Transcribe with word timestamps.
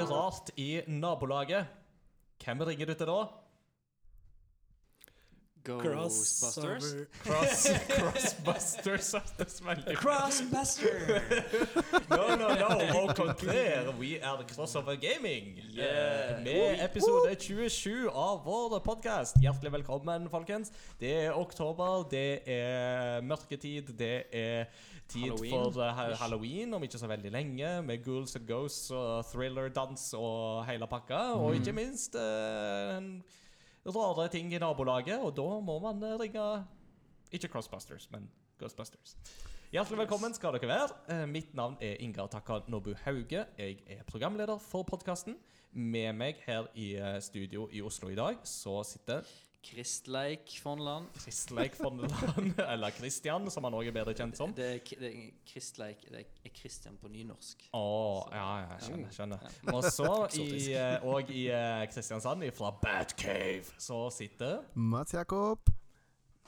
er 0.00 0.08
noe 0.08 0.22
rart 0.24 0.50
i 0.56 0.70
nabolaget, 0.88 1.66
hvem 2.44 2.66
ringer 2.70 2.86
du 2.90 2.94
til 2.94 3.06
da? 3.12 3.20
Crossbusters? 5.70 6.84
Cross, 7.22 7.66
crossbusters. 7.88 9.14
Er 9.86 9.94
Crossbuster! 9.94 11.20
No, 12.08 12.34
no, 12.34 12.48
no. 12.54 13.00
Au 13.00 13.12
contraire. 13.14 13.92
We 14.00 14.18
are 14.22 14.42
Crossover 14.54 14.96
Gaming. 14.96 15.60
Yeah. 15.76 16.38
Eh, 16.38 16.42
Med 16.44 16.84
episode 16.84 17.34
27 17.34 18.08
av 18.08 18.40
vår 18.44 18.78
podkast. 18.84 19.36
Hjertelig 19.44 19.72
velkommen, 19.72 20.30
folkens. 20.32 20.72
Det 21.00 21.12
er 21.26 21.36
oktober, 21.36 22.08
det 22.10 22.40
er 22.48 23.20
mørketid, 23.20 23.92
det 23.98 24.14
er 24.32 24.64
tid 25.10 25.26
Halloween. 25.26 25.50
for 25.50 25.82
uh, 25.82 26.16
halloween 26.20 26.74
om 26.74 26.82
ikke 26.86 26.98
så 26.98 27.08
veldig 27.10 27.32
lenge, 27.34 27.82
med 27.82 28.04
ghouls 28.04 28.36
and 28.36 28.46
ghosts 28.48 28.90
og 28.94 29.24
thriller-dans 29.32 30.14
og 30.18 30.64
hele 30.68 30.86
pakka. 30.90 31.20
Og 31.38 31.58
ikke 31.58 31.74
minst 31.76 32.14
uh, 32.14 33.02
rare 33.90 34.28
ting 34.28 34.52
i 34.54 34.58
nabolaget, 34.58 35.18
og 35.18 35.34
da 35.36 35.48
må 35.64 35.78
man 35.82 36.02
eh, 36.02 36.18
ringe 36.20 36.64
Ikke 37.32 37.48
Crossbusters, 37.48 38.08
men 38.10 38.30
Ghostbusters. 38.58 39.16
Hjertelig 39.72 39.98
velkommen 39.98 40.34
skal 40.34 40.56
dere 40.58 40.68
være. 40.68 41.26
Mitt 41.30 41.54
navn 41.54 41.76
er 41.80 41.94
Ingar 42.02 42.26
Takka 42.26 42.58
Nobu 42.68 42.90
Hauge. 43.04 43.44
Jeg 43.58 43.78
er 43.86 44.02
programleder 44.06 44.58
for 44.58 44.82
podkasten. 44.82 45.36
Med 45.72 46.12
meg 46.18 46.42
her 46.46 46.66
i 46.74 46.96
studio 47.22 47.68
i 47.72 47.82
Oslo 47.82 48.10
i 48.10 48.18
dag 48.18 48.42
så 48.42 48.82
sitter 48.82 49.22
Kristleik 49.62 50.60
Fonland. 50.62 51.06
Kristleik 51.14 51.74
Fondeland, 51.76 52.60
eller 52.72 52.90
Christian, 52.90 53.50
som 53.50 53.64
han 53.68 53.76
òg 53.76 53.90
er 53.90 53.94
bedre 53.94 54.14
kjent 54.16 54.38
som. 54.38 54.54
Det 54.56 54.68
er, 54.74 54.80
det 55.00 55.10
er 55.10 55.26
Kristleik 55.46 56.06
Det 56.08 56.22
er 56.44 56.54
Christian 56.56 56.96
på 57.00 57.10
nynorsk. 57.12 57.66
Å, 57.76 57.82
ja, 58.32 58.46
ja, 58.62 58.70
jeg 58.76 58.86
skjønner. 58.88 59.12
skjønner. 59.16 59.44
Ja. 59.44 59.74
Og 59.76 59.84
så 59.92 60.14
i, 60.44 60.48
eh, 60.72 60.96
og 61.04 61.34
i 61.34 61.46
eh, 61.52 61.84
Kristiansand, 61.92 62.46
fra 62.56 62.72
Batcave, 62.82 63.76
så 63.78 64.06
sitter 64.14 64.64
Mats 64.74 65.14
Jakob. 65.14 65.79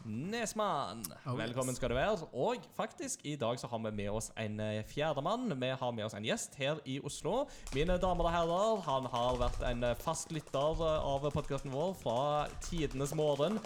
Nesmann. 0.04 1.04
Oh, 1.26 1.36
Velkommen 1.38 1.76
skal 1.76 1.92
du 1.92 1.94
være. 1.94 2.26
Og 2.32 2.64
faktisk, 2.76 3.20
i 3.24 3.36
dag 3.36 3.58
så 3.60 3.68
har 3.70 3.78
vi 3.78 3.90
med 4.02 4.10
oss 4.10 4.30
en 4.40 4.58
eh, 4.60 4.82
fjerdemann. 4.88 5.52
Vi 5.60 5.68
har 5.80 5.92
med 5.94 6.04
oss 6.04 6.16
en 6.18 6.26
gjest 6.26 6.56
her 6.58 6.80
i 6.84 6.98
Oslo. 7.04 7.44
Mine 7.74 7.98
damer 8.02 8.26
og 8.26 8.34
herrer, 8.34 8.82
han 8.86 9.06
har 9.12 9.38
vært 9.40 9.62
en 9.68 9.84
eh, 9.86 9.94
fast 10.02 10.32
lytter 10.34 10.82
eh, 10.82 11.06
av 11.12 11.28
podkasten 11.30 11.70
vår 11.74 11.94
fra 12.02 12.18
tidenes 12.64 13.14
morgen. 13.14 13.60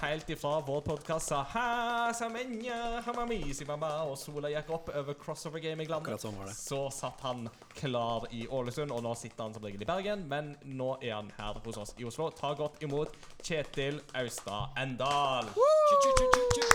Helt 0.00 0.30
ifra 0.32 0.60
vår 0.64 0.80
podkast 0.86 1.28
sa 1.28 1.42
«Ha, 1.52 2.12
samenya, 2.16 3.02
hamamisi, 3.04 3.66
mamma 3.68 3.90
og 4.06 4.14
sola 4.16 4.48
gikk 4.48 4.70
opp 4.72 4.88
over 4.96 5.18
Crossover 5.20 5.60
Gaming-landet. 5.60 6.22
Sånn. 6.22 6.38
Så 6.56 6.78
satt 6.94 7.20
han 7.26 7.50
klar 7.76 8.24
i 8.32 8.46
Ålesund, 8.48 8.94
og 8.94 9.02
nå 9.04 9.12
sitter 9.18 9.44
han 9.44 9.56
som 9.56 9.66
regel 9.66 9.84
i 9.84 9.88
Bergen. 9.88 10.24
Men 10.30 10.54
nå 10.64 10.94
er 11.02 11.18
han 11.18 11.28
her 11.36 11.60
hos 11.66 11.82
oss 11.82 11.92
i 12.00 12.06
Oslo. 12.08 12.30
Ta 12.38 12.54
godt 12.56 12.80
imot 12.86 13.12
Kjetil 13.42 14.00
Austad 14.16 14.78
Endal. 14.80 15.52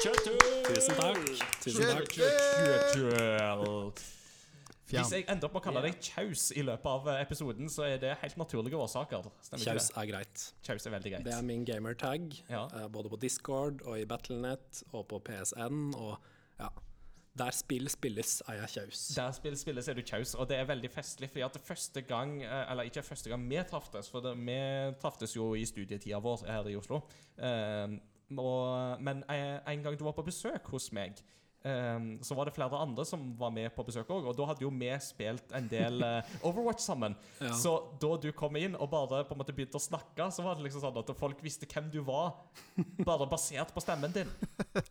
Tusen 0.01 0.95
takk. 0.97 1.17
Tusen 1.61 1.85
takk. 1.85 2.15
Kjetil. 2.17 3.91
Hvis 4.91 5.11
jeg 5.13 5.23
ender 5.31 5.47
opp 5.47 5.53
med 5.55 5.61
å 5.61 5.63
kalle 5.63 5.81
deg 5.85 5.99
Kjaus 6.03 6.47
i 6.57 6.63
løpet 6.67 6.87
av 6.89 7.05
eh, 7.13 7.19
episoden, 7.23 7.69
så 7.71 7.85
er 7.87 7.99
det 8.01 8.15
helt 8.23 8.35
naturlige 8.41 8.75
årsaker. 8.81 9.29
Kjaus 9.61 9.87
er 10.01 10.07
greit. 10.09 10.47
Kjaus 10.67 10.87
er 10.89 10.95
veldig 10.97 11.13
greit. 11.13 11.27
Det 11.29 11.35
er 11.37 11.45
min 11.47 11.63
gamertag, 11.67 12.25
Ja. 12.49 12.65
eh, 12.75 12.87
både 12.91 13.11
på 13.13 13.19
Discord 13.21 13.85
og 13.85 13.99
i 14.01 14.03
Battlenet 14.09 14.81
og 14.91 15.05
på 15.13 15.21
PSN. 15.29 15.93
Og 15.95 16.17
ja, 16.59 16.67
der 17.39 17.55
spill 17.55 17.87
spilles, 17.93 18.41
er 18.51 18.59
jeg 18.65 18.73
kjaus. 18.75 19.05
Der 19.15 19.31
spill 19.37 19.55
spilles 19.61 19.87
er 19.87 19.95
du 19.95 20.03
kjaus, 20.03 20.33
og 20.35 20.49
det 20.51 20.57
er 20.59 20.67
veldig 20.73 20.91
festlig. 20.91 21.29
fordi 21.31 21.45
at 21.47 21.53
det 21.55 21.61
første 21.69 22.01
gang 22.01 22.41
eh, 22.43 22.65
Eller 22.73 22.89
ikke 22.89 23.05
første 23.07 23.29
gang 23.31 23.47
vi 23.47 23.61
traftes, 23.69 24.09
for 24.11 24.19
det, 24.25 24.35
vi 24.43 24.59
traftes 24.99 25.37
jo 25.37 25.53
i 25.55 25.63
studietida 25.69 26.19
vår 26.19 26.43
her 26.49 26.67
i 26.67 26.75
Oslo. 26.75 27.05
Og, 28.39 29.01
men 29.03 29.25
eh, 29.31 29.59
en 29.73 29.85
gang 29.85 29.97
du 29.97 30.05
var 30.07 30.15
på 30.17 30.25
besøk 30.27 30.69
hos 30.71 30.91
meg, 30.95 31.19
um, 31.63 32.07
så 32.23 32.35
var 32.37 32.47
det 32.47 32.53
flere 32.55 32.79
andre 32.79 33.05
som 33.07 33.23
var 33.39 33.51
med 33.53 33.71
på 33.75 33.85
besøk 33.87 34.09
òg. 34.13 34.27
Og 34.31 34.37
da 34.37 34.47
hadde 34.49 34.65
jo 34.65 34.71
vi 34.73 34.89
spilt 35.03 35.53
en 35.57 35.67
del 35.71 36.01
uh, 36.03 36.33
Overwatch 36.47 36.83
sammen. 36.85 37.15
Ja. 37.41 37.53
Så 37.57 37.75
da 38.01 38.13
du 38.21 38.29
kom 38.37 38.57
inn 38.59 38.77
og 38.77 38.89
bare 38.93 39.23
på 39.27 39.35
en 39.35 39.41
måte 39.41 39.55
begynte 39.55 39.79
å 39.79 39.83
snakke, 39.83 40.29
så 40.33 40.45
var 40.45 40.57
det 40.57 40.67
liksom 40.67 40.83
sånn 40.85 41.01
at 41.03 41.13
folk 41.17 41.41
visste 41.43 41.69
hvem 41.69 41.91
du 41.93 42.01
var, 42.07 42.33
bare 43.03 43.29
basert 43.31 43.73
på 43.75 43.83
stemmen 43.83 44.15
din. 44.15 44.31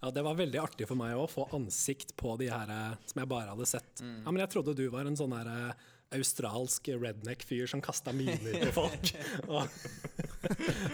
Ja, 0.00 0.10
Det 0.12 0.22
var 0.24 0.36
veldig 0.36 0.58
artig 0.60 0.86
for 0.88 0.98
meg 0.98 1.16
å 1.16 1.28
få 1.28 1.46
ansikt 1.56 2.12
på 2.18 2.34
de 2.40 2.50
her 2.52 2.68
eh, 2.72 2.98
som 3.08 3.20
jeg 3.22 3.28
bare 3.30 3.52
hadde 3.52 3.66
sett. 3.68 4.02
Mm. 4.04 4.18
Ja, 4.24 4.30
Men 4.30 4.42
jeg 4.42 4.52
trodde 4.52 4.74
du 4.76 4.82
var 4.92 5.08
en 5.08 5.16
sånn 5.16 5.32
her 5.32 5.48
eh, 5.48 5.86
australsk 6.15 6.88
redneck-fyr 6.88 7.69
som 7.71 7.81
kasta 7.84 8.12
miner 8.12 8.56
på 8.65 8.71
folk. 8.75 9.10
Og, 9.54 9.69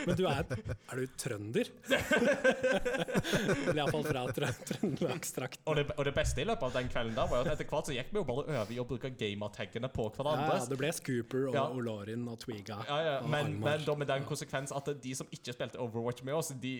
men 0.06 0.16
du 0.18 0.24
er 0.28 0.42
Er 0.44 0.98
du 1.00 1.06
trønder? 1.18 1.70
Eller 1.88 3.80
iallfall 3.80 4.04
fra 4.06 4.26
trø 4.36 4.50
Trøndelagstrakten. 4.70 5.62
Og 5.70 5.78
det, 5.78 5.86
og 5.96 6.04
det 6.08 6.14
beste 6.16 6.42
i 6.42 6.48
løpet 6.48 6.68
av 6.68 6.74
den 6.76 6.90
kvelden 6.92 7.16
der 7.16 7.30
var 7.30 7.46
at 7.46 7.54
etter 7.54 7.70
hvert 7.70 7.88
så 7.88 7.96
gikk 7.96 8.12
vi 8.12 8.20
jo 8.20 8.26
bare 8.28 8.44
over 8.44 8.74
i 8.74 8.80
å 8.82 8.86
bruke 8.88 9.12
gamertaggene 9.16 9.90
på 9.92 10.08
hverandre. 10.16 10.50
Ja, 10.52 10.60
ja, 10.60 10.68
det 10.72 10.80
ble 10.82 10.92
Scooper 10.96 11.48
og 11.48 11.56
Ja. 11.56 11.64
Olorin 11.72 12.26
og 12.28 12.38
Twiga. 12.42 12.82
Ja, 12.88 12.98
ja, 13.06 13.16
men, 13.24 13.56
men 13.62 13.86
da 13.86 13.96
med 13.96 14.10
den 14.12 14.28
konsekvens 14.28 14.74
at 14.76 14.92
de 15.02 15.16
som 15.16 15.30
ikke 15.32 15.56
spilte 15.56 15.80
Overwatch 15.80 16.26
med 16.26 16.36
oss, 16.36 16.52
de 16.60 16.76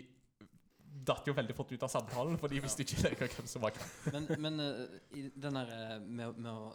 datt 1.07 1.29
jo 1.29 1.35
veldig 1.37 1.55
fort 1.57 1.73
ut 1.73 1.83
av 1.87 1.93
samtalen, 1.93 2.37
for 2.41 2.51
de 2.51 2.61
visste 2.65 2.83
ikke 2.85 3.03
lenger 3.05 3.33
hvem 3.37 3.49
som 3.51 3.63
var 3.63 3.75
hvem. 3.77 4.15
Men, 4.15 4.29
men 4.43 4.63
eh, 4.65 5.01
i 5.21 5.27
den 5.35 5.59
der 5.61 5.73
eh, 5.77 5.99
med, 6.03 6.39
med 6.41 6.51
å 6.51 6.73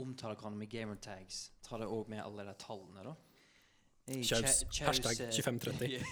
omtale 0.00 0.34
hverandre 0.34 0.58
med 0.58 0.70
gamertags, 0.70 1.50
tar 1.62 1.82
det 1.82 1.88
òg 1.90 2.08
med 2.10 2.22
alle 2.24 2.46
de 2.48 2.54
tallene, 2.58 3.04
da? 3.06 3.14
Kjaus. 4.04 4.64
Hashtag 4.84 5.20
eh, 5.20 5.30
2530. 5.32 6.04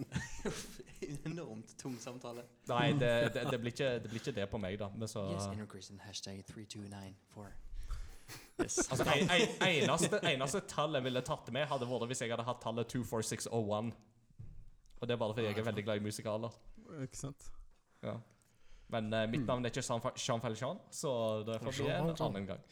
Enormt 1.24 1.78
tung 1.78 1.98
samtale. 2.00 2.44
Nei, 2.68 2.92
det, 2.92 3.10
det, 3.34 3.44
det, 3.50 3.58
blir 3.60 3.72
ikke, 3.74 3.90
det 4.00 4.08
blir 4.12 4.22
ikke 4.22 4.36
det 4.36 4.46
på 4.50 4.60
meg, 4.60 4.78
da. 4.80 4.88
Men 4.96 5.08
så, 5.08 5.24
Yes, 5.32 5.48
Intercrease 5.52 5.96
hashtag 6.04 6.44
3294. 6.48 7.50
altså, 8.58 9.04
det 9.04 9.16
en, 9.16 9.48
eneste, 9.68 10.20
eneste 10.32 10.62
tallet 10.70 11.00
jeg 11.00 11.08
ville 11.08 11.22
tatt 11.26 11.52
med, 11.52 11.66
hadde 11.70 11.88
vært 11.90 12.10
hvis 12.12 12.24
jeg 12.24 12.32
hadde 12.32 12.46
hatt 12.48 12.60
tallet 12.62 12.92
24601. 12.92 13.92
Og 15.00 15.08
det 15.08 15.16
er 15.16 15.20
bare 15.20 15.36
fordi 15.36 15.48
jeg 15.48 15.58
er 15.58 15.68
veldig 15.70 15.84
glad 15.84 16.00
i 16.00 16.04
musikaler. 16.04 16.60
Ikke 17.04 17.16
sant? 17.16 17.48
Ja. 18.04 18.18
Men 18.90 19.12
uh, 19.14 19.24
mitt 19.30 19.44
navn 19.46 19.64
er 19.64 19.72
ikke 19.72 19.84
Jean- 19.86 20.54
Jean 20.56 20.80
så 20.90 21.10
det 21.46 21.60
får 21.62 21.76
bli 21.78 21.90
en 21.94 22.10
annen 22.10 22.48
gang. 22.48 22.64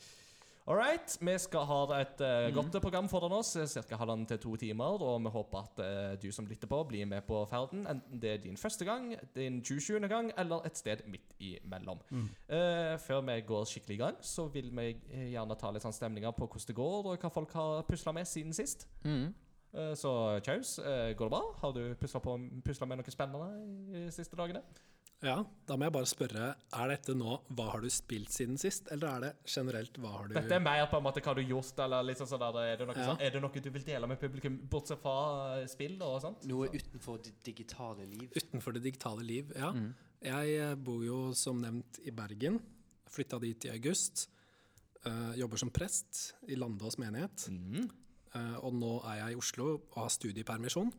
All 0.68 0.76
right, 0.76 1.14
vi 1.24 1.32
skal 1.40 1.64
ha 1.64 1.76
et 1.96 2.18
uh, 2.20 2.50
godt 2.52 2.74
program 2.84 3.06
foran 3.08 3.32
oss, 3.32 3.54
ca. 3.56 3.96
halvannen 3.96 4.26
til 4.28 4.36
to 4.42 4.50
timer. 4.60 5.00
Og 5.00 5.22
vi 5.24 5.30
håper 5.32 5.62
at 5.64 5.80
uh, 5.80 6.18
du 6.20 6.28
som 6.34 6.44
lytter 6.44 6.68
på, 6.68 6.82
blir 6.90 7.08
med 7.08 7.24
på 7.24 7.40
ferden. 7.48 7.86
Enten 7.88 8.20
det 8.20 8.34
er 8.34 8.42
din 8.42 8.56
første 8.60 8.84
gang, 8.84 9.14
din 9.34 9.62
27. 9.64 9.96
gang, 10.12 10.28
eller 10.36 10.66
et 10.68 10.76
sted 10.76 11.06
midt 11.08 11.32
imellom. 11.40 12.02
Eh, 12.12 12.98
før 13.00 13.24
vi 13.30 13.40
går 13.48 13.64
skikkelig 13.64 13.96
i 13.96 14.02
gang, 14.02 14.20
så 14.20 14.44
vil 14.52 14.68
vi 14.76 14.90
eh, 14.92 15.30
gjerne 15.32 15.56
ta 15.56 15.72
litt 15.72 15.86
sånn 15.86 15.96
stemninger 15.96 16.36
på 16.36 16.44
hvordan 16.44 16.68
det 16.68 16.76
går, 16.76 17.12
og 17.14 17.24
hva 17.24 17.30
folk 17.32 17.56
har 17.56 17.88
pusla 17.88 18.12
med 18.12 18.28
siden 18.28 18.52
sist. 18.52 18.84
Mm. 19.08 19.32
Eh, 19.72 19.94
så 19.96 20.12
Kjaus, 20.44 20.78
eh, 20.84 21.14
går 21.16 21.30
det 21.30 21.32
bra? 21.32 21.42
Har 21.62 21.72
du 21.72 21.82
pusla 21.96 22.86
med 22.86 23.00
noe 23.00 23.16
spennende 23.16 23.48
de 23.94 24.04
siste 24.12 24.36
dagene? 24.36 24.62
Ja, 25.18 25.40
da 25.66 25.74
må 25.74 25.88
jeg 25.88 25.92
bare 25.96 26.06
spørre, 26.06 26.48
er 26.78 26.90
dette 26.92 27.14
nå 27.18 27.32
hva 27.58 27.64
har 27.72 27.82
du 27.82 27.88
spilt 27.90 28.30
siden 28.30 28.58
sist, 28.60 28.86
eller 28.94 29.08
er 29.08 29.24
det 29.24 29.30
generelt 29.50 29.96
hva 29.98 30.12
har 30.14 30.28
du 30.28 30.36
Dette 30.36 30.54
er 30.54 30.62
mer 30.62 30.84
på 30.86 31.00
en 31.00 31.02
måte 31.08 31.22
hva 31.24 31.34
du 31.34 31.40
har 31.42 31.48
gjort, 31.56 31.80
eller 31.82 32.06
liksom 32.06 32.28
sånn 32.30 32.42
der, 32.44 32.58
er, 32.62 32.76
det 32.78 32.86
noe, 32.86 32.94
Ja. 33.00 33.06
sånn, 33.10 33.20
er 33.26 33.34
det 33.34 33.40
noe 33.42 33.62
du 33.64 33.70
vil 33.74 33.86
dele 33.88 34.06
med 34.06 34.20
publikum, 34.22 34.60
bortsett 34.70 35.02
fra 35.02 35.16
eh, 35.58 35.66
spill 35.66 35.96
og 36.06 36.20
sånt? 36.22 36.46
Noe 36.46 36.68
utenfor 36.70 37.18
det 37.24 37.34
digitale 37.42 38.06
liv. 38.06 38.30
utenfor 38.36 38.76
det 38.78 38.84
digitale 38.86 39.26
liv? 39.26 39.50
Ja. 39.58 39.72
Mm. 39.74 39.90
Jeg 40.22 40.54
eh, 40.60 40.74
bor 40.74 41.02
jo 41.02 41.18
som 41.34 41.58
nevnt 41.62 41.98
i 42.06 42.14
Bergen, 42.14 42.60
flytta 43.10 43.40
dit 43.42 43.64
i 43.66 43.70
august. 43.74 44.28
Uh, 45.06 45.32
jobber 45.38 45.56
som 45.56 45.70
prest 45.70 46.34
i 46.50 46.56
Landås 46.58 46.98
menighet. 46.98 47.48
Mm. 47.50 47.88
Uh, 48.34 48.56
og 48.66 48.74
nå 48.74 48.90
er 49.08 49.20
jeg 49.22 49.34
i 49.34 49.38
Oslo 49.38 49.68
og 49.78 49.98
har 50.02 50.10
studiepermisjon. 50.12 50.90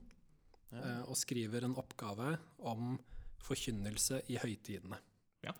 eh, 0.71 1.01
og 1.09 1.17
skriver 1.17 1.63
en 1.65 1.75
oppgave 1.81 2.35
om 2.69 2.97
forkynnelse 3.43 4.23
i 4.29 4.39
høytidene. 4.41 4.99
Ja. 5.45 5.53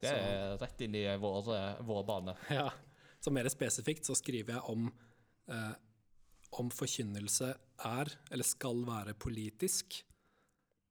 Det 0.00 0.14
er 0.14 0.56
rett 0.60 0.86
inn 0.86 0.96
i 0.98 1.04
vår, 1.20 1.52
vår 1.86 2.02
bane. 2.08 2.36
Ja, 2.60 2.70
så 3.20 3.32
mer 3.34 3.48
spesifikt 3.52 4.08
så 4.08 4.16
skriver 4.16 4.56
jeg 4.56 4.72
om 4.72 4.88
eh, 5.50 5.72
om 6.58 6.70
forkynnelse 6.74 7.52
er, 7.86 8.10
eller 8.30 8.46
skal 8.46 8.82
være, 8.86 9.14
politisk. 9.18 10.00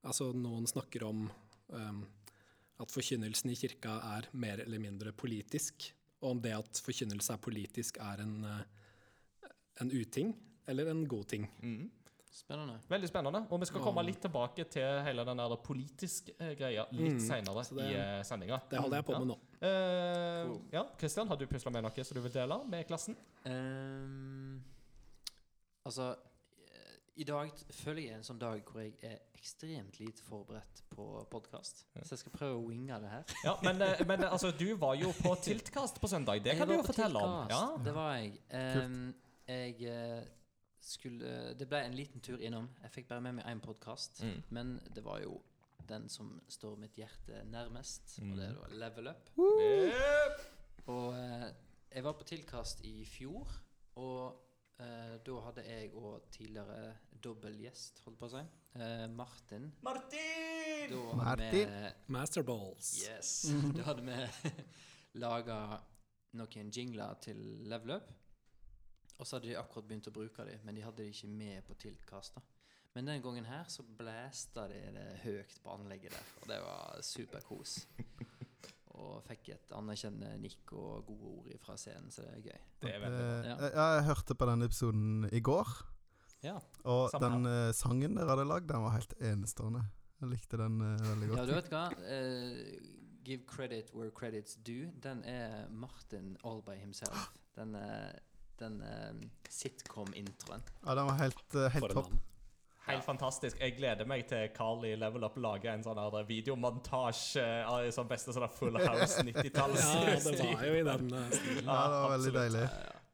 Altså 0.07 0.31
noen 0.35 0.67
snakker 0.69 1.03
om 1.07 1.25
eh, 1.27 2.01
at 2.79 2.93
forkynnelsen 2.93 3.51
i 3.51 3.57
kirka 3.59 3.97
er 4.15 4.29
mer 4.39 4.63
eller 4.63 4.81
mindre 4.81 5.11
politisk, 5.11 5.89
og 6.23 6.35
om 6.35 6.43
det 6.43 6.55
at 6.55 6.83
forkynnelse 6.83 7.35
er 7.35 7.43
politisk 7.43 7.99
er 8.03 8.23
en, 8.23 8.37
eh, 8.47 9.49
en 9.83 9.91
uting 9.91 10.33
eller 10.69 10.91
en 10.91 11.05
god 11.09 11.27
ting. 11.35 11.49
Mm. 11.63 11.89
Spennende. 12.31 12.75
Veldig 12.89 13.07
spennende. 13.09 13.39
Og 13.49 13.59
vi 13.59 13.65
skal 13.65 13.81
komme 13.81 14.03
litt 14.05 14.19
tilbake 14.21 14.63
til 14.69 14.99
hele 15.05 15.23
den 15.25 15.39
der 15.41 15.55
politiske 15.65 16.35
eh, 16.39 16.51
greia 16.59 16.83
litt 16.93 17.15
Mm, 17.17 17.23
senere 17.25 17.63
i 17.81 17.87
uh, 17.97 18.23
sendinga. 18.23 18.59
Det 18.69 18.79
holder 18.79 18.97
jeg 19.01 19.05
på 19.07 19.15
Ja. 19.15 19.19
med 19.19 19.27
nå. 19.31 19.37
Uh, 19.59 20.45
Cool. 20.45 20.59
ja, 20.71 20.83
Kristian, 20.99 21.27
har 21.27 21.35
du 21.41 21.47
pusla 21.49 21.71
med 21.73 21.83
noe 21.83 22.03
som 22.05 22.15
du 22.15 22.21
vil 22.21 22.31
dele 22.35 22.59
med 22.69 22.85
klassen? 22.87 23.17
Um, 23.45 24.61
altså 25.85 26.11
eh, 26.13 26.93
I 27.17 27.23
dag 27.23 27.51
føler 27.81 28.01
jeg 28.03 28.13
er 28.13 28.21
en 28.21 28.27
sånn 28.29 28.39
dag 28.41 28.61
hvor 28.69 28.81
jeg 28.83 28.93
er 29.01 29.17
ekstremt 29.39 29.99
lite 29.99 30.23
forberedt 30.27 30.83
på 30.93 31.05
podkast. 31.31 31.85
Så 32.03 32.13
jeg 32.13 32.19
skal 32.25 32.31
prøve 32.35 32.57
å 32.59 32.65
winge 32.69 32.97
det 33.03 33.09
her. 33.09 33.23
Ja, 33.45 33.55
men, 33.63 33.81
eh, 33.81 34.01
men 34.05 34.23
eh, 34.25 34.31
altså, 34.31 34.51
du 34.51 34.67
var 34.77 34.95
jo 34.99 35.11
på 35.17 35.33
Tiltkast 35.49 35.99
på 36.03 36.07
søndag. 36.11 36.43
Det 36.43 36.53
Jeg 36.53 36.61
kan 36.61 36.67
du 36.69 36.75
jo 36.77 36.83
fortelle 36.83 37.19
fortelle 37.19 37.23
om. 37.25 37.49
Ja. 37.49 37.83
Det 37.83 37.95
var 37.95 38.17
jeg. 38.19 38.35
Um, 38.53 39.15
jeg 39.49 39.81
eh, 39.89 40.19
skulle 40.81 41.53
Det 41.59 41.67
ble 41.69 41.83
en 41.85 41.95
liten 41.95 42.21
tur 42.21 42.41
innom. 42.41 42.69
Jeg 42.83 42.91
fikk 42.91 43.09
bare 43.09 43.23
med 43.25 43.39
meg 43.39 43.47
én 43.49 43.61
podkast. 43.63 44.23
Mm. 44.23 44.43
Men 44.49 44.75
det 44.95 45.03
var 45.05 45.21
jo 45.23 45.39
den 45.89 46.09
som 46.09 46.35
står 46.47 46.77
mitt 46.77 46.97
hjerte 46.99 47.43
nærmest, 47.49 48.19
og 48.21 48.37
det 48.37 48.45
er 48.45 48.57
da 48.57 48.67
Level 48.83 49.09
Up. 49.09 49.31
Yep. 49.39 50.43
Og 50.93 51.17
eh, 51.17 51.47
jeg 51.95 52.05
var 52.05 52.15
på 52.19 52.27
tilkast 52.29 52.83
i 52.85 52.93
fjor, 53.09 53.49
og 54.01 54.81
eh, 54.81 55.15
da 55.25 55.37
hadde 55.47 55.65
jeg 55.65 55.93
og 55.97 56.29
tidligere 56.33 56.93
dobbeltgjest, 57.23 58.03
holdt 58.05 58.19
på 58.19 58.29
å 58.29 58.33
si, 58.35 58.43
eh, 58.77 59.05
Martin. 59.13 59.69
Martin! 59.85 60.85
Da 60.89 61.01
Martin. 61.17 61.53
vi 61.53 62.13
Masterballs. 62.13 62.93
Yes. 63.05 63.33
Da 63.75 63.89
hadde 63.89 64.05
vi 64.05 64.53
laga 65.23 65.59
noen 66.39 66.71
jingler 66.73 67.17
til 67.23 67.41
Level 67.69 67.97
Up. 67.97 68.13
Og 69.19 69.27
så 69.27 69.35
hadde 69.35 69.49
de 69.51 69.57
akkurat 69.59 69.87
begynt 69.89 70.07
å 70.07 70.13
bruke 70.15 70.45
dem, 70.47 70.61
men 70.63 70.77
de 70.77 70.83
hadde 70.85 71.03
de 71.03 71.11
ikke 71.11 71.27
med 71.27 71.63
på 71.67 71.75
tilkast. 71.81 72.35
da. 72.37 72.41
Men 72.95 73.05
den 73.11 73.21
gangen 73.21 73.45
her 73.45 73.67
så 73.69 73.83
blæsta 73.83 74.63
de 74.71 74.79
det 74.95 75.07
høyt 75.25 75.57
på 75.63 75.73
anlegget 75.75 76.15
der, 76.15 76.29
og 76.41 76.47
det 76.49 76.59
var 76.63 77.01
superkos. 77.05 77.75
Og 78.99 79.21
fikk 79.27 79.51
et 79.53 79.71
anerkjennende 79.77 80.39
nikk 80.41 80.73
og 80.75 81.05
gode 81.07 81.29
ord 81.37 81.59
fra 81.63 81.75
scenen, 81.79 82.09
så 82.11 82.25
det 82.25 82.31
er 82.33 82.41
gøy. 82.49 82.63
Det 82.81 82.93
er 82.95 82.99
veldig. 83.03 83.19
Eh, 83.27 83.45
Ja. 83.49 83.55
jeg, 83.61 83.73
jeg 83.77 84.03
hørte 84.09 84.35
på 84.35 84.47
den 84.49 84.61
episoden 84.65 85.29
i 85.31 85.39
går, 85.39 85.69
Ja, 86.41 86.55
og 86.87 87.11
den 87.19 87.45
eh, 87.45 87.71
sangen 87.75 88.15
dere 88.15 88.31
hadde 88.31 88.47
lagd, 88.47 88.67
den 88.71 88.83
var 88.83 88.95
helt 88.95 89.13
enestående. 89.19 89.83
Jeg 90.21 90.29
likte 90.33 90.57
den 90.59 90.81
uh, 90.81 90.99
veldig 91.03 91.27
ja 91.35 91.45
du 91.47 91.53
vet 91.55 91.69
hva? 91.71 91.83
Uh, 91.95 92.89
give 93.23 93.45
credit 93.47 93.91
where 93.95 94.11
credit's 94.11 94.57
due. 94.63 94.89
Den 95.03 95.21
er 95.23 95.67
Martin 95.69 96.37
all 96.43 96.61
by 96.63 96.75
himself. 96.79 97.29
Den, 97.55 97.75
eh, 97.75 98.11
den 98.59 98.81
uh, 98.81 99.13
sitcom-introen. 99.49 100.61
Ja, 100.85 100.95
den 100.95 101.05
var 101.09 101.17
helt, 101.21 101.45
uh, 101.55 101.67
helt 101.73 101.93
topp. 101.95 102.11
Helt 102.89 103.03
fantastisk. 103.05 103.59
Jeg 103.61 103.75
gleder 103.77 104.07
meg 104.09 104.23
til 104.29 104.47
Carl 104.55 104.81
i 104.89 104.95
Level 104.97 105.23
Up 105.27 105.35
lager 105.37 105.75
en 105.75 105.83
sånn 105.85 105.99
videomontasje 106.25 107.43
av 107.69 107.83
sånn 107.93 108.07
beste 108.09 108.33
sånn 108.33 108.47
Full 108.55 108.79
House 108.87 109.21
90-talls. 109.27 109.83
Ja, 109.83 110.15
det 110.25 110.47
var 110.55 110.63
jo 110.65 110.79
i 110.79 110.85
den 110.87 111.11
uh, 111.13 111.27
stilen. 111.35 111.67
Ja, 111.67 111.81
det 111.91 111.99
var 111.99 112.15
veldig 112.15 112.33
deilig. 112.39 112.63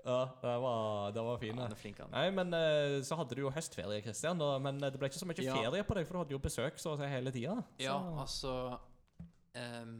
Ja, 0.05 0.19
det 0.41 0.53
var, 0.61 1.11
det 1.11 1.21
var 1.25 1.37
fin. 1.41 1.57
Ja, 1.57 1.67
flink. 1.81 1.99
Nei, 2.13 2.25
men 2.37 2.53
uh, 2.53 2.99
så 3.03 3.17
hadde 3.17 3.35
du 3.35 3.41
jo 3.41 3.51
høstferie, 3.51 4.03
Kristian. 4.05 4.37
Men 4.61 4.77
eh, 4.83 4.91
det 4.93 5.01
ble 5.01 5.09
ikke 5.09 5.17
så 5.23 5.25
mye 5.27 5.41
Ja. 5.43 5.55
ferie 5.57 5.83
på 5.87 5.97
deg, 5.97 6.05
for 6.05 6.13
du 6.13 6.21
hadde 6.21 6.35
jo 6.37 6.41
besøk 6.43 6.77
så 6.81 6.93
å 6.93 6.99
si 6.99 7.09
hele 7.09 7.33
tida. 7.33 7.55
Ja, 7.81 7.95
altså 8.21 8.53
um, 9.57 9.95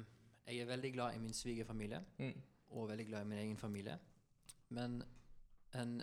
Jeg 0.46 0.62
er 0.62 0.70
veldig 0.70 0.92
glad 0.94 1.18
i 1.18 1.24
min 1.24 1.34
svigerfamilie, 1.34 2.04
Mm. 2.22 2.36
og 2.78 2.90
veldig 2.92 3.08
glad 3.10 3.26
i 3.26 3.30
min 3.34 3.40
egen 3.48 3.58
familie. 3.58 3.98
Men 4.70 5.02
en 5.82 5.98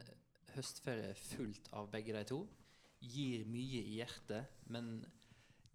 høstferie 0.55 1.15
fullt 1.17 1.71
av 1.73 1.89
begge 1.93 2.13
de 2.17 2.25
to 2.29 2.43
gir 3.03 3.45
mye 3.51 3.81
i 3.83 3.97
hjertet, 3.99 4.51
men 4.71 5.01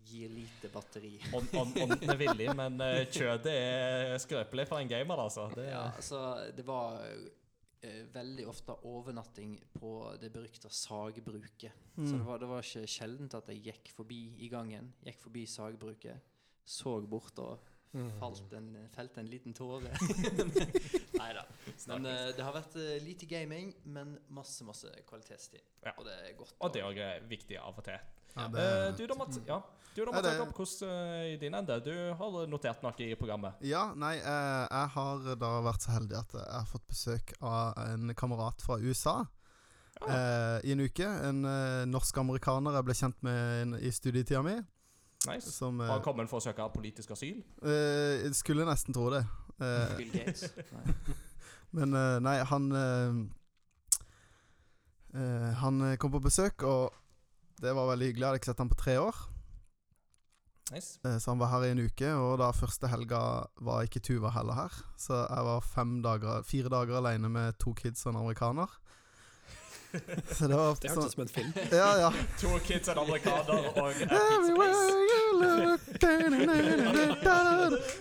gir 0.07 0.29
lite 0.31 0.69
batteri. 0.71 1.15
Ånd- 1.35 1.51
ånd- 1.59 1.79
Ånden 1.83 2.13
er 2.13 2.19
villig, 2.21 2.47
men 2.55 2.77
eh, 2.85 3.01
kjødet 3.11 3.51
er 3.51 4.13
skrøpelig 4.23 4.67
for 4.69 4.79
en 4.79 4.87
gamer, 4.91 5.19
altså. 5.25 5.49
Det, 5.55 5.65
Ja, 5.73 5.81
altså, 5.91 6.21
det 6.55 6.63
var 6.67 7.01
eh, 7.81 8.05
veldig 8.13 8.45
ofte 8.47 8.77
overnatting 8.87 9.57
på 9.75 9.91
det 10.21 10.29
berykta 10.33 10.69
sagbruket. 10.71 11.73
Så 11.97 12.01
Mm. 12.13 12.19
det 12.19 12.25
var, 12.29 12.37
det 12.39 12.47
var 12.53 12.61
ikke 12.63 12.87
sjeldent 12.87 13.33
at 13.41 13.47
jeg 13.49 13.63
gikk 13.65 13.91
forbi 13.97 14.21
i 14.45 14.47
gangen, 14.53 14.93
gikk 15.03 15.19
forbi 15.25 15.43
sagbruket, 15.49 16.21
så 16.63 16.99
bort 17.09 17.39
og. 17.43 17.59
Falt 18.19 18.53
en, 18.53 18.67
felt 18.95 19.17
en 19.17 19.25
liten 19.31 19.53
tåre. 19.57 19.89
Nei 21.21 21.31
da. 21.33 21.43
Men 21.87 22.05
eh, 22.05 22.27
det 22.37 22.43
har 22.45 22.53
vært 22.55 22.75
eh, 22.81 22.97
lite 23.03 23.25
gaming, 23.29 23.71
men 23.85 24.17
masse, 24.33 24.65
masse 24.67 24.91
kvalitetstid. 25.07 25.63
Ja. 25.85 25.93
Og 25.97 26.05
det 26.07 26.13
er 26.19 26.35
godt. 26.37 26.53
Og 26.59 26.73
det 26.75 26.83
er 26.83 27.25
viktig 27.29 27.57
av 27.61 27.77
og 27.79 27.85
til. 27.87 27.97
Ja, 28.37 28.45
det, 28.53 28.65
uh, 28.67 28.91
du 28.97 29.03
da, 29.09 29.15
Mats? 29.17 29.39
Ja. 29.47 29.55
Du 29.95 30.03
da, 30.05 30.11
Mats 30.11 30.27
det- 30.27 30.33
Jakob, 30.35 30.51
hvordan 30.59 31.31
i 31.31 31.37
din 31.41 31.55
ende? 31.57 31.79
Du 31.81 31.93
har 32.19 32.35
notert 32.51 32.83
noe 32.85 32.93
i 33.07 33.15
programmet. 33.17 33.57
ja, 33.65 33.87
nei, 33.97 34.17
eh, 34.19 34.67
jeg 34.69 34.91
har 34.93 35.25
da 35.41 35.49
vært 35.65 35.87
så 35.87 35.95
heldig 35.95 36.19
at 36.19 36.35
jeg 36.37 36.53
har 36.53 36.69
fått 36.69 36.85
besøk 36.91 37.33
av 37.41 37.73
en 37.87 38.13
kamerat 38.13 38.61
fra 38.61 38.77
USA. 38.77 39.25
eh, 40.05 40.59
I 40.69 40.71
en 40.75 40.83
uke. 40.85 41.07
En 41.31 41.41
norsk-amerikaner 41.89 42.77
jeg 42.77 42.85
ble 42.85 42.93
kjent 42.93 43.23
med 43.25 43.79
i 43.81 43.89
studietida 43.91 44.43
mi. 44.45 44.59
Nice. 45.27 45.51
Som 45.51 45.79
Har 45.79 45.89
eh, 45.89 45.93
han 45.97 46.05
kommet 46.05 46.29
for 46.31 46.41
å 46.41 46.45
søke 46.45 46.67
politisk 46.73 47.13
asyl? 47.15 47.41
Uh, 47.63 48.23
jeg 48.23 48.35
Skulle 48.39 48.67
nesten 48.67 48.95
tro 48.95 49.09
det. 49.13 49.23
Uh, 49.61 49.95
Bill 49.99 50.13
Gates. 50.13 50.47
Men 51.77 51.95
uh, 51.95 52.17
nei, 52.23 52.39
han 52.47 52.69
Han 55.57 55.81
kom 55.97 56.11
på 56.13 56.19
besøk, 56.21 56.61
og 56.67 56.93
det 57.63 57.71
var 57.73 57.87
veldig 57.89 58.11
hyggelig. 58.11 58.21
Jeg 58.21 58.27
hadde 58.29 58.39
ikke 58.41 58.49
sett 58.51 58.59
han 58.61 58.69
på 58.69 58.77
tre 58.77 58.97
år. 59.01 59.17
Nice. 60.71 60.99
Eh, 61.05 61.17
Så 61.17 61.31
han 61.31 61.39
var 61.39 61.47
her 61.47 61.65
i 61.65 61.71
en 61.71 61.85
uke, 61.85 62.09
og 62.13 62.39
da 62.41 62.51
første 62.55 62.89
helga 62.91 63.21
var 63.63 63.87
ikke 63.87 64.03
Tuva 64.03 64.31
heller 64.35 64.57
her. 64.57 64.73
Så 64.99 65.15
jeg 65.23 65.47
var 65.47 65.63
fem 65.63 66.01
dager, 66.03 66.43
fire 66.43 66.69
dager 66.69 66.99
alene 66.99 67.29
med 67.31 67.57
to 67.59 67.73
kids 67.73 68.05
og 68.05 68.13
en 68.13 68.21
amerikaner. 68.23 68.67
Så 70.31 70.47
det 70.51 70.55
var 70.55 70.75
Det 70.81 70.91
sånn 70.91 71.05
ut 71.05 71.13
som 71.13 71.21
en 71.23 71.29
film. 71.31 71.51
Ja, 71.71 71.89
ja. 72.01 72.09
To 72.41 72.59
kids, 72.65 72.89
and 72.91 72.99
amerikaner 72.99 73.67
og. 73.77 73.93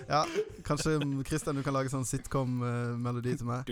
Ja, 0.09 0.23
kanskje 0.65 0.99
Christian, 1.27 1.57
du 1.57 1.63
kan 1.67 1.75
lage 1.75 1.91
sånn 1.93 2.07
sitcom-melodi 2.07 3.37
til 3.41 3.49
meg. 3.49 3.71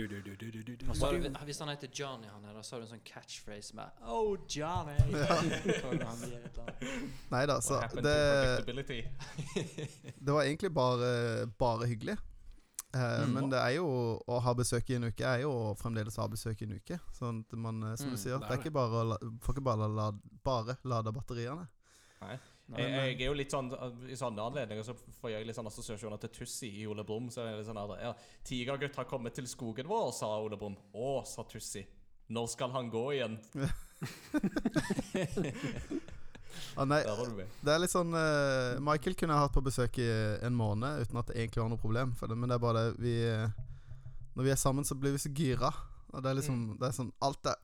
Hvis 1.45 1.59
han 1.61 1.71
heter 1.71 1.89
Johnny, 1.91 2.27
han 2.31 2.43
her, 2.47 2.61
så 2.61 2.75
har 2.75 2.83
du 2.83 2.87
en 2.87 2.93
sånn 2.95 3.05
catchphrase 3.07 3.75
med 3.77 4.05
Oh, 4.05 4.35
Johnny! 4.51 4.97
Nei 7.31 7.43
da, 7.49 7.59
så 7.63 7.81
det, 7.95 8.15
det 10.19 10.31
var 10.31 10.43
egentlig 10.43 10.71
bare, 10.75 11.47
bare 11.59 11.89
hyggelig. 11.89 12.17
Eh, 12.95 13.25
Mm. 13.25 13.33
Men 13.33 13.49
det 13.51 13.59
er 13.59 13.73
jo 13.75 13.87
å 14.25 14.37
ha 14.41 14.53
besøk 14.55 14.89
i 14.89 14.95
en 14.95 15.03
uke 15.11 15.25
er 15.27 15.41
jo 15.41 15.49
å 15.51 15.73
fremdeles 15.77 16.15
ha 16.21 16.27
besøk 16.31 16.61
i 16.61 16.65
en 16.65 16.77
uke. 16.79 16.97
Sånn 17.13 17.41
at 17.43 17.51
man, 17.59 17.83
eh, 17.83 17.95
som 17.99 18.07
Mm, 18.07 18.11
du 18.15 18.21
sier, 18.21 18.39
det 18.39 18.47
det 18.47 18.49
er 18.49 18.53
er 18.55 18.61
ikke 18.63 18.71
bare 18.73 19.01
å 19.01 19.03
la, 19.09 19.17
får 19.43 19.53
ikke 19.55 19.63
bare 19.67 19.89
la, 19.91 20.05
bare 20.45 20.77
lade 20.85 21.11
batteriene. 21.11 21.67
Nei. 22.21 22.37
Nei, 22.67 22.81
Jeg, 22.81 23.17
jeg 23.19 23.21
er 23.21 23.25
jo 23.27 23.33
litt 23.37 23.51
sånn 23.51 23.67
I 24.09 24.15
sånne 24.17 24.41
anledninger 24.41 24.81
så 24.83 24.95
får 25.21 25.29
jeg 25.35 25.45
litt 25.45 25.55
sånn 25.55 25.67
assosiasjoner 25.69 26.17
til 26.17 26.29
Tussi 26.29 26.71
i 26.81 26.87
Ole 26.87 27.03
Brumm. 27.03 27.29
Så 27.29 27.41
er 27.45 27.57
det 27.59 27.65
sånn 27.67 27.77
her, 27.77 28.01
ja, 28.01 28.13
'Tigergutt 28.43 28.95
har 28.95 29.05
kommet 29.05 29.35
til 29.35 29.45
skogen 29.45 29.85
vår', 29.85 30.11
sa 30.13 30.39
Ole 30.41 30.57
Brumm. 30.57 30.75
'Å', 30.95 31.25
sa 31.27 31.43
Tussi. 31.43 31.85
'Når 32.31 32.47
skal 32.49 32.71
han 32.71 32.89
gå 32.89 33.11
igjen?' 33.13 33.39
Ah, 36.75 36.85
nei, 36.89 37.01
det 37.05 37.71
er 37.73 37.81
litt 37.81 37.93
sånn 37.93 38.13
uh, 38.15 38.75
Michael 38.83 39.15
kunne 39.19 39.35
jeg 39.35 39.45
hatt 39.45 39.55
på 39.55 39.63
besøk 39.65 39.99
i 40.03 40.09
en 40.45 40.57
måned 40.57 41.05
uten 41.05 41.21
at 41.21 41.29
det 41.31 41.37
egentlig 41.39 41.63
var 41.63 41.71
noe 41.71 41.81
problem. 41.81 42.15
For 42.19 42.31
det, 42.31 42.37
men 42.39 42.51
det 42.51 42.57
er 42.57 42.63
bare 42.63 42.83
det 42.89 42.99
vi 43.03 43.15
eh, 43.29 43.47
Når 44.35 44.47
vi 44.47 44.51
er 44.51 44.59
sammen, 44.59 44.87
så 44.87 44.97
blir 44.99 45.15
vi 45.15 45.23
så 45.23 45.31
gira. 45.31 45.71
Og 46.11 46.23
det 46.23 46.31
er 46.31 46.37
liksom 46.41 46.59
Det 46.79 46.89
er 46.89 46.95
sånn 46.95 47.13
Alt 47.23 47.47
er 47.51 47.57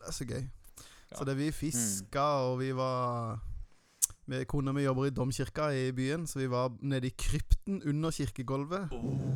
Det 0.00 0.10
er 0.10 0.16
så 0.18 0.26
gøy. 0.26 0.42
Ja. 0.42 1.16
Så 1.18 1.26
det 1.28 1.36
vi 1.36 1.50
fiska, 1.52 2.26
og 2.48 2.60
vi 2.62 2.70
var 2.74 3.40
vi, 4.24 4.44
Kona 4.48 4.72
mi 4.72 4.84
jobber 4.84 5.10
i 5.10 5.12
domkirka 5.12 5.72
i 5.76 5.90
byen, 5.92 6.24
så 6.30 6.38
vi 6.40 6.46
var 6.48 6.72
nede 6.80 7.10
i 7.10 7.14
krypten 7.18 7.82
under 7.90 8.14
kirkegulvet. 8.14 8.94
Oh, 8.96 9.32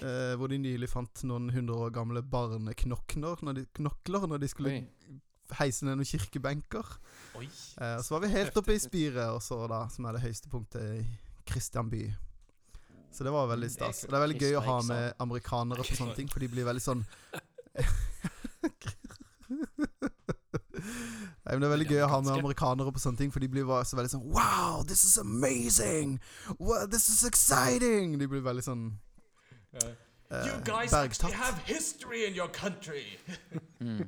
Eh, 0.00 0.34
hvor 0.38 0.48
de 0.48 0.58
nylig 0.58 0.88
fant 0.88 1.24
noen 1.28 1.50
hundre 1.52 1.76
år 1.86 1.92
gamle 1.94 2.22
barneknokler 2.22 3.42
når 3.44 3.58
de, 3.58 3.64
knokler 3.76 4.26
når 4.30 4.42
de 4.42 4.48
skulle 4.50 4.72
Oi. 4.72 4.80
Heise 5.58 5.84
ned 5.86 5.96
noen 5.98 6.08
kirkebenker. 6.08 6.86
Oi. 7.38 7.46
Eh, 7.46 7.98
så 8.02 8.14
var 8.14 8.20
vi 8.24 8.32
helt 8.34 8.56
oppe 8.56 8.74
i 8.74 8.78
spiret, 8.88 9.28
og 9.34 9.42
så 9.44 9.66
da, 9.70 9.84
som 9.92 10.06
er 10.08 10.12
det 10.16 10.24
høyeste 10.24 10.48
punktet 10.52 10.82
i 11.00 11.04
Kristian 11.48 11.90
by. 11.92 12.04
Så 13.14 13.22
det 13.24 13.30
var 13.30 13.46
veldig 13.46 13.70
stas. 13.70 14.04
Og 14.04 14.10
det 14.10 14.16
er 14.18 14.24
veldig 14.26 14.40
gøy 14.42 14.56
å 14.58 14.64
ha 14.66 14.78
med 14.88 15.12
amerikanere 15.22 15.84
på 15.86 15.94
sånne 16.00 16.16
ting, 16.18 16.28
for 16.32 16.42
de 16.42 16.48
blir 16.50 16.66
veldig 16.66 16.82
sånn 16.82 17.04
Nei, 21.44 21.52
men 21.52 21.60
Det 21.60 21.68
er 21.68 21.72
veldig 21.74 21.86
gøy 21.90 22.02
å 22.04 22.08
ha 22.10 22.18
med 22.24 22.32
amerikanere 22.40 22.92
på 22.94 23.02
sånne 23.02 23.20
ting, 23.20 23.30
for 23.34 23.44
de 23.44 23.48
blir 23.52 23.66
bare 23.68 23.84
så 23.86 23.98
veldig 23.98 24.12
sånn 24.16 24.24
Wow, 24.34 24.82
this 24.88 25.04
is 25.06 25.18
amazing! 25.20 26.16
Wow, 26.58 26.86
this 26.90 27.08
is 27.12 27.22
exciting! 27.28 28.16
De 28.18 28.28
blir 28.30 28.42
veldig 28.44 28.64
sånn 28.66 28.84
eh, 29.78 29.94
You 30.48 30.58
guys 30.66 30.90
bergtatt. 30.90 31.30
actually 31.30 31.38
have 31.38 31.58
history 31.68 32.24
in 32.26 32.34
your 32.34 32.48
country! 32.48 33.18
Mm. 33.84 34.06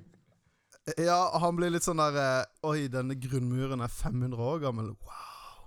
Ja, 1.03 1.19
han 1.43 1.57
blir 1.59 1.73
litt 1.75 1.83
sånn 1.83 1.99
der 1.99 2.17
eh, 2.21 2.69
Oi, 2.69 2.87
denne 2.93 3.17
grunnmuren 3.19 3.83
er 3.83 3.91
500 3.91 4.39
år 4.39 4.61
gammel. 4.63 4.93
Wow. 5.03 5.67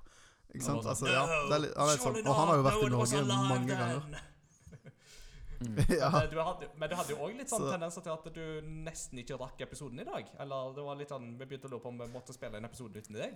Ikke 0.53 0.63
sant? 0.65 0.85
Altså, 0.88 1.09
ja, 1.11 1.25
det 1.49 1.57
er 1.57 1.63
litt, 1.65 1.73
han 1.75 1.89
er 1.89 1.97
litt 1.97 2.03
sånn, 2.05 2.19
og 2.23 2.38
han 2.38 2.47
har 2.49 2.59
jo 2.59 2.63
vært 2.65 2.85
i 2.85 2.91
Norge 2.93 3.23
mange 3.51 3.75
ganger. 3.75 4.21
ja. 5.99 6.09
Men 6.15 6.29
du 6.31 6.38
hadde, 6.39 6.69
men 6.79 6.89
du 6.89 6.95
hadde 6.95 7.11
jo 7.13 7.19
òg 7.25 7.35
litt 7.35 7.51
sånn 7.51 7.65
Så- 7.65 7.71
tendenser 7.73 8.05
til 8.05 8.13
at 8.15 8.29
du 8.33 8.69
nesten 8.88 9.19
ikke 9.19 9.38
rakk 9.41 9.59
episoden 9.67 9.99
i 9.99 10.07
dag. 10.07 10.29
Eller 10.39 10.71
det 10.77 10.85
var 10.88 10.95
litt 11.01 11.11
sånn, 11.11 11.33
Vi 11.38 11.45
begynte 11.45 11.67
å 11.67 11.73
lure 11.75 11.83
på 11.83 11.91
om 11.91 11.99
vi 11.99 12.07
måtte 12.13 12.33
spille 12.33 12.57
en 12.61 12.69
episode 12.69 12.95
uten 12.95 13.19
deg. 13.19 13.35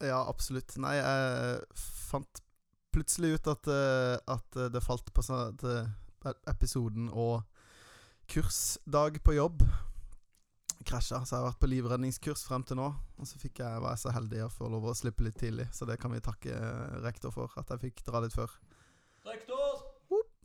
ja, 0.00 0.22
absolutt. 0.24 0.72
Nei, 0.80 0.94
jeg 0.96 1.60
fant 1.76 2.40
plutselig 2.90 3.34
ut 3.36 3.46
at, 3.52 3.68
eh, 3.68 4.16
at 4.32 4.56
eh, 4.56 4.70
det 4.72 4.82
falt 4.82 5.12
på 5.14 5.22
sånn 5.22 5.52
at 5.52 5.62
eh, 5.68 6.32
episoden 6.50 7.10
og 7.12 7.44
kursdag 8.32 9.20
på 9.22 9.36
jobb 9.36 9.62
krasja. 10.86 11.20
Så 11.24 11.34
jeg 11.34 11.42
har 11.42 11.48
vært 11.50 11.60
på 11.62 11.70
livredningskurs 11.70 12.42
frem 12.48 12.64
til 12.66 12.80
nå. 12.80 12.88
Og 13.20 13.28
så 13.28 13.40
fikk 13.40 13.62
jeg, 13.62 13.82
var 13.84 13.94
jeg 13.94 14.04
så 14.04 14.14
heldig 14.16 14.44
å 14.46 14.50
få 14.52 14.70
lov 14.72 14.90
å 14.90 14.96
slippe 14.96 15.26
litt 15.26 15.38
tidlig, 15.40 15.68
så 15.76 15.88
det 15.88 15.98
kan 16.00 16.12
vi 16.14 16.22
takke 16.24 16.56
eh, 16.56 16.98
rektor 17.04 17.34
for. 17.34 17.52
At 17.60 17.72
jeg 17.74 17.84
fikk 17.88 18.04
dra 18.08 18.22
litt 18.24 18.36
før. 18.36 18.52
Rektor! 19.28 19.86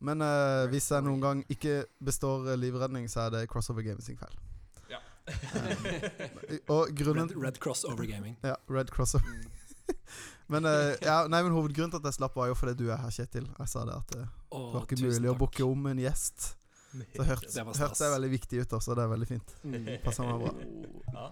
Men 0.06 0.22
eh, 0.22 0.66
hvis 0.74 0.90
jeg 0.92 1.06
noen 1.06 1.22
gang 1.24 1.44
ikke 1.52 1.86
består 2.04 2.52
eh, 2.52 2.60
livredning, 2.60 3.08
så 3.12 3.26
er 3.26 3.36
det 3.38 3.46
Crossover 3.52 3.86
Gaming 3.86 4.04
sin 4.06 4.20
feil. 4.20 4.36
Ja. 4.92 5.00
Eh, 5.26 6.60
og 6.74 6.92
grunnen 6.98 7.32
Red, 7.32 7.40
Red 7.48 7.62
Cross 7.64 7.86
Gaming. 7.98 8.36
Ja, 8.46 8.58
Red 8.70 8.92
Crossover. 8.94 9.40
men, 10.52 10.68
eh, 10.70 10.94
ja, 11.06 11.24
nei, 11.32 11.42
men 11.46 11.56
hovedgrunnen 11.56 11.96
til 11.96 12.04
at 12.04 12.12
jeg 12.12 12.20
slapp, 12.20 12.36
var 12.38 12.52
jo 12.52 12.60
fordi 12.60 12.76
du 12.84 12.90
er 12.92 13.02
her, 13.02 13.14
Kjetil. 13.14 13.48
Jeg 13.58 13.72
sa 13.72 13.86
det 13.88 13.98
at 13.98 14.14
det 14.14 14.28
oh, 14.52 14.70
var 14.76 14.86
ikke 14.86 15.00
mulig 15.02 15.16
mulig 15.16 15.32
å 15.32 15.34
takk. 15.34 15.42
booke 15.46 15.68
om 15.72 15.90
en 15.94 16.04
gjest. 16.04 16.52
Så 17.16 17.28
hørtes 17.28 17.58
Det 17.58 17.66
hørtes 17.82 18.06
veldig 18.16 18.32
viktig 18.36 18.64
ut 18.64 18.80
også, 18.80 18.96
det 18.98 19.04
er 19.04 19.12
veldig 19.12 19.28
fint. 19.30 19.60
Mm. 19.66 19.92
Passer 20.06 20.28
meg 20.28 20.46
bra. 20.46 20.54
Ja. 21.16 21.26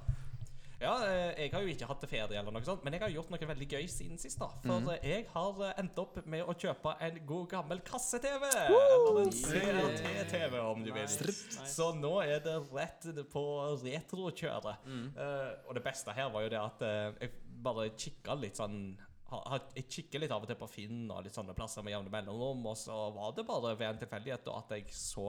ja, 0.84 0.94
eh, 1.08 1.44
jeg 1.44 1.54
har 1.54 1.64
jo 1.64 1.72
ikke 1.74 1.88
hatt 1.90 2.04
det 2.04 2.10
ferie 2.12 2.40
eller 2.40 2.56
noe 2.56 2.66
sånt, 2.68 2.84
men 2.86 2.98
jeg 2.98 3.04
har 3.04 3.14
gjort 3.14 3.32
noe 3.34 3.50
veldig 3.54 3.68
gøy 3.76 3.88
siden 3.92 4.20
sist. 4.22 4.42
da 4.42 4.50
For 4.66 4.92
eh, 4.96 5.08
jeg 5.12 5.28
har 5.32 5.64
eh, 5.70 5.78
endt 5.84 6.02
opp 6.04 6.20
med 6.30 6.44
å 6.44 6.58
kjøpe 6.66 6.96
en 7.08 7.22
god 7.30 7.48
gammel 7.54 7.84
kasse-TV. 7.88 8.50
Eller 8.50 9.22
en. 9.24 9.34
CRT-TV, 9.40 10.60
om 10.60 10.84
du 10.86 10.92
vil. 10.96 11.34
Så 11.70 11.94
nå 12.00 12.14
er 12.26 12.44
det 12.46 12.58
rett 12.74 13.10
på 13.32 13.46
retrokjøret. 13.86 14.86
Mm. 14.90 15.08
Uh, 15.18 15.50
og 15.68 15.80
det 15.80 15.86
beste 15.86 16.16
her 16.16 16.30
var 16.34 16.46
jo 16.46 16.54
det 16.54 16.62
at 16.62 16.86
uh, 16.86 17.18
jeg 17.22 17.34
bare 17.64 17.90
kikka 17.96 18.36
litt 18.40 18.60
sånn 18.60 18.94
ha- 19.34 19.44
ha- 19.56 19.60
Jeg 19.76 19.88
kikker 19.98 20.22
litt 20.24 20.32
av 20.36 20.44
og 20.46 20.50
til 20.52 20.60
på 20.60 20.70
Finn 20.72 21.04
og 21.12 21.24
litt 21.26 21.36
sånne 21.36 21.56
plasser 21.58 21.84
med 21.86 21.96
jevne 21.96 22.14
mellomrom, 22.14 22.64
og 22.70 22.78
så 22.80 22.96
var 23.16 23.34
det 23.36 23.46
bare 23.50 23.74
ved 23.80 23.90
en 23.90 24.02
tilfeldighet 24.06 24.48
at 24.54 24.74
jeg 24.78 24.86
så 24.94 25.28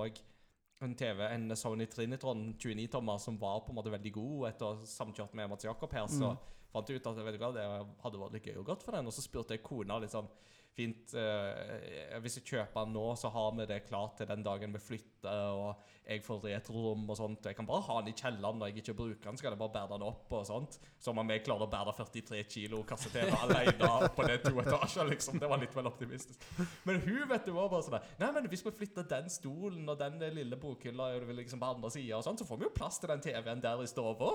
en 0.84 0.94
TV, 0.98 1.20
en 1.32 1.48
Sony 1.56 1.86
Trinitron 1.88 2.42
29-tommer, 2.60 3.18
som 3.22 3.38
var 3.40 3.60
på 3.64 3.72
en 3.72 3.78
måte 3.78 3.92
veldig 3.94 4.12
god 4.12 4.48
etter 4.50 4.66
å 4.66 4.82
samkjørt 4.84 5.32
med 5.38 5.48
Mats 5.48 5.64
Jakob 5.64 5.92
her. 5.96 6.06
Så 6.12 6.34
fant 6.74 6.88
jeg 6.90 7.00
ut 7.00 7.06
at 7.06 7.16
vet 7.24 7.38
du 7.38 7.40
hva, 7.40 7.52
det 7.54 7.64
hadde 8.02 8.20
vært 8.20 8.34
litt 8.36 8.48
gøy 8.50 8.58
og 8.60 8.66
godt 8.66 8.82
for 8.84 8.92
den. 8.92 9.06
Og 9.08 9.14
så 9.14 9.22
spurte 9.24 9.54
jeg 9.56 9.62
kona 9.64 9.96
litt 10.02 10.12
sånn 10.12 10.28
Fint, 10.74 11.12
eh, 11.14 12.16
hvis 12.18 12.40
jeg 12.40 12.46
kjøper 12.48 12.82
den 12.82 12.96
nå, 12.96 13.02
så 13.14 13.28
har 13.30 13.52
vi 13.54 13.66
det 13.70 13.84
klart 13.86 14.16
til 14.18 14.26
den 14.26 14.42
dagen 14.42 14.72
vi 14.74 14.80
flytter, 14.82 15.52
og 15.54 15.84
jeg 16.02 16.24
får 16.26 16.40
retrorom 16.48 17.04
og 17.06 17.18
sånt. 17.18 17.46
Jeg 17.46 17.54
kan 17.54 17.68
bare 17.68 17.84
ha 17.86 18.00
den 18.00 18.10
i 18.10 18.16
kjelleren 18.18 18.58
når 18.58 18.72
jeg 18.72 18.82
ikke 18.82 18.96
bruker 18.98 19.28
den, 19.28 19.38
så 19.38 19.46
kan 19.46 19.54
jeg 19.54 19.60
bare 19.62 19.74
bære 19.76 19.92
den 19.92 20.06
opp 20.08 20.34
og 20.34 20.42
sånt. 20.48 20.80
Som 20.98 21.22
om 21.22 21.30
jeg 21.30 21.44
klarer 21.46 21.68
å 21.68 21.70
bære 21.70 21.94
43 22.00 22.42
kilo 22.56 22.82
kasse-TV 22.90 23.30
alene 23.38 24.10
på 24.16 24.26
det 24.26 24.40
to 24.42 24.54
etasjer, 24.64 25.08
liksom. 25.12 25.38
Det 25.38 25.52
var 25.54 25.62
litt 25.62 25.78
vel 25.78 25.92
optimistisk. 25.92 26.42
Men 26.90 27.00
hun 27.06 27.22
vet 27.30 27.46
du 27.46 27.54
var 27.54 27.70
bare 27.70 27.86
sånn 27.86 27.98
Nei, 28.18 28.34
men 28.34 28.50
hvis 28.50 28.66
vi 28.66 28.74
flytter 28.74 29.06
den 29.14 29.30
stolen 29.30 29.86
og 29.86 30.02
den 30.02 30.18
lille 30.34 30.58
bokhylla 30.58 31.12
liksom 31.30 31.62
på 31.62 31.72
andre 31.76 31.94
sida, 31.94 32.18
og 32.18 32.26
sånn, 32.26 32.42
så 32.42 32.50
får 32.50 32.60
vi 32.60 32.66
jo 32.66 32.76
plass 32.82 32.98
til 32.98 33.14
den 33.14 33.22
TV-en 33.22 33.62
der 33.62 33.82
i 33.84 33.90
stua. 33.90 34.34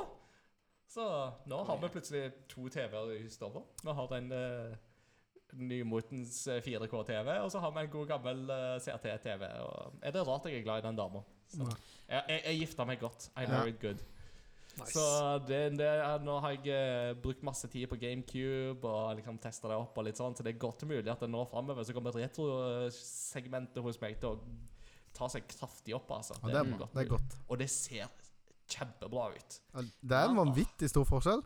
Så 0.90 1.06
nå 1.52 1.64
har 1.68 1.78
vi 1.84 1.92
plutselig 1.94 2.30
to 2.50 2.70
TV-er 2.72 3.18
i 3.20 3.28
stua. 3.30 3.62
Vi 3.84 3.94
har 4.00 4.16
en 4.18 4.32
uh, 4.34 4.78
nymotens 5.54 6.48
eh, 6.48 6.62
4K-TV, 6.66 7.40
og 7.44 7.52
så 7.52 7.60
har 7.64 7.72
vi 7.76 7.84
en 7.86 7.92
god 7.94 8.08
gammel 8.08 8.46
uh, 8.50 8.78
CRT-TV. 8.84 9.44
Er 10.04 10.14
det 10.16 10.28
rart 10.28 10.46
jeg 10.46 10.60
er 10.60 10.64
glad 10.68 10.84
i 10.84 10.88
den 10.88 11.00
dama? 11.00 11.24
Jeg, 11.58 12.24
jeg, 12.30 12.42
jeg 12.46 12.60
gifta 12.64 12.86
meg 12.86 13.00
godt. 13.02 13.30
I 13.38 13.48
Ja. 13.50 13.66
it 13.66 13.80
good. 13.82 14.02
Nice. 14.80 14.94
Så 14.94 15.04
det, 15.48 15.78
det 15.80 15.88
er, 15.88 16.22
nå 16.24 16.38
har 16.40 16.54
jeg 16.56 16.70
eh, 16.72 17.16
brukt 17.20 17.42
masse 17.44 17.68
tid 17.68 17.88
på 17.90 17.98
GameCube 18.00 18.88
og 18.88 19.16
liksom 19.18 19.40
testa 19.42 19.68
det 19.68 19.76
opp. 19.76 19.98
og 19.98 20.06
litt 20.06 20.20
sånn, 20.20 20.36
Så 20.38 20.46
det 20.46 20.54
er 20.54 20.62
godt 20.62 20.86
mulig 20.88 21.10
at 21.12 21.20
det 21.20 21.30
nå 21.30 21.44
framover 21.50 21.84
så 21.84 21.96
kommer 21.98 22.16
retrosegmentet 22.16 23.82
hos 23.84 24.00
meg 24.02 24.20
til 24.22 24.36
å 24.38 24.40
ta 25.18 25.28
seg 25.28 25.48
kraftig 25.50 25.96
opp. 25.98 26.12
altså. 26.12 26.38
Ja, 26.44 26.54
det, 26.54 26.62
er, 26.62 26.78
bra. 26.78 26.90
det 26.94 27.04
er 27.04 27.12
godt. 27.12 27.38
Og 27.50 27.60
det 27.60 27.70
ser 27.74 28.08
kjempebra 28.70 29.32
ut. 29.34 29.60
Det 29.74 30.16
er 30.16 30.30
en 30.30 30.38
vanvittig 30.38 30.92
stor 30.92 31.08
forskjell. 31.10 31.44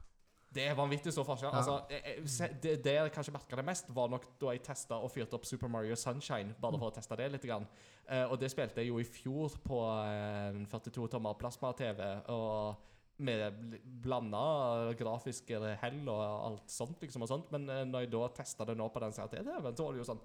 Det 0.53 0.67
er 0.69 0.75
vanvittig 0.77 1.12
stor 1.15 1.25
forskjell. 1.25 1.50
Ja. 1.51 1.57
Altså, 1.57 1.75
jeg, 1.89 2.24
jeg, 2.29 2.57
det, 2.62 2.74
det 2.86 2.93
jeg 2.93 3.12
kanskje 3.15 3.33
merka 3.33 3.57
det 3.57 3.65
mest, 3.65 3.88
var 3.95 4.07
nok 4.13 4.25
da 4.39 4.51
jeg 4.53 4.62
testa 4.63 5.00
og 5.01 5.10
fyrte 5.12 5.33
opp 5.39 5.45
Super 5.50 5.67
Mario 5.74 5.95
Sunshine. 5.98 6.53
Bare 6.62 6.77
for 6.77 6.91
å 6.91 6.93
teste 6.93 7.17
det 7.17 7.31
litt. 7.33 7.48
Grann. 7.50 7.65
Eh, 8.07 8.25
og 8.29 8.38
det 8.39 8.51
spilte 8.53 8.83
jeg 8.83 8.91
jo 8.91 9.00
i 9.01 9.07
fjor 9.07 9.55
på 9.65 9.79
eh, 10.05 10.51
en 10.51 10.65
42 10.69 11.07
tommer 11.15 11.33
plasma-TV. 11.41 12.03
Og 12.36 12.89
med 13.24 13.79
blanda 14.03 14.93
grafiske 14.98 15.60
hell 15.81 16.00
og 16.10 16.22
alt 16.22 16.72
sånt. 16.74 16.98
liksom 17.01 17.22
og 17.22 17.29
sånt 17.29 17.51
Men 17.53 17.67
eh, 17.69 17.83
når 17.86 18.05
jeg 18.07 18.12
da 18.15 18.24
testa 18.41 18.65
det 18.65 18.77
nå 18.77 18.88
på 18.93 19.00
den 19.03 19.13
CRT-TV-en, 19.13 19.75
så 19.77 19.86
var 19.89 19.93
det 19.98 20.01
jo 20.03 20.07
sånn 20.13 20.24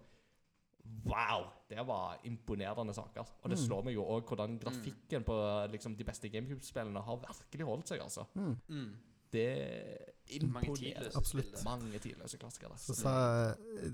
Wow! 1.05 1.43
Det 1.69 1.83
var 1.85 2.17
imponerende 2.25 2.95
saker. 2.97 3.21
Og 3.45 3.51
det 3.51 3.59
Mm. 3.59 3.65
slår 3.67 3.83
meg 3.85 3.95
jo 3.95 4.05
òg 4.09 4.25
hvordan 4.25 4.59
grafikken 4.61 5.25
på 5.25 5.35
liksom, 5.73 5.97
de 5.97 6.05
beste 6.05 6.29
GameCube-spillene 6.33 7.03
har 7.05 7.17
virkelig 7.25 7.67
holdt 7.69 7.89
seg. 7.89 8.01
altså 8.01 8.25
Mm. 8.35 8.57
Mm. 8.69 8.95
Det 9.31 10.15
Mange 10.49 10.75
tidløse 10.77 11.17
Absolutt. 11.17 11.65
Mange 11.65 11.99
tidløse 11.99 12.39
klassikere. 12.39 12.77
Så 12.79 12.95
Så, 12.95 13.13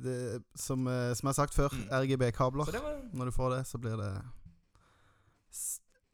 det, 0.03 0.43
som, 0.57 0.87
eh, 0.88 1.14
som 1.14 1.29
jeg 1.29 1.33
har 1.35 1.38
sagt 1.38 1.55
før, 1.55 1.69
Mm. 1.73 1.88
RGB-kabler. 2.03 2.67
Når 3.12 3.25
du 3.25 3.31
får 3.31 3.57
det, 3.57 3.67
så 3.67 3.79
blir 3.79 3.97
det 3.97 4.12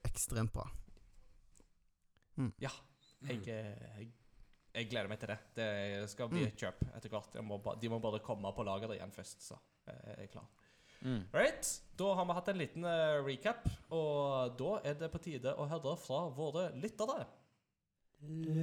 ekstremt 0.05 0.53
bra. 0.53 0.67
Ja. 2.61 2.71
Jeg, 3.29 3.43
eh, 3.49 3.75
jeg, 3.99 4.07
jeg 4.75 4.89
gleder 4.89 5.09
meg 5.11 5.19
til 5.21 5.29
det. 5.29 5.39
Det 5.59 6.09
skal 6.11 6.29
bli 6.33 6.41
Mm. 6.41 6.47
et 6.49 6.57
kjøp 6.57 6.81
etter 6.97 7.09
hvert. 7.13 7.35
Jeg 7.35 7.45
må 7.45 7.59
ba, 7.63 7.75
de 7.77 7.89
må 7.89 7.99
bare 8.01 8.21
komme 8.25 8.53
på 8.57 8.65
lageret 8.65 8.97
igjen 8.97 9.13
først, 9.13 9.43
så 9.45 9.59
jeg 9.87 10.25
er 10.25 10.27
klar. 10.33 10.47
Mm. 11.03 11.23
Right, 11.33 11.81
Da 11.97 12.15
har 12.15 12.25
vi 12.27 12.33
hatt 12.33 12.49
en 12.49 12.59
liten 12.59 12.85
eh, 12.85 13.23
recap, 13.25 13.69
og 13.91 14.57
da 14.59 14.81
er 14.85 14.95
det 14.95 15.11
på 15.13 15.19
tide 15.23 15.55
å 15.57 15.67
høre 15.69 15.97
fra 15.99 16.29
våre 16.31 16.71
lyttere. 16.77 17.27
Let 18.23 18.61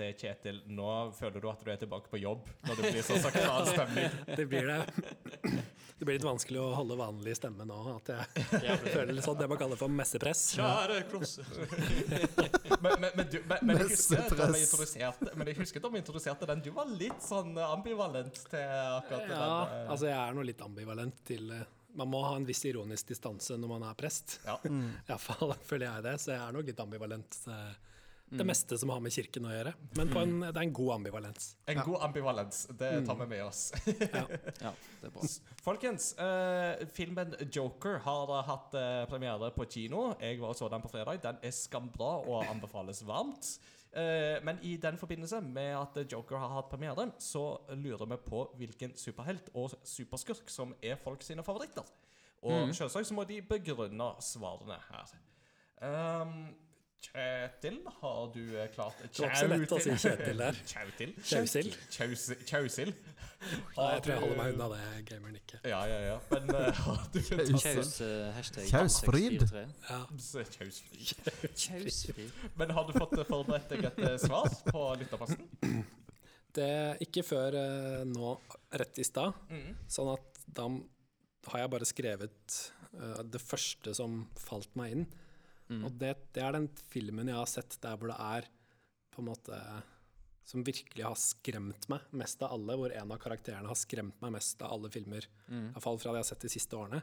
til 0.00 0.14
Kjetil. 0.24 0.62
Nå 0.72 0.88
føler 1.18 1.42
du 1.44 1.50
at 1.52 1.60
du 1.64 1.70
er 1.72 1.80
tilbake 1.84 2.10
på 2.12 2.20
jobb 2.22 2.48
når 2.66 2.80
det 2.80 2.94
blir 2.94 3.04
så 3.06 3.20
sakral 3.22 3.68
stemning. 3.68 4.16
Det 4.40 4.46
blir 4.48 4.66
det. 4.70 4.80
Det 6.00 6.06
blir 6.08 6.16
litt 6.16 6.24
vanskelig 6.24 6.56
å 6.62 6.68
holde 6.78 6.96
vanlig 6.96 7.34
stemme 7.36 7.66
nå. 7.68 7.76
At 7.98 8.08
jeg, 8.08 8.76
føler 8.94 9.10
litt 9.12 9.26
sånn 9.26 9.36
det 9.36 9.48
man 9.52 9.58
kaller 9.60 9.76
for 9.76 9.92
messepress. 9.92 10.46
Kjære 10.56 11.02
cross. 11.10 11.34
Men, 12.80 12.94
men, 13.02 13.10
men, 13.18 13.26
du, 13.28 13.36
men, 13.44 13.58
men, 13.66 13.76
jeg 13.82 13.90
husker 13.90 15.34
men 15.36 15.50
jeg 15.50 15.56
husker 15.58 15.82
da 15.84 15.90
vi 15.92 16.00
introduserte 16.00 16.46
den. 16.48 16.62
Du 16.64 16.70
var 16.72 16.88
litt 16.88 17.20
sånn 17.24 17.50
ambivalent 17.60 18.38
til 18.48 18.62
akkurat 18.94 19.26
Ja, 19.26 19.26
den. 19.28 19.34
Ja, 19.34 19.82
altså 19.92 20.08
jeg 20.08 20.16
er 20.16 20.38
nå 20.38 20.44
litt 20.48 20.62
ambivalent 20.64 21.18
til 21.28 21.50
eh, 21.58 21.66
Man 21.98 22.08
må 22.12 22.22
ha 22.24 22.32
en 22.38 22.46
viss 22.48 22.62
ironisk 22.70 23.10
distanse 23.12 23.58
når 23.60 23.72
man 23.74 23.84
er 23.90 23.98
prest. 24.00 24.38
ja. 24.46 24.56
Mm. 24.64 24.94
Iallfall 25.10 25.52
føler 25.66 25.88
jeg 25.90 26.06
det, 26.08 26.16
så 26.22 26.32
jeg 26.32 26.40
er 26.40 26.56
nok 26.56 26.72
litt 26.72 26.84
ambivalent 26.86 27.40
til 27.44 27.52
Mm. 27.52 27.89
Det 28.30 28.46
meste 28.46 28.78
som 28.78 28.92
har 28.92 29.00
med 29.02 29.12
kirken 29.14 29.46
å 29.48 29.52
gjøre. 29.52 29.72
Men 29.98 30.12
på 30.12 30.20
en, 30.22 30.34
det 30.44 30.52
er 30.52 30.62
en 30.62 30.74
god 30.76 30.92
ambivalens. 30.98 31.56
En 31.66 31.80
Ja. 31.80 31.84
god 31.84 32.04
ambivalens. 32.06 32.66
Det 32.78 32.90
tar 33.06 33.18
vi 33.18 33.26
med 33.26 33.44
oss. 33.44 33.72
Ja, 34.10 34.24
det 35.00 35.08
er 35.08 35.10
bra. 35.10 35.26
Folkens, 35.64 36.12
eh, 36.18 36.86
filmen 36.86 37.34
Joker 37.50 37.98
har 37.98 38.32
hatt 38.46 38.74
eh, 38.74 39.04
premiere 39.10 39.50
på 39.50 39.66
kino. 39.70 40.14
Jeg 40.20 40.40
var 40.40 40.54
og 40.54 40.56
så 40.56 40.70
den 40.70 40.82
på 40.82 40.92
fredag. 40.92 41.22
Den 41.22 41.42
er 41.42 41.50
skambra 41.50 42.20
og 42.22 42.46
anbefales 42.46 43.02
varmt. 43.06 43.58
Eh, 43.92 44.38
men 44.46 44.58
i 44.62 44.76
den 44.76 44.98
forbindelse 44.98 45.40
med 45.40 45.74
at 45.74 46.12
Joker 46.12 46.38
har 46.38 46.54
hatt 46.54 46.70
premiere, 46.70 47.10
så 47.18 47.58
lurer 47.74 48.06
vi 48.06 48.16
på 48.16 48.44
hvilken 48.56 48.94
superhelt 48.96 49.50
og 49.54 49.74
superskurk 49.84 50.50
som 50.50 50.74
er 50.82 50.96
folk 51.02 51.22
sine 51.26 51.42
favoritter. 51.42 51.86
Og 52.42 52.68
mm. 52.68 52.74
selvsagt 52.78 53.10
så 53.10 53.14
må 53.14 53.24
de 53.28 53.42
begrunne 53.42 54.12
svarene 54.24 54.78
her. 54.86 55.16
Um, 55.80 56.54
Kjetil, 57.00 57.78
har 58.00 58.26
du 58.34 58.42
eh, 58.60 58.68
klart 58.74 58.98
Det 59.00 59.22
var 59.22 59.30
ikke 59.30 59.40
så 59.40 59.46
lett 59.48 59.72
å 59.72 59.78
si 59.80 59.94
Kjetil 60.02 60.40
der. 60.42 60.58
Kjautil. 60.72 61.12
Kjausil. 61.24 62.90
Jeg 63.40 64.02
tror 64.04 64.10
jeg 64.12 64.20
holder 64.20 64.36
meg 64.36 64.50
unna 64.52 64.66
det, 64.74 64.80
gameren 65.08 65.38
ikke. 65.38 65.60
Ja, 65.64 65.78
ja, 65.88 66.00
ja. 66.04 66.18
Men 66.28 66.50
eh, 66.58 66.80
har 66.84 67.06
du 67.14 67.20
Kjaus. 67.24 67.94
Eh, 68.04 68.26
hashtag 68.36 68.68
Kjausfrid. 68.68 69.46
Ja. 69.88 70.02
Kjausfri. 70.58 71.06
Kjausfrid. 71.56 72.44
Men 72.60 72.74
har 72.76 72.90
du 72.90 72.92
fått 72.98 73.16
forberedt 73.30 73.72
deg 73.72 73.88
et 73.88 74.26
svar 74.26 74.52
på 74.68 74.84
lytterposten? 75.00 75.48
Det 76.50 76.66
er 76.66 77.00
ikke 77.04 77.22
før 77.22 77.54
nå, 78.10 78.34
rett 78.74 78.96
i 78.98 79.04
stad. 79.06 79.36
Mm. 79.54 79.68
Sånn 79.86 80.08
at 80.16 80.40
da 80.50 80.64
har 81.52 81.62
jeg 81.62 81.70
bare 81.70 81.86
skrevet 81.86 82.56
det 83.30 83.38
første 83.38 83.94
som 83.94 84.24
falt 84.34 84.74
meg 84.74 84.96
inn. 84.96 85.04
Mm. 85.70 85.84
Og 85.86 85.96
det, 86.02 86.14
det 86.34 86.42
er 86.42 86.56
den 86.56 86.68
filmen 86.90 87.30
jeg 87.30 87.38
har 87.38 87.48
sett 87.50 87.78
der 87.82 87.96
hvor 87.96 88.10
det 88.10 88.18
er 88.18 88.48
på 89.14 89.22
en 89.22 89.28
måte 89.30 89.56
Som 90.46 90.64
virkelig 90.66 91.04
har 91.06 91.18
skremt 91.18 91.86
meg 91.92 92.06
mest 92.22 92.40
av 92.42 92.56
alle. 92.56 92.74
Hvor 92.78 92.90
en 92.90 93.12
av 93.14 93.20
karakterene 93.22 93.70
har 93.70 93.78
skremt 93.78 94.16
meg 94.22 94.32
mest 94.34 94.62
av 94.66 94.74
alle 94.74 94.90
filmer. 94.90 95.28
Mm. 95.46 95.68
Iallfall 95.70 96.00
fra 96.02 96.14
det 96.14 96.22
jeg 96.22 96.26
har 96.26 96.30
sett 96.32 96.46
de 96.46 96.54
siste 96.56 96.78
årene. 96.78 97.02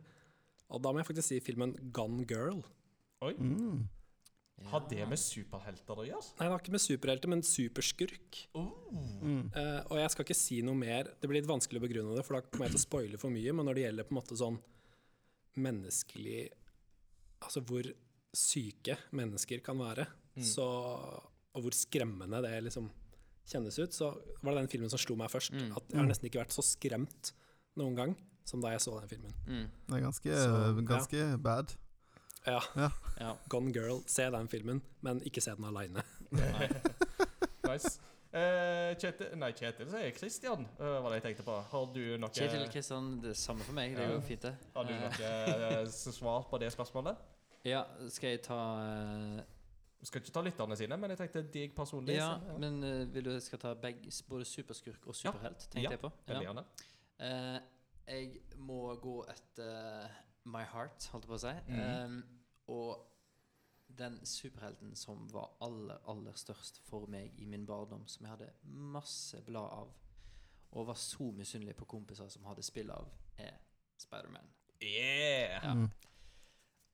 Og 0.67 0.81
da 0.83 0.91
må 0.91 0.99
jeg 0.99 1.07
faktisk 1.07 1.29
si 1.29 1.37
filmen 1.45 1.77
Gun 1.95 2.25
Girl. 2.27 2.59
Oi. 3.23 3.31
Mm. 3.39 3.85
Har 4.67 4.83
det 4.89 5.05
med 5.05 5.19
superhelter 5.21 5.99
å 6.01 6.05
gjøre? 6.07 6.31
Nei, 6.39 6.47
det 6.47 6.51
har 6.51 6.63
ikke 6.63 6.73
med 6.73 6.83
superhelter, 6.83 7.31
men 7.31 7.43
superskurk. 7.45 8.39
Oh. 8.57 8.71
Mm. 9.21 9.43
Uh, 9.53 9.81
og 9.93 9.99
jeg 10.01 10.13
skal 10.13 10.25
ikke 10.25 10.37
si 10.37 10.57
noe 10.65 10.79
mer. 10.79 11.11
Det 11.21 11.29
blir 11.29 11.39
litt 11.39 11.49
vanskelig 11.49 11.79
å 11.79 11.85
begrunne 11.85 12.17
det, 12.17 12.25
for 12.25 12.39
da 12.39 12.43
kommer 12.47 12.67
jeg 12.67 12.75
til 12.75 12.81
å 12.81 12.85
spoile 12.87 13.21
for 13.21 13.33
mye. 13.33 13.53
Men 13.53 13.69
når 13.69 13.77
det 13.77 13.85
gjelder 13.85 14.09
på 14.09 14.15
en 14.15 14.19
måte 14.19 14.39
sånn 14.39 14.59
menneskelig 15.57 16.41
Altså 17.37 17.61
hvor 17.69 17.85
syke 18.37 18.97
mennesker 19.17 19.63
kan 19.65 19.79
være, 19.81 20.05
Mm. 20.37 20.43
så, 20.45 20.63
og 21.57 21.63
hvor 21.63 21.73
skremmende 21.73 22.37
det 22.45 22.51
liksom 22.67 22.91
kjennes 23.49 23.79
ut, 23.81 23.95
så 23.95 24.11
var 24.43 24.53
det 24.53 24.59
den 24.61 24.67
filmen 24.69 24.91
som 24.93 24.99
slo 25.01 25.15
meg 25.17 25.31
først. 25.33 25.49
Mm. 25.55 25.71
At 25.79 25.87
jeg 25.89 25.97
har 25.97 26.05
nesten 26.11 26.27
ikke 26.29 26.43
vært 26.43 26.53
så 26.53 26.61
skremt 26.61 27.31
noen 27.79 27.95
gang 27.97 28.13
som 28.45 28.61
da 28.61 28.69
jeg 28.75 28.83
så 28.85 28.93
den 28.99 29.09
filmen. 29.09 29.33
Mm. 29.47 29.63
Det 29.87 29.97
er 29.97 30.03
ganske, 30.05 30.35
Så, 30.43 30.85
ganske 30.85 31.23
bad. 31.41 31.73
Ja, 32.45 32.61
Ja. 33.19 33.31
Gone 33.49 33.73
Girl, 33.73 34.03
se 34.05 34.29
den 34.31 34.47
filmen, 34.47 34.81
men 35.01 35.19
ikke 35.25 35.41
se 35.41 35.55
den 35.57 35.65
aleine. 35.65 36.03
Nice. 37.67 37.97
Uh, 38.37 38.93
Kjetil 38.99 39.33
Nei, 39.39 39.49
Kjetil 39.57 39.89
sier 39.91 40.11
Kristian, 40.15 40.65
uh, 40.79 40.99
var 41.03 41.09
det 41.11 41.17
jeg 41.21 41.25
tenkte 41.29 41.45
på. 41.47 41.55
Har 41.71 41.87
du 41.95 42.03
noe 42.21 42.29
Kjetil 42.35 42.67
Kristian, 42.71 43.09
det 43.23 43.31
er 43.33 43.39
samme 43.39 43.65
for 43.65 43.73
meg. 43.77 43.95
Det 43.97 44.03
er 44.05 44.13
jo 44.13 44.21
fint, 44.27 44.45
det. 44.45 44.53
Har 44.75 44.85
du 44.87 44.93
Eh, 44.93 45.01
noe 45.01 45.81
eh, 45.81 45.89
svar 45.89 46.45
på 46.51 46.59
det 46.61 46.69
spørsmålet? 46.75 47.17
Ja, 47.65 47.83
skal 48.09 48.29
jeg 48.29 48.41
ta 48.45 48.57
uh, 48.77 49.39
Du 49.99 50.05
skal 50.05 50.21
ikke 50.21 50.31
ta 50.31 50.43
lytterne 50.45 50.77
sine, 50.77 50.97
men 50.97 51.09
jeg 51.09 51.17
tenkte 51.23 51.41
deg 51.53 51.73
personlig. 51.75 52.15
Ja, 52.15 52.35
ja. 52.37 52.57
men 52.61 52.83
uh, 52.83 53.13
vil 53.13 53.25
du 53.25 53.31
jeg 53.31 53.41
skal 53.41 53.59
ta 53.59 53.73
begge, 53.73 54.11
både 54.29 54.45
superskurk 54.45 55.07
og 55.07 55.15
superhelt? 55.15 55.67
Tenkte 55.67 55.81
Ja, 55.81 55.95
jeg 55.95 55.99
på. 55.99 56.11
Veldig 56.27 56.47
gjerne. 56.47 56.63
Eh, 57.19 57.59
jeg 58.07 58.41
må 58.61 58.95
gå 59.01 59.19
etter 59.31 60.09
my 60.47 60.63
heart, 60.71 61.09
holdt 61.11 61.25
jeg 61.25 61.31
på 61.31 61.37
å 61.37 61.43
si. 61.43 61.53
Mhm. 61.67 62.03
Um, 62.05 62.23
og 62.67 63.05
den 63.97 64.19
superhelten 64.25 64.95
som 64.95 65.27
var 65.31 65.55
aller, 65.61 65.97
aller 66.07 66.35
størst 66.35 66.79
for 66.85 67.07
meg 67.09 67.33
i 67.39 67.45
min 67.45 67.65
barndom, 67.65 68.07
som 68.07 68.25
jeg 68.25 68.35
hadde 68.35 68.49
masse 68.63 69.41
blad 69.47 69.71
av, 69.71 69.93
og 70.71 70.87
var 70.87 70.99
så 70.99 71.31
misunnelig 71.31 71.75
på 71.79 71.85
kompiser 71.85 72.27
som 72.29 72.45
hadde 72.45 72.63
spill 72.63 72.91
av, 72.91 73.09
er 73.37 73.55
Spiderman. 73.97 74.51
Yeah! 74.83 75.63
Ja. 75.63 75.87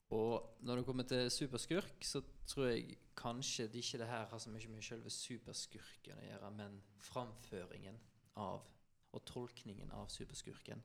Og 0.10 0.58
når 0.60 0.76
det 0.76 0.86
kommer 0.86 1.04
til 1.04 1.32
superskurk, 1.32 2.04
så 2.06 2.22
tror 2.48 2.66
jeg 2.66 2.98
kanskje 3.18 3.68
det 3.68 3.82
ikke 3.82 3.98
det 3.98 4.08
her 4.08 4.26
har 4.26 4.38
så 4.38 4.50
mye 4.50 4.68
med 4.70 4.84
selve 4.86 5.10
superskurken 5.10 6.20
å 6.20 6.28
gjøre, 6.28 6.52
men 6.52 6.82
framføringen 7.02 7.98
av 8.36 8.68
og 9.14 9.26
tolkningen 9.26 9.92
av 9.94 10.10
superskurken. 10.10 10.84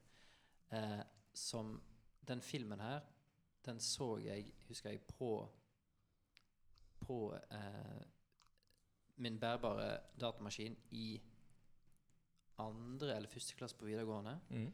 Eh, 0.73 1.01
som 1.35 1.81
den 2.29 2.43
filmen 2.43 2.81
her, 2.81 3.01
den 3.65 3.81
så 3.81 4.19
jeg, 4.21 4.53
husker 4.69 4.91
jeg, 4.91 5.01
på 5.01 5.49
på 6.99 7.35
eh, 7.53 8.03
min 9.17 9.39
bærbare 9.41 9.99
datamaskin 10.21 10.77
i 10.91 11.21
andre 12.59 13.17
eller 13.17 13.29
første 13.29 13.55
klasse 13.55 13.77
på 13.77 13.87
videregående 13.87 14.41
Mm. 14.51 14.73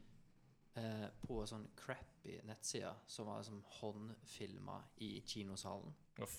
Eh, 0.75 1.07
på 1.25 1.39
en 1.41 1.49
sånn 1.49 1.67
crappy 1.79 2.39
nettside 2.47 2.93
som 3.07 3.29
var 3.29 3.41
liksom 3.41 3.61
håndfilma 3.79 4.79
i 5.03 5.21
kinosalen. 5.27 5.93
Oh. 6.19 6.35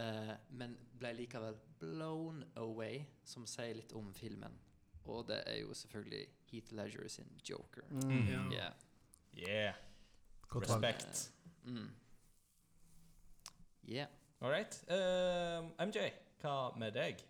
Eh, 0.00 0.34
men 0.56 0.76
ble 0.98 1.12
likevel 1.18 1.58
blown 1.80 2.44
away, 2.60 3.04
som 3.24 3.46
sier 3.48 3.74
litt 3.76 3.92
om 3.92 4.12
filmen. 4.16 4.56
Og 5.10 5.26
det 5.28 5.42
er 5.48 5.60
jo 5.62 5.74
selvfølgelig 5.74 6.26
Heath 6.50 6.74
Ledger 6.76 7.08
sin 7.08 7.32
Joker. 7.44 7.84
Mm. 7.90 8.10
Yeah. 8.10 8.52
Yeah. 8.52 8.72
Yeah. 9.34 9.74
Respect. 10.54 11.06
Respekt. 11.06 11.32
Mm. 11.64 11.90
Yeah. 13.88 14.06
All 14.40 14.50
right. 14.50 14.84
Uh, 14.88 15.68
MJ, 15.86 16.10
hva 16.40 16.72
med 16.78 16.94
deg? 16.96 17.20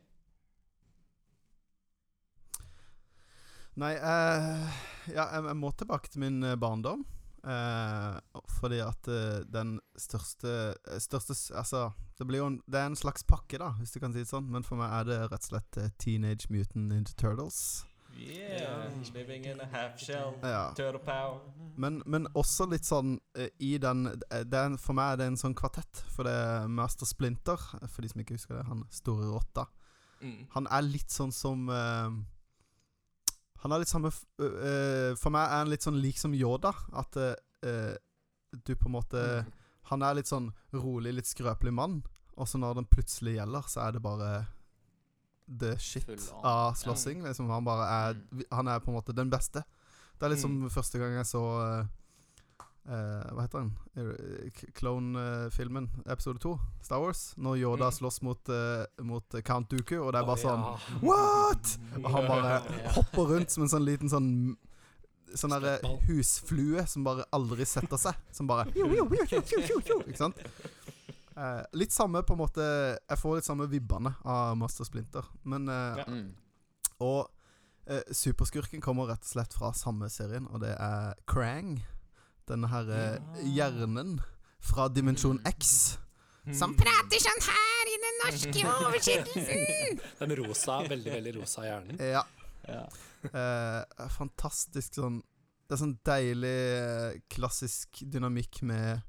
Nei, 3.81 3.95
eh, 3.97 4.85
ja, 5.15 5.25
jeg, 5.25 5.47
jeg 5.47 5.57
må 5.57 5.73
tilbake 5.73 6.13
til 6.13 6.25
min 6.25 6.43
eh, 6.45 6.59
barndom. 6.61 7.07
Eh, 7.41 8.41
fordi 8.61 8.83
at 8.85 9.09
eh, 9.09 9.41
den 9.49 9.79
største, 9.97 10.75
eh, 10.85 10.99
største 11.01 11.57
Altså, 11.57 11.87
det 12.19 12.27
blir 12.29 12.43
jo 12.43 12.49
en, 12.51 12.59
det 12.69 12.81
er 12.81 12.91
en 12.91 12.99
slags 12.99 13.25
pakke, 13.25 13.57
da, 13.63 13.71
hvis 13.79 13.95
du 13.95 14.01
kan 14.03 14.13
si 14.13 14.21
det 14.21 14.29
sånn. 14.29 14.51
Men 14.53 14.67
for 14.67 14.81
meg 14.81 14.93
er 14.99 15.07
det 15.09 15.21
rett 15.31 15.47
og 15.47 15.53
slett 15.55 15.79
eh, 15.81 15.95
Teenage 16.03 16.51
Mutant 16.53 16.91
Ninja 16.91 17.17
Turtles. 17.17 17.87
Yeah. 18.21 18.91
Living 19.15 19.47
in 19.49 19.63
a 19.65 19.69
half 19.73 19.97
shell. 19.97 20.35
Ja. 20.43 20.75
Turtle 20.77 21.01
power. 21.01 21.41
Men, 21.81 22.03
men 22.05 22.27
også 22.37 22.67
litt 22.69 22.85
sånn 22.85 23.15
i 23.63 23.71
den 23.81 24.03
det 24.11 24.59
er, 24.59 24.75
For 24.83 24.99
meg 24.99 25.15
er 25.15 25.21
det 25.23 25.29
en 25.31 25.39
sånn 25.41 25.55
kvartett. 25.57 26.03
For 26.13 26.29
det 26.29 26.35
er 26.35 26.69
Master 26.69 27.09
Splinter, 27.09 27.57
for 27.87 28.05
de 28.05 28.11
som 28.13 28.21
ikke 28.21 28.37
husker 28.37 28.59
det, 28.59 28.67
han 28.69 28.85
store 28.93 29.31
rotta. 29.31 29.71
Mm. 30.21 30.43
Han 30.59 30.69
er 30.69 30.85
litt 30.85 31.15
sånn 31.15 31.33
som 31.33 31.71
eh, 31.73 32.19
Han 33.63 33.73
er 33.73 33.83
litt 33.83 33.91
samme 33.93 34.09
ø, 34.41 35.15
For 35.21 35.31
meg 35.35 35.43
er 35.45 35.59
han 35.61 35.69
litt 35.73 35.85
sånn 35.85 35.99
lik 36.01 36.19
som 36.21 36.33
Yoda. 36.35 36.73
At 36.97 37.17
eh, 37.21 37.97
du 38.65 38.75
på 38.77 38.89
en 38.89 38.97
måte 38.99 39.25
Mm. 39.45 39.57
Han 39.91 40.03
er 40.07 40.15
litt 40.15 40.29
sånn 40.31 40.53
rolig, 40.73 41.13
litt 41.17 41.27
skrøpelig 41.27 41.73
mann. 41.75 41.97
Og 42.39 42.47
så 42.49 42.59
når 42.63 42.77
den 42.79 42.87
plutselig 42.87 43.35
gjelder, 43.41 43.65
så 43.67 43.81
er 43.89 43.93
det 43.97 44.03
bare 44.05 44.29
the 45.51 45.73
shit 45.83 46.07
av 46.47 46.77
slåssing. 46.79 47.25
Liksom, 47.27 47.49
han 47.51 47.65
bare 47.67 47.87
er 47.91 48.15
Mm. 48.15 48.45
Han 48.53 48.69
er 48.69 48.79
på 48.81 48.91
en 48.93 48.97
måte 49.01 49.13
den 49.17 49.31
beste. 49.31 49.65
Det 50.19 50.23
er 50.29 50.35
liksom 50.37 50.71
første 50.71 50.99
gang 51.01 51.17
jeg 51.19 51.27
så 51.27 51.43
eh, 51.81 51.87
eh, 52.89 53.33
Hva 53.35 53.43
heter 53.43 53.59
den? 53.61 53.73
Eh, 53.97 54.51
Clone-filmen, 54.75 55.89
episode 56.07 56.39
to, 56.41 56.59
Star 56.83 57.01
Wars. 57.01 57.35
Når 57.37 57.57
Yoda 57.61 57.85
Mm. 57.91 57.93
slåss 57.99 58.23
mot, 58.23 58.49
uh, 58.49 58.85
mot 59.05 59.25
Count 59.45 59.69
Dooku, 59.71 59.99
og 60.01 60.13
det 60.13 60.21
er 60.21 60.27
bare 60.27 60.37
bare 60.37 60.45
sånn 60.45 60.61
ja. 60.61 60.79
What?! 61.03 61.79
Og 62.05 62.11
han 62.11 62.27
bare 62.27 62.61
hopper 62.97 63.25
rundt 63.35 63.51
som 63.51 63.63
en 63.65 63.69
sånn 63.69 63.85
liten 63.85 64.09
sånn 64.09 64.57
Sånn 65.31 65.53
der 65.63 65.79
husflue 66.09 66.83
som 66.91 67.05
bare 67.05 67.23
aldri 67.33 67.63
setter 67.65 67.97
seg. 67.97 68.17
Som 68.35 68.49
bare 68.49 68.65
Ikke 68.75 70.17
sant? 70.19 70.35
Uh, 71.37 71.63
litt 71.73 71.93
samme 71.95 72.23
på 72.27 72.35
en 72.35 72.41
måte 72.43 72.65
Jeg 73.09 73.17
får 73.21 73.37
litt 73.37 73.47
samme 73.47 73.69
vibbene 73.71 74.11
av 74.27 74.57
Master 74.59 74.85
Splinter. 74.85 75.23
Men 75.45 75.69
eh, 75.69 75.97
Ja. 76.03 76.05
Mm. 76.09 76.33
Og 77.01 77.31
eh, 77.87 78.03
superskurken 78.13 78.83
kommer 78.83 79.07
rett 79.09 79.23
og 79.23 79.31
slett 79.31 79.55
fra 79.55 79.71
samme 79.73 80.11
serien, 80.13 80.47
og 80.51 80.61
det 80.61 80.75
er 80.77 81.15
Krang. 81.31 81.79
Denne 82.51 82.69
her 82.73 82.91
eh, 82.91 83.43
hjernen 83.55 84.19
fra 84.61 84.89
Dimensjon 84.93 85.39
Mm. 85.41 85.47
X. 85.55 85.99
Mm. 86.47 86.55
Som 86.57 86.75
prater 86.77 87.21
sånn 87.21 87.43
her 87.47 87.89
i 87.91 87.97
den 88.03 88.19
norske 88.25 88.63
oversettelsen! 88.75 90.01
Den 90.21 90.35
rosa, 90.41 90.81
veldig, 90.89 91.13
veldig 91.19 91.35
rosa 91.39 91.65
hjernen. 91.67 92.01
Ja. 92.01 92.25
Ja. 92.69 92.85
Eh, 93.21 94.09
fantastisk 94.15 94.95
sånn 94.97 95.19
Det 95.69 95.75
er 95.77 95.81
sånn 95.81 95.97
deilig 96.07 96.53
eh, 96.77 97.19
klassisk 97.33 98.01
dynamikk 98.11 98.63
med 98.69 99.03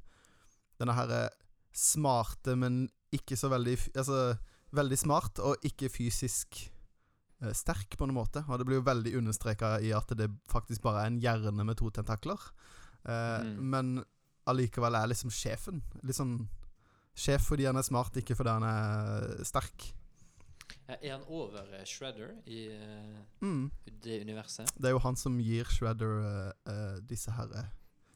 denne 0.79 0.95
herre 0.97 1.21
smarte, 1.75 2.55
men 2.59 2.83
ikke 3.15 3.37
så 3.39 3.49
veldig 3.51 3.77
Altså 3.95 4.19
veldig 4.75 4.97
smart 4.99 5.39
og 5.43 5.63
ikke 5.67 5.89
fysisk 5.91 6.59
eh, 7.41 7.51
sterk, 7.57 7.97
på 7.97 8.07
en 8.07 8.15
måte. 8.15 8.43
Og 8.47 8.59
det 8.61 8.67
blir 8.69 8.79
jo 8.79 8.87
veldig 8.87 9.15
understreka 9.19 9.77
i 9.83 9.91
at 9.95 10.13
det 10.17 10.29
faktisk 10.51 10.83
bare 10.85 11.03
er 11.05 11.11
en 11.11 11.19
hjerne 11.23 11.65
med 11.67 11.79
to 11.79 11.89
tentakler. 11.91 12.39
Eh, 13.05 13.43
Mm. 13.43 13.69
Men 13.69 14.03
allikevel 14.47 14.95
er 14.95 15.07
liksom 15.07 15.29
sjefen. 15.31 15.81
Litt 16.03 16.15
sånn 16.15 16.47
Sjef 17.13 17.41
fordi 17.49 17.65
han 17.67 17.75
er 17.75 17.83
smart, 17.83 18.15
ikke 18.15 18.35
fordi 18.39 18.49
han 18.49 18.63
er 18.63 19.43
sterk. 19.43 19.89
Er 20.87 21.11
han 21.11 21.23
over 21.27 21.67
eh, 21.75 21.83
Shredder 21.85 22.31
i 22.47 22.67
eh, 22.71 23.17
Mm. 23.41 23.69
det 24.01 24.21
universet? 24.21 24.71
Det 24.79 24.85
er 24.89 24.91
jo 24.95 24.99
han 25.03 25.15
som 25.15 25.37
gir 25.39 25.65
Shredder 25.65 26.21
uh, 26.21 26.51
eh, 26.71 26.99
disse 27.01 27.31
her 27.31 27.49
eh, 27.55 27.65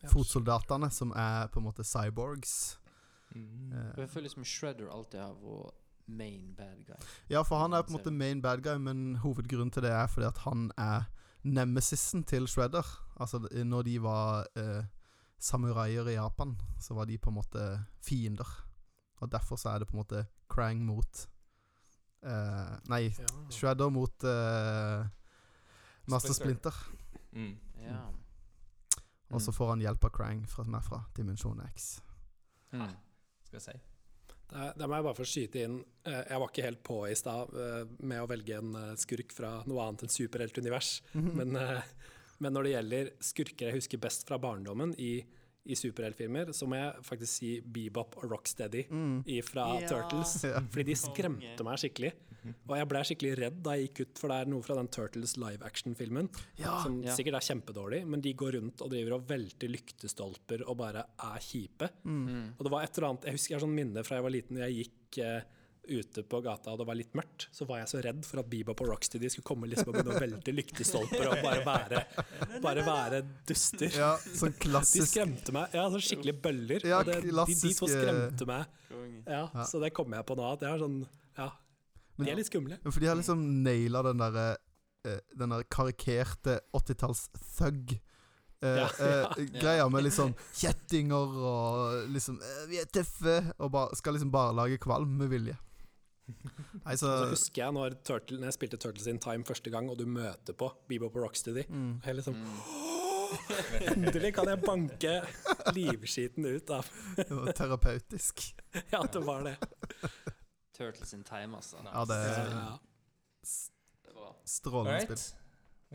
Ja. 0.03 0.09
fotsoldatene, 0.09 0.89
som 0.91 1.11
er 1.11 1.47
på 1.47 1.59
en 1.59 1.65
måte 1.65 1.83
cyborgs. 1.83 2.77
Mm. 3.35 3.71
Uh, 3.73 3.93
jeg 3.99 4.09
føler 4.09 4.29
liksom 4.29 4.45
Shredder 4.45 4.89
alltid 4.91 5.19
har 5.19 5.33
vært 5.33 5.73
main 6.07 6.53
bad 6.55 6.85
guy. 6.85 6.95
Ja, 7.29 7.41
for 7.43 7.57
han 7.59 7.73
er 7.73 7.81
på 7.83 7.91
en 7.93 7.97
måte 7.99 8.11
main 8.13 8.41
bad 8.41 8.61
guy, 8.63 8.77
men 8.77 9.15
hovedgrunnen 9.17 9.71
til 9.73 9.83
det 9.83 9.91
er 9.91 10.07
fordi 10.07 10.27
at 10.27 10.37
han 10.45 10.71
er 10.77 11.07
nemesisen 11.45 12.23
til 12.27 12.47
Shredder. 12.49 12.85
Altså, 13.21 13.39
når 13.63 13.81
de 13.87 13.95
var 14.03 14.47
eh, 14.57 14.83
samuraier 15.39 16.07
i 16.07 16.17
Japan, 16.17 16.55
så 16.81 16.93
var 16.93 17.05
de 17.05 17.17
på 17.17 17.29
en 17.29 17.37
måte 17.37 17.85
fiender. 18.01 18.49
Og 19.21 19.31
derfor 19.31 19.55
så 19.55 19.69
er 19.69 19.79
det 19.79 19.87
på 19.87 19.95
en 19.95 20.03
måte 20.03 20.25
Krang 20.49 20.81
mot 20.85 21.27
eh, 22.23 22.75
Nei, 22.89 23.03
Ja. 23.19 23.29
Shredder 23.49 23.89
mot 23.89 24.23
eh, 24.23 25.05
Master 26.07 26.33
Splinter. 26.33 26.71
Splinter. 26.71 27.31
Mm. 27.31 27.57
Ja. 27.81 28.03
Og 29.29 29.41
så 29.41 29.51
får 29.51 29.69
han 29.69 29.81
hjelp 29.81 30.05
av 30.05 30.11
Krang 30.13 30.45
fra, 30.49 30.63
som 30.63 30.73
er 30.77 30.85
fra 30.85 31.03
Dimensjon 31.17 31.61
X. 31.73 32.01
Mm. 32.71 32.91
Skal 33.45 33.59
jeg 33.59 33.61
si. 33.61 33.94
Der, 34.51 34.73
der 34.77 34.87
må 34.87 34.99
jeg 34.99 35.05
bare 35.07 35.17
få 35.17 35.25
skyte 35.27 35.61
inn. 35.65 35.77
Eh, 36.05 36.21
Jeg 36.29 36.39
var 36.41 36.51
ikke 36.51 36.65
helt 36.67 36.83
på 36.85 36.99
i 37.09 37.15
stad 37.17 37.53
eh, 37.57 37.87
med 38.05 38.21
å 38.21 38.27
velge 38.29 38.59
en 38.59 38.75
eh, 38.77 38.91
skurk 39.01 39.33
fra 39.33 39.55
noe 39.65 39.85
annet 39.87 40.05
enn 40.05 40.13
superheltunivers. 40.13 40.91
Men, 41.15 41.55
eh, 41.57 41.81
men 42.43 42.53
når 42.53 42.67
det 42.67 42.75
gjelder 42.75 43.09
skurker 43.23 43.71
jeg 43.71 43.79
husker 43.79 44.01
best 44.03 44.27
fra 44.27 44.37
barndommen 44.41 44.93
i, 45.01 45.13
i 45.65 45.75
superheltfilmer, 45.79 46.51
så 46.53 46.67
må 46.69 46.77
jeg 46.77 47.05
faktisk 47.07 47.31
si 47.39 47.51
Bebop 47.61 48.19
og 48.21 48.29
Rocksteady 48.35 48.85
mm. 48.91 49.17
fra 49.47 49.69
Ja. 49.81 49.89
Turtles. 49.89 50.37
Fordi 50.45 50.87
de 50.91 50.97
skremte 50.99 51.65
meg 51.65 51.81
skikkelig. 51.81 52.13
Og 52.67 52.75
jeg 52.77 52.87
ble 52.91 53.03
skikkelig 53.09 53.33
redd 53.39 53.57
da 53.65 53.75
jeg 53.77 53.87
gikk 53.89 54.01
ut, 54.05 54.19
for 54.21 54.27
det 54.33 54.37
er 54.41 54.51
noe 54.53 54.61
fra 54.65 54.75
den 54.79 54.87
Turtles 54.93 55.35
live 55.41 55.65
action-filmen. 55.65 56.29
Ja. 56.61 56.77
Som 56.83 57.01
Ja. 57.03 57.15
sikkert 57.15 57.39
er 57.39 57.47
kjempedårlig, 57.49 58.05
men 58.07 58.21
de 58.21 58.33
går 58.33 58.57
rundt 58.59 58.81
og 58.81 58.89
driver 58.91 59.13
og 59.19 59.27
velter 59.27 59.67
lyktestolper 59.69 60.63
og 60.67 60.77
bare 60.77 61.05
er 61.19 61.39
kjipe. 61.39 61.89
Mm. 62.05 62.53
Og 62.57 62.63
det 62.63 62.71
var 62.71 62.83
et 62.83 62.97
eller 62.97 63.09
annet 63.09 63.23
Jeg 63.25 63.33
husker 63.39 63.53
jeg 63.55 63.59
har 63.59 63.67
sånn 63.67 63.75
minne 63.75 64.03
fra 64.05 64.17
jeg 64.17 64.23
var 64.23 64.35
liten, 64.35 64.57
jeg 64.57 64.79
gikk 64.85 65.17
eh, 65.25 65.41
ute 65.87 66.23
på 66.25 66.39
gata 66.41 66.71
og 66.73 66.79
det 66.79 66.85
var 66.87 66.95
litt 66.97 67.11
mørkt, 67.13 67.43
så 67.53 67.65
var 67.69 67.77
jeg 67.83 67.89
så 67.91 67.99
redd 68.01 68.23
for 68.25 68.39
at 68.41 68.47
Bebop 68.49 68.79
og 68.81 68.87
Rocksteady 68.89 69.29
skulle 69.29 69.45
komme 69.45 69.67
liksom 69.69 69.91
og 69.91 69.93
begynne 69.99 70.15
å 70.15 70.21
velte 70.23 70.53
lyktestolper 70.55 71.27
og 71.29 71.43
bare 71.45 71.61
være, 71.61 71.99
bare 72.63 72.85
være 72.87 73.19
duster. 73.45 73.91
Ja, 73.93 74.15
sånn 74.17 74.55
klassisk 74.57 75.03
De 75.03 75.11
skremte 75.11 75.53
meg. 75.53 75.69
Ja, 75.77 75.83
sånn 75.93 76.01
skikkelig 76.01 76.41
bøller. 76.41 76.87
Ja, 76.89 77.03
og 77.03 77.05
det, 77.05 77.19
de, 77.21 77.29
de 77.61 77.73
to 77.77 77.85
skremte 77.91 78.47
meg. 78.49 78.65
Ja, 79.29 79.43
Ja. 79.53 79.63
Så 79.69 79.79
det 79.83 79.93
kommer 79.93 80.17
jeg 80.17 80.25
på 80.25 80.35
nå. 80.39 80.47
At 80.53 80.61
jeg 80.65 80.69
har 80.73 80.79
sånn 80.81 81.05
Ja, 81.37 81.51
Men- 82.17 82.25
de 82.27 82.31
er 82.31 82.35
litt 82.39 82.47
skumle. 82.51 82.77
Men 82.83 82.91
For 82.91 82.99
de 82.99 83.07
har 83.07 83.15
liksom 83.19 83.63
naila 83.63 84.01
den 84.03 84.17
derre 84.17 84.57
eh, 85.05 85.19
Den 85.37 85.49
der 85.49 85.63
karikerte 85.69 86.59
80-talls 86.73 87.27
thug. 87.57 87.99
eh, 88.63 88.77
Ja, 88.79 88.87
eh, 88.99 89.45
greia 89.59 89.89
med 89.91 90.05
sånn 90.11 90.33
kjettinger 90.61 91.35
og 91.37 92.07
liksom 92.09 92.39
eh, 92.41 92.65
'Vi 92.69 92.79
er 92.81 92.85
tøffe!' 92.85 93.53
Og 93.59 93.71
bare, 93.71 93.95
skal 93.95 94.13
liksom 94.13 94.31
bare 94.31 94.53
lage 94.55 94.77
kvalm 94.79 95.17
med 95.17 95.29
vilje. 95.29 95.57
Nei, 96.85 96.95
så 96.95 97.05
Så 97.05 97.29
husker 97.29 97.61
jeg 97.65 97.73
når, 97.73 97.93
Turtle, 98.03 98.39
når 98.39 98.45
jeg 98.49 98.53
spilte 98.53 98.77
Turtles 98.81 99.05
in 99.07 99.19
Time 99.19 99.43
første 99.45 99.69
gang, 99.69 99.89
og 99.91 99.97
du 99.99 100.05
møter 100.07 100.53
på 100.57 100.71
Bebop 100.89 101.15
og 101.15 101.21
Rocksteady. 101.27 101.67
mm. 101.69 101.99
Og 102.01 102.05
jeg 102.07 102.15
liksom 102.15 102.35
Endelig 103.85 104.33
kan 104.35 104.47
jeg 104.47 104.61
banke 104.63 105.13
livskiten 105.75 106.45
ut 106.45 106.69
av 106.69 106.87
Det 107.17 107.29
var 107.31 107.51
terapeutisk. 107.57 108.41
Ja, 108.93 109.01
det 109.03 109.21
var 109.25 109.43
det. 109.43 109.55
Turtles 110.75 111.15
in 111.15 111.23
time, 111.23 111.55
altså. 111.55 111.81
Ja, 111.85 112.05
det 112.09 112.19
er 112.19 112.53
Ja. 112.53 112.75
Det 114.05 114.13
var 114.15 114.35
strålende 114.45 115.01
spill. 115.05 115.25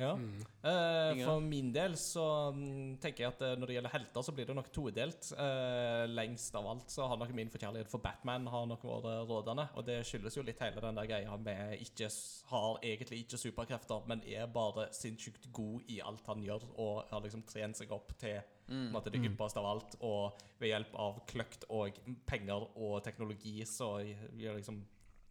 Ja. 0.00 0.14
Mm. 0.16 0.40
Uh, 0.64 1.24
for 1.26 1.40
min 1.44 1.72
del 1.74 1.96
så 1.98 2.24
mm, 2.54 2.96
tenker 3.02 3.24
jeg 3.24 3.32
at 3.34 3.42
eh, 3.44 3.56
når 3.58 3.68
det 3.68 3.74
gjelder 3.76 3.92
helter, 3.92 4.24
så 4.24 4.32
blir 4.32 4.46
det 4.48 4.54
nok 4.56 4.70
todelt. 4.72 5.30
Uh, 5.34 6.04
lengst 6.08 6.54
av 6.56 6.68
alt 6.70 6.92
så 6.94 7.08
har 7.10 7.18
nok 7.20 7.34
min 7.36 7.50
forkjærlighet 7.52 7.90
for 7.90 8.02
Batman 8.04 8.48
har 8.52 8.68
nok 8.70 8.86
vært 8.86 9.08
rådende. 9.28 9.66
Og 9.74 9.84
det 9.86 9.98
skyldes 10.08 10.38
jo 10.38 10.46
litt 10.46 10.62
hele 10.62 10.80
den 10.84 11.00
der 11.00 11.10
greia 11.10 11.36
med 11.36 11.82
ikke 11.84 12.08
har 12.52 12.78
egentlig 12.80 13.24
ikke 13.24 13.42
superkrefter, 13.44 14.06
men 14.08 14.24
er 14.24 14.48
bare 14.52 14.88
sinnssykt 14.96 15.50
god 15.52 15.92
i 15.92 16.00
alt 16.06 16.32
han 16.32 16.46
gjør, 16.46 16.70
og 16.78 17.04
har 17.10 17.26
liksom 17.26 17.44
trent 17.50 17.82
seg 17.82 17.92
opp 17.92 18.14
til 18.20 18.40
mm. 18.70 18.86
måte, 18.94 19.12
det 19.12 19.20
ypperste 19.26 19.60
av 19.60 19.68
alt. 19.74 19.98
Og 20.06 20.40
ved 20.62 20.72
hjelp 20.72 20.94
av 20.94 21.20
kløkt 21.30 21.68
og 21.68 22.00
penger 22.30 22.70
og 22.74 23.02
teknologi 23.04 23.58
så 23.68 23.98
gjør 24.00 24.60
liksom 24.60 24.80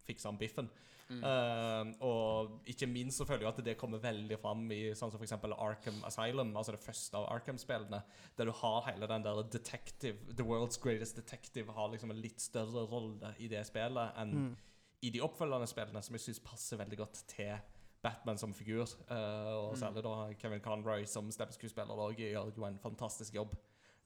fikser 0.10 0.32
han 0.32 0.40
biffen. 0.40 0.70
Mm. 1.10 1.24
Uh, 1.26 2.06
og 2.06 2.70
ikke 2.70 2.86
minst 2.90 3.18
så 3.18 3.26
føler 3.26 3.48
jeg 3.48 3.54
at 3.56 3.62
det 3.66 3.78
kommer 3.82 4.02
veldig 4.04 4.38
fram 4.42 4.68
i 4.76 4.92
sånn 4.98 5.10
som 5.10 5.24
eksempel 5.26 5.56
Arkham 5.58 6.04
Asylum, 6.06 6.52
altså 6.54 6.76
det 6.76 6.84
første 6.84 7.18
av 7.18 7.26
Arkham-spillene, 7.34 8.04
der 8.38 8.50
du 8.50 8.54
har 8.60 8.84
hele 8.86 9.10
den 9.10 9.26
der 9.26 9.42
detective, 9.50 10.36
The 10.38 10.46
World's 10.46 10.78
Greatest 10.82 11.18
Detective 11.18 11.74
har 11.74 11.90
liksom 11.90 12.14
en 12.14 12.22
litt 12.22 12.42
større 12.44 12.86
rolle 12.92 13.34
i 13.42 13.50
det 13.50 13.66
spillet 13.70 14.22
enn 14.22 14.36
Mm. 14.40 14.56
i 15.02 15.10
de 15.10 15.22
oppfølgende 15.26 15.68
spillene, 15.68 16.02
som 16.04 16.16
jeg 16.16 16.28
syns 16.28 16.44
passer 16.46 16.78
veldig 16.78 16.98
godt 17.02 17.24
til 17.32 17.58
Batman 18.02 18.38
som 18.38 18.54
figur. 18.54 18.88
Eh, 19.10 19.54
og 19.58 19.74
Mm. 19.76 19.80
særlig 19.80 20.04
da 20.04 20.34
Kevin 20.40 20.62
Conroy 20.62 21.06
som 21.06 21.32
stemmeskuespiller 21.32 22.14
gjør 22.16 22.56
jo 22.56 22.66
en 22.66 22.80
fantastisk 22.80 23.34
jobb 23.36 23.56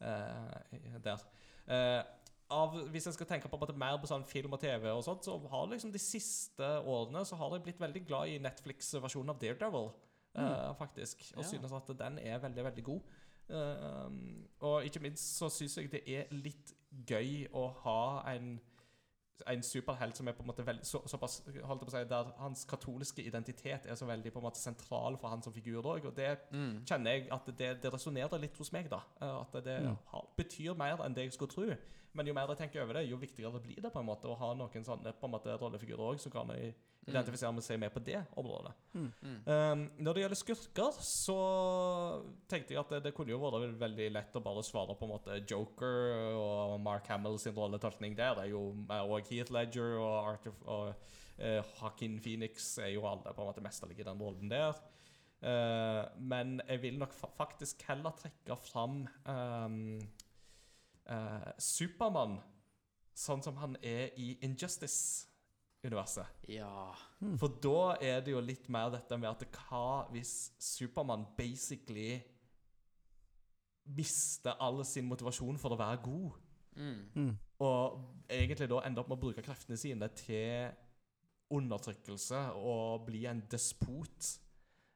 eh, 0.01 0.99
der. 1.03 1.17
Eh, 1.67 2.03
av, 2.51 2.73
hvis 2.91 3.05
jeg 3.05 3.13
skal 3.13 3.25
tenke 3.25 3.47
på, 3.49 3.57
mer 3.77 3.97
på 3.97 4.07
sånn 4.07 4.25
film 4.27 4.53
og 4.53 4.59
TV, 4.59 4.91
og 4.91 5.03
sånt, 5.03 5.23
så 5.25 5.37
har 5.49 5.67
liksom 5.67 5.91
de 5.91 5.99
siste 5.99 6.63
årene 6.85 7.25
Så 7.25 7.35
har 7.35 7.49
jeg 7.55 7.63
blitt 7.63 7.79
veldig 7.79 8.05
glad 8.07 8.27
i 8.29 8.37
Netflix-versjonen 8.39 9.29
av 9.29 9.39
Daredevil, 9.39 9.91
Uh, 10.35 10.73
faktisk. 10.73 11.31
Og 11.37 11.43
Ja. 11.43 11.47
synes 11.49 11.71
at 11.71 11.97
den 11.97 12.17
er 12.17 12.39
veldig, 12.39 12.63
veldig 12.63 12.83
god. 12.83 13.01
Uh, 13.49 14.09
og 14.61 14.83
ikke 14.83 14.99
minst 14.99 15.37
så 15.37 15.45
syns 15.47 15.75
jeg 15.77 15.91
det 15.91 16.01
er 16.09 16.25
litt 16.31 16.73
gøy 17.05 17.47
å 17.53 17.67
ha 17.83 18.23
en 18.33 18.59
en 19.47 19.63
superhelt 19.63 20.15
som 20.17 20.27
er 20.27 20.31
på 20.37 20.43
en 20.43 20.47
måte 20.47 20.65
veldig, 20.65 20.85
så, 20.85 21.01
såpass 21.07 21.41
holdt 21.45 21.81
jeg 21.81 21.87
på 21.89 21.91
å 21.91 21.91
si, 21.91 22.03
Der 22.09 22.33
hans 22.37 22.65
katolske 22.65 23.23
identitet 23.25 23.85
er 23.85 23.95
så 23.95 24.05
veldig 24.05 24.31
på 24.33 24.39
en 24.39 24.45
måte 24.45 24.59
sentral 24.61 25.17
for 25.17 25.29
han 25.29 25.41
som 25.41 25.53
figur. 25.53 25.85
Og 25.85 26.15
det 26.15 26.37
Mm. 26.51 26.83
kjenner 26.85 27.11
jeg 27.11 27.27
at 27.31 27.45
det, 27.57 27.81
det 27.81 27.93
resonnerer 27.93 28.39
litt 28.39 28.57
hos 28.57 28.71
meg, 28.71 28.89
da. 28.89 29.01
Eh, 29.21 29.41
At 29.41 29.51
det 29.63 29.81
Mm. 29.81 29.97
har, 30.05 30.27
betyr 30.37 30.75
mer 30.77 30.97
enn 31.03 31.13
det 31.15 31.23
jeg 31.23 31.33
skulle 31.33 31.51
tro. 31.51 31.75
Men 32.13 32.29
jo 32.29 32.33
mer 32.37 32.51
jeg 32.53 32.59
tenker 32.61 32.83
over 32.83 32.99
det, 32.99 33.07
jo 33.09 33.17
viktigere 33.17 33.61
blir 33.63 33.81
det 33.81 33.89
på 33.93 34.01
en 34.01 34.05
måte 34.05 34.29
å 34.29 34.37
ha 34.37 34.51
noen 34.57 34.85
sånne 34.85 35.15
på 35.17 35.27
en 35.27 35.33
måte 35.33 35.55
rollefigurer 35.57 36.11
òg 36.11 36.19
som 36.21 36.33
kan 36.33 36.51
jeg 36.53 36.75
identifisere 37.09 37.63
seg 37.65 37.79
med 37.81 37.91
på 37.93 38.01
det 38.05 38.19
området. 38.39 38.71
Mm. 38.93 39.07
Um, 39.47 39.81
når 40.05 40.15
det 40.15 40.23
gjelder 40.23 40.39
skurker, 40.39 40.99
så 41.03 41.37
tenkte 42.51 42.75
jeg 42.75 42.81
at 42.83 42.93
det, 42.93 43.01
det 43.07 43.13
kunne 43.17 43.33
jo 43.33 43.41
vært 43.41 43.75
veldig 43.81 44.07
lett 44.13 44.37
å 44.37 44.43
bare 44.45 44.63
svare 44.65 44.95
på 44.99 45.07
en 45.07 45.13
måte 45.15 45.41
Joker 45.41 46.37
og 46.37 46.77
Mark 46.85 47.09
Hamill 47.11 47.39
sin 47.41 47.57
rolletolkning 47.57 48.15
der. 48.19 48.37
Det 48.37 48.47
er 48.47 48.53
jo 48.53 48.63
òg 49.17 49.33
Heath 49.33 49.53
Ledger 49.55 49.97
og, 49.97 50.15
Arthur, 50.33 50.57
og 50.63 50.93
uh, 51.41 51.61
Joaquin 51.81 52.19
Phoenix 52.23 52.75
er 52.79 52.93
jo 52.95 53.07
alle 53.09 53.33
på 53.33 53.41
en 53.41 53.51
måte 53.51 53.65
mesterlige 53.65 54.05
i 54.05 54.09
den 54.11 54.21
rollen 54.21 54.53
der. 54.53 54.77
Uh, 55.43 56.05
men 56.23 56.61
jeg 56.69 56.85
vil 56.85 57.01
nok 57.01 57.11
fa 57.17 57.27
faktisk 57.35 57.81
heller 57.89 58.13
trekke 58.15 58.55
fram 58.63 59.01
um, 59.27 59.97
eh, 61.05 61.51
Supermann 61.59 62.39
sånn 63.15 63.43
som 63.43 63.55
han 63.57 63.75
er 63.83 64.09
i 64.17 64.37
Injustice-universet. 64.41 66.25
Ja. 66.49 66.93
For 67.37 67.47
da 67.61 67.95
er 68.01 68.21
det 68.25 68.31
jo 68.33 68.39
litt 68.41 68.69
mer 68.73 68.89
dette 68.89 69.17
med 69.19 69.29
at 69.29 69.43
hva 69.69 70.07
hvis 70.11 70.51
Supermann 70.59 71.25
basically 71.37 72.21
mister 73.85 74.55
all 74.63 74.83
sin 74.87 75.05
motivasjon 75.09 75.57
for 75.59 75.75
å 75.75 75.79
være 75.79 76.01
god, 76.05 76.31
Mm. 76.75 77.09
Mm. 77.15 77.37
og 77.59 77.99
egentlig 78.33 78.67
da 78.69 78.79
ender 78.87 79.01
opp 79.03 79.09
med 79.09 79.17
å 79.19 79.21
bruke 79.21 79.43
kreftene 79.45 79.77
sine 79.77 80.07
til 80.17 80.71
undertrykkelse 81.53 82.39
og 82.55 83.05
bli 83.05 83.25
en 83.29 83.43
despot, 83.51 84.39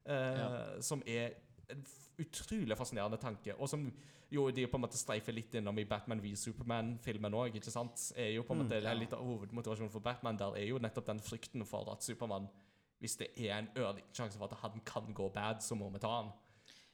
eh, 0.05 0.37
Ja. 0.39 0.81
som 0.81 1.03
er 1.05 1.35
en 1.69 1.85
utrolig 2.17 2.75
fascinerende 2.77 3.17
tanke, 3.21 3.53
og 3.59 3.69
som 3.69 3.91
jo 4.31 4.51
de 4.51 4.65
på 4.67 4.75
en 4.77 4.81
måte 4.81 4.97
streifer 4.97 5.33
litt 5.33 5.53
innom 5.55 5.77
i 5.79 5.85
Batman 5.85 6.19
v 6.21 6.33
Superman-filmen 6.35 7.33
òg, 7.33 7.55
ikke 7.55 7.71
sant? 7.71 8.11
Er 8.17 8.31
jo 8.35 8.43
på 8.43 8.51
en 8.53 8.59
Mm. 8.59 8.65
måte 8.67 8.75
er 8.77 8.81
Ja. 8.81 8.93
Litt 8.93 9.13
av 9.13 9.19
hovedmotivasjonen 9.23 9.91
for 9.91 9.99
Batman 9.99 10.37
der 10.37 10.55
er 10.57 10.65
jo 10.67 10.77
nettopp 10.79 11.05
den 11.05 11.19
frykten 11.19 11.65
for 11.65 11.89
at 11.91 12.01
Supermann 12.03 12.49
Hvis 12.99 13.15
det 13.17 13.27
er 13.37 13.59
en 13.59 13.67
ørliten 13.75 14.11
sjanse 14.11 14.37
for 14.39 14.45
at 14.51 14.57
han 14.57 14.81
kan 14.83 15.13
gå 15.13 15.31
bad, 15.31 15.57
så 15.61 15.75
må 15.77 15.91
vi 15.93 15.99
ta 15.99 16.07
han. 16.23 16.31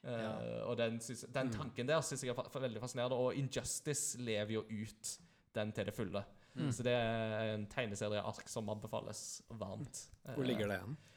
Ja. 0.03 0.33
Uh, 0.63 0.69
og 0.69 0.77
den, 0.77 0.99
synes, 0.99 1.21
den 1.33 1.47
Mm. 1.47 1.53
tanken 1.53 1.87
der 1.87 2.01
syns 2.01 2.21
jeg 2.23 2.29
er 2.35 2.59
veldig 2.59 2.81
fascinerende, 2.81 3.15
og 3.15 3.33
Injustice 3.35 4.17
lever 4.19 4.51
jo 4.51 4.61
ut 4.69 5.17
den 5.55 5.71
til 5.71 5.85
det 5.85 5.93
fulle. 5.93 6.25
Mm. 6.55 6.71
Så 6.71 6.83
det 6.83 6.91
er 6.91 7.53
en 7.55 7.65
tegneserieark 7.67 8.49
som 8.49 8.67
anbefales 8.69 9.41
varmt. 9.49 10.09
Hvor 10.35 10.43
ligger 10.43 10.67
det 10.67 10.79
hen? 10.81 10.91
Eh, 10.91 11.12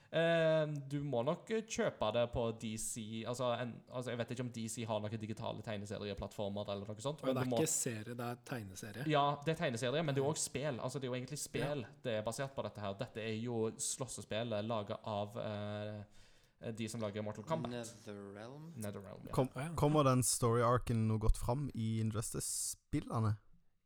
du 0.90 1.00
må 1.02 1.22
nok 1.26 1.50
eh, 1.50 1.62
kjøpe 1.66 2.08
det 2.14 2.24
på 2.32 2.44
DC 2.62 3.24
altså, 3.26 3.50
en, 3.60 3.72
altså 3.90 4.10
Jeg 4.12 4.18
vet 4.18 4.30
ikke 4.30 4.44
om 4.46 4.50
DC 4.54 4.86
har 4.86 5.00
noen 5.02 5.20
digitale 5.20 5.62
tegneserieplattformer 5.66 6.70
eller 6.72 6.86
noe 6.86 7.02
sånt. 7.04 7.22
Og 7.22 7.34
det 7.34 7.42
er 7.42 7.50
må- 7.50 7.60
ikke 7.60 7.72
serie, 7.72 8.14
det 8.14 8.26
er 8.26 8.36
tegneserie. 8.46 9.06
ja, 9.10 9.24
det 9.44 9.54
er 9.54 9.60
tegneserie, 9.64 10.02
men 10.02 10.14
det 10.14 10.22
er 10.22 10.28
òg 10.28 10.38
spill. 10.40 10.80
Altså, 10.80 10.98
det 10.98 11.08
er 11.08 11.14
jo 11.14 11.18
egentlig 11.20 11.38
spill 11.38 11.86
det 12.04 12.18
er 12.20 12.22
basert 12.22 12.54
på 12.54 12.62
dette 12.62 12.80
her. 12.80 12.94
Dette 12.98 13.20
er 13.20 13.34
jo 13.40 13.70
slåssespill 13.78 14.54
laga 14.66 14.98
av 15.04 15.36
eh, 15.42 16.70
de 16.72 16.88
som 16.88 17.00
lager 17.00 17.22
Mortal 17.22 17.44
Kombat. 17.44 17.70
Netherrealm? 17.72 18.72
Netherrealm. 18.76 19.26
Ja. 19.26 19.32
Kom, 19.32 19.50
kommer 19.76 20.06
den 20.08 20.22
story-arken 20.22 21.06
noe 21.08 21.18
godt 21.18 21.36
fram 21.36 21.68
i 21.74 22.00
Injustice-spillene? 22.00 23.36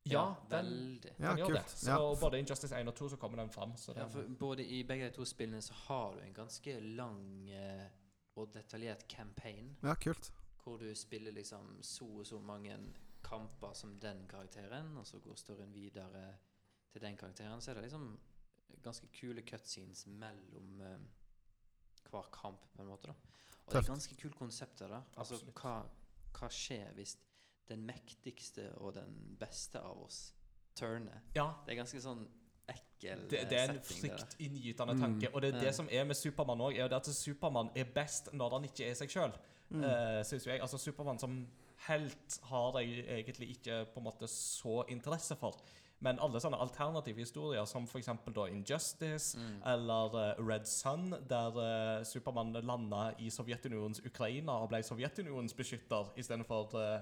Ja, 0.09 0.35
den 0.51 0.65
veldig. 0.67 1.13
Ja, 1.19 1.35
gjøre 1.37 1.47
det. 1.53 1.63
kult. 1.65 1.71
Så 1.71 1.91
Ja. 1.91 2.15
både 2.21 2.37
i 2.37 2.41
Injustice 2.41 2.73
1 2.81 2.89
og 2.89 2.95
2 2.95 3.09
så 3.09 3.17
kommer 3.17 3.37
den 3.39 3.51
fram. 3.51 3.77
Så 3.77 3.93
Ja, 3.97 4.07
for 4.07 4.23
både 4.39 4.65
i 4.65 4.83
begge 4.83 5.05
de 5.11 5.15
to 5.15 5.25
spillene 5.25 5.61
så 5.63 5.73
har 5.75 6.15
du 6.15 6.21
en 6.21 6.33
ganske 6.35 6.81
lang 6.81 7.51
eh, 7.51 7.89
og 8.37 8.53
detaljert 8.55 9.09
campaign, 9.09 9.77
Ja, 9.83 9.95
kult. 9.95 10.33
hvor 10.65 10.77
du 10.79 10.95
spiller 10.95 11.33
liksom 11.33 11.83
så 11.83 12.05
og 12.19 12.27
så 12.27 12.39
mange 12.39 12.79
kamper 13.23 13.73
som 13.75 13.99
den 14.01 14.27
karakteren, 14.29 14.97
og 14.97 15.07
så 15.07 15.19
går 15.19 15.35
storyen 15.37 15.75
videre 15.75 16.35
til 16.93 17.01
den 17.01 17.17
karakteren. 17.17 17.61
Så 17.61 17.71
er 17.71 17.75
det 17.75 17.83
liksom 17.83 18.19
ganske 18.83 19.07
kule 19.21 19.43
cutscenes 19.43 20.07
mellom 20.07 20.81
eh, 20.81 20.99
hver 22.11 22.31
kamp, 22.33 22.61
på 22.75 22.83
en 22.83 22.89
måte. 22.89 23.07
da. 23.07 23.13
Og 23.67 23.73
det 23.73 23.85
Tøft. 23.85 23.89
er 23.89 23.93
ganske 23.93 24.17
kult 24.17 24.35
konsept 24.37 24.79
der. 24.79 25.03
Altså, 25.17 25.35
Absolutt. 25.35 25.55
hva, 25.55 25.83
hva 26.33 26.49
skjer 26.49 26.93
hvis 26.95 27.17
den 27.71 27.87
mektigste 27.89 28.69
og 28.81 28.95
den 28.99 29.17
beste 29.41 29.81
av 29.81 30.03
oss 30.05 30.21
turner? 30.77 31.23
ja, 31.35 31.49
Det 31.67 31.73
er 31.75 31.81
ganske 31.83 32.01
sånn 32.03 32.27
ekkel 32.71 33.25
det, 33.31 33.45
det 33.51 33.59
er 33.59 33.73
en 33.73 33.81
fryktinngytende 33.81 34.11
der. 34.11 34.19
fryktinngytende 34.19 34.95
Mm. 34.95 35.01
tanke. 35.01 35.31
Og 35.35 35.43
det 35.43 35.55
er 35.55 35.61
det 35.61 35.75
som 35.75 35.89
er 35.91 36.05
med 36.05 36.17
Supermann 36.17 36.61
òg, 36.61 36.77
er 36.79 36.93
at 36.95 37.07
Supermann 37.07 37.71
er 37.75 37.85
best 37.95 38.33
når 38.33 38.51
han 38.59 38.65
ikke 38.69 38.91
er 38.91 38.95
seg 38.95 39.09
sjøl. 39.11 39.33
Mm. 39.71 39.85
Uh, 39.85 40.23
synes 40.27 40.47
jeg. 40.47 40.61
Altså 40.61 40.79
Supermann 40.79 41.19
som 41.19 41.47
helt 41.89 42.41
har 42.43 42.79
jeg 42.81 43.05
egentlig 43.09 43.51
ikke 43.57 43.85
på 43.95 44.01
en 44.01 44.05
måte 44.05 44.27
så 44.29 44.85
interesse 44.89 45.37
for. 45.37 45.55
Men 46.03 46.19
alle 46.19 46.41
sånne 46.41 46.57
alternative 46.61 47.19
historier, 47.21 47.65
som 47.69 47.85
f.eks. 47.87 48.07
da 48.35 48.47
Injustice 48.49 49.37
Mm. 49.39 49.63
eller 49.67 50.15
uh, 50.39 50.47
Red 50.49 50.65
Sun, 50.67 51.11
der 51.29 51.57
uh, 51.99 52.05
Supermann 52.05 52.53
landa 52.53 53.13
i 53.19 53.29
Sovjetunionens 53.31 54.01
Ukraina 54.07 54.53
og 54.63 54.69
ble 54.71 54.83
Sovjetunionens 54.83 55.55
beskytter 55.55 56.11
istedenfor 56.17 56.75
uh, 56.75 57.01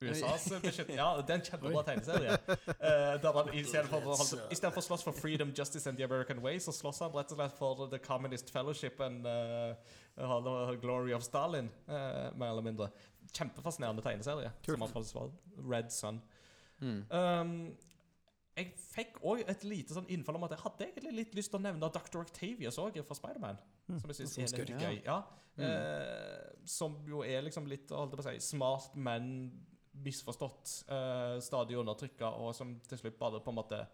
USAs 0.00 0.48
beskytter. 0.62 0.94
Ja, 0.98 1.08
det 1.22 1.32
er 1.32 1.38
en 1.38 1.44
kjempebra 1.46 1.82
tegneserie. 1.86 2.36
Uh, 2.68 3.14
der 3.22 3.38
han 3.38 3.52
Istedenfor 3.56 4.82
å 4.82 4.84
slåss 4.84 5.06
for 5.06 5.16
freedom, 5.16 5.54
justice 5.56 5.88
and 5.88 5.96
the 5.96 6.04
American 6.04 6.42
way, 6.44 6.60
så 6.60 6.74
slåss 6.76 7.00
han 7.06 7.14
rett 7.16 7.32
og 7.32 7.40
slett 7.40 7.56
for 7.56 7.86
The 7.92 8.00
Communist 8.04 8.52
Fellowship 8.52 9.00
and 9.00 9.24
uh, 9.24 10.76
Glory 10.82 11.16
of 11.16 11.24
Stalin, 11.24 11.70
uh, 11.88 12.28
mer 12.36 12.52
eller 12.52 12.66
mindre. 12.66 12.90
Kjempefascinerende 13.32 14.04
tegneserie. 14.04 14.52
Kult. 14.66 15.16
Red 15.64 15.92
Sun. 15.92 16.20
Mm. 16.80 17.00
Um, 17.08 17.56
jeg 18.56 18.72
fikk 18.80 19.18
òg 19.28 19.42
et 19.44 19.64
lite 19.68 19.92
sånn 19.92 20.06
innfall 20.12 20.38
om 20.38 20.46
at 20.46 20.54
jeg 20.54 20.62
hadde 20.62 20.86
egentlig 20.86 21.12
litt 21.18 21.34
lyst 21.36 21.52
til 21.52 21.58
å 21.58 21.64
nevne 21.64 21.90
Dr. 21.92 22.22
Octavius 22.22 22.78
òg, 22.80 22.96
fra 23.04 23.16
Spiderman. 23.16 23.58
Mm. 23.86 23.98
Som 24.00 24.12
jeg 24.12 24.18
syns 24.20 24.54
er 24.56 24.62
litt 24.62 24.80
gøy. 24.80 25.00
Ja. 25.04 25.18
Mm. 25.56 25.64
Eh, 25.66 26.46
som 26.68 26.96
jo 27.08 27.20
er 27.24 27.44
liksom 27.44 27.68
litt 27.68 27.92
holdt 27.92 28.14
jeg 28.14 28.20
på 28.20 28.24
å 28.24 28.30
si, 28.30 28.40
smart, 28.44 28.96
men 28.96 29.28
misforstått. 30.04 30.84
eh, 30.88 31.38
stadig 31.40 31.76
undertrykka, 31.78 32.26
og 32.40 32.54
som 32.54 32.80
til 32.88 32.98
slutt 32.98 33.18
bare 33.18 33.40
på 33.40 33.48
en 33.52 33.56
måte 33.62 33.86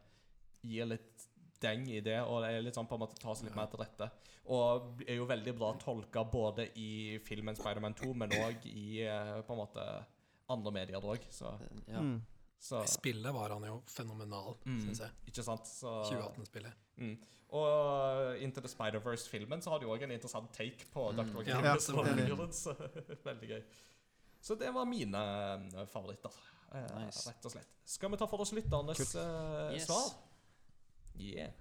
gir 0.63 0.87
litt 0.87 1.29
deng 1.61 1.87
i 1.91 2.01
det, 2.01 2.21
og 2.27 2.43
det 2.43 2.51
er 2.57 2.63
litt 2.63 2.75
sånn 2.75 2.89
på 2.89 2.95
en 2.95 3.01
måte 3.05 3.19
tas 3.21 3.43
litt 3.43 3.55
mer 3.55 3.67
til 3.71 3.79
rette. 3.79 4.11
Og 4.51 5.01
er 5.07 5.15
jo 5.17 5.27
veldig 5.27 5.55
bra 5.59 5.73
tolka 5.79 6.25
både 6.25 6.69
i 6.77 7.19
filmen 7.23 7.55
Spiderman 7.55 7.95
2, 7.95 8.15
men 8.15 8.31
òg 8.31 8.67
i 8.67 9.03
eh, 9.07 9.41
på 9.47 9.53
en 9.55 9.59
måte 9.63 10.05
andre 10.51 10.73
medier 10.73 11.01
òg. 11.01 11.21
Så, 11.31 11.53
Ja. 11.87 12.01
Mm. 12.01 12.21
så 12.59 12.83
spillet 12.87 13.33
var 13.35 13.51
han 13.51 13.63
jo 13.63 13.83
fenomenal, 13.87 14.57
Mm. 14.67 14.81
syns 14.81 14.99
jeg. 15.01 15.11
Ikke 15.29 15.43
sant? 15.45 15.67
Så, 15.67 16.03
2018-spillet. 16.11 16.73
Mm. 16.99 17.17
Og 17.53 18.37
Into 18.43 18.61
the 18.61 18.69
Spider-Verse-filmen 18.69 19.61
så 19.63 19.71
har 19.71 19.79
du 19.79 19.87
òg 19.87 20.03
en 20.03 20.11
interessant 20.11 20.51
take 20.53 20.85
på 20.93 21.13
Mm. 21.13 21.17
Dr. 21.17 21.43
Ja, 21.49 21.59
Octavius. 21.75 22.67
ja, 22.67 22.75
Veldig 23.29 23.49
gøy. 23.49 23.63
Så 24.43 24.57
det 24.59 24.73
var 24.75 24.89
mine 24.91 25.21
eh, 25.79 25.87
favoritter, 25.91 26.35
eh, 26.75 26.89
Nice. 26.99 27.29
rett 27.31 27.45
og 27.47 27.53
slett. 27.55 27.69
Skal 27.87 28.11
vi 28.11 28.19
ta 28.19 28.27
for 28.27 28.43
oss 28.43 28.51
lytternes 28.57 29.15
eh, 29.15 29.77
Yes. 29.77 29.87
svar? 29.87 30.09
Yeah. 31.21 31.53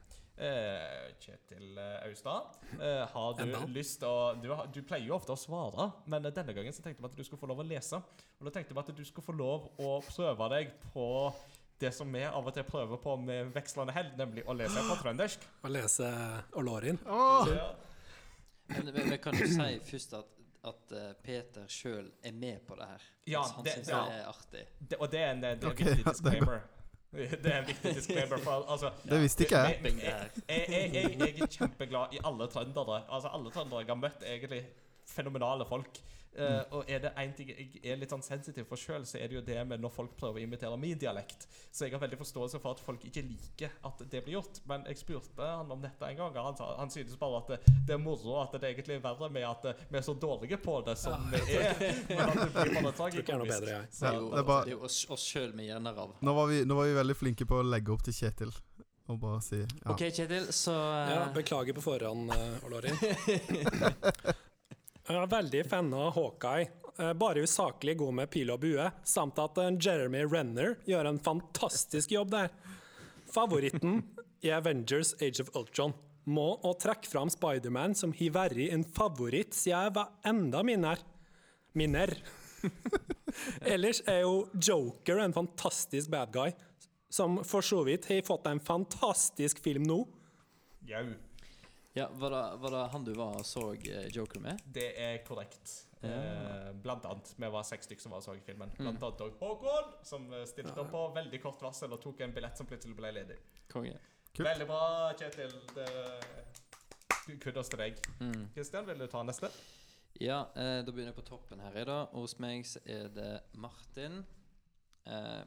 Uh, 0.42 1.12
Kjetil 1.22 1.76
Austad, 2.08 2.56
uh, 2.80 3.04
har 3.12 3.34
du 3.38 3.42
Enda? 3.44 3.60
lyst 3.70 4.00
til 4.02 4.08
å 4.10 4.32
du, 4.42 4.48
du 4.74 4.80
pleier 4.88 5.06
jo 5.12 5.14
ofte 5.20 5.36
å 5.36 5.38
svare, 5.38 5.90
men 6.10 6.24
denne 6.24 6.56
gangen 6.56 6.74
så 6.74 6.82
tenkte 6.82 7.04
vi 7.04 7.10
at 7.12 7.18
du 7.20 7.22
skulle 7.28 7.42
få 7.44 7.50
lov 7.52 7.60
å 7.62 7.66
lese. 7.68 8.00
Og 8.40 8.48
da 8.48 8.54
tenkte 8.56 8.74
vi 8.74 8.82
at 8.82 8.90
du 8.98 9.04
skulle 9.06 9.28
få 9.28 9.36
lov 9.38 9.68
å 9.78 9.92
prøve 10.08 10.48
deg 10.56 10.72
på 10.96 11.06
det 11.84 11.92
som 11.94 12.10
vi 12.16 12.24
av 12.26 12.48
og 12.48 12.56
til 12.56 12.66
prøver 12.66 12.98
på 13.04 13.14
med 13.22 13.52
vekslende 13.54 13.94
hell, 13.94 14.10
nemlig 14.18 14.48
å 14.50 14.56
lese 14.58 14.82
på 14.88 14.98
trøndersk. 15.04 15.46
Å 15.68 15.70
lese 15.76 16.10
Olorin. 16.58 16.98
Oh! 17.06 17.46
Ja. 17.52 17.70
Men 18.72 18.90
vi, 18.96 19.06
vi 19.12 19.18
kan 19.22 19.38
jo 19.38 19.46
si 19.52 19.70
først 19.92 20.14
at, 20.24 20.41
at 20.64 20.92
eh, 20.94 21.14
Peter 21.26 21.66
sjøl 21.68 22.12
er 22.24 22.32
med 22.38 22.60
på 22.68 22.76
det 22.78 22.86
her. 22.92 23.02
Ja, 23.28 23.42
han 23.56 23.66
det- 23.66 23.74
syns 23.80 23.90
ja. 23.90 24.04
det 24.10 24.20
er 24.20 24.28
artig. 24.30 24.66
Det, 24.80 24.98
og 25.00 25.12
det 25.12 25.20
er 25.20 25.32
en, 25.32 25.42
det 25.42 25.50
er 25.50 25.56
en 25.58 25.66
Ok, 25.72 25.80
viktig 25.80 26.06
er 26.06 26.12
disclaimer. 26.12 26.62
Det 27.12 27.46
er 27.52 27.58
en 27.62 27.68
viktig 27.68 27.96
disclaimer. 27.96 28.38
For, 28.46 28.66
altså, 28.72 28.92
Det 29.04 29.22
visste 29.22 29.44
ikke 29.44 29.58
jeg. 29.66 29.80
jeg, 29.84 29.96
jeg, 30.04 30.30
jeg, 30.50 30.68
jeg, 30.70 30.94
jeg, 30.94 31.20
jeg 31.20 31.42
er 31.42 31.48
kjempeglad 31.58 32.14
i 32.16 32.20
alle 32.24 32.48
trøndere. 32.48 33.02
Altså 33.10 33.30
Alle 33.34 33.52
trøndere 33.52 33.80
jeg 33.84 33.88
har 33.92 34.00
møtt, 34.04 34.22
er 34.24 34.38
egentlig 34.38 34.62
fenomenale 35.12 35.66
folk. 35.68 35.98
Eh, 36.32 36.62
og 36.72 36.88
er 36.88 37.02
det 37.04 37.10
én 37.20 37.34
ting 37.36 37.50
jeg 37.52 37.82
er 37.84 37.98
litt 38.00 38.14
sånn 38.14 38.24
sensitiv 38.24 38.64
for 38.70 38.80
sjøl, 38.80 39.04
så 39.08 39.18
er 39.20 39.28
det 39.28 39.36
jo 39.36 39.42
det 39.44 39.58
med 39.68 39.82
når 39.84 39.92
folk 39.92 40.14
prøver 40.20 40.40
å 40.40 40.44
imitere 40.46 40.78
min 40.80 41.00
dialekt. 41.00 41.48
Så 41.72 41.86
jeg 41.86 41.96
har 41.96 42.04
veldig 42.04 42.20
forståelse 42.22 42.62
for 42.64 42.78
at 42.78 42.84
folk 42.84 43.04
ikke 43.08 43.24
liker 43.28 43.74
at 43.88 44.04
det 44.12 44.24
blir 44.24 44.38
gjort. 44.38 44.62
Men 44.70 44.86
jeg 44.88 45.02
spurte 45.02 45.44
han 45.44 45.72
om 45.74 45.84
dette 45.84 46.08
en 46.08 46.20
gang, 46.22 46.32
og 46.38 46.48
han, 46.52 46.60
sa, 46.60 46.70
han 46.80 46.94
synes 46.94 47.18
bare 47.20 47.42
at 47.42 47.52
det, 47.52 47.60
det 47.90 47.98
er 47.98 48.02
moro 48.04 48.38
at 48.42 48.56
det 48.56 48.64
er 48.64 48.76
egentlig 48.78 49.00
er 49.00 49.04
verre 49.04 49.32
med 49.34 49.48
at 49.50 49.70
eh, 49.74 49.84
vi 49.92 50.00
er 50.00 50.08
så 50.08 50.16
dårlige 50.16 50.62
på 50.64 50.78
det 50.88 50.96
som 51.02 51.28
vi 51.34 51.42
er. 51.60 51.76
Men 52.16 52.32
at 52.32 52.44
det 52.46 52.68
blir 52.70 52.78
bare 52.80 52.98
tragikomisk. 53.02 53.68
Det 53.68 53.82
Så- 53.92 54.08
er 54.14 54.20
jo, 54.20 54.30
det 54.32 54.46
det 54.52 54.60
er 54.72 54.76
jo 54.78 54.84
oss, 54.88 55.02
oss 55.12 55.26
sjøl 55.34 55.52
vi 55.58 55.68
hjerner 55.68 56.00
av. 56.06 56.16
Nå 56.24 56.36
var, 56.38 56.48
vi, 56.52 56.64
nå 56.68 56.78
var 56.80 56.88
vi 56.88 56.96
veldig 57.02 57.18
flinke 57.18 57.48
på 57.50 57.60
å 57.60 57.66
legge 57.66 57.92
opp 57.92 58.08
til 58.08 58.16
Kjetil. 58.16 58.54
Og 59.12 59.18
bare 59.20 59.42
si 59.44 59.60
ja. 59.60 59.68
OK, 59.92 60.06
Kjetil, 60.08 60.48
så 60.56 60.72
uh... 60.72 61.12
Ja, 61.12 61.24
beklager 61.36 61.76
på 61.76 61.84
forhånd, 61.84 62.32
eh, 62.32 62.64
Olorin. 62.70 62.96
Jeg 65.08 65.18
er 65.18 65.32
veldig 65.32 65.64
fan 65.66 65.90
av 65.98 66.14
Hawkeye. 66.16 66.70
Bare 67.18 67.42
usaklig 67.42 67.96
god 67.98 68.14
med 68.20 68.30
pil 68.30 68.52
og 68.54 68.62
bue, 68.62 68.86
samt 69.08 69.40
at 69.42 69.58
eh, 69.58 69.72
Jeremy 69.82 70.26
Renner 70.30 70.76
gjør 70.86 71.08
en 71.10 71.20
fantastisk 71.24 72.12
jobb 72.14 72.34
der. 72.34 72.52
Favoritten 73.32 74.04
i 74.46 74.52
Avengers 74.54 75.16
Age 75.24 75.42
of 75.42 75.50
Ultron 75.58 75.96
må 76.30 76.52
å 76.68 76.74
trekke 76.78 77.10
fram 77.10 77.32
Spiderman 77.34 77.96
som 77.98 78.14
har 78.20 78.36
vært 78.36 78.60
en 78.68 78.84
favoritt 78.86 79.56
siden 79.58 79.88
jeg 79.88 79.96
var 79.96 80.12
enda 80.28 80.62
minner. 80.68 81.02
Minner. 81.74 82.14
Ellers 83.74 84.04
er 84.06 84.22
jo 84.26 84.46
Joker 84.54 85.24
en 85.24 85.34
fantastisk 85.34 86.12
bad 86.12 86.36
guy, 86.36 86.52
som 87.10 87.40
for 87.48 87.66
så 87.66 87.82
vidt 87.88 88.10
har 88.12 88.22
fått 88.28 88.52
en 88.52 88.62
fantastisk 88.62 89.64
film 89.64 89.88
nå. 89.88 90.04
Jau, 90.92 91.06
Ja, 91.94 92.08
var 92.14 92.32
det, 92.32 92.58
var 92.64 92.72
det 92.72 92.82
han 92.94 93.04
du 93.04 93.14
var 93.14 93.40
og 93.40 93.46
så 93.46 93.74
eh, 93.74 94.08
Joker 94.16 94.40
med? 94.40 94.62
det 94.66 94.94
er 94.96 95.18
korrekt. 95.28 95.74
Ja. 96.02 96.10
Eh, 96.10 96.70
blant 96.74 97.06
annet. 97.06 97.34
Vi 97.38 97.50
var 97.54 97.66
seks 97.68 97.86
stykker 97.86 98.02
som 98.02 98.16
var 98.16 98.24
og 98.24 98.24
så 98.24 98.36
filmen. 98.46 98.72
Mm. 98.78 98.86
Blant 98.86 99.04
annet 99.04 99.26
òg 99.26 99.36
Håkon, 99.42 99.92
som 100.08 100.32
eh, 100.34 100.46
stilte 100.50 100.78
opp 100.82 100.90
på 100.94 101.04
veldig 101.18 101.42
kort 101.44 101.62
varsel 101.62 101.92
og 101.92 102.02
tok 102.02 102.24
en 102.24 102.34
billett 102.34 102.58
som 102.58 102.70
plutselig 102.70 102.96
ble 102.98 103.12
ledig. 103.20 103.38
Konge. 103.72 104.00
Kult. 104.32 104.48
Veldig 104.48 104.68
bra, 104.70 104.82
Kjetil. 105.20 105.54
Det... 105.76 105.90
Kudos 107.44 107.70
til 107.70 107.84
deg. 107.84 108.00
Mm. 108.20 108.48
Kristian, 108.56 108.88
vil 108.88 109.04
du 109.04 109.06
ta 109.12 109.22
neste? 109.28 109.52
Ja, 110.20 110.46
eh, 110.56 110.80
da 110.86 110.92
begynner 110.92 111.12
jeg 111.12 111.20
på 111.20 111.28
toppen 111.28 111.60
her. 111.60 111.76
i 111.78 111.86
dag. 111.86 112.08
Hos 112.16 112.38
meg 112.40 112.66
så 112.68 112.82
er 112.86 113.12
det 113.14 113.32
Martin. 113.54 114.24
Eh, 115.06 115.44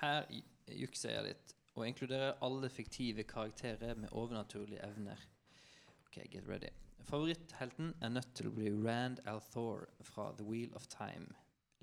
her 0.00 0.26
jukser 0.72 1.14
jeg 1.14 1.28
litt 1.30 1.54
og 1.76 1.86
inkluderer 1.86 2.38
alle 2.44 2.68
fiktive 2.72 3.26
karakterer 3.28 3.94
med 3.94 4.12
overnaturlige 4.12 4.82
evner. 4.82 5.20
Ok, 6.16 6.30
get 6.32 6.48
ready. 6.48 6.68
Favoritthelten 7.04 7.90
er 8.00 8.08
nødt 8.08 8.30
til 8.38 8.46
å 8.48 8.52
bli 8.56 8.70
Rand 8.72 9.18
Althor 9.28 9.82
fra 10.00 10.30
The 10.38 10.44
Wheel 10.48 10.72
of 10.74 10.86
Time. 10.88 11.26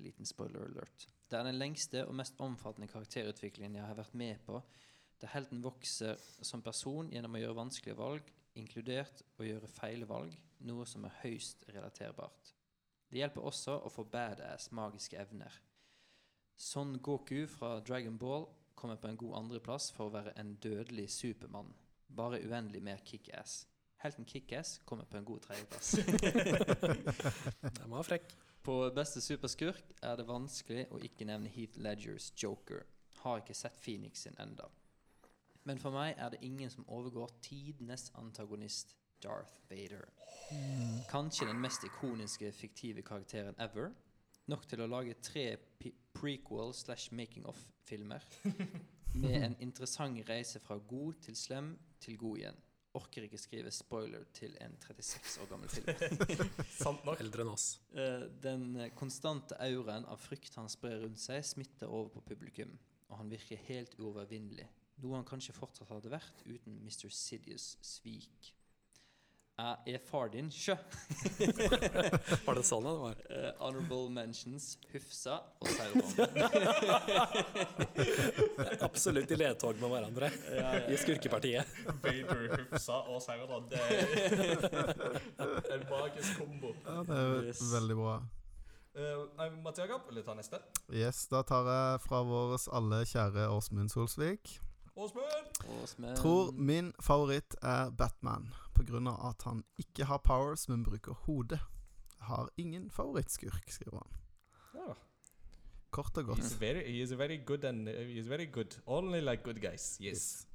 Liten 0.02 0.26
spoiler 0.26 0.64
alert. 0.64 1.04
Det 1.30 1.38
er 1.38 1.46
den 1.46 1.58
lengste 1.60 2.00
og 2.08 2.16
mest 2.18 2.40
omfattende 2.42 2.88
karakterutviklingen 2.90 3.76
jeg 3.78 3.86
har 3.86 3.94
vært 3.94 4.16
med 4.18 4.40
på, 4.42 4.58
der 5.22 5.30
helten 5.30 5.60
vokser 5.62 6.18
som 6.42 6.64
person 6.66 7.12
gjennom 7.14 7.36
å 7.38 7.42
gjøre 7.44 7.56
vanskelige 7.60 7.98
valg, 8.00 8.32
inkludert 8.58 9.22
å 9.38 9.46
gjøre 9.46 9.70
feil 9.70 10.02
valg, 10.10 10.34
noe 10.66 10.86
som 10.90 11.06
er 11.06 11.14
høyst 11.20 11.62
relaterbart. 11.68 12.50
Det 13.06 13.20
hjelper 13.20 13.46
også 13.46 13.76
å 13.86 13.92
få 13.92 14.02
badass 14.10 14.72
magiske 14.74 15.20
evner. 15.20 15.60
Son 16.58 16.96
Goku 16.98 17.46
fra 17.46 17.76
Dragon 17.86 18.18
Ball 18.18 18.48
kommer 18.74 18.98
på 18.98 19.12
en 19.12 19.20
god 19.22 19.38
andreplass 19.44 19.92
for 19.94 20.08
å 20.08 20.16
være 20.18 20.34
en 20.42 20.56
dødelig 20.58 21.06
supermann, 21.20 21.70
bare 22.10 22.42
uendelig 22.42 22.82
mer 22.82 23.06
kickass. 23.06 23.62
Helten 24.04 24.24
Kickass 24.28 24.80
kommer 24.84 25.04
på 25.04 25.16
en 25.16 25.24
god 25.24 25.40
tredjeplass. 25.40 25.90
Den 27.80 27.90
var 27.90 28.04
frekk. 28.04 28.34
På 28.64 28.90
beste 28.96 29.20
superskurk 29.20 29.94
er 30.04 30.18
det 30.20 30.26
vanskelig 30.28 30.86
å 30.92 30.98
ikke 31.04 31.24
nevne 31.28 31.48
Heath 31.52 31.80
Ledgers 31.80 32.26
Joker. 32.36 32.84
Har 33.22 33.40
ikke 33.40 33.56
sett 33.56 33.78
Phoenix 33.80 34.26
sin 34.26 34.36
enda. 34.40 34.68
Men 35.64 35.80
for 35.80 35.96
meg 35.96 36.18
er 36.20 36.34
det 36.34 36.42
ingen 36.44 36.68
som 36.72 36.84
overgår 36.92 37.32
tidenes 37.44 38.10
antagonist, 38.20 38.92
Darth 39.24 39.56
Vader. 39.70 40.04
Kanskje 41.08 41.48
den 41.48 41.64
mest 41.64 41.84
ikoniske 41.88 42.52
fiktive 42.52 43.04
karakteren 43.04 43.56
ever. 43.56 43.88
Nok 44.52 44.68
til 44.68 44.84
å 44.84 44.90
lage 44.90 45.16
tre 45.24 45.46
prequel 46.12 46.76
slash 46.76 47.08
making 47.12 47.48
of-filmer. 47.48 48.20
Med 49.24 49.40
en 49.40 49.58
interessant 49.64 50.20
reise 50.28 50.60
fra 50.60 50.76
god 50.76 51.24
til 51.24 51.40
slem 51.40 51.72
til 52.04 52.20
god 52.20 52.44
igjen. 52.44 52.64
Orker 52.94 53.24
ikke 53.26 53.40
skrive 53.42 53.70
spoiler 53.74 54.22
til 54.36 54.52
en 54.62 54.76
36 54.78 55.42
år 55.42 55.48
gammel 55.50 55.72
film. 55.72 56.50
Sant 56.84 57.02
nok. 57.06 57.18
Eldre 57.24 57.42
enn 57.42 57.50
oss. 57.50 57.66
Eh, 57.98 58.26
Den 58.44 58.68
konstante 58.94 59.58
auraen 59.64 60.06
av 60.06 60.20
frykt 60.22 60.54
han 60.60 60.70
sprer 60.70 61.00
rundt 61.02 61.18
seg, 61.22 61.42
smitter 61.46 61.90
over 61.90 62.12
på 62.14 62.22
publikum, 62.30 62.76
og 63.10 63.18
han 63.18 63.32
virker 63.32 63.58
helt 63.66 63.96
uovervinnelig. 63.98 64.68
Noe 65.02 65.18
han 65.18 65.26
kanskje 65.26 65.56
fortsatt 65.56 65.90
hadde 65.90 66.12
vært 66.12 66.44
uten 66.46 66.78
Mr. 66.86 67.10
Sidious 67.10 67.72
svik. 67.82 68.52
Jeg 69.54 69.94
er 69.94 70.00
far 70.02 70.28
din, 70.32 70.48
sjø. 70.50 70.74
Var 72.46 72.56
det 72.58 72.64
sånn 72.66 72.82
det 72.88 72.94
var? 72.98 73.18
Uh, 73.30 73.50
honorable 73.60 74.08
mentions 74.10 74.72
Hufsa 74.90 75.36
og 75.62 75.68
Sauron. 75.76 76.02
Absolutt 78.82 79.30
i 79.30 79.38
ledtog 79.38 79.78
med 79.78 79.92
hverandre 79.92 80.30
i 80.90 80.98
skurkepartiet. 80.98 81.70
Vader, 82.02 82.42
Hufsa 82.64 82.98
og 83.14 83.22
Sauron. 83.22 83.68
Det 83.70 83.78
er 85.38 85.76
en 85.78 85.86
magisk 85.90 86.38
kombo. 86.42 86.74
Ja, 86.88 86.98
det 87.06 87.20
er 87.20 87.46
Yes. 87.52 87.62
veldig 87.76 87.96
bra. 88.00 88.16
Uh, 88.94 89.46
Mats 89.62 89.78
Jakob, 89.82 90.02
vil 90.10 90.18
du 90.18 90.22
ta 90.26 90.34
neste? 90.38 90.58
Yes, 90.94 91.24
da 91.30 91.42
tar 91.46 91.66
jeg 91.70 92.02
fra 92.08 92.20
vår 92.26 92.58
alle 92.74 93.00
kjære 93.10 93.46
Åsmund 93.54 93.90
Solsvik. 93.94 94.56
Åsmund! 94.94 95.46
Åsmund. 95.82 96.16
Tror 96.20 96.52
min 96.54 96.92
favoritt 97.02 97.56
er 97.62 97.90
Batman, 97.98 98.50
av 98.80 99.26
at 99.30 99.42
han 99.42 99.64
ikke 99.78 100.04
har 100.04 100.18
powers, 100.18 100.68
men 100.68 100.84
bruker 100.84 101.12
hodet. 101.26 101.60
Har 102.24 102.50
ingen 102.56 102.90
favorittskurk, 102.90 103.70
skriver 103.70 104.00
han. 104.00 104.16
Ja. 104.74 104.94
Kort 105.90 106.16
og 106.18 106.26
godt. 106.26 106.38
He's 106.40 106.56
very, 106.58 106.82
he's 106.90 107.14
very 107.14 107.38
good 107.46 107.64
and 107.64 107.88
he's 107.88 108.28
very 108.28 108.46
good. 108.46 108.80
Only 108.86 109.20
like 109.20 109.42
good 109.44 109.60
guys. 109.60 109.98
Yes. 110.00 110.10
yes. 110.10 110.48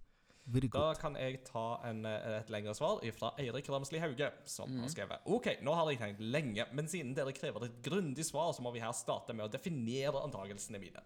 Da 0.73 0.93
kan 0.97 1.13
jeg 1.15 1.43
ta 1.45 1.77
en, 1.86 2.05
eh, 2.10 2.39
et 2.39 2.49
lengre 2.49 2.73
svar 2.73 3.03
fra 3.13 3.29
Eirik 3.38 3.69
Ramsli 3.69 3.99
Hauge, 4.01 4.32
som 4.49 4.69
mm. 4.69 4.79
har 4.82 4.89
skrevet 4.89 5.27
OK, 5.29 5.47
nå 5.62 5.75
har 5.77 5.91
jeg 5.91 5.99
tenkt 6.01 6.23
lenge, 6.25 6.65
men 6.73 6.89
siden 6.89 7.13
dere 7.13 7.36
krever 7.38 7.67
et 7.67 7.75
grundig 7.86 8.25
svar, 8.25 8.49
så 8.53 8.65
må 8.65 8.71
vi 8.73 8.82
her 8.82 8.95
starte 8.97 9.36
med 9.38 9.45
å 9.45 9.51
definere 9.53 10.23
antakelsene 10.25 10.82
mine. 10.82 11.03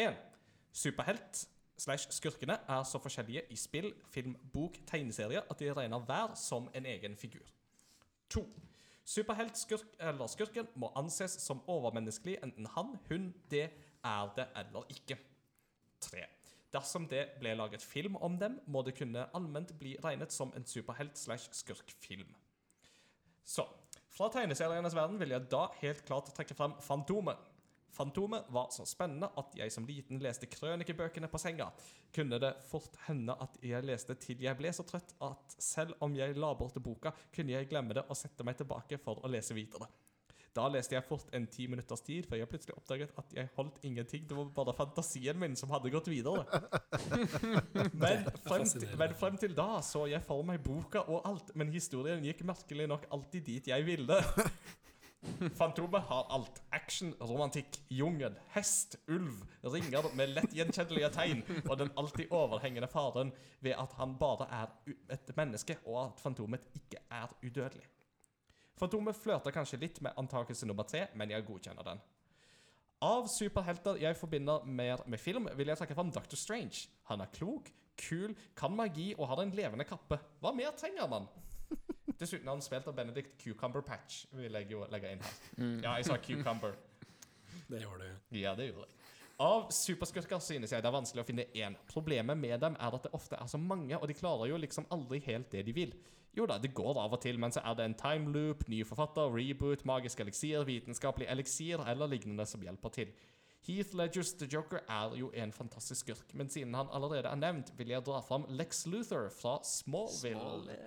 1. 0.00 0.16
Superhelt 0.72 1.44
slash 1.80 2.10
skurkene 2.12 2.58
er 2.68 2.82
så 2.84 3.00
forskjellige 3.00 3.46
i 3.50 3.56
spill, 3.56 3.92
film, 4.12 4.36
bok, 4.52 4.76
tegneserier 4.86 5.46
at 5.48 5.60
de 5.60 5.70
regner 5.72 6.04
hver 6.08 6.34
som 6.38 6.68
en 6.76 6.86
egen 6.86 7.16
figur. 7.16 7.46
2. 8.30 8.44
Superhelt, 9.04 9.58
eller 9.98 10.28
skurken 10.30 10.68
må 10.78 10.92
anses 10.96 11.38
som 11.42 11.62
overmenneskelig, 11.66 12.36
enten 12.44 12.68
han, 12.76 12.92
hun, 13.08 13.32
det 13.50 13.70
er 14.04 14.34
det 14.36 14.46
eller 14.60 14.86
ikke. 14.92 15.16
3. 16.00 16.26
Dersom 16.70 17.08
det 17.10 17.24
ble 17.40 17.56
laget 17.58 17.82
film 17.82 18.16
om 18.22 18.36
dem, 18.38 18.60
må 18.66 18.84
det 18.86 18.94
kunne 18.98 19.26
allment 19.34 19.72
bli 19.80 19.96
regnet 20.04 20.32
som 20.32 20.52
en 20.56 20.66
superhelt 20.66 21.18
slash 21.18 21.50
skurkfilm. 21.58 22.28
Så, 23.44 23.64
fra 24.10 24.28
tegneserienes 24.30 24.94
verden 24.94 25.18
vil 25.18 25.34
jeg 25.34 25.48
da 25.50 25.64
helt 25.80 26.04
klart 26.06 26.30
trekke 26.36 26.54
frem 26.54 26.76
Fantomet. 26.84 27.38
Fantomet 27.92 28.50
var 28.54 28.68
så 28.74 28.86
spennende 28.88 29.30
at 29.40 29.56
jeg 29.58 29.72
som 29.74 29.86
liten 29.88 30.20
leste 30.22 30.48
krønikebøkene 30.50 31.30
på 31.30 31.40
senga. 31.42 31.70
Kunne 32.14 32.38
det 32.42 32.52
fort 32.70 32.98
hende 33.06 33.34
at 33.42 33.58
jeg 33.66 33.86
leste 33.86 34.16
til 34.20 34.44
jeg 34.44 34.58
ble 34.58 34.72
så 34.74 34.86
trøtt 34.86 35.16
at 35.26 35.56
selv 35.58 35.98
om 36.04 36.14
jeg 36.16 36.38
la 36.38 36.52
bort 36.54 36.78
boka, 36.82 37.14
kunne 37.34 37.56
jeg 37.56 37.68
glemme 37.70 37.96
det 37.96 38.06
og 38.08 38.18
sette 38.18 38.46
meg 38.46 38.60
tilbake 38.60 39.00
for 39.02 39.22
å 39.24 39.32
lese 39.32 39.56
videre. 39.58 39.90
Da 40.50 40.64
leste 40.66 40.96
jeg 40.96 41.06
fort 41.06 41.28
en 41.36 41.44
ti 41.46 41.68
minutters 41.70 42.00
tid, 42.02 42.26
før 42.26 42.40
jeg 42.40 42.50
plutselig 42.50 42.74
oppdaget 42.74 43.12
at 43.20 43.34
jeg 43.36 43.50
holdt 43.54 43.76
ingenting. 43.86 44.24
Det 44.26 44.34
var 44.34 44.48
bare 44.56 44.74
fantasien 44.74 45.38
min 45.38 45.54
som 45.58 45.70
hadde 45.70 45.92
gått 45.94 46.10
videre. 46.10 46.42
Men 48.02 48.26
frem, 48.42 48.66
til, 48.66 48.88
men 48.98 49.14
frem 49.14 49.38
til 49.38 49.54
da 49.54 49.78
så 49.86 50.08
jeg 50.10 50.24
for 50.26 50.42
meg 50.46 50.58
boka 50.64 51.04
og 51.06 51.22
alt, 51.28 51.52
men 51.54 51.70
historien 51.70 52.24
gikk 52.24 52.42
merkelig 52.48 52.88
nok 52.90 53.06
alltid 53.14 53.46
dit 53.46 53.70
jeg 53.70 53.86
ville. 53.86 54.18
Fantomet 55.58 56.02
har 56.08 56.26
alt. 56.32 56.62
Action, 56.70 57.12
romantikk, 57.20 57.76
jungel, 57.88 58.36
hest, 58.54 58.96
ulv, 59.08 59.42
ringer 59.62 60.08
med 60.16 60.32
lett 60.32 60.54
gjenkjennelige 60.56 61.10
tegn, 61.14 61.42
og 61.66 61.76
den 61.80 61.92
alltid 62.00 62.32
overhengende 62.32 62.88
faren 62.88 63.32
ved 63.60 63.76
at 63.76 63.96
han 63.98 64.16
bare 64.20 64.48
er 64.60 64.72
et 65.12 65.32
menneske, 65.36 65.76
og 65.84 65.98
at 66.06 66.22
Fantomet 66.24 66.64
ikke 66.74 67.02
er 67.10 67.34
udødelig. 67.44 67.84
Fantomet 68.80 69.18
flørter 69.18 69.52
kanskje 69.52 69.80
litt 69.82 70.00
med 70.00 70.16
antakelse 70.16 70.68
nummer 70.68 70.88
tre, 70.88 71.06
men 71.14 71.32
jeg 71.34 71.44
godkjenner 71.44 71.84
den. 71.84 72.00
Av 73.04 73.28
superhelter 73.32 74.00
jeg 74.00 74.16
forbinder 74.16 74.64
mer 74.64 75.04
med 75.08 75.20
film, 75.20 75.48
vil 75.56 75.72
jeg 75.72 75.80
trekke 75.80 75.96
fram 75.96 76.12
Dr. 76.12 76.36
Strange. 76.36 76.88
Han 77.08 77.20
er 77.24 77.32
klok, 77.32 77.68
kul, 78.00 78.34
kan 78.56 78.72
magi 78.76 79.10
og 79.18 79.28
har 79.28 79.44
en 79.44 79.52
levende 79.56 79.84
kappe. 79.88 80.20
Hva 80.40 80.52
mer 80.56 80.72
trenger 80.76 81.08
man? 81.08 81.28
Dessuten 82.20 82.46
har 82.48 82.58
han 82.58 82.64
spilt 82.64 82.88
av 82.90 82.96
Benedict 82.96 83.36
Cucumber 83.40 83.80
Patch, 83.80 84.26
vil 84.36 84.52
jeg 84.58 84.68
jo 84.68 84.84
legge 84.92 85.14
inn 85.14 85.22
her. 85.24 85.36
Ja, 85.80 85.94
jeg 85.96 86.08
sa 86.10 86.18
cucumber. 86.20 86.76
Det 87.70 87.80
gjorde 87.80 88.08
du. 88.10 88.38
Ja, 88.38 88.52
det 88.58 88.70
gjorde 88.70 88.86
jeg. 88.88 88.96
Av 89.40 89.70
superskurker 89.72 90.40
synes 90.44 90.74
jeg 90.74 90.82
det 90.84 90.88
er 90.90 90.92
vanskelig 90.92 91.22
å 91.22 91.26
finne 91.30 91.46
én. 91.56 91.76
Problemet 91.88 92.36
med 92.36 92.60
dem 92.60 92.74
er 92.76 92.96
at 92.96 93.06
det 93.06 93.12
ofte 93.16 93.38
er 93.40 93.48
så 93.48 93.56
mange, 93.56 93.96
og 93.96 94.04
de 94.10 94.16
klarer 94.18 94.50
jo 94.50 94.58
liksom 94.60 94.84
aldri 94.92 95.22
helt 95.24 95.48
det 95.54 95.62
de 95.64 95.72
vil. 95.72 95.94
Jo 96.36 96.44
da, 96.46 96.58
det 96.60 96.74
går 96.76 96.98
av 97.00 97.16
og 97.16 97.22
til, 97.24 97.40
men 97.40 97.54
så 97.54 97.62
er 97.64 97.78
det 97.78 97.86
en 97.88 97.96
time 97.98 98.34
loop, 98.34 98.66
ny 98.68 98.82
forfatter, 98.86 99.32
reboot, 99.32 99.86
magisk 99.88 100.20
eliksir, 100.20 100.60
vitenskapelig 100.68 101.30
eliksir 101.32 101.80
eller 101.88 102.12
lignende 102.12 102.44
som 102.46 102.60
hjelper 102.62 102.92
til. 102.94 103.14
Heath 103.66 103.92
Ledgers 103.94 104.32
The 104.40 104.46
Joker 104.48 104.80
er 104.88 105.16
jo 105.18 105.26
en 105.36 105.52
fantastisk 105.52 106.06
skurk, 106.06 106.30
men 106.34 106.48
siden 106.48 106.72
han 106.74 106.88
allerede 106.96 107.28
er 107.28 107.36
nevnt, 107.36 107.72
vil 107.76 107.92
jeg 107.92 108.04
dra 108.06 108.22
fram 108.24 108.46
Lex 108.48 108.86
Luthor 108.88 109.28
fra 109.34 109.58
Smallville. 109.66 110.78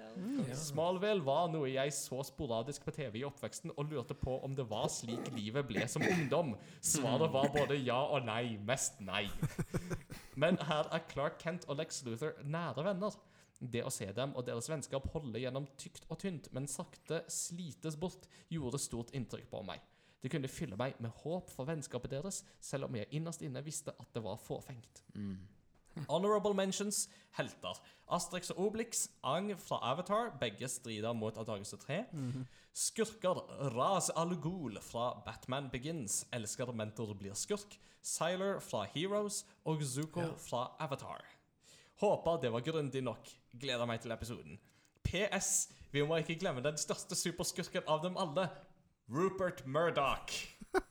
Smallville 0.58 1.22
var 1.26 1.52
noe 1.54 1.70
jeg 1.70 1.94
så 1.94 2.24
sporadisk 2.26 2.88
på 2.88 2.96
TV 2.96 3.20
i 3.22 3.26
oppveksten 3.28 3.76
og 3.78 3.94
lurte 3.94 4.18
på 4.18 4.40
om 4.46 4.58
det 4.58 4.66
var 4.72 4.90
slik 4.90 5.30
livet 5.38 5.70
ble 5.70 5.86
som 5.88 6.02
ungdom. 6.08 6.56
Svaret 6.82 7.30
var 7.36 7.54
både 7.54 7.78
ja 7.78 8.00
og 8.18 8.26
nei. 8.26 8.58
Mest 8.66 8.98
nei. 9.06 9.28
Men 10.34 10.58
her 10.66 10.90
er 10.90 11.06
Clark 11.14 11.38
Kent 11.46 11.70
og 11.70 11.78
Lex 11.78 12.02
Luthor 12.08 12.42
nære 12.42 12.90
venner. 12.90 13.22
Det 13.62 13.86
å 13.86 13.94
se 13.94 14.10
dem 14.18 14.34
og 14.36 14.48
deres 14.50 14.68
vennskap 14.68 15.06
holde 15.14 15.40
gjennom 15.40 15.70
tykt 15.80 16.10
og 16.10 16.20
tynt, 16.26 16.50
men 16.52 16.66
sakte 16.68 17.22
slites 17.32 17.96
bort, 18.02 18.26
gjorde 18.52 18.82
stort 18.82 19.14
inntrykk 19.16 19.52
på 19.54 19.62
meg. 19.70 19.84
Det 20.24 20.32
kunne 20.32 20.48
fylle 20.48 20.78
meg 20.80 20.96
med 21.04 21.12
håp 21.24 21.50
for 21.52 21.68
vennskapet 21.68 22.14
deres, 22.16 22.44
selv 22.64 22.88
om 22.88 22.96
jeg 22.96 23.10
innerst 23.12 23.42
inne 23.44 23.64
visste 23.66 23.92
at 24.00 24.14
det 24.16 24.24
var 24.24 24.40
fåfengt. 24.40 25.04
Honorable 26.10 26.56
mentions 26.58 27.04
helter. 27.38 27.78
Asterix 28.10 28.50
og 28.50 28.60
Obelix, 28.66 29.08
Ang 29.24 29.52
fra 29.62 29.78
Avatar, 29.92 30.32
begge 30.42 30.68
strider 30.68 31.14
mot 31.14 31.38
antakelse 31.38 31.78
3. 31.78 32.00
Skurker 32.74 33.44
Raz 33.76 34.10
Al 34.18 34.34
Ghul 34.42 34.80
fra 34.82 35.12
Batman 35.26 35.70
Begins, 35.70 36.24
elsker 36.34 36.72
mentor 36.74 37.14
blir 37.14 37.36
skurk. 37.38 37.78
Siler 38.02 38.60
fra 38.60 38.84
Heroes 38.96 39.44
og 39.66 39.84
Zuko 39.84 40.26
fra 40.38 40.72
Avatar. 40.80 41.22
Håper 42.02 42.42
det 42.42 42.52
var 42.52 42.66
grundig 42.66 43.04
nok. 43.06 43.30
Gleder 43.60 43.86
meg 43.86 44.02
til 44.02 44.12
episoden. 44.12 44.58
PS. 45.06 45.70
Vi 45.94 46.02
må 46.02 46.18
ikke 46.18 46.40
glemme 46.42 46.64
den 46.66 46.78
største 46.82 47.16
superskurken 47.16 47.86
av 47.88 48.02
dem 48.04 48.18
alle. 48.18 48.48
Rupert 49.10 49.66
Murdoch. 49.68 50.48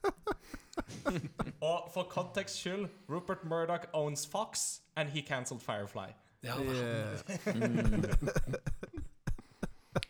Og 1.63 1.91
for 1.95 2.03
kontekst 2.11 2.57
skyld, 2.61 2.89
Rupert 3.09 3.45
Murdoch 3.45 3.85
owns 3.93 4.27
Fox, 4.27 4.81
and 4.97 5.09
he 5.11 5.23
cancelled 5.23 5.63
Firefly. 5.63 6.07
Ja, 6.43 6.55
Yeah. 6.59 7.19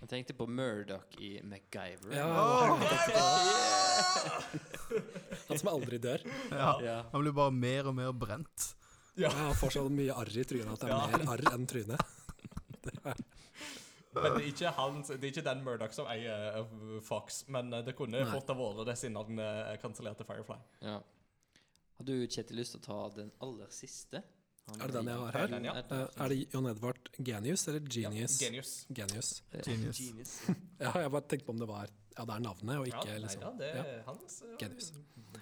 Jeg 0.02 0.08
tenkte 0.08 0.32
på 0.36 0.46
Murdoch 0.46 1.04
i 1.18 1.40
MacGyver. 1.42 2.12
ja 2.12 2.26
Han 5.48 5.58
som 5.58 5.68
aldri 5.72 5.98
dør. 6.02 6.18
Ja. 6.50 7.02
Han 7.12 7.20
blir 7.24 7.32
bare 7.36 7.52
mer 7.56 7.86
og 7.88 7.94
mer 7.96 8.12
brent. 8.12 8.74
Ja, 9.16 9.30
Han 9.32 9.54
får 9.56 9.70
så 9.78 9.86
mye 9.92 10.12
arr 10.16 10.28
i 10.36 10.44
trynet 10.48 10.72
at 10.74 10.80
det 10.84 10.90
er 10.90 10.92
Ja. 10.92 10.98
mer 11.16 11.28
arr 11.32 11.42
enn 11.54 11.66
trynet. 11.68 12.00
Men 14.12 14.26
det 14.36 14.42
er 14.42 14.48
ikke, 14.50 14.70
han, 14.76 14.98
det 15.08 15.18
er 15.24 15.30
ikke 15.30 15.44
den 15.46 15.62
Murdoch 15.64 15.94
som 15.96 16.08
eier 16.12 16.58
eh, 16.60 17.00
Fox. 17.06 17.42
Men 17.48 17.72
eh, 17.72 17.80
det 17.86 17.94
kunne 17.96 18.20
Nei. 18.20 18.28
fort 18.28 18.50
ha 18.52 18.56
vært 18.58 18.86
det 18.90 18.96
siden 19.00 19.16
han 19.16 19.40
eh, 19.40 19.72
kansellerte 19.80 20.26
Firefly. 20.28 20.58
Ja. 20.84 20.98
Har 21.96 22.08
du, 22.08 22.14
Kjetil, 22.26 22.58
lyst 22.60 22.74
til 22.76 22.82
å 22.82 22.86
ta 22.86 22.98
den 23.16 23.30
aller 23.44 23.70
siste? 23.72 24.20
Han 24.68 24.78
Er 24.84 24.92
det 24.92 24.94
den 25.00 25.08
jeg 25.10 25.18
har 25.22 25.36
her? 25.40 25.48
Den, 25.50 25.64
ja. 25.66 25.72
Er 26.22 26.30
det 26.30 26.36
Jon 26.52 26.68
Edvard 26.70 27.08
Genius 27.18 27.64
eller 27.72 27.80
Genius? 27.90 28.36
Ja, 28.38 28.46
genius. 28.46 28.74
Genius. 28.94 29.30
Genius. 29.66 29.98
Genius. 30.04 30.34
Ja, 30.78 30.92
jeg 31.02 31.10
bare 31.16 31.26
tenkte 31.32 31.48
på 31.48 31.56
om 31.56 31.62
det 31.64 31.66
var 31.72 31.88
Ja, 32.12 32.26
det 32.28 32.36
er 32.36 32.44
navnet, 32.44 32.76
og 32.78 32.86
Ja, 32.86 33.00
ikke 33.00 33.08
nei 33.16 33.18
liksom 33.24 33.58
det 33.58 33.72
ja. 33.72 33.82
er 33.96 34.04
hans 34.06 34.36
eh, 34.46 34.54
Genius. 34.60 34.92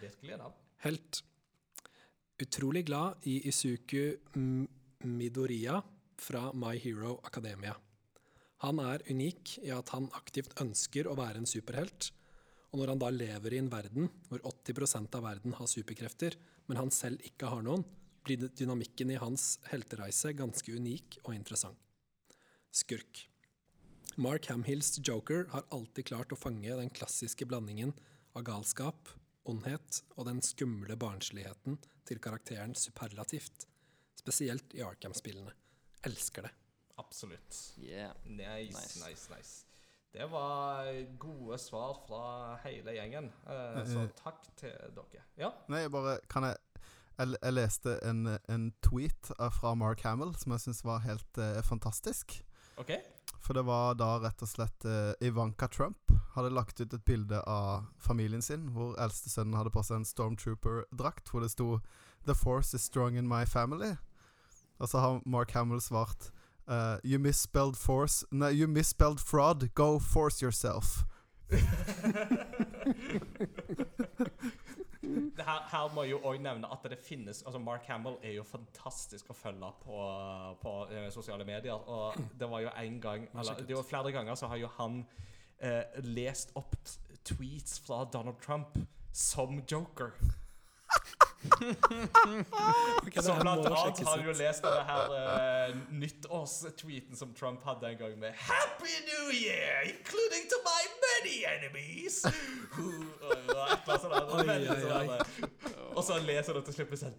virkelige 0.01 0.39
navn. 0.41 0.57
Helt. 0.87 1.21
Utrolig 2.41 2.87
glad 2.89 3.27
i 3.29 3.35
Isuku 3.51 4.15
Midoriya 5.05 5.83
fra 6.21 6.47
My 6.57 6.79
Hero 6.81 7.19
Academia. 7.25 7.75
Han 8.61 8.81
er 8.83 9.05
unik 9.09 9.57
i 9.65 9.71
at 9.73 9.93
han 9.95 10.11
aktivt 10.17 10.53
ønsker 10.61 11.09
å 11.09 11.17
være 11.19 11.41
en 11.43 11.49
superhelt, 11.49 12.13
Og 12.71 12.79
når 12.79 12.93
han 12.93 13.01
da 13.03 13.09
lever 13.11 13.55
i 13.55 13.59
en 13.59 13.71
verden 13.71 14.05
hvor 14.29 14.45
80% 14.47 15.17
av 15.19 15.25
verden 15.25 15.57
har 15.59 15.67
superkrefter, 15.67 16.37
men 16.69 16.79
han 16.79 16.93
selv 16.95 17.19
ikke 17.27 17.49
har 17.51 17.65
noen, 17.67 17.83
blir 18.23 18.47
dynamikken 18.47 19.11
i 19.11 19.19
hans 19.19 19.57
heltereise 19.73 20.31
ganske 20.39 20.71
unik 20.71 21.19
og 21.25 21.35
interessant. 21.35 21.75
Skurk. 22.71 23.25
Mark 24.15 24.47
Hamhills 24.53 25.01
Joker 25.03 25.49
har 25.51 25.67
alltid 25.75 26.13
klart 26.13 26.31
å 26.31 26.39
fange 26.39 26.77
den 26.79 26.95
klassiske 26.95 27.49
blandingen 27.51 27.91
av 28.39 28.47
galskap, 28.47 29.11
ondhet 29.51 30.05
og 30.15 30.29
den 30.31 30.39
skumle 30.47 30.95
barnsligheten 31.01 31.81
til 32.07 32.23
karakteren 32.23 32.77
superlativt. 32.79 33.67
Spesielt 34.15 34.79
i 34.79 34.85
Arkham-spillene. 34.87 35.57
Elsker 36.07 36.47
det. 36.47 36.55
Absolutt. 37.01 37.59
Yeah. 37.81 38.13
Nice, 38.27 38.77
Nice. 38.77 39.01
nice, 39.09 39.27
nice. 39.33 39.53
Det 40.13 40.27
var 40.33 40.89
gode 41.23 41.59
svar 41.63 42.01
fra 42.07 42.57
hele 42.65 42.97
gjengen. 42.97 43.29
Eh, 43.47 43.81
så 43.87 44.09
takk 44.19 44.43
til 44.59 44.73
dere. 44.97 45.23
Ja, 45.39 45.53
Nei, 45.71 45.85
jeg 45.87 45.93
bare 45.95 46.17
Kan 46.29 46.49
jeg 46.49 46.57
Jeg, 47.21 47.35
jeg 47.43 47.53
leste 47.53 47.99
en, 48.09 48.27
en 48.49 48.71
tweet 48.83 49.29
fra 49.53 49.75
Mark 49.77 50.01
Hamill 50.07 50.31
som 50.41 50.55
jeg 50.55 50.63
syns 50.65 50.81
var 50.89 51.03
helt 51.05 51.39
eh, 51.39 51.59
fantastisk. 51.63 52.39
OK? 52.81 52.95
For 53.45 53.53
det 53.57 53.67
var 53.69 53.93
da 54.01 54.15
rett 54.25 54.41
og 54.43 54.49
slett 54.49 54.87
eh, 54.89 55.13
Ivanka 55.29 55.69
Trump 55.69 56.15
hadde 56.35 56.51
lagt 56.55 56.81
ut 56.81 56.95
et 56.97 57.05
bilde 57.05 57.43
av 57.45 57.85
familien 58.01 58.41
sin, 58.43 58.71
hvor 58.73 58.97
eldstesønnen 59.03 59.59
hadde 59.59 59.73
på 59.75 59.83
seg 59.85 60.01
en 60.01 60.09
Stormtrooper-drakt 60.09 61.29
hvor 61.31 61.45
det 61.45 61.51
sto 61.53 61.79
'The 62.25 62.35
force 62.35 62.75
is 62.77 62.83
strong 62.89 63.17
in 63.21 63.29
my 63.29 63.45
family'. 63.45 63.97
Og 64.79 64.89
så 64.89 64.99
har 65.05 65.21
Mark 65.27 65.51
Hamill 65.53 65.81
svart 65.81 66.31
eh, 66.69 66.99
'You 67.05 67.19
misspelled 67.19 67.77
force 67.77 68.25
No, 68.31 68.47
you 68.49 68.67
misspelled 68.69 69.21
fraud. 69.21 69.69
Go 69.75 69.99
force 69.99 70.41
yourself'. 70.47 71.05
Her, 75.41 75.63
her 75.71 75.95
må 75.95 76.03
jeg 76.05 76.11
jo 76.13 76.19
òg 76.29 76.37
nevne 76.45 76.69
at 76.71 76.85
det 76.93 76.99
finnes 77.03 77.41
Altså 77.47 77.59
Mark 77.59 77.87
Hamill 77.89 78.19
er 78.23 78.35
jo 78.37 78.43
fantastisk 78.47 79.31
å 79.33 79.35
følge 79.35 79.71
på, 79.83 79.97
på 80.63 80.75
eh, 80.93 81.07
sosiale 81.11 81.45
medier. 81.49 81.73
Og 81.89 82.15
det 82.39 82.49
var 82.51 82.61
jo 82.67 82.71
en 82.77 83.01
gang 83.03 83.25
Eller 83.33 83.63
det 83.67 83.77
var 83.79 83.87
flere 83.89 84.13
ganger 84.15 84.35
så 84.39 84.47
har 84.53 84.61
jo 84.61 84.69
han 84.77 85.01
eh, 85.59 85.83
lest 86.05 86.53
opp 86.61 86.77
t- 86.85 87.17
tweets 87.33 87.81
fra 87.87 88.05
Donald 88.13 88.39
Trump 88.45 88.79
som 89.13 89.59
joker. 89.71 90.13
Ok, 93.03 93.15
det 93.15 93.23
Så 93.25 93.35
blant 93.41 93.67
annet 93.67 94.03
har 94.07 94.25
jo 94.25 94.33
lest 94.37 94.65
denne 94.65 94.83
her 94.91 95.15
uh, 95.15 95.77
nyttårstweeten 96.03 97.17
som 97.17 97.33
Trump 97.35 97.65
hadde 97.65 97.89
en 97.89 97.99
gang 98.01 98.19
med 98.21 98.37
Happy 98.37 98.93
New 99.09 99.33
Year, 99.33 99.89
including 99.89 100.45
to 100.53 100.61
my 100.67 100.83
many 101.07 101.37
enemies. 101.49 102.21
Og 103.89 104.01
sånn. 104.05 105.17
Og 105.97 106.05
så 106.07 106.21
leser 106.25 106.55
du 106.57 106.63
til 106.69 106.79
slutt 106.81 106.95
med 106.95 107.01
sånn 107.01 107.17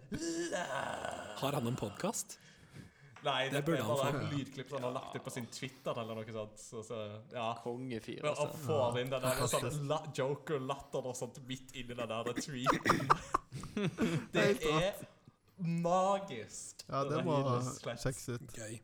Har 1.42 1.58
han 1.58 1.66
en 1.68 1.78
podkast? 1.78 2.38
Nei, 3.22 3.48
Det 3.48 3.52
det 3.56 3.62
burde 3.66 3.82
han 3.86 4.16
få. 4.20 4.30
lydklipp 4.32 4.68
som 4.68 4.78
han 4.82 4.84
har 4.88 4.94
lagt 4.96 5.16
ut 5.16 5.24
på 5.24 5.30
sin 5.30 5.46
Twitter 5.46 6.00
eller 6.02 6.14
noe 6.18 6.32
sånt. 6.34 6.58
Så, 6.58 6.82
så, 6.82 6.98
ja. 7.32 7.48
Kongefyr, 7.62 8.24
Og 8.26 8.36
får 8.64 8.80
altså. 8.82 9.00
inn 9.00 9.12
den 9.12 9.22
der 9.22 9.46
sånn 9.52 9.88
la 9.92 10.00
joker-latter 10.18 11.06
og 11.12 11.16
sånt 11.16 11.38
midt 11.46 11.70
inni 11.78 11.94
den 11.94 12.08
der 12.08 12.32
tweeten 12.40 13.12
Det 14.34 14.46
er 14.72 15.04
magisk. 15.62 16.82
Ja, 16.88 17.04
det 17.06 17.22
må 17.26 17.38
sjekkes 17.62 18.28
ut. 18.34 18.56
Gøy. 18.58 18.80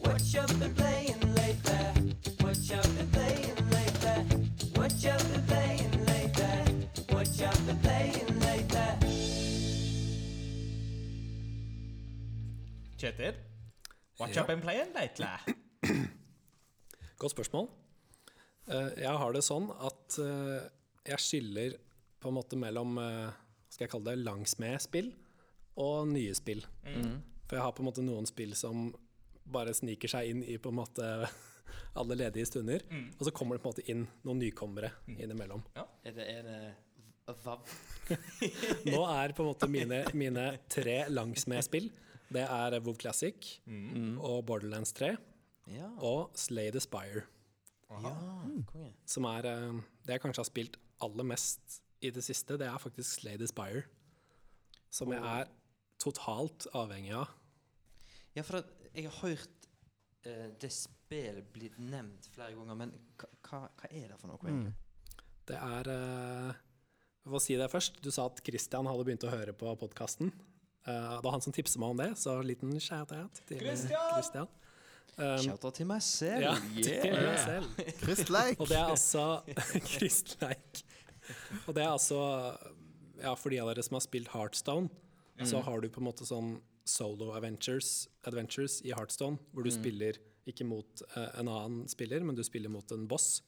What 0.00 0.22
you 0.32 0.46
been 0.58 0.83
Kjetil, 13.04 13.34
what 14.18 14.30
Ja. 14.34 14.40
you 14.40 14.46
been 14.46 14.62
playing 14.62 14.92
lately? 14.94 15.26
Godt 17.18 17.34
spørsmål. 17.34 17.68
Eh, 18.68 18.90
jeg 19.02 19.18
har 19.20 19.32
det 19.34 19.42
sånn 19.44 19.66
at 19.76 20.16
eh, 20.24 20.68
jeg 21.10 21.20
skiller 21.20 21.74
på 22.20 22.30
en 22.30 22.36
måte 22.38 22.56
mellom 22.56 22.96
eh, 22.98 23.28
skal 23.68 23.84
jeg 23.84 23.90
kalle 23.92 24.14
det 24.14 24.22
langsmed-spill 24.24 25.10
og 25.84 26.08
nye 26.14 26.32
spill. 26.38 26.62
For 27.44 27.58
jeg 27.58 27.64
har 27.66 27.74
på 27.76 27.84
en 27.84 27.88
måte 27.90 28.04
noen 28.06 28.24
spill 28.30 28.54
som 28.56 28.86
bare 29.44 29.74
sniker 29.76 30.08
seg 30.08 30.30
inn 30.30 30.40
i 30.48 30.56
på 30.56 30.72
en 30.72 30.78
måte 30.78 31.10
alle 32.00 32.16
ledige 32.16 32.48
stunder. 32.48 32.86
Og 33.18 33.26
så 33.28 33.34
kommer 33.36 33.58
det 33.58 33.64
på 33.66 33.68
en 33.68 33.74
måte 33.76 33.86
inn 33.92 34.06
noen 34.24 34.40
nykommere 34.40 34.94
innimellom. 35.18 35.60
Er 35.76 36.16
det, 36.16 36.24
er 36.38 36.48
det 36.48 37.36
vav? 37.44 37.68
Nå 38.88 39.04
er 39.12 39.36
på 39.36 39.44
en 39.44 39.50
måte 39.52 39.68
mine, 39.68 40.00
mine 40.16 40.46
tre 40.72 41.02
langsmed-spill 41.12 41.90
Det 42.32 42.42
er 42.42 42.78
WoW 42.80 42.94
Classic 42.98 43.58
og 44.18 44.44
Borderlands 44.46 44.92
3 44.96 45.16
Ja. 45.70 45.88
og 45.98 46.32
Slay 46.36 46.70
the 46.70 46.80
Spire. 46.80 47.24
ja. 47.90 48.14
Konge. 48.66 48.92
som 49.06 49.24
er 49.24 49.46
eh, 49.46 49.80
det 50.06 50.16
jeg 50.16 50.20
kanskje 50.20 50.40
har 50.42 50.48
spilt 50.48 50.76
aller 51.04 51.24
mest 51.24 51.80
i 52.00 52.10
det 52.10 52.24
siste, 52.24 52.58
det 52.58 52.66
er 52.66 52.78
faktisk 52.78 53.20
Slay 53.20 53.36
the 53.36 53.46
Spire. 53.46 53.84
Som 54.90 55.12
jeg 55.12 55.22
er 55.24 55.48
totalt 55.98 56.66
avhengig 56.74 57.14
av. 57.16 57.28
Ja, 58.34 58.42
for 58.42 58.60
at 58.60 58.70
jeg 58.94 59.08
har 59.08 59.16
hørt 59.22 59.68
uh, 60.26 60.50
det 60.60 60.70
spillet 60.72 61.46
blitt 61.54 61.78
nevnt 61.78 62.28
flere 62.34 62.54
ganger, 62.54 62.74
men 62.78 62.92
hva, 63.18 63.68
er 63.90 64.08
det 64.10 64.18
for 64.20 64.28
noe, 64.30 64.38
egentlig? 64.42 64.74
Det 65.48 65.56
er 65.56 65.90
uh, 65.90 66.52
Jeg 67.24 67.32
får 67.32 67.42
si 67.46 67.56
det 67.56 67.70
først. 67.72 68.02
Du 68.04 68.10
sa 68.14 68.26
at 68.26 68.42
Christian 68.44 68.86
hadde 68.86 69.06
begynt 69.06 69.24
å 69.24 69.32
høre 69.32 69.54
på 69.56 69.74
podkasten. 69.80 70.32
Det 70.84 71.22
var 71.24 71.32
han 71.32 71.44
som 71.44 71.54
tipset 71.54 71.80
meg 71.80 71.94
om 71.94 72.00
det, 72.02 72.10
så 72.20 72.36
liten 72.44 72.74
shout-out 72.82 73.40
til 73.48 73.62
Christian! 73.62 74.10
Christian. 74.12 74.50
Um, 75.14 75.38
Shout-out 75.38 75.76
til 75.78 75.86
meg 75.86 76.02
selv! 76.02 76.42
ja, 76.42 76.54
til 76.74 77.14
meg 77.14 77.38
selv. 77.38 77.82
Kristleik! 78.02 78.58
Og 78.60 78.68
det 78.68 78.76
er 78.80 78.90
altså 78.90 79.24
Kristleik. 79.94 80.82
Og 81.64 81.74
det 81.76 81.84
er 81.84 81.92
altså 81.92 82.20
Ja, 83.22 83.32
for 83.38 83.54
de 83.54 83.60
av 83.62 83.70
dere 83.70 83.84
som 83.86 83.94
har 83.96 84.02
spilt 84.04 84.32
Heartstone, 84.34 84.90
så 85.46 85.62
har 85.64 85.80
du 85.80 85.88
på 85.90 86.02
en 86.02 86.08
måte 86.10 86.26
sånn 86.26 86.56
solo 86.84 87.30
adventures, 87.32 88.08
adventures 88.28 88.80
i 88.84 88.92
Heartstone, 88.92 89.38
hvor 89.54 89.64
du 89.64 89.70
spiller 89.72 90.18
ikke 90.50 90.66
mot 90.68 91.02
uh, 91.14 91.30
en 91.40 91.48
annen 91.48 91.88
spiller, 91.88 92.20
men 92.26 92.36
du 92.36 92.42
spiller 92.44 92.68
mot 92.68 92.90
en 92.92 93.06
boss. 93.08 93.38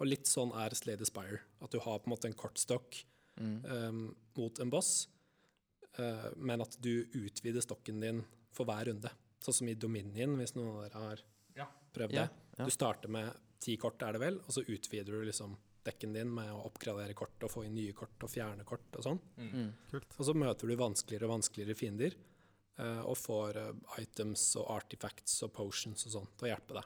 Og 0.00 0.06
litt 0.08 0.26
sånn 0.26 0.50
er 0.58 0.74
Slade 0.74 1.04
Aspire. 1.06 1.38
Spire. 1.38 1.42
At 1.62 1.76
du 1.76 1.78
har 1.84 2.00
på 2.00 2.08
en 2.10 2.14
måte 2.16 2.28
en 2.32 2.36
kortstokk 2.36 3.04
eh, 3.38 3.92
mot 4.40 4.58
en 4.60 4.72
boss, 4.72 5.06
eh, 5.06 5.13
men 6.36 6.60
at 6.64 6.76
du 6.82 7.04
utvider 7.14 7.60
stokken 7.62 8.00
din 8.02 8.24
for 8.54 8.66
hver 8.66 8.86
runde. 8.90 9.10
Sånn 9.44 9.54
som 9.60 9.68
i 9.68 9.74
Dominion, 9.78 10.36
hvis 10.40 10.54
noen 10.56 10.76
av 10.76 10.82
dere 10.86 11.02
har 11.02 11.20
Ja. 11.56 11.66
prøvd 11.94 12.10
det. 12.16 12.28
ja. 12.58 12.64
Du 12.64 12.70
starter 12.70 13.08
med 13.08 13.32
ti 13.60 13.76
kort, 13.76 14.02
er 14.02 14.12
det 14.12 14.20
vel, 14.20 14.38
og 14.40 14.48
så 14.50 14.64
utvider 14.66 15.12
du 15.12 15.24
liksom 15.24 15.56
dekken 15.84 16.14
din 16.14 16.30
med 16.34 16.48
å 16.50 16.64
oppgradere 16.66 17.14
kort 17.14 17.42
og 17.44 17.50
få 17.50 17.64
inn 17.66 17.74
nye 17.74 17.92
kort 17.92 18.22
og 18.24 18.30
fjerne 18.30 18.64
kort 18.64 18.96
og 18.96 19.02
sånn. 19.04 19.20
Mm. 19.36 19.72
Og 19.92 20.24
så 20.24 20.34
møter 20.34 20.66
du 20.68 20.76
vanskeligere 20.76 21.24
og 21.28 21.34
vanskeligere 21.36 21.76
fiender, 21.76 22.14
eh, 22.78 23.00
og 23.04 23.16
får 23.20 23.56
eh, 23.56 24.02
items 24.02 24.56
og 24.56 24.70
artifacts 24.78 25.42
og 25.44 25.52
potions 25.52 26.06
og 26.06 26.12
sånn 26.12 26.28
til 26.38 26.48
å 26.48 26.52
hjelpe 26.56 26.74
deg. 26.80 26.84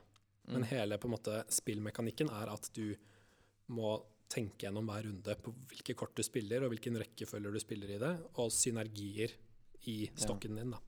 Men 0.49 0.65
hele 0.65 0.97
på 0.99 1.05
en 1.09 1.13
måte 1.15 1.45
spillmekanikken 1.53 2.31
er 2.31 2.49
at 2.49 2.71
du 2.73 2.97
må 3.69 4.03
tenke 4.29 4.67
gjennom 4.67 4.87
hver 4.91 5.07
runde 5.09 5.35
på 5.43 5.53
hvilke 5.71 5.95
kort 5.99 6.15
du 6.19 6.23
spiller, 6.27 6.65
og 6.67 6.73
hvilken 6.75 6.99
rekkefølge 7.01 7.53
du 7.55 7.61
spiller 7.63 7.95
i 7.95 8.01
det, 8.03 8.13
og 8.39 8.51
synergier 8.53 9.33
i 9.89 9.99
stokken 10.21 10.59
din, 10.59 10.75
da. 10.75 10.81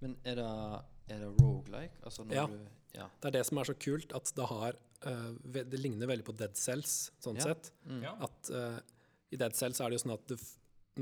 Men 0.00 0.14
er 0.24 0.38
det, 0.38 0.50
er 1.10 1.24
det 1.24 1.30
roguelike? 1.40 1.98
Altså 2.06 2.24
når 2.26 2.34
Ja. 2.42 2.46
du 2.46 2.58
Ja. 2.94 3.06
Det 3.20 3.28
er 3.28 3.30
det 3.38 3.46
som 3.46 3.58
er 3.58 3.64
så 3.68 3.74
kult, 3.78 4.12
at 4.16 4.30
det 4.34 4.46
har 4.48 4.76
uh, 5.06 5.32
Det 5.44 5.78
ligner 5.78 6.06
veldig 6.08 6.24
på 6.24 6.36
Dead 6.36 6.56
Cells, 6.56 7.10
sånn 7.20 7.36
Ja. 7.36 7.44
sett. 7.50 7.72
Mm. 7.86 8.04
At 8.22 8.50
uh, 8.50 8.78
i 9.30 9.36
Dead 9.36 9.54
Cells 9.54 9.80
er 9.80 9.90
det 9.90 9.98
jo 9.98 10.04
sånn 10.08 10.14
at 10.14 10.26
du, 10.26 10.36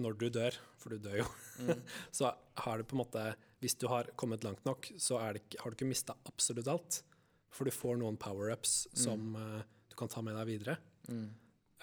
når 0.00 0.18
du 0.18 0.28
dør, 0.30 0.52
for 0.76 0.90
du 0.90 0.98
dør 0.98 1.18
jo, 1.22 1.26
så 2.12 2.34
har 2.64 2.78
du 2.78 2.84
på 2.84 2.96
en 2.96 3.04
måte 3.04 3.36
Hvis 3.60 3.78
du 3.78 3.86
har 3.88 4.04
kommet 4.16 4.44
langt 4.44 4.64
nok, 4.66 4.90
så 4.98 5.16
er 5.20 5.34
det, 5.38 5.42
har 5.60 5.70
du 5.70 5.76
ikke 5.76 5.88
mista 5.88 6.14
absolutt 6.28 6.68
alt. 6.68 7.02
For 7.50 7.64
du 7.64 7.70
får 7.72 7.96
noen 7.96 8.18
power-ups 8.20 8.88
som 8.92 9.34
uh, 9.36 9.62
du 9.88 9.94
kan 9.96 10.08
ta 10.12 10.20
med 10.22 10.36
deg 10.36 10.46
videre. 10.46 10.74
Eh, 11.08 11.24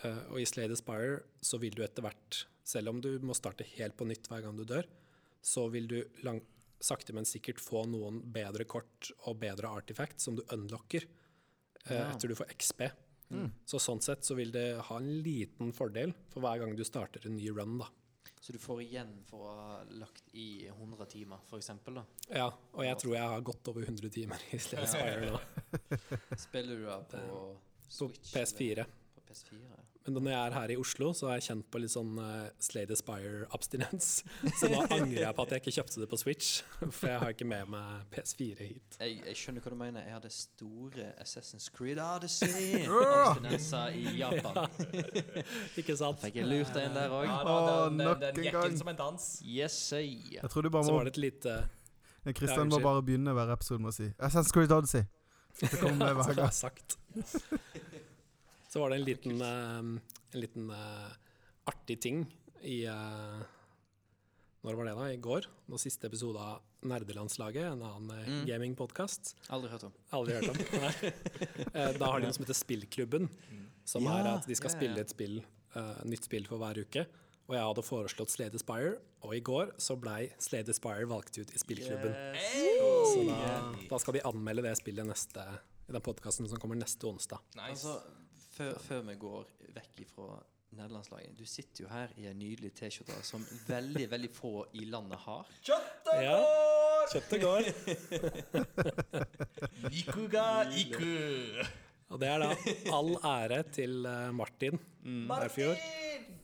og 0.04 0.40
i 0.42 0.46
Slade 0.50 0.74
Aspire 0.76 1.20
Spire 1.22 1.46
så 1.46 1.60
vil 1.62 1.76
du 1.78 1.84
etter 1.86 2.04
hvert, 2.04 2.46
selv 2.64 2.90
om 2.90 3.02
du 3.04 3.12
må 3.24 3.36
starte 3.38 3.64
helt 3.76 3.96
på 4.00 4.08
nytt 4.10 4.28
hver 4.32 4.42
gang 4.46 4.58
du 4.58 4.64
dør, 4.68 4.88
så 5.44 5.68
vil 5.72 5.88
du 5.88 5.98
lang, 6.24 6.42
sakte, 6.84 7.14
men 7.16 7.26
sikkert 7.28 7.60
få 7.64 7.86
noen 7.88 8.22
bedre 8.34 8.66
kort 8.68 9.12
og 9.28 9.38
bedre 9.40 9.70
artifacts 9.72 10.24
som 10.28 10.36
du 10.36 10.44
unlocker 10.52 11.06
eh, 11.06 11.94
Ja. 11.96 12.10
etter 12.12 12.28
du 12.32 12.36
får 12.36 12.52
XP. 12.58 12.86
Så 13.66 13.80
sånn 13.82 14.02
sett 14.04 14.22
så 14.28 14.36
vil 14.38 14.52
det 14.54 14.78
ha 14.86 14.98
en 15.00 15.08
liten 15.26 15.72
fordel 15.74 16.12
for 16.30 16.44
hver 16.44 16.60
gang 16.62 16.76
du 16.78 16.84
starter 16.86 17.24
en 17.26 17.34
ny 17.38 17.48
run, 17.50 17.80
da. 17.80 17.88
Så 18.44 18.52
du 18.54 18.60
får 18.60 18.82
igjen 18.84 19.14
for 19.26 19.40
å 19.48 19.54
ha 19.56 19.78
lagt 19.98 20.28
i 20.36 20.68
100 20.68 21.06
timer, 21.10 21.40
eksempel. 21.56 22.02
Ja, 22.30 22.50
og 22.74 22.84
jeg 22.86 23.00
tror 23.00 23.16
jeg 23.16 23.30
har 23.32 23.42
gått 23.48 23.68
over 23.72 23.88
100 23.88 24.12
timer 24.14 24.44
i 24.52 24.60
Slade 24.60 24.90
Spire 24.92 25.32
nå. 25.32 25.40
Spiller 26.46 26.76
du 26.78 26.86
da 26.86 27.00
på 27.08 27.24
På 27.98 28.10
PS4. 28.34 28.84
eller 28.84 28.92
PS4. 29.34 29.84
Men 30.06 30.18
når 30.18 30.32
jeg 30.34 30.40
er 30.48 30.56
her 30.58 30.72
i 30.74 30.76
Oslo, 30.76 31.14
så 31.16 31.30
har 31.30 31.38
jeg 31.40 31.46
kjent 31.48 31.68
på 31.72 31.80
litt 31.80 31.94
sånn 31.94 32.18
uh, 32.20 32.50
Slay 32.62 32.88
the 32.90 32.96
Spire-abstinens. 33.00 34.08
Så 34.60 34.68
nå 34.72 34.82
angrer 34.92 35.22
jeg 35.22 35.36
på 35.38 35.46
at 35.46 35.54
jeg 35.56 35.64
ikke 35.64 35.74
kjøpte 35.78 36.02
det 36.02 36.08
på 36.12 36.20
Switch, 36.20 36.50
for 36.98 37.08
jeg 37.08 37.22
har 37.22 37.36
ikke 37.36 37.48
med 37.48 37.72
meg 37.72 38.02
PS4 38.12 38.68
hit. 38.68 38.98
Jeg, 39.00 39.22
jeg 39.30 39.40
skjønner 39.40 39.64
hva 39.64 39.72
du 39.72 39.78
mener. 39.80 40.04
Jeg 40.04 40.18
hadde 40.18 40.32
store 40.36 41.08
Assassin's 41.24 41.70
Creed 41.74 42.02
Odyssey-abstinenser 42.04 43.96
i 44.02 44.18
Japan. 44.20 44.60
Ikke 45.80 45.96
sant? 46.00 46.20
Fikk 46.26 46.42
jeg 46.42 46.52
lurt 46.52 46.76
deg 46.76 46.90
inn 46.90 47.00
der 47.00 47.16
òg? 47.16 47.24
Ja, 47.30 47.40
da, 47.48 47.56
den, 47.88 48.04
nok 48.04 48.20
den, 48.20 48.28
den 48.28 48.44
en 48.44 48.50
gikk 48.50 48.60
gang. 48.60 48.76
inn 48.76 48.84
som 48.84 48.92
en 48.92 49.00
dans. 49.00 49.30
Yes, 49.48 49.80
say. 49.94 50.18
Jeg 50.36 50.52
tror 50.52 50.68
du 50.68 50.74
bare 50.74 50.84
Så 50.84 50.92
må 50.92 51.00
var 51.00 51.08
det 51.08 51.16
et 51.16 51.24
lite 51.30 51.62
Kristian 52.32 52.70
må 52.72 52.80
bare 52.80 53.04
begynne 53.04 53.34
hver 53.36 53.50
episode 53.52 53.84
med 53.84 53.92
å 53.92 53.96
si 53.96 54.12
Assassin's 54.20 54.52
Creed 54.56 54.72
Odyssey. 54.72 55.08
Så 55.54 55.68
det 55.70 55.80
kommer 55.80 56.12
med 56.12 56.16
hver 56.20 56.34
gang. 56.44 57.90
Så 58.74 58.82
var 58.82 58.90
det 58.90 58.96
en 59.02 59.06
liten, 59.06 59.42
uh, 59.42 60.00
en 60.34 60.40
liten 60.42 60.70
uh, 60.74 61.12
artig 61.70 62.00
ting 62.02 62.24
i 62.66 62.80
uh, 62.90 63.44
Når 64.66 64.78
var 64.80 64.88
det, 64.88 64.94
da? 64.98 65.10
I 65.14 65.20
går? 65.22 65.46
Den 65.70 65.82
siste 65.82 66.08
episode 66.10 66.40
av 66.42 66.62
Nerdelandslaget, 66.88 67.68
en 67.70 67.84
annen 67.86 68.24
Mm. 68.24 68.46
gamingpodkast. 68.48 69.36
Aldri 69.54 69.70
hørt 69.72 69.84
om. 69.90 69.94
Aldri 70.16 70.34
hørt 70.40 70.50
om. 70.52 70.58
Nei. 70.84 71.12
Eh, 71.74 71.92
Da 72.00 72.08
har 72.10 72.20
de 72.20 72.26
noe 72.30 72.34
som 72.36 72.44
heter 72.46 72.58
Spillklubben, 72.58 73.28
som 73.88 74.04
Ja, 74.08 74.18
er 74.22 74.30
at 74.38 74.48
de 74.48 74.56
skal 74.56 74.72
ja, 74.72 74.74
ja. 74.74 74.80
spille 74.80 75.04
et 75.04 75.12
spill, 75.14 75.38
nytt 76.08 76.28
spill 76.28 76.48
for 76.50 76.60
hver 76.64 76.80
uke. 76.84 77.06
Og 77.48 77.56
jeg 77.58 77.64
hadde 77.68 77.84
foreslått 77.88 78.32
Slade 78.32 78.56
Aspire, 78.60 78.98
og 79.24 79.36
i 79.36 79.42
går 79.44 79.74
så 79.84 79.96
blei 80.00 80.30
Slade 80.44 80.72
Aspire 80.76 81.06
valgt 81.12 81.38
ut 81.40 81.52
i 81.56 81.60
spillklubben. 81.62 82.16
Så 83.14 83.24
da, 83.28 83.40
da 83.92 84.00
skal 84.00 84.18
de 84.18 84.26
anmelde 84.28 84.64
det 84.68 84.76
spillet 84.80 85.08
neste, 85.08 85.44
i 85.88 85.92
den 85.96 86.04
podkasten 86.04 86.48
som 86.52 86.60
kommer 86.64 86.80
neste 86.80 87.08
onsdag. 87.12 87.44
Nice. 87.60 87.70
Altså, 87.76 87.98
før, 88.54 88.74
før 88.88 89.02
vi 89.10 89.16
går 89.22 89.54
vekk 89.76 90.02
ifra 90.06 90.28
nederlandslaget 90.74 91.36
Du 91.38 91.46
sitter 91.46 91.84
jo 91.86 91.90
her 91.92 92.14
i 92.18 92.26
en 92.32 92.40
nydelig 92.40 92.72
T-skjorte 92.80 93.20
som 93.26 93.44
veldig, 93.68 94.08
veldig 94.10 94.30
få 94.34 94.54
i 94.82 94.88
landet 94.90 95.20
har. 95.28 95.50
Kjøttet 95.62 96.22
Ja. 96.24 96.38
går! 96.40 97.08
Kjøttet 97.14 97.42
går. 97.44 97.62
Ikuga 100.00 100.46
iku. 100.80 101.12
Og 102.14 102.20
det 102.22 102.30
er 102.30 102.44
da 102.44 102.50
all 102.94 103.14
ære 103.26 103.60
til 103.74 104.00
Martin 104.36 104.78
Martin 105.04 105.44
Herfjord. 105.44 105.86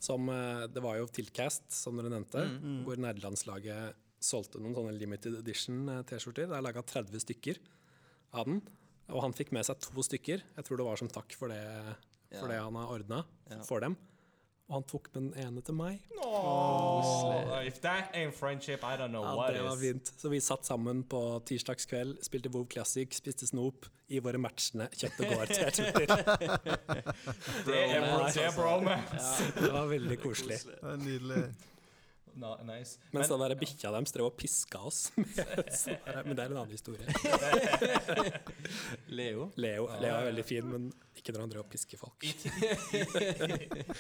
Som 0.03 0.30
eh, 0.32 0.66
Det 0.72 0.82
var 0.84 0.97
jo 0.99 1.07
Tilcast, 1.12 1.66
som 1.76 1.97
dere 1.99 2.12
nevnte, 2.14 2.43
hvor 2.86 2.99
nederlandslaget 2.99 3.97
solgte 4.24 4.60
noen 4.60 4.76
sånne 4.76 4.93
limited 4.99 5.38
edition 5.39 5.86
eh, 5.91 6.01
T-skjorter. 6.10 6.47
Det 6.49 6.57
er 6.57 6.64
laga 6.66 6.84
30 6.84 7.24
stykker 7.24 7.60
av 8.39 8.47
den. 8.49 8.62
Og 9.10 9.22
han 9.26 9.34
fikk 9.34 9.51
med 9.55 9.66
seg 9.66 9.80
to 9.82 10.03
stykker. 10.05 10.43
Jeg 10.57 10.66
tror 10.68 10.78
det 10.78 10.86
var 10.86 10.99
som 11.01 11.10
takk 11.10 11.34
for 11.38 11.47
det, 11.51 11.62
for 12.32 12.45
Ja. 12.47 12.53
det 12.53 12.60
han 12.62 12.76
har 12.76 12.88
ordna 12.93 13.24
Ja. 13.49 13.62
for 13.64 13.80
dem. 13.80 13.97
Og 14.70 14.74
han 14.76 14.84
tok 14.84 15.07
den 15.14 15.34
ene 15.34 15.62
til 15.66 15.74
meg. 15.74 15.99
If 17.66 17.80
that 17.82 18.14
ain't 18.14 18.36
friendship, 18.38 18.84
I 18.84 18.97
don't 18.97 19.10
know 19.10 19.24
Ja, 19.24 19.36
what 19.36 19.53
det 19.55 19.64
var 19.64 19.76
fint. 19.82 20.12
Så 20.22 20.30
vi 20.30 20.39
satt 20.39 20.64
sammen 20.66 21.03
på 21.10 21.41
tirsdagskveld, 21.43 22.20
spilte 22.24 22.51
WoW 22.53 22.68
Classic, 22.70 23.10
spiste 23.18 23.47
snop 23.49 23.88
i 24.10 24.20
våre 24.20 24.38
matchende 24.38 24.88
kjøtt 24.93 25.20
og 25.20 25.26
gård-T-skjorter. 25.34 26.24
Det 27.66 27.80
er, 27.80 28.51
bromance! 28.55 29.43
det 29.49 29.57
er. 29.57 29.62
Det 29.66 29.74
var 29.74 29.88
veldig 29.89 30.20
koselig. 30.22 30.60
Det 30.66 30.78
er 30.84 31.01
nydelig. 31.01 31.43
No, 32.36 32.55
nice. 32.63 32.97
Mens 33.11 33.30
Men- 33.30 33.39
den 33.39 33.49
der 33.49 33.55
bikkja 33.59 33.91
deres 33.91 34.11
drev 34.15 34.25
og 34.30 34.36
piska 34.38 34.80
oss. 34.89 35.11
Med, 35.17 36.25
men 36.25 36.36
det 36.36 36.43
er 36.43 36.49
en 36.51 36.57
annen 36.57 36.71
historie. 36.71 37.05
Leo. 39.07 39.49
Leo, 39.55 39.88
Leo 40.01 40.15
er 40.15 40.27
veldig 40.30 40.45
fin, 40.45 40.67
men 40.69 40.89
ikke 41.19 41.34
når 41.36 41.43
han 41.43 41.51
drev 41.51 41.63
og 41.65 41.69
pisker 41.71 41.99
folk. 41.99 42.23
I, 42.23 42.32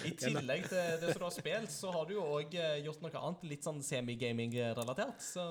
I 0.07 0.11
tillegg 0.19 0.67
til 0.69 0.99
det 1.01 1.11
som 1.13 1.19
du 1.19 1.25
har 1.27 1.35
spilt, 1.35 1.71
så 1.73 1.91
har 1.93 2.07
du 2.07 2.13
jo 2.15 2.23
òg 2.37 2.53
gjort 2.85 3.01
noe 3.03 3.21
annet 3.21 3.45
litt 3.51 3.65
sånn 3.67 3.81
semigaming-relatert. 3.85 5.19
Så 5.23 5.43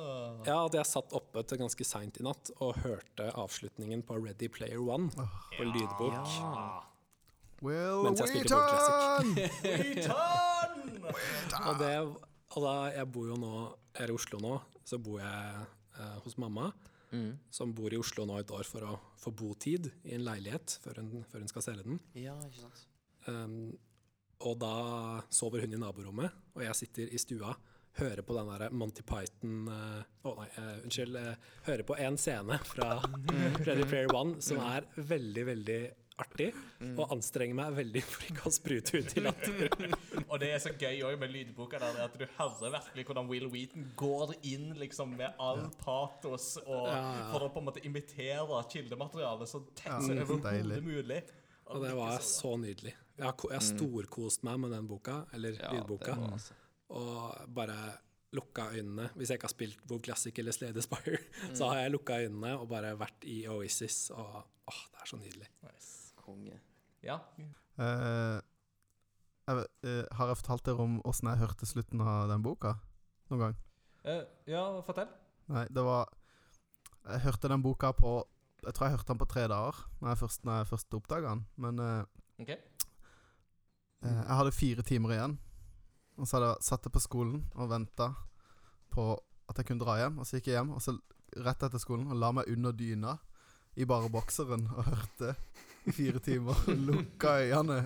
Ja, 0.48 0.60
at 0.64 0.78
jeg 0.78 0.88
satt 0.88 1.12
oppe 1.18 1.44
til 1.48 1.60
ganske 1.60 1.84
seint 1.88 2.20
i 2.22 2.26
natt 2.26 2.52
og 2.58 2.78
hørte 2.84 3.28
avslutningen 3.38 4.04
på 4.08 4.16
Ready 4.22 4.48
Player 4.52 4.80
One 4.80 5.10
på 5.12 5.66
lydbok. 5.68 6.14
Ja. 6.38 6.84
Will 7.60 8.04
Mens 8.06 8.20
jeg 8.22 8.28
spilte 8.36 8.54
Wheaton! 8.54 9.34
Titan! 9.98 10.74
Og, 11.08 11.72
det, 11.80 11.92
da, 12.64 12.76
jeg 12.94 13.10
bor 13.12 13.28
jo 13.28 13.38
nå 13.40 13.54
her 13.98 14.12
i 14.12 14.14
Oslo 14.16 14.40
nå, 14.40 14.54
så 14.86 15.00
bor 15.02 15.20
jeg 15.20 15.64
eh, 16.00 16.16
hos 16.24 16.38
mamma, 16.40 16.70
som 17.48 17.70
bor 17.72 17.92
i 17.92 17.98
Oslo 18.00 18.26
nå 18.28 18.36
et 18.36 18.50
år 18.52 18.66
for 18.68 18.84
å 18.84 18.94
få 19.16 19.32
botid 19.32 19.86
i 20.04 20.12
en 20.16 20.26
leilighet 20.26 20.74
før 20.82 21.00
hun, 21.00 21.22
før 21.30 21.40
hun 21.40 21.48
skal 21.48 21.64
selge 21.64 21.86
den. 21.86 22.00
Ja, 22.20 22.34
ikke 22.44 22.66
sant. 22.66 22.82
Um, 23.28 23.72
og 24.44 24.58
da 24.60 24.74
sover 25.34 25.64
hun 25.64 25.74
i 25.74 25.80
naborommet, 25.80 26.34
og 26.54 26.62
jeg 26.62 26.78
sitter 26.78 27.10
i 27.10 27.20
stua, 27.20 27.54
hører 27.98 28.22
på 28.22 28.36
den 28.36 28.50
derre 28.52 28.68
Monty 28.70 29.02
Python 29.02 29.64
Å 29.66 29.72
uh, 29.72 30.02
oh 30.30 30.36
nei, 30.38 30.48
uh, 30.54 30.74
unnskyld. 30.84 31.16
Uh, 31.18 31.48
hører 31.66 31.86
på 31.88 31.96
en 31.98 32.18
scene 32.20 32.60
fra 32.68 32.90
Ready 33.66 33.86
Player 33.88 34.12
One 34.14 34.38
som 34.44 34.60
er 34.62 34.86
veldig, 34.94 35.44
veldig 35.48 35.80
artig, 36.18 36.48
og 36.98 37.12
anstrenger 37.14 37.54
meg 37.58 37.74
veldig 37.76 38.02
for 38.04 38.24
ikke 38.28 38.46
å 38.48 38.52
sprute 38.54 39.00
ut 39.02 39.14
i 39.16 39.22
latter. 39.26 39.68
Og 40.28 40.34
det 40.42 40.50
er 40.54 40.62
så 40.62 40.72
gøy 40.78 41.02
òg 41.08 41.18
med 41.22 41.30
lydboka 41.34 41.78
der 41.82 42.00
at 42.04 42.16
du 42.18 42.24
hører 42.38 42.72
virkelig 42.74 43.04
hvordan 43.08 43.28
Will 43.30 43.46
Wheaton 43.52 43.86
går 44.00 44.34
inn 44.50 44.72
liksom 44.80 45.14
med 45.18 45.38
all 45.38 45.64
patos 45.82 46.56
og 46.64 46.88
Ja, 46.90 46.98
ja. 46.98 47.28
for 47.32 47.46
å 47.46 47.52
på 47.54 47.62
en 47.62 47.68
måte 47.70 47.84
imitere 47.86 48.62
kildematerialet 48.72 49.48
så 49.50 49.62
tett 49.74 49.86
Ja, 49.92 50.00
som 50.02 50.18
overhodet 50.24 50.82
mulig. 50.84 51.22
Og 51.68 51.82
det 51.84 51.94
var 51.98 52.18
så 52.24 52.54
nydelig. 52.56 52.94
Jeg 53.18 53.26
har, 53.26 53.34
jeg 53.50 53.58
har 53.58 53.64
storkost 53.66 54.44
meg 54.46 54.60
med 54.62 54.70
den 54.72 54.86
boka, 54.88 55.22
eller 55.36 55.58
Ja, 55.60 55.72
lydboka, 55.74 56.14
altså. 56.32 56.54
og 56.96 57.48
bare 57.54 57.76
lukka 58.32 58.70
øynene. 58.76 59.10
Hvis 59.16 59.30
jeg 59.32 59.38
ikke 59.40 59.48
har 59.48 59.52
spilt 59.54 59.84
WoW 59.90 60.00
Classic 60.04 60.38
eller 60.40 60.52
Slade 60.56 60.80
Aspire, 60.80 61.18
Mm. 61.48 61.54
så 61.56 61.68
har 61.70 61.82
jeg 61.82 61.92
lukka 61.94 62.18
øynene 62.24 62.54
og 62.60 62.68
bare 62.72 62.94
vært 63.00 63.24
i 63.28 63.38
Oasis, 63.48 64.10
og 64.16 64.40
åh, 64.68 64.80
det 64.92 65.00
er 65.04 65.10
så 65.12 65.16
nydelig. 65.20 65.48
Nice. 65.64 65.92
Konge. 66.28 66.60
Ja. 67.04 67.16
Uh, 67.78 68.38
jeg 69.48 69.64
eh, 69.86 70.04
har 70.12 70.28
jeg 70.28 70.36
fortalt 70.42 70.66
dere 70.66 70.84
om 70.84 70.98
åssen 71.08 71.30
jeg 71.30 71.40
hørte 71.40 71.66
slutten 71.68 72.02
av 72.04 72.26
den 72.28 72.42
boka? 72.44 72.74
Noen 73.30 73.40
gang? 73.46 73.54
Uh, 74.04 74.24
ja, 74.50 74.64
fortell. 74.84 75.08
Nei, 75.48 75.64
det 75.72 75.84
var 75.86 76.10
Jeg 77.08 77.22
hørte 77.24 77.48
den 77.48 77.62
boka 77.64 77.94
på 77.96 78.10
Jeg 78.60 78.74
tror 78.76 78.86
jeg 78.88 78.98
hørte 78.98 79.08
den 79.14 79.20
på 79.22 79.28
tre 79.30 79.46
dager 79.48 79.78
når 80.02 80.10
jeg 80.10 80.20
først, 80.20 80.44
når 80.44 80.58
jeg 80.58 80.68
først 80.74 80.96
oppdaga 80.98 81.32
den. 81.32 81.46
Men 81.56 81.80
Ok. 82.42 82.50
eh, 82.50 82.58
jeg 84.02 84.36
hadde 84.40 84.52
fire 84.52 84.82
timer 84.82 85.14
igjen. 85.14 85.38
Og 86.18 86.26
så 86.26 86.36
hadde 86.36 86.50
jeg 86.50 86.66
satt 86.66 86.90
på 86.92 87.00
skolen 87.00 87.46
og 87.54 87.70
venta 87.70 88.10
på 88.92 89.06
at 89.48 89.58
jeg 89.58 89.70
kunne 89.70 89.84
dra 89.84 89.96
hjem. 90.02 90.18
Og 90.18 90.26
så 90.26 90.36
gikk 90.36 90.50
jeg 90.50 90.58
hjem, 90.58 90.74
og 90.76 90.82
så 90.84 90.98
rett 91.46 91.62
etter 91.62 91.80
skolen 91.82 92.10
og 92.10 92.18
la 92.18 92.32
meg 92.34 92.50
under 92.52 92.74
dyna 92.76 93.16
i 93.78 93.86
bare 93.86 94.10
bokseren 94.10 94.66
og 94.74 94.84
hørte 94.90 95.34
i 95.88 95.94
fire 95.96 96.22
timer. 96.22 96.62
Lukka 96.88 97.38
øynene 97.44 97.82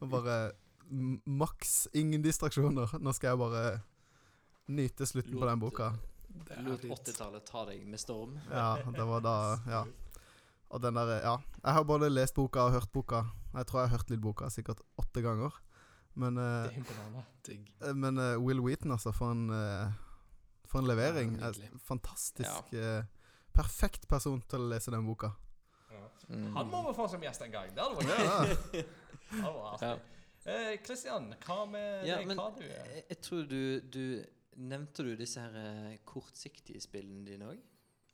og 0.00 0.08
bare 0.12 0.38
Maks 0.86 1.88
ingen 1.98 2.22
distraksjoner. 2.22 2.98
Nå 3.02 3.14
skal 3.16 3.32
jeg 3.32 3.40
bare 3.42 3.62
nyte 4.70 5.06
slutten 5.08 5.38
på 5.38 5.48
den 5.48 5.62
boka. 5.62 5.90
Det 6.46 6.58
Lot 6.62 6.84
80-tallet 6.84 7.46
ta 7.48 7.64
deg 7.66 7.86
med 7.88 8.00
storm. 8.00 8.36
Ja, 8.50 8.76
det 8.84 9.06
var 9.08 9.24
da 9.24 9.36
Ja. 9.66 9.84
Og 10.68 10.82
den 10.82 10.94
der 10.94 11.22
Ja. 11.22 11.36
Jeg 11.64 11.72
har 11.72 11.84
både 11.84 12.10
lest 12.10 12.34
boka 12.34 12.66
og 12.66 12.72
hørt 12.72 12.92
boka. 12.92 13.24
Jeg 13.54 13.66
tror 13.66 13.80
jeg 13.80 13.88
har 13.88 13.98
hørt 13.98 14.10
lydboka 14.10 14.48
sikkert 14.50 14.80
åtte 14.98 15.22
ganger. 15.22 15.54
Men, 16.16 16.38
eh, 16.38 17.94
men 17.94 18.18
uh, 18.18 18.38
Will 18.40 18.60
Wheaton, 18.60 18.90
altså, 18.90 19.12
for 19.12 19.32
en 19.32 19.50
uh, 19.50 19.92
For 20.66 20.78
en 20.78 20.88
levering. 20.88 21.36
Ja, 21.38 21.52
fantastisk 21.84 22.72
eh, 22.72 23.04
Perfekt 23.54 24.08
person 24.08 24.40
til 24.48 24.64
å 24.64 24.70
lese 24.72 24.90
den 24.90 25.06
boka. 25.06 25.30
Mm. 26.28 26.46
Han 26.56 26.70
må 26.72 26.80
vi 26.88 26.94
få 26.96 27.06
som 27.12 27.22
gjest 27.22 27.42
en 27.46 27.52
gang. 27.54 27.72
Det 27.74 27.82
hadde 27.82 27.96
vært 28.00 28.72
gøy. 28.74 28.84
Ja. 29.36 29.50
Artig. 29.50 29.96
Eh, 30.46 30.76
hva 31.42 31.64
med 31.66 32.04
Ja, 32.06 32.18
deg? 32.20 32.28
men 32.30 32.38
Hva 32.38 32.52
du 32.54 32.62
jeg, 32.62 33.00
jeg 33.10 33.16
tror 33.26 33.46
du, 33.50 33.80
du 33.80 34.24
Nevnte 34.56 35.02
du 35.02 35.16
disse 35.18 35.42
her 35.42 35.56
eh, 35.58 35.96
kortsiktige 36.06 36.78
spillene 36.80 37.24
dine 37.26 37.48
òg? 37.50 37.58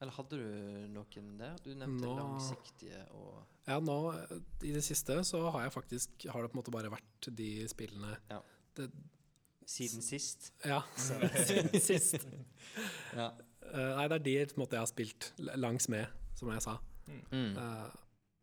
Eller 0.00 0.14
hadde 0.16 0.38
du 0.40 0.88
noen 0.90 1.28
der? 1.38 1.58
Du 1.62 1.68
nevnte 1.76 2.06
Nå- 2.08 2.14
langsiktige 2.16 3.02
og 3.14 3.42
Ja, 3.68 3.76
nå 3.84 3.98
eh, 4.16 4.32
i 4.64 4.72
det 4.72 4.80
siste 4.82 5.18
så 5.28 5.44
har 5.52 5.66
jeg 5.68 5.74
faktisk 5.76 6.24
Har 6.32 6.42
det 6.42 6.50
på 6.50 6.56
en 6.56 6.62
måte 6.62 6.72
bare 6.74 6.90
vært 6.96 7.28
de 7.36 7.50
spillene 7.70 8.16
Ja. 8.32 8.40
Det, 8.74 8.88
Siden 9.68 10.02
sist? 10.02 10.48
ja, 10.64 10.80
siden 10.96 11.76
sist. 11.80 12.24
Ja. 13.20 13.28
Eh, 13.68 13.92
nei, 14.00 14.08
det 14.08 14.16
er 14.16 14.24
de 14.24 14.34
på 14.54 14.56
en 14.56 14.64
måte 14.64 14.74
jeg 14.80 14.82
har 14.82 14.90
spilt 14.90 15.28
langs 15.60 15.86
med, 15.92 16.08
som 16.40 16.48
jeg 16.50 16.64
sa. 16.64 16.78
Mm. 17.08 17.56
Uh, 17.56 17.90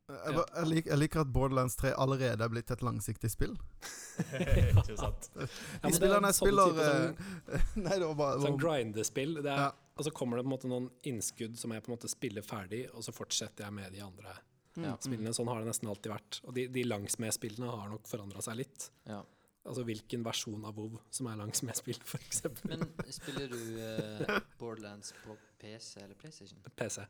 Jeg, 0.09 0.33
jeg, 0.55 0.65
lik, 0.65 0.85
jeg 0.89 0.97
liker 0.97 1.19
at 1.21 1.29
Borderlands 1.33 1.75
3 1.77 1.91
allerede 2.01 2.41
er 2.41 2.49
blitt 2.49 2.71
et 2.73 2.81
langsiktig 2.81 3.29
spill. 3.29 3.51
Ikke 4.81 4.95
sant? 4.97 5.27
De 5.35 5.45
er 5.85 5.93
spillerne 5.93 6.25
en 6.25 6.31
jeg 6.31 6.37
sånn 6.39 6.47
spiller 6.47 6.71
type 6.73 6.87
sånn- 6.87 7.19
eh, 7.59 7.67
Nei, 7.85 7.93
det 8.01 8.07
var 8.09 8.17
bare 8.23 8.41
Sånn 8.47 8.57
grindespill. 8.59 9.37
Det 9.43 9.51
er, 9.53 9.67
Ja. 9.67 9.69
Og 9.99 10.05
så 10.07 10.11
kommer 10.15 10.39
det 10.39 10.45
på 10.45 10.47
en 10.49 10.53
måte 10.55 10.69
noen 10.71 10.85
innskudd 11.11 11.57
som 11.59 11.73
jeg 11.75 11.83
på 11.83 11.91
en 11.91 11.97
måte 11.97 12.07
spiller 12.09 12.41
ferdig, 12.47 12.85
og 12.95 13.03
så 13.03 13.11
fortsetter 13.13 13.65
jeg 13.67 13.75
med 13.75 13.91
de 13.93 13.99
andre 14.05 14.31
Ja. 14.79 14.93
spillene. 15.03 15.33
Sånn 15.35 15.49
har 15.51 15.59
det 15.59 15.67
nesten 15.67 15.89
alltid 15.91 16.13
vært. 16.13 16.39
Og 16.47 16.53
de, 16.55 16.67
de 16.71 16.85
langsmed-spillene 16.87 17.67
har 17.69 17.89
nok 17.91 18.07
forandra 18.07 18.41
seg 18.41 18.61
litt. 18.61 18.89
Ja. 19.05 19.21
Altså 19.67 19.83
hvilken 19.85 20.23
versjon 20.25 20.63
av 20.65 20.77
WoW 20.79 20.95
som 21.13 21.27
er 21.29 21.35
langsmed-spill, 21.41 21.99
f.eks. 22.01 22.45
Men 22.63 22.87
spiller 23.11 23.51
du 23.51 23.59
uh, 23.77 24.39
Borderlands 24.57 25.11
på 25.25 25.35
PC 25.59 25.99
eller 26.01 26.15
PlayStation? 26.15 26.63
PC. 26.79 27.03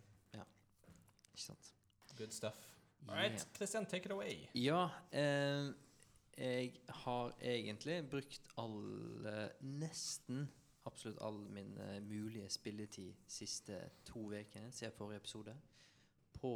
Ikke 1.40 1.46
sant? 1.54 1.74
Good 2.18 2.32
stuff. 2.36 2.66
All 3.08 3.16
right, 3.16 3.48
Christian, 3.56 3.86
take 3.86 4.06
it 4.06 4.12
away. 4.12 4.50
Ja, 4.54 4.90
eh, 5.12 5.70
jeg 6.38 6.74
har 7.04 7.32
egentlig 7.40 8.10
brukt 8.12 8.50
alle 8.58 9.52
Nesten 9.62 10.50
absolutt 10.86 11.22
all 11.24 11.40
min 11.54 11.78
eh, 11.78 12.02
mulige 12.04 12.50
spilletid 12.52 13.14
siste 13.28 13.80
to 14.06 14.26
ukene 14.34 14.72
siden 14.72 14.96
forrige 14.98 15.22
episode 15.24 15.56
på 16.34 16.52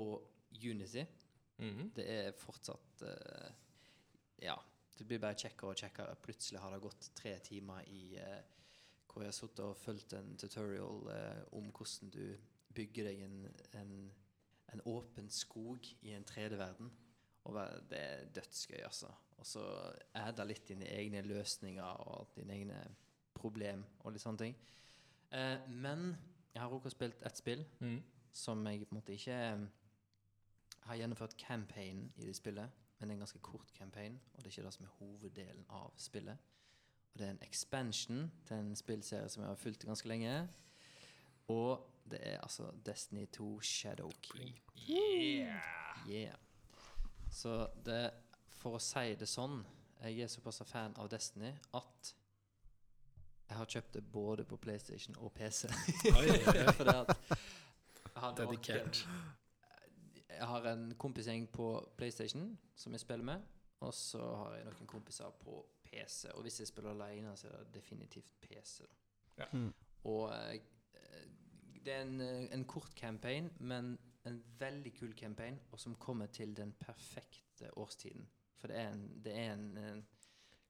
Unity. 0.51 1.05
Mhm. 1.57 1.91
Det 1.95 2.09
er 2.11 2.31
fortsatt 2.31 3.01
eh, 3.07 3.51
Ja, 4.43 4.55
det 4.97 5.07
blir 5.07 5.19
bare 5.19 5.37
kjekkere 5.39 5.69
og 5.69 5.79
kjekkere. 5.79 6.15
Plutselig 6.15 6.59
har 6.59 6.73
det 6.73 6.81
gått 6.83 7.11
tre 7.15 7.37
timer 7.39 7.87
i 7.87 8.17
eh, 8.19 8.41
hvor 9.07 9.21
jeg 9.23 9.31
har 9.31 9.37
sittet 9.37 9.63
og 9.63 9.77
fulgt 9.77 10.13
en 10.17 10.35
tutorial 10.37 11.07
eh, 11.13 11.43
om 11.55 11.71
hvordan 11.71 12.09
du 12.09 12.35
bygger 12.73 13.11
deg 13.11 13.23
en, 13.27 13.39
en, 13.79 13.95
en 14.73 14.85
åpen 14.89 15.29
skog 15.29 15.87
i 16.01 16.13
en 16.13 16.25
3D-verden. 16.29 16.91
Og 17.43 17.57
det 17.89 17.99
er 17.99 18.25
dødsgøy, 18.35 18.81
altså. 18.83 19.09
Og 19.37 19.45
så 19.45 19.63
adde 20.15 20.45
litt 20.47 20.67
dine 20.69 20.87
egne 20.87 21.21
løsninger 21.21 21.83
og 21.83 22.31
dine 22.37 22.55
egne 22.55 22.79
problem 23.35 23.83
og 23.99 24.13
litt 24.13 24.23
sånne 24.23 24.39
ting. 24.45 24.55
Eh, 25.33 25.65
men 25.67 26.13
jeg 26.53 26.61
har 26.61 26.71
også 26.71 26.93
spilt 26.93 27.25
et 27.25 27.37
spill 27.37 27.65
mm. 27.79 27.97
som 28.31 28.61
jeg 28.67 28.85
på 28.85 28.93
en 28.93 28.99
måte 29.01 29.17
ikke 29.17 29.35
eh, 29.35 29.65
har 30.87 30.99
gjennomført 30.99 31.35
campaign 31.39 32.05
i 32.15 32.27
det 32.29 32.35
spillet, 32.37 32.69
men 32.99 33.09
det 33.09 33.13
er 33.13 33.17
en 33.17 33.25
ganske 33.25 33.43
kort 33.43 33.71
campaign, 33.77 34.19
og 34.33 34.37
det 34.37 34.45
er 34.45 34.51
ikke 34.51 34.65
det 34.67 34.73
som 34.73 34.85
er 34.85 34.97
hoveddelen 34.99 35.65
av 35.69 35.93
spillet. 35.97 36.51
Og 37.13 37.19
det 37.19 37.27
er 37.27 37.35
en 37.35 37.43
expansion 37.45 38.31
til 38.47 38.57
en 38.57 38.75
spillserie 38.75 39.29
som 39.29 39.43
jeg 39.43 39.51
har 39.51 39.59
fulgt 39.59 39.85
ganske 39.85 40.07
lenge. 40.07 40.47
Og 41.47 41.89
det 42.11 42.19
er 42.21 42.39
altså 42.41 42.71
Destiny 42.85 43.25
2 43.31 43.61
Shadowkeep. 43.61 44.71
Yeah! 44.89 45.59
Yeah. 46.09 46.35
Så 47.31 47.67
det, 47.85 48.11
for 48.49 48.77
å 48.77 48.81
si 48.83 49.15
det 49.19 49.29
sånn, 49.29 49.63
jeg 50.03 50.25
er 50.25 50.31
såpass 50.31 50.61
fan 50.67 50.93
av 50.99 51.09
Destiny 51.09 51.53
at 51.73 52.13
jeg 53.47 53.57
har 53.57 53.69
kjøpt 53.69 53.93
det 53.93 54.03
både 54.11 54.45
på 54.49 54.57
PlayStation 54.57 55.15
og 55.19 55.31
PC. 55.33 55.67
Oi, 56.17 56.27
oi, 56.29 56.39
oi. 56.39 56.73
For 56.73 56.87
det 56.87 56.95
at 57.03 57.15
jeg 58.13 58.21
har 58.21 58.35
Dedikert. 58.37 59.03
Jeg 60.29 60.47
har 60.49 60.67
en 60.71 60.87
kompisgjeng 60.97 61.45
på 61.53 61.67
PlayStation 61.97 62.57
som 62.75 62.95
jeg 62.95 63.03
spiller 63.03 63.25
med, 63.25 63.41
og 63.85 63.93
så 63.93 64.21
har 64.41 64.55
jeg 64.57 64.67
noen 64.69 64.89
kompiser 64.89 65.33
på 65.43 65.59
PC. 65.85 66.31
Og 66.33 66.41
hvis 66.41 66.59
jeg 66.59 66.71
spiller 66.71 66.95
alene, 66.95 67.35
så 67.37 67.47
er 67.51 67.57
det 67.61 67.75
definitivt 67.75 68.33
PC. 68.41 68.87
Da. 68.87 69.43
Ja. 69.43 69.49
Mm. 69.51 69.69
Og 70.09 70.33
eh, 70.33 70.61
det 71.83 71.93
er 71.93 72.03
en, 72.05 72.19
eh, 72.21 72.45
en 72.55 72.65
kort 72.69 72.93
campaign, 72.95 73.49
men 73.59 73.97
en 74.25 74.43
veldig 74.59 74.93
kul 74.95 75.13
campaign, 75.19 75.59
og 75.71 75.79
som 75.79 75.95
kommer 75.99 76.31
til 76.31 76.53
den 76.55 76.71
perfekte 76.79 77.71
årstiden. 77.77 78.27
For 78.59 78.71
det 78.71 78.77
er 78.79 78.93
en, 78.93 79.03
det 79.23 79.33
er 79.35 79.51
en, 79.57 79.65
en 79.77 80.05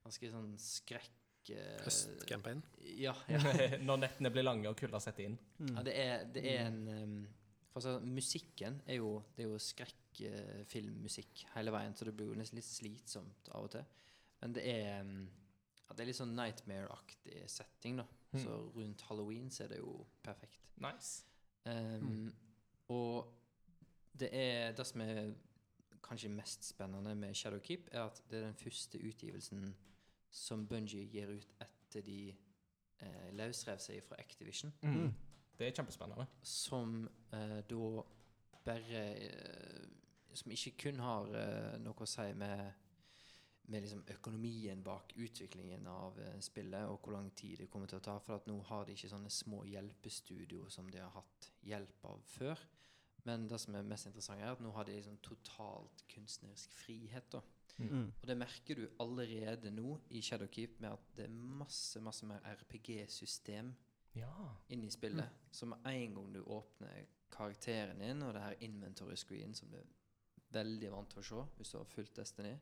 ganske 0.04 0.32
sånn 0.34 0.56
skrekk 0.62 1.52
eh, 1.54 1.78
Høstcampaign. 1.86 2.64
Ja, 2.98 3.14
ja. 3.30 3.42
Når 3.88 4.02
nettene 4.08 4.34
blir 4.34 4.48
lange 4.48 4.72
og 4.72 4.80
kulda 4.80 5.02
setter 5.04 5.28
inn. 5.28 5.38
Mm. 5.60 5.76
Ja, 5.76 5.86
det 5.86 5.96
er, 6.02 6.26
det 6.34 6.46
er 6.50 6.66
en 6.72 6.82
um, 6.90 7.16
for 7.74 7.82
altså, 7.82 8.06
Musikken 8.06 8.82
er 8.86 9.00
jo, 9.00 9.16
det 9.34 9.46
er 9.46 9.50
jo 9.50 9.62
skrekkfilmmusikk 9.62 11.46
hele 11.56 11.74
veien, 11.74 11.96
så 11.98 12.06
det 12.06 12.14
blir 12.18 12.30
jo 12.30 12.38
nesten 12.38 12.60
litt 12.60 12.70
slitsomt 12.70 13.50
av 13.50 13.66
og 13.66 13.72
til. 13.74 13.88
Men 14.44 14.54
det 14.54 14.66
er 14.70 15.00
um, 15.02 15.16
ja, 15.80 15.96
Det 15.96 16.04
er 16.04 16.10
litt 16.12 16.20
sånn 16.20 16.36
nightmare-aktig 16.38 17.40
setting, 17.50 17.98
da. 18.02 18.06
Mm. 18.34 18.44
Så 18.44 18.60
rundt 18.76 19.02
halloween 19.10 19.50
så 19.54 19.66
er 19.66 19.74
det 19.74 19.82
jo 19.82 19.96
perfekt. 20.26 20.63
Nice. 20.78 21.26
Um, 21.66 22.34
Og 22.90 23.34
det 24.20 24.30
er 24.34 24.72
det 24.76 24.86
som 24.88 25.02
er 25.02 25.34
kanskje 26.04 26.30
mest 26.30 26.66
spennende 26.70 27.16
med 27.16 27.34
Shadowkeep, 27.34 27.88
er 27.92 28.04
at 28.04 28.22
det 28.30 28.40
er 28.40 28.46
den 28.46 28.56
første 28.60 29.00
utgivelsen 29.00 29.76
som 30.32 30.68
Bungie 30.68 31.06
gir 31.08 31.30
ut 31.32 31.54
etter 31.62 32.02
de 32.02 32.34
eh, 33.00 33.30
løsrev 33.38 33.80
seg 33.80 34.04
fra 34.04 34.16
Activision 34.20 34.74
Mm. 34.82 35.14
Det 35.60 35.68
er 35.68 35.72
kjempespennende. 35.72 36.26
som 36.42 37.10
eh, 37.34 37.62
da 37.70 38.02
bare 38.66 39.04
eh, 39.16 39.88
Som 40.34 40.52
ikke 40.52 40.72
kun 40.84 41.00
har 41.00 41.28
eh, 41.38 41.80
noe 41.80 41.94
å 42.02 42.06
si 42.10 42.34
med, 42.34 42.72
med 43.72 43.82
liksom 43.82 44.04
økonomien 44.12 44.84
bak 44.84 45.14
utviklingen 45.16 45.88
av 45.88 46.20
eh, 46.20 46.40
spillet, 46.44 46.88
og 46.90 47.00
hvor 47.02 47.16
lang 47.16 47.30
tid 47.36 47.62
det 47.64 47.70
kommer 47.72 47.88
til 47.88 48.02
å 48.02 48.04
ta. 48.04 48.18
For 48.20 48.36
at 48.36 48.48
nå 48.50 48.58
har 48.68 48.86
de 48.86 48.96
ikke 48.98 49.12
sånne 49.14 49.32
små 49.32 49.64
hjelpestudio 49.70 50.68
som 50.74 50.90
de 50.92 51.00
har 51.00 51.14
hatt 51.16 51.52
hjelp 51.64 52.06
av 52.12 52.24
før. 52.34 52.66
Men 53.24 53.48
det 53.48 53.60
som 53.64 53.76
er 53.76 53.88
mest 53.88 54.10
interessant, 54.10 54.42
er 54.44 54.52
at 54.52 54.62
nå 54.64 54.74
har 54.76 54.88
de 54.88 54.98
liksom 54.98 55.16
totalt 55.24 56.04
kunstnerisk 56.12 56.74
frihet. 56.76 57.38
Mm. 57.80 58.12
Og 58.12 58.28
det 58.28 58.36
merker 58.38 58.78
du 58.82 58.84
allerede 59.02 59.72
nå 59.72 59.96
i 60.12 60.22
Shadowkeep, 60.22 60.82
med 60.84 60.92
at 60.92 61.16
det 61.16 61.30
er 61.30 61.38
masse, 61.64 62.02
masse 62.04 62.28
mer 62.28 62.44
RPG-system 62.60 63.72
Ja. 64.20 64.34
inni 64.70 64.92
spillet. 64.92 65.30
Så 65.52 65.66
med 65.66 65.88
en 65.88 66.16
gang 66.16 66.34
du 66.34 66.42
åpner 66.44 67.08
karakteren 67.32 68.00
din, 68.00 68.22
og 68.22 68.34
det 68.34 68.44
her 68.44 68.60
inventory 68.60 69.16
screen 69.16 69.56
som 69.56 69.72
du 69.72 69.78
er 69.78 69.88
veldig 70.54 70.92
vant 70.92 71.10
til 71.10 71.20
å 71.20 71.24
se 71.24 71.46
hvis 71.58 71.72
du 71.72 71.78
har 71.80 71.90
fulgt 71.90 72.16
Destiny, 72.20 72.54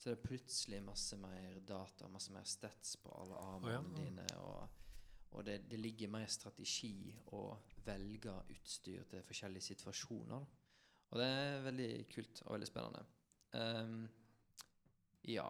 så 0.00 0.08
er 0.08 0.16
det 0.16 0.24
plutselig 0.24 0.78
masse 0.80 1.16
mer 1.20 1.58
data, 1.68 2.08
masse 2.08 2.32
mer 2.32 2.46
stats 2.48 2.94
på 3.02 3.12
alle 3.20 3.36
armene 3.36 3.74
oh, 3.76 3.90
ja. 3.90 3.98
dine. 3.98 4.24
Og, 4.40 4.86
og 5.36 5.44
det, 5.44 5.58
det 5.68 5.80
ligger 5.80 6.12
mer 6.14 6.24
strategi 6.32 7.10
å 7.36 7.42
velge 7.84 8.32
utstyr 8.54 9.04
til 9.10 9.26
forskjellige 9.28 9.68
situasjoner. 9.74 10.46
Og 11.10 11.20
det 11.20 11.26
er 11.26 11.66
veldig 11.66 11.90
kult 12.14 12.40
og 12.46 12.54
veldig 12.54 12.70
spennende. 12.70 13.04
Um, 13.52 14.00
ja 15.26 15.48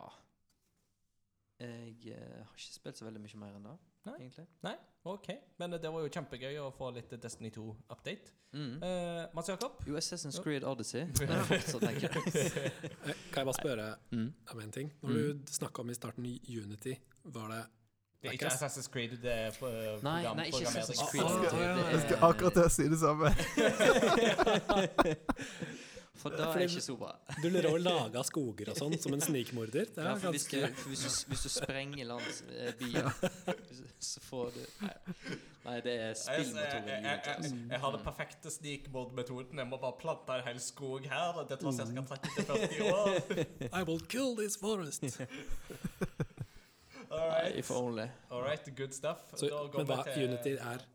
Jeg 1.61 1.97
eh, 2.09 2.39
har 2.41 2.55
ikke 2.57 2.73
spilt 2.73 2.97
så 2.97 3.05
veldig 3.05 3.21
mye 3.21 3.41
mer 3.43 3.59
enn 3.59 3.67
det, 3.69 3.75
Nei. 4.07 4.15
egentlig. 4.21 4.47
Nei, 4.65 4.75
OK. 5.05 5.29
Men 5.59 5.71
det 5.77 5.91
var 5.93 6.01
jo 6.01 6.09
kjempegøy 6.09 6.57
å 6.63 6.71
få 6.77 6.91
litt 6.97 7.11
Destiny 7.21 7.51
2-update. 7.53 8.31
Mm. 8.57 8.79
Eh, 8.83 9.27
Mats 9.37 9.49
Jakob? 9.53 9.73
Jo, 9.87 9.97
Assassin's 10.01 10.41
Creed 10.43 10.65
Odyssey. 10.65 11.05
Eh, 11.11 11.17
Kan 13.31 13.43
jeg 13.43 13.47
bare 13.47 13.55
spørre 13.61 13.95
Mm. 14.13 14.33
om 14.55 14.61
en 14.61 14.73
ting? 14.73 14.93
Når 15.03 15.13
du 15.13 15.39
snakka 15.53 15.81
om 15.85 15.91
i 15.91 15.95
starten 15.95 16.25
Unity, 16.49 16.95
var 17.25 17.49
det 17.49 17.65
Det 18.23 18.29
er 18.29 18.33
ikke 18.33 18.47
Assassin's 18.51 18.89
Creed, 18.93 19.11
det 19.23 19.33
er 19.33 19.51
program, 19.59 19.99
Nei, 20.03 20.23
nei, 20.23 20.45
ikke 20.47 20.59
programmering. 20.59 20.77
Assassin's 20.77 21.11
Creed. 21.11 21.25
ah, 21.25 21.31
ah, 21.31 21.35
ja, 21.61 21.77
ja. 21.79 21.85
Jeg 21.91 22.01
skal 22.01 22.17
akkurat 22.31 22.53
til 22.53 22.63
å 22.63 22.69
si 22.69 22.89
det 22.89 22.99
samme. 23.01 23.35
For 26.21 26.35
da 26.37 26.51
er 26.53 26.59
det 26.61 26.67
ikke 26.69 26.83
så 26.85 26.97
bra. 27.01 27.13
Du 27.41 27.47
lurer 27.49 27.71
å 27.73 27.79
lage 27.81 28.23
skoger 28.29 28.71
og 28.73 28.77
sånn, 28.77 28.97
som 29.01 29.15
en 29.17 29.23
snikmorder. 29.25 29.87
Det 29.95 30.05
Ja, 30.05 30.15
for 30.21 30.35
hvis, 30.37 30.45
du, 30.53 30.59
for 30.77 30.93
hvis, 30.93 31.05
du, 31.07 31.31
hvis 31.33 31.45
du 31.47 31.53
sprenger 31.55 32.05
lands 32.11 32.43
byer, 32.49 32.75
byen, 32.81 33.57
så 34.11 34.21
får 34.27 34.51
du 34.57 34.61
Nei, 35.61 35.77
det 35.85 35.95
er 36.01 36.15
spillmetoden. 36.17 36.87
jeg, 36.89 37.03
jeg, 37.05 37.21
jeg, 37.25 37.45
jeg, 37.45 37.65
jeg 37.71 37.81
har 37.83 37.93
den 37.97 38.05
perfekte 38.05 38.51
snikmordmetoden. 38.53 39.59
Jeg 39.61 39.69
må 39.69 39.77
bare 39.83 39.97
plante 40.01 40.39
en 40.39 40.47
hel 40.47 40.61
skog 40.65 41.05
her. 41.09 41.41
Det 41.51 41.59
tar 41.61 41.77
ca. 41.77 42.17
30-40 42.25 42.87
år. 42.89 43.11
I 43.81 43.83
will 43.85 44.01
kill 44.09 44.33
this 44.39 44.57
forest. 44.61 45.05
All 47.11 47.29
right. 47.29 47.57
if 47.57 47.71
only. 47.71 48.09
All 48.31 48.43
right, 48.43 48.65
good 48.77 48.93
stuff. 48.95 49.19
Så, 49.37 49.49
Da 49.49 49.63
går 49.73 49.79
men 49.79 49.87
hva 49.87 50.03
vi 50.07 50.13
til- 50.15 50.29
Unity 50.29 50.57
er 50.61 50.87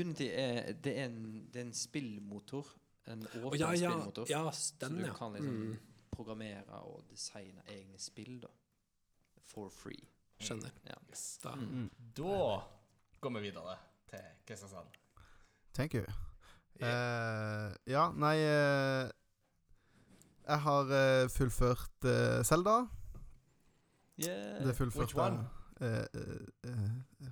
Unity 0.00 0.28
er, 0.32 0.72
det 0.84 0.98
er, 0.98 1.04
en, 1.04 1.46
det 1.52 1.60
er 1.60 1.66
en 1.66 1.74
spillmotor. 1.74 2.66
En 3.06 3.26
åpen 3.44 3.58
ja, 3.60 3.70
ja, 3.72 3.90
spillmotor. 3.90 4.26
ja, 4.30 4.50
så 4.52 4.74
du 4.88 5.12
kan 5.14 5.32
liksom 5.32 5.54
Mm, 5.54 5.78
programmere 6.10 6.78
og 6.86 7.04
designe 7.10 7.62
egne 7.68 7.98
spill, 7.98 8.40
da. 8.42 8.48
For 9.44 9.68
free. 9.68 10.08
skjønner. 10.40 10.70
Ja. 10.86 10.94
Yes. 11.10 11.38
Da. 11.44 11.54
Mm. 11.54 11.90
Da 12.16 12.60
går 13.20 13.30
vi 13.30 13.40
videre 13.40 13.76
til 14.10 14.18
Kristiansand. 14.46 14.86
Thank 15.74 15.94
you. 15.94 16.04
Eh, 16.80 17.74
ja, 17.86 18.08
nei 18.12 18.36
uh, 18.42 19.10
Jeg 20.46 20.60
har 20.60 20.82
uh, 20.90 21.28
fullført 21.30 22.04
uh, 22.04 22.42
Selda. 22.44 22.86
Yeah. 24.18 24.66
Det 24.66 24.76
fullførte 24.76 24.98
Which 24.98 25.16
one? 25.16 25.48
eh, 25.80 26.06
eh, 26.14 26.70
eh, 26.70 27.30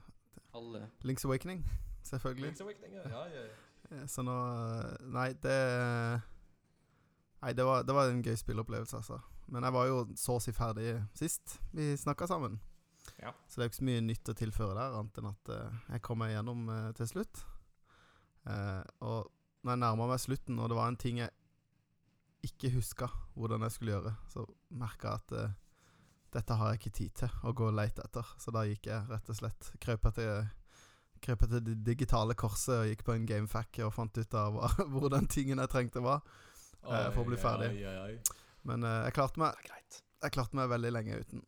Alle. 0.55 0.91
Link's 1.05 1.25
Awakening, 1.25 1.65
selvfølgelig. 2.03 2.49
Link's 2.51 2.63
Awakening, 2.63 2.95
ja, 2.95 3.09
ja, 3.09 3.25
ja. 3.43 3.49
Eh, 3.93 4.07
Så 4.09 4.25
nå 4.27 4.33
eh, 4.33 5.07
Nei, 5.13 5.33
det 5.43 5.57
Nei, 7.43 7.53
det 7.59 7.65
var, 7.67 7.83
det 7.83 7.95
var 7.97 8.07
en 8.11 8.23
gøy 8.23 8.37
spilleopplevelse, 8.39 9.01
altså. 9.01 9.17
Men 9.51 9.65
jeg 9.67 9.75
var 9.75 9.89
jo 9.89 10.03
så 10.17 10.37
å 10.39 10.43
si 10.43 10.53
ferdig 10.55 10.93
sist 11.19 11.57
vi 11.75 11.89
snakka 11.99 12.29
sammen. 12.31 12.61
Ja. 13.19 13.33
Så 13.51 13.59
det 13.59 13.65
er 13.65 13.67
jo 13.67 13.73
ikke 13.73 13.81
så 13.81 13.87
mye 13.89 14.05
nytt 14.07 14.31
å 14.31 14.35
tilføre 14.39 14.77
der, 14.79 14.95
annet 15.01 15.19
enn 15.19 15.31
at 15.33 15.51
eh, 15.51 15.81
jeg 15.97 16.05
kom 16.07 16.23
meg 16.23 16.37
gjennom 16.37 16.71
til 16.95 17.11
slutt. 17.11 17.43
Eh, 18.47 18.85
og 19.03 19.33
når 19.67 19.75
jeg 19.75 19.83
nærma 19.83 20.07
meg 20.13 20.23
slutten, 20.23 20.63
og 20.63 20.71
det 20.71 20.79
var 20.79 20.93
en 20.93 21.01
ting 21.03 21.19
jeg 21.19 21.35
ikke 22.47 22.71
huska 22.77 23.11
hvordan 23.35 23.67
jeg 23.67 23.75
skulle 23.75 23.97
gjøre, 23.97 24.15
så 24.31 24.47
merka 24.79 25.17
jeg 25.17 25.27
at 25.27 25.59
dette 26.39 26.57
har 26.59 26.73
jeg 26.73 26.81
ikke 26.81 26.97
tid 26.97 27.19
til 27.25 27.35
å 27.43 27.53
gå 27.59 27.69
og 27.69 27.77
leite 27.77 28.07
etter. 28.07 28.31
Så 28.41 28.55
da 28.55 28.63
gikk 28.71 28.87
jeg 28.89 29.11
rett 29.11 29.29
og 29.35 29.39
slett 29.39 29.73
Krøp 29.83 30.07
etter 30.09 30.47
Krøp 31.23 31.45
etter 31.47 31.61
det 31.63 31.77
digitale 31.87 32.35
korset 32.35 32.75
og 32.81 32.89
gikk 32.91 33.05
på 33.07 33.15
en 33.15 33.27
gamefack 33.29 33.79
og 33.87 33.93
fant 33.95 34.17
ut 34.19 34.35
av 34.39 34.57
hva, 34.57 34.71
hvor 34.93 35.09
den 35.13 35.29
tingen 35.31 35.61
jeg 35.63 35.71
trengte, 35.71 36.03
var. 36.03 36.25
oi, 36.83 37.03
for 37.15 37.23
å 37.23 37.29
bli 37.31 37.39
ferdig. 37.39 37.69
Oi, 37.79 37.85
oi, 37.87 37.99
oi. 38.11 38.39
Men 38.67 38.83
eh, 38.87 39.01
jeg 39.09 39.15
klarte 39.21 39.43
meg. 39.43 39.69
Jeg 40.23 40.35
klarte 40.35 40.59
meg 40.59 40.69
veldig 40.71 40.91
lenge 40.95 41.21
uten. 41.23 41.45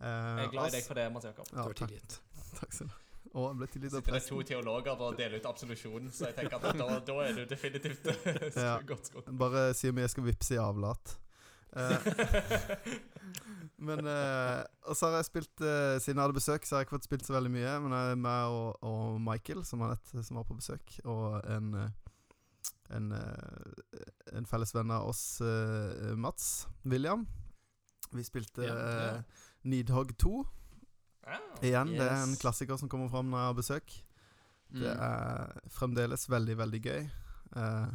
Eh, 0.00 0.08
Jeg 0.08 0.44
er 0.48 0.52
glad 0.52 0.68
i 0.68 0.74
deg 0.76 0.84
for 0.88 1.00
det, 1.00 1.06
Mats 1.14 1.28
Jakob. 1.28 1.48
Ja, 1.52 1.64
Du 1.64 1.72
er 1.72 1.78
tilgitt. 1.82 2.18
takk 2.60 2.72
skal 2.76 2.88
du 2.90 2.92
ha. 2.92 2.98
Å, 3.32 3.42
jeg 3.48 3.56
ble 3.62 3.66
tilgitt 3.72 3.94
av 3.96 4.02
Sitter 4.02 4.16
det 4.18 4.24
to 4.28 4.38
teologer 4.44 5.02
og 5.06 5.14
deler 5.16 5.40
ut 5.40 5.46
absolusjon, 5.48 6.08
så 6.12 6.26
jeg 6.28 6.34
tenker 6.36 6.58
at 6.68 6.76
da, 6.76 6.88
da 7.06 7.14
er 7.24 7.36
du 7.38 7.42
definitivt 7.48 8.08
Ja. 8.60 8.74
godt 8.84 9.08
skodd. 9.08 9.30
Bare 9.40 9.62
si 9.78 9.88
om 9.88 10.00
jeg 10.02 10.10
skal 10.12 10.26
vippse 10.26 10.52
i 10.58 10.60
avlat. 10.60 11.14
Eh, 11.72 11.98
men 13.88 14.04
uh, 14.04 14.60
Og 14.88 14.96
så 14.98 15.08
har 15.08 15.14
jeg 15.22 15.24
spilt 15.30 15.62
uh, 15.64 15.96
Siden 16.02 16.18
jeg 16.18 16.24
hadde 16.26 16.36
besøk, 16.36 16.66
så 16.68 16.74
har 16.76 16.82
jeg 16.82 16.86
ikke 16.88 16.96
fått 16.98 17.08
spilt 17.08 17.24
så 17.26 17.32
veldig 17.38 17.52
mye. 17.54 17.74
Men 17.84 17.94
jeg 17.96 18.10
er 18.14 18.20
meg 18.20 18.52
og, 18.56 18.82
og 18.84 19.20
Michael, 19.24 19.64
som, 19.68 19.80
har 19.86 19.96
et, 19.96 20.12
som 20.26 20.36
var 20.40 20.44
på 20.50 20.58
besøk, 20.60 20.98
og 21.08 21.40
en 21.50 21.72
en, 22.92 23.06
en 24.36 24.44
felles 24.46 24.74
venn 24.76 24.90
av 24.92 25.06
oss, 25.08 25.22
uh, 25.40 26.12
Mats 26.20 26.66
William. 26.84 27.22
Vi 28.12 28.20
spilte 28.26 28.66
Ja, 28.68 28.74
ja. 28.76 29.14
Needhog 29.64 30.12
2. 30.20 30.32
Oh, 30.42 31.38
Igjen, 31.64 31.94
det 31.96 32.04
er 32.04 32.18
en 32.26 32.36
klassiker 32.36 32.76
som 32.76 32.90
kommer 32.92 33.08
fram 33.08 33.30
når 33.32 33.38
jeg 33.40 33.48
har 33.48 33.56
besøk. 33.62 33.94
Det 34.72 34.92
Mm. 34.92 35.00
er 35.04 35.68
fremdeles 35.72 36.28
veldig, 36.32 36.54
veldig 36.58 36.82
gøy. 36.84 37.02
Eh, 37.56 37.88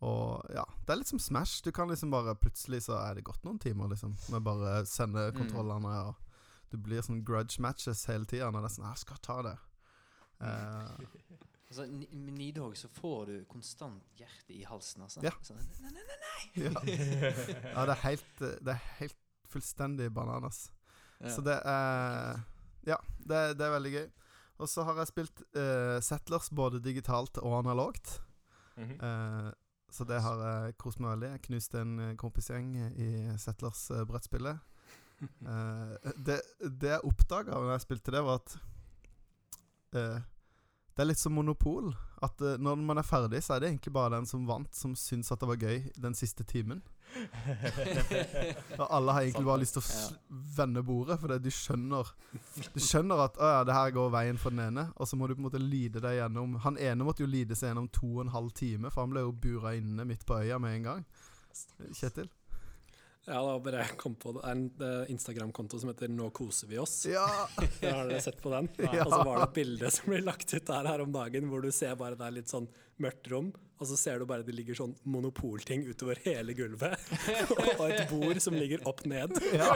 og 0.00 0.46
ja, 0.54 0.64
det 0.86 0.92
er 0.94 0.96
litt 1.02 1.10
som 1.10 1.18
Smash. 1.20 1.60
Du 1.64 1.70
kan 1.76 1.88
liksom 1.88 2.10
bare 2.10 2.34
Plutselig 2.40 2.82
så 2.86 2.96
er 2.98 3.14
det 3.18 3.24
gått 3.24 3.42
noen 3.44 3.58
timer, 3.60 3.88
liksom. 3.92 4.14
Med 4.32 4.42
bare 4.46 4.84
sende 4.88 5.26
Mm. 5.32 5.36
kontrollene, 5.42 5.94
og 6.08 6.14
du 6.70 6.76
blir 6.78 7.02
sånn 7.02 7.24
grudge 7.24 7.60
matches 7.60 8.06
hele 8.06 8.24
tida 8.24 8.50
når 8.50 8.62
det 8.62 8.70
er 8.70 8.74
sånn 8.76 8.86
«Ah, 8.86 8.94
'Jeg 8.94 8.98
skal 9.04 9.16
ta 9.22 9.42
det'. 9.42 9.58
Uh, 10.40 10.98
Altså, 11.70 11.84
med 11.86 12.34
Nidhogg 12.34 12.74
så 12.76 12.88
får 12.88 13.26
du 13.26 13.44
konstant 13.44 14.02
hjerte 14.18 14.50
i 14.56 14.64
halsen, 14.66 15.02
altså. 15.04 15.20
Ja. 15.22 15.30
Sånn, 15.40 15.56
nei, 15.80 15.90
nei, 15.92 16.02
nei, 16.02 16.64
ja. 16.64 16.80
ja, 17.76 17.84
det 17.86 17.94
er 17.94 18.00
helt 18.02 18.38
Det 18.40 18.72
er 18.74 18.80
helt 18.98 19.16
fullstendig 19.46 20.08
bananas. 20.12 20.72
Ja. 21.20 21.28
Så 21.30 21.44
det 21.46 21.60
er 21.64 22.40
Ja, 22.86 22.96
det, 23.20 23.56
det 23.58 23.66
er 23.68 23.70
veldig 23.78 23.92
gøy. 23.92 24.10
Og 24.58 24.68
så 24.68 24.82
har 24.82 24.96
jeg 24.96 25.06
spilt 25.12 25.42
uh, 25.54 26.00
Settlers 26.00 26.50
både 26.50 26.80
digitalt 26.82 27.38
og 27.38 27.60
analogt. 27.64 28.20
Mhm. 28.76 28.98
Eh, 29.00 29.52
så 29.90 30.06
det 30.08 30.20
har 30.22 30.42
jeg 30.44 30.76
kost 30.80 31.00
meg 31.02 31.14
veldig. 31.14 31.30
Jeg 31.34 31.44
knuste 31.48 31.80
en 31.82 31.94
eh, 32.04 32.16
kompisgjeng 32.18 32.74
i 32.94 33.10
Settlers 33.40 33.88
uh, 33.94 34.04
brettspillet. 34.08 34.58
Eh, 35.20 36.12
det, 36.24 36.38
det 36.80 36.94
jeg 36.94 37.04
oppdaga 37.04 37.58
da 37.60 37.74
jeg 37.74 37.82
spilte 37.82 38.14
det, 38.14 38.22
var 38.24 38.38
at 38.40 38.54
eh, 40.00 40.22
det 40.96 41.04
er 41.04 41.08
litt 41.12 41.20
som 41.22 41.32
Monopol. 41.36 41.92
At 42.20 42.40
uh, 42.44 42.56
når 42.60 42.76
man 42.84 42.98
er 43.00 43.06
ferdig, 43.06 43.38
så 43.42 43.54
er 43.56 43.62
det 43.62 43.70
egentlig 43.70 43.92
bare 43.96 44.16
den 44.18 44.26
som 44.28 44.42
vant, 44.48 44.74
som 44.76 44.92
syns 44.98 45.30
at 45.32 45.40
det 45.40 45.48
var 45.48 45.60
gøy 45.62 45.78
den 45.96 46.14
siste 46.18 46.44
timen. 46.44 46.82
Og 48.78 48.84
alle 48.86 49.12
har 49.16 49.24
egentlig 49.24 49.46
bare 49.48 49.62
lyst 49.62 49.74
til 49.78 49.82
å 49.82 49.86
s- 49.86 50.12
vende 50.58 50.82
bordet, 50.86 51.16
for 51.20 51.32
du 51.42 51.48
skjønner 51.50 52.10
Du 52.74 52.78
skjønner 52.84 53.24
at 53.24 53.40
å 53.40 53.48
ja, 53.54 53.62
det 53.66 53.74
her 53.74 53.94
går 53.96 54.12
veien 54.14 54.38
for 54.38 54.54
den 54.54 54.62
ene, 54.68 54.84
og 54.96 55.08
så 55.10 55.16
må 55.18 55.26
du 55.26 55.34
på 55.34 55.40
en 55.42 55.48
måte 55.48 55.62
lide 55.62 56.02
deg 56.04 56.18
gjennom 56.20 56.58
Han 56.66 56.78
ene 56.78 57.06
måtte 57.08 57.24
jo 57.24 57.30
lide 57.32 57.56
seg 57.58 57.72
gjennom 57.72 57.88
to 57.94 58.06
og 58.18 58.26
en 58.26 58.34
halv 58.36 58.52
time, 58.54 58.90
for 58.94 59.02
han 59.06 59.14
ble 59.16 59.24
jo 59.26 59.32
bura 59.32 59.74
inne 59.78 60.06
midt 60.06 60.26
på 60.28 60.38
øya 60.42 60.60
med 60.62 60.76
en 60.80 60.86
gang. 60.90 61.02
Kjetil? 61.96 62.28
Ja, 63.28 63.36
da 63.44 63.58
bare 63.60 63.84
kom 64.00 64.14
på 64.18 64.32
det. 64.32 64.40
Det 64.80 64.86
er 64.88 65.02
en 65.04 65.10
Instagram-konto 65.12 65.78
som 65.78 65.90
heter 65.92 66.08
Nå 66.10 66.30
koser 66.34 66.70
vi 66.70 66.78
oss. 66.80 67.02
Ja! 67.06 67.26
Har 67.84 68.08
dere 68.08 68.20
sett 68.24 68.40
på 68.42 68.50
den? 68.54 68.68
Ja. 68.90 69.04
Og 69.04 69.12
så 69.12 69.22
var 69.28 69.36
det 69.42 69.48
et 69.50 69.58
bilde 69.60 69.90
som 69.92 70.08
ble 70.10 70.22
lagt 70.24 70.54
ut 70.56 70.66
der 70.66 70.88
her 70.88 71.02
om 71.04 71.12
dagen, 71.14 71.50
hvor 71.52 71.60
du 71.62 71.70
ser 71.74 71.94
bare 72.00 72.16
det 72.18 72.26
er 72.26 72.38
litt 72.40 72.50
sånn 72.50 72.66
mørkt 73.00 73.28
rom, 73.32 73.46
og 73.80 73.86
så 73.88 73.96
ser 73.96 74.18
du 74.20 74.26
bare 74.28 74.44
det 74.44 74.52
ligger 74.52 74.76
sånn 74.76 74.90
monopolting 75.08 75.86
utover 75.88 76.18
hele 76.24 76.52
gulvet, 76.52 76.98
og 77.78 77.84
et 77.86 78.10
bord 78.10 78.40
som 78.44 78.52
ligger 78.58 78.82
opp 78.90 79.00
ned. 79.08 79.38
Ja. 79.56 79.70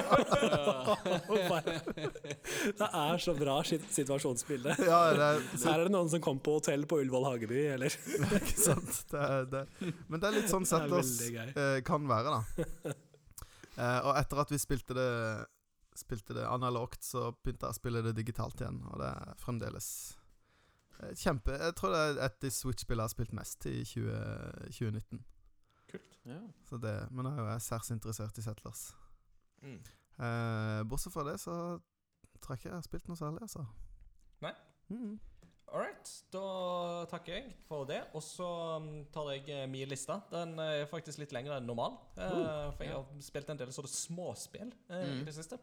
bare, 1.49 1.79
det 2.77 2.89
er 2.91 3.23
så 3.25 3.33
bra 3.39 3.55
sit- 3.65 3.87
situasjonsbilde. 3.97 4.75
ja 4.85 4.99
er, 5.15 5.41
Så 5.55 5.71
her 5.71 5.79
er 5.85 5.89
det 5.89 5.95
noen 5.95 6.11
som 6.13 6.21
kom 6.25 6.41
på 6.45 6.59
hotell 6.59 6.85
på 6.91 7.01
Ullevål 7.01 7.31
Hageby, 7.31 7.63
eller? 7.79 7.97
ikke 8.43 8.59
sant? 8.61 9.01
Det 9.15 9.25
er, 9.25 9.49
det. 9.55 9.65
Men 10.09 10.21
det 10.21 10.29
er 10.33 10.39
litt 10.41 10.53
sånn 10.53 10.69
sett 10.69 10.93
gøy. 10.93 11.49
eh, 11.55 11.79
kan 11.89 12.05
være, 12.11 12.37
da. 12.43 12.93
Eh, 13.75 14.01
og 14.07 14.15
etter 14.19 14.41
at 14.45 14.55
vi 14.55 14.61
spilte 14.63 14.97
det 14.97 15.11
Spilte 15.95 16.35
det 16.35 16.43
analogt, 16.51 17.05
så 17.07 17.29
begynte 17.31 17.69
jeg 17.69 17.71
å 17.71 17.77
spille 17.77 18.01
det 18.03 18.17
digitalt 18.17 18.59
igjen, 18.59 18.81
og 18.91 18.99
det 18.99 19.13
er 19.15 19.37
fremdeles 19.39 19.89
eh, 20.99 21.13
kjempe 21.15 21.55
Jeg 21.55 21.77
tror 21.79 21.95
det 21.95 22.01
er 22.01 22.17
et 22.17 22.35
av 22.35 22.41
de 22.43 22.51
Switch-spillene 22.51 23.05
jeg 23.05 23.13
har 23.13 23.13
spilt 23.13 23.37
mest 23.39 23.69
i 23.71 23.77
20, 23.87 24.17
2019. 24.75 25.21
Kult. 25.93 26.17
Ja. 26.27 26.41
Så 26.67 26.81
det, 26.83 26.97
men 27.15 27.29
jeg 27.31 27.39
er 27.39 27.53
jo 27.53 27.63
særs 27.63 27.93
interessert 27.95 28.43
i 28.43 28.43
Settlers. 28.43 28.83
Mm. 29.63 29.79
Eh, 30.27 30.81
bortsett 30.91 31.15
fra 31.15 31.29
det, 31.31 31.37
så 31.45 31.55
tror 32.43 32.57
jeg 32.57 32.65
ikke 32.65 32.73
jeg 32.73 32.77
har 32.81 32.89
spilt 32.89 33.13
noe 33.13 33.23
særlig, 33.23 33.47
altså. 33.47 33.63
Nei. 34.43 34.53
Mm. 34.91 35.15
All 35.73 35.81
right, 35.81 36.11
da 36.31 36.43
takker 37.11 37.35
jeg 37.35 37.55
for 37.67 37.87
det. 37.89 38.03
Og 38.15 38.23
så 38.23 38.47
um, 38.79 38.91
tar 39.15 39.31
jeg 39.35 39.49
eh, 39.51 39.65
min 39.71 39.89
liste. 39.91 40.15
Den 40.31 40.53
er 40.63 40.85
faktisk 40.91 41.19
litt 41.19 41.33
lengre 41.35 41.57
enn 41.59 41.67
normal. 41.67 41.97
Uh, 42.19 42.71
for 42.77 42.85
jeg 42.87 42.93
har 42.95 43.25
spilt 43.27 43.51
en 43.51 43.59
del 43.59 43.73
sånne 43.75 43.91
småspill 43.91 44.71
eh, 44.91 45.01
i 45.03 45.15
Mm. 45.17 45.25
det 45.27 45.35
siste. 45.35 45.59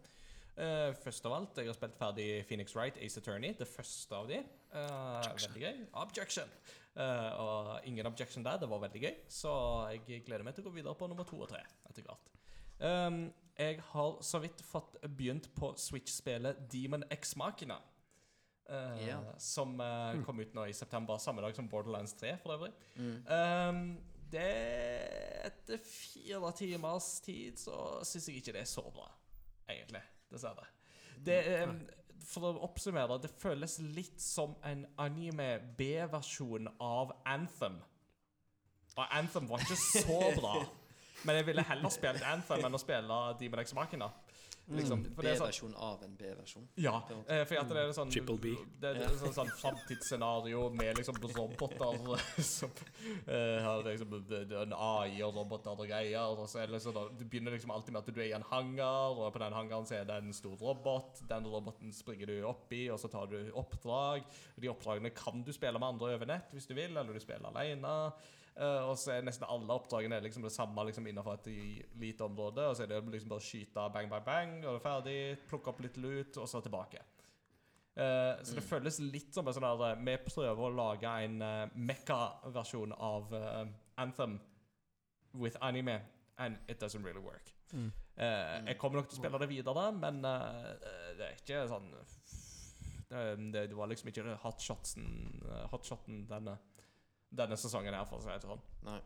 Uh, 0.58 0.92
først 1.00 1.26
av 1.26 1.34
alt, 1.38 1.58
jeg 1.62 1.70
har 1.72 1.78
spilt 1.78 1.96
ferdig 1.96 2.28
Phoenix 2.50 2.76
Wright 2.76 2.98
Ace 3.00 3.18
Attorney. 3.22 3.54
Det 3.58 3.68
første 3.72 4.16
av 4.18 4.28
de. 4.28 4.42
Eh, 4.42 5.30
veldig 5.46 5.64
gøy. 5.64 5.80
Objection. 6.04 6.52
Eh, 6.92 7.30
og 7.40 7.88
ingen 7.88 8.06
objection 8.10 8.44
der. 8.44 8.58
Det 8.60 8.68
var 8.70 8.82
veldig 8.84 9.02
gøy. 9.06 9.16
Så 9.32 9.54
jeg 10.10 10.26
gleder 10.28 10.44
meg 10.44 10.56
til 10.58 10.66
å 10.66 10.70
gå 10.70 10.76
videre 10.76 10.96
på 11.00 11.08
nummer 11.08 11.24
to 11.30 11.40
og 11.40 11.50
tre 11.54 11.62
etter 11.90 12.04
hvert. 12.04 12.28
Um, 12.82 13.30
jeg 13.60 13.78
har 13.94 14.16
så 14.26 14.40
vidt 14.42 14.60
fått 14.66 14.96
begynt 15.06 15.48
på 15.56 15.72
Switch-spillet 15.78 16.64
Demon 16.72 17.04
X 17.14 17.36
Machina. 18.70 19.08
yeah. 19.08 19.24
Som 19.38 19.80
uh, 19.80 20.24
kom 20.26 20.40
ut 20.40 20.54
nå 20.56 20.66
i 20.70 20.74
september, 20.74 21.18
samme 21.18 21.42
dag 21.42 21.56
som 21.56 21.68
Borderlands 21.70 22.14
3 22.20 22.38
for 22.44 22.56
øvrig. 22.56 22.72
Mm. 22.96 23.18
Um, 23.28 23.82
det 24.32 24.48
Etter 25.46 25.82
fire 25.84 26.52
timers 26.56 27.20
tid 27.26 27.58
så 27.60 28.00
syns 28.08 28.30
jeg 28.30 28.40
ikke 28.40 28.54
det 28.56 28.62
er 28.62 28.70
så 28.70 28.84
bra, 28.94 29.10
egentlig. 29.70 30.04
Dessverre. 30.32 30.68
Det, 31.26 31.40
um, 31.68 31.82
for 32.24 32.48
å 32.48 32.52
oppsummere, 32.68 33.18
det 33.24 33.34
føles 33.42 33.80
litt 33.96 34.22
som 34.22 34.54
en 34.68 34.86
anime-B-versjon 35.02 36.70
av 36.80 37.16
Anthem. 37.28 37.82
Og 38.96 39.04
Anthem 39.18 39.50
var 39.50 39.66
ikke 39.66 39.80
så 39.82 40.22
bra. 40.38 40.62
Men 41.26 41.38
jeg 41.38 41.50
ville 41.52 41.66
heller 41.66 41.94
spilt 41.94 42.24
Anthem 42.26 42.66
enn 42.66 42.78
å 42.78 42.82
spille 42.82 43.18
Demon 43.40 43.62
X 43.62 43.76
Machina. 43.78 44.08
Liksom, 44.78 45.04
det 45.04 45.26
er 45.32 45.36
sånn, 45.36 45.48
B-versjon 45.48 45.76
av 45.76 46.04
en 46.06 46.16
B-versjon. 46.16 46.68
ja, 46.78 47.02
eh, 47.28 47.44
for 47.46 47.56
at 47.62 47.68
det 47.70 47.78
er 47.78 47.92
sånn 47.98 48.12
Triple 48.14 48.38
B. 48.40 48.52
Det, 48.80 48.94
det 48.98 49.04
er 49.08 49.16
sånn, 49.20 49.34
sånn 49.36 49.52
framtidsscenario 49.60 50.70
med 50.74 50.98
liksom 50.98 51.16
roboter 51.22 52.44
som 52.44 52.72
eh, 53.28 53.62
har 53.64 53.84
liksom 53.84 54.16
det- 54.30 54.48
det 54.50 54.62
en 54.62 54.74
AI 54.74 55.22
og 55.24 55.36
roboter 55.36 55.72
og 55.72 55.88
greier. 55.88 56.38
Og 56.38 56.48
så 56.48 56.60
er 56.62 56.68
det 56.68 56.76
liksom, 56.80 56.94
da, 56.94 57.08
begynner 57.24 57.52
liksom 57.52 57.72
alltid 57.72 57.94
med 57.94 58.02
at 58.08 58.14
du 58.16 58.22
er 58.22 58.30
i 58.30 58.36
en 58.38 58.48
hangar, 58.52 59.18
og 59.20 59.34
på 59.34 59.40
den 59.44 59.54
hangaren 59.54 59.86
så 59.86 60.00
er 60.00 60.06
det 60.06 60.18
en 60.24 60.34
stor 60.34 60.56
robot. 60.62 61.22
Den 61.28 61.46
roboten 61.48 61.92
springer 61.94 62.26
du 62.28 62.42
opp 62.48 62.72
i, 62.74 62.88
og 62.90 63.00
så 63.00 63.10
tar 63.12 63.28
du 63.28 63.52
oppdrag. 63.54 64.24
De 64.60 64.68
oppdragene 64.72 65.14
kan 65.14 65.44
du 65.44 65.52
spille 65.54 65.80
med 65.80 65.88
andre 65.96 66.16
over 66.16 66.26
nett 66.26 66.52
hvis 66.54 66.68
du 66.68 66.74
vil, 66.76 66.96
eller 66.96 67.14
du 67.14 67.20
spiller 67.20 67.50
alene. 67.52 68.12
Eh, 68.56 68.84
og 68.90 68.98
så 69.00 69.16
er 69.16 69.26
nesten 69.26 69.48
alle 69.50 69.78
oppdragene 69.78 70.20
liksom 70.26 70.44
det 70.46 70.54
samme 70.54 70.86
liksom 70.90 71.08
innenfor 71.08 71.40
et 71.40 71.50
lite 72.02 72.28
område. 72.28 72.68
Og 72.68 72.78
så 72.78 72.86
er 72.86 72.92
det 72.92 73.02
liksom 73.14 73.32
bare 73.32 73.48
skyte 73.48 73.88
bang, 73.94 74.12
bang, 74.12 74.26
bang, 74.28 74.54
og 74.66 74.76
det 74.76 74.80
er 74.80 74.86
ferdig. 74.86 75.18
Plukke 75.50 75.74
opp 75.74 75.82
litt 75.86 76.00
lut, 76.02 76.38
og 76.38 76.50
så 76.50 76.64
tilbake. 76.64 77.04
Uh, 77.92 78.40
så 78.48 78.56
det 78.56 78.64
føles 78.64 79.02
litt 79.04 79.36
som 79.36 79.44
en 79.44 79.52
sånn 79.52 79.66
der 79.82 79.98
Vi 80.00 80.14
prøver 80.24 80.62
å 80.64 80.70
lage 80.72 81.12
en 81.26 81.42
uh, 81.44 81.74
mekka-versjon 81.76 82.96
av 82.96 83.34
uh, 83.36 83.66
Anthem 84.00 84.38
with 85.34 85.58
anime, 85.62 86.00
and 86.38 86.58
it 86.68 86.80
doesn't 86.80 87.04
really 87.04 87.20
work. 87.20 87.52
Mm. 87.74 87.92
Eh, 88.16 88.66
jeg 88.68 88.78
kommer 88.78 89.00
nok 89.00 89.10
til 89.10 89.18
å 89.18 89.22
spille 89.22 89.40
det 89.42 89.50
videre, 89.50 89.86
men 89.96 90.20
eh, 90.28 90.66
det 91.18 91.28
er 91.28 91.38
ikke 91.40 91.62
sånn 91.72 91.88
det, 93.12 93.66
det, 93.68 93.76
var 93.76 93.90
liksom 93.92 94.12
ikke 94.12 94.36
hotshoten, 94.44 95.08
hotshoten 95.72 96.22
denne, 96.30 96.54
denne 97.32 97.58
sesongen 97.58 97.94
her, 97.96 98.06
for 98.06 98.18
å 98.20 98.22
si 98.26 98.30
det 98.32 98.42
sånn. 98.46 98.62
Nei. 98.88 99.02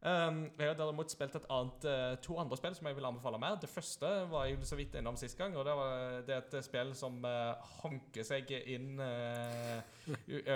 Um, 0.00 0.46
jeg 0.56 0.64
har 0.70 0.76
derimot 0.78 1.10
spilt 1.12 1.34
et 1.36 1.44
annet, 1.52 1.84
eh, 1.84 2.14
to 2.24 2.38
andre 2.40 2.56
spill 2.56 2.72
som 2.72 2.86
jeg 2.88 2.96
vil 2.96 3.04
anbefale 3.04 3.36
mer. 3.40 3.58
Det 3.60 3.68
første 3.68 4.08
var 4.30 4.46
jeg 4.48 4.56
så 4.64 4.72
vidt 4.78 4.94
innom 4.96 5.12
sist 5.20 5.36
gang. 5.36 5.52
og 5.60 5.64
Det, 5.68 5.74
var, 5.76 6.22
det 6.24 6.32
er 6.38 6.46
et 6.46 6.54
spill 6.64 6.94
som 6.96 7.18
uh, 7.20 7.52
hanker 7.82 8.24
seg 8.24 8.48
inn 8.64 8.94
uh, 8.96 9.84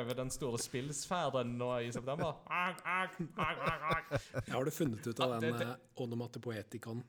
over 0.01 0.17
den 0.17 0.33
store 0.33 0.57
spillsfæren 0.65 1.59
nå 1.61 1.69
i 1.85 1.91
september. 1.93 2.41
Har 2.49 2.73
du 4.65 4.71
funnet 4.73 5.05
ut 5.07 5.21
av 5.21 5.37
Ja, 5.37 5.41
den 5.45 5.59
det- 5.61 5.69
uh, 5.69 5.77
onomatopoetikon? 6.07 7.05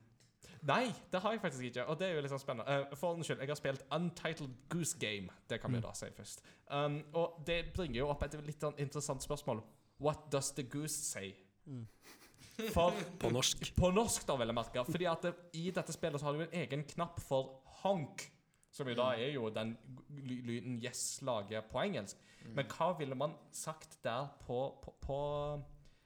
Nei, 0.66 0.90
det 1.12 1.20
har 1.22 1.30
jeg 1.32 1.40
faktisk 1.40 1.62
ikke. 1.70 1.86
Og 1.88 1.96
det 1.98 2.06
er 2.10 2.14
jo 2.20 2.28
sånn 2.28 2.42
spennende. 2.42 2.68
Uh, 2.68 2.94
for 3.00 3.14
unnskyld, 3.16 3.40
jeg 3.40 3.48
har 3.48 3.56
spilt 3.62 3.82
Untitled 3.96 4.52
Goose 4.68 4.98
Game. 5.00 5.28
Det 5.48 5.56
kan 5.62 5.72
vi 5.72 5.80
da 5.80 5.92
si 5.96 6.10
først. 6.12 6.44
Um, 6.68 7.00
og 7.14 7.40
det 7.46 7.72
bringer 7.72 7.96
jo 8.02 8.08
opp 8.12 8.22
et 8.28 8.36
litt 8.44 8.60
sånn 8.60 8.76
interessant 8.76 9.22
spørsmål. 9.24 9.64
What 9.98 10.30
does 10.30 10.52
the 10.52 10.62
goose 10.62 10.94
say? 10.94 11.34
For 12.72 12.94
På 13.20 13.30
norsk. 13.30 13.74
på 13.76 13.90
norsk, 13.92 14.24
da, 14.28 14.36
vil 14.40 14.48
jeg 14.48 14.56
merke. 14.56 14.84
Fordi 14.88 15.04
at 15.10 15.22
det, 15.26 15.34
i 15.60 15.70
dette 15.76 15.92
spillet 15.92 16.20
så 16.20 16.26
har 16.28 16.38
du 16.38 16.44
en 16.46 16.54
egen 16.56 16.84
knapp 16.88 17.20
for 17.20 17.60
honk. 17.82 18.24
Som 18.72 18.88
jo 18.88 18.94
da 18.96 19.10
er 19.16 19.34
jo 19.34 19.50
den 19.52 19.74
lyden 20.08 20.78
yes 20.84 21.20
lager 21.24 21.64
på 21.68 21.82
engelsk. 21.84 22.16
Men 22.56 22.68
hva 22.72 22.90
ville 22.96 23.16
man 23.16 23.34
sagt 23.52 23.98
der 24.04 24.30
på, 24.46 24.58
på, 24.82 24.94
på, 25.04 25.18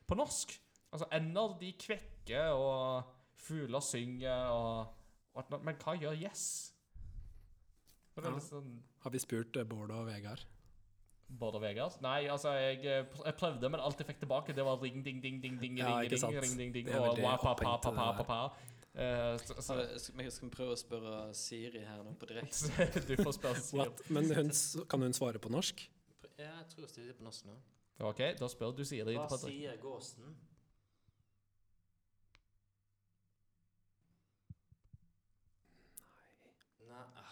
på 0.06 0.18
norsk? 0.18 0.56
Altså, 0.90 1.06
ender 1.14 1.54
de 1.60 1.70
kvekker, 1.78 2.50
og 2.50 3.04
fugler 3.38 3.80
synger, 3.80 4.50
og 4.50 4.96
og 5.38 5.60
Men 5.62 5.76
hva 5.78 5.94
gjør 5.98 6.16
yes? 6.18 6.44
Ja. 8.20 8.32
sånn 8.42 8.80
Har 9.04 9.12
vi 9.14 9.20
spurt 9.22 9.56
uh, 9.56 9.64
Bård 9.64 9.92
og 9.94 10.08
Vegard? 10.10 10.42
Bård 11.38 11.54
og 11.54 11.62
Vegard? 11.62 11.94
Nei, 12.02 12.26
altså, 12.28 12.50
jeg, 12.58 12.80
eh, 12.84 13.04
jeg 13.24 13.34
prøvde, 13.38 13.70
men 13.70 13.80
alt 13.80 13.98
jeg 14.02 14.06
fikk 14.06 14.18
tilbake, 14.24 14.54
det 14.56 14.64
var 14.66 14.82
ring, 14.82 15.04
ding, 15.04 15.22
ding, 15.22 15.38
ding, 15.42 15.60
ding, 15.60 15.78
Ja, 15.78 16.00
ring, 16.00 16.18
sant. 16.18 16.34
ring, 16.42 16.58
ding, 16.58 16.74
ding, 16.74 16.90
og 16.94 17.18
wa, 17.22 17.36
pa, 17.36 17.54
pa, 17.54 17.76
pa, 17.76 17.90
pa, 17.90 18.12
pa, 18.18 18.22
pa. 18.26 18.40
Eh, 18.94 19.38
så, 19.38 19.54
Så, 19.54 19.62
så, 19.62 19.98
skal 19.98 20.32
skal 20.32 20.48
vi 20.48 20.54
prøve 20.54 20.74
å 20.74 20.78
spørre 20.78 21.34
Siri 21.34 21.84
her 21.86 22.02
nå 22.02 22.16
på 22.18 22.26
direkte? 22.26 22.88
du 23.08 23.14
får 23.22 23.36
spørre 23.38 23.62
Siri. 23.62 23.84
What? 23.84 24.02
Men 24.10 24.32
hun, 24.34 24.50
kan 24.90 25.02
hun 25.06 25.14
svare 25.14 25.38
på 25.38 25.52
norsk? 25.52 25.84
Ja, 26.38 26.50
jeg 26.58 26.66
tror 26.72 26.86
hun 26.88 26.88
stiller 26.88 27.14
på 27.14 27.24
norsk 27.28 27.46
nå. 27.46 27.58
OK, 28.00 28.22
da 28.40 28.48
spør 28.48 28.74
du 28.74 28.84
Siri. 28.84 29.14
Hva 29.14 29.38
sier 29.38 29.76
gåsen? 29.80 30.34
Nei 36.90 36.96
Nei 36.96 37.28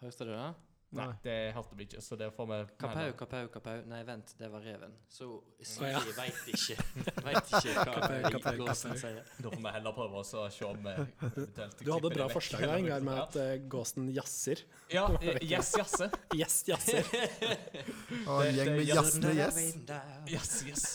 Hørte 0.00 0.24
du 0.26 0.32
det? 0.32 0.69
Nei, 0.90 1.06
det 1.22 1.34
hørte 1.54 1.76
vi 1.78 1.84
ikke, 1.86 2.00
så 2.02 2.16
det 2.18 2.26
får 2.34 2.46
vi 2.50 2.56
Kapau, 2.80 3.12
kapau, 3.18 3.48
kapau. 3.54 3.82
Nei, 3.86 4.00
vent, 4.08 4.32
det 4.40 4.48
var 4.50 4.64
reven. 4.66 4.96
Så 5.06 5.28
Siri 5.62 5.92
ja. 5.92 6.00
veit 6.16 6.40
ikke 6.50 6.74
Vet 7.28 7.52
ikke 7.60 7.74
hva 7.76 7.84
Kapau, 7.94 8.24
kapau, 8.34 8.56
gåsen 8.64 8.96
sier. 8.98 9.20
Da 9.38 9.52
får 9.52 9.62
vi 9.62 9.74
heller 9.76 9.94
prøve 9.94 10.18
oss 10.24 10.32
å 10.34 10.48
se 10.50 10.66
om 10.66 10.80
vi 10.82 10.94
eventuelt 10.96 11.84
Du 11.84 11.92
hadde 11.92 12.10
et 12.10 12.16
bra 12.18 12.26
forslag 12.32 12.66
der, 12.66 12.74
Ingar, 12.82 13.06
med 13.06 13.22
at 13.22 13.38
uh, 13.38 13.52
gåsen 13.70 14.10
jazzer. 14.16 14.64
Ja, 14.90 15.06
yes, 15.52 15.70
jasse. 15.78 16.10
Yes, 16.34 16.58
jazzer. 16.66 17.06
Og 18.26 18.42
en 18.48 18.58
gjeng 18.58 18.72
med 18.74 18.90
jazzende 18.90 19.34
gjess. 19.38 19.60
Yes, 20.26 20.50
yes. 20.66 20.86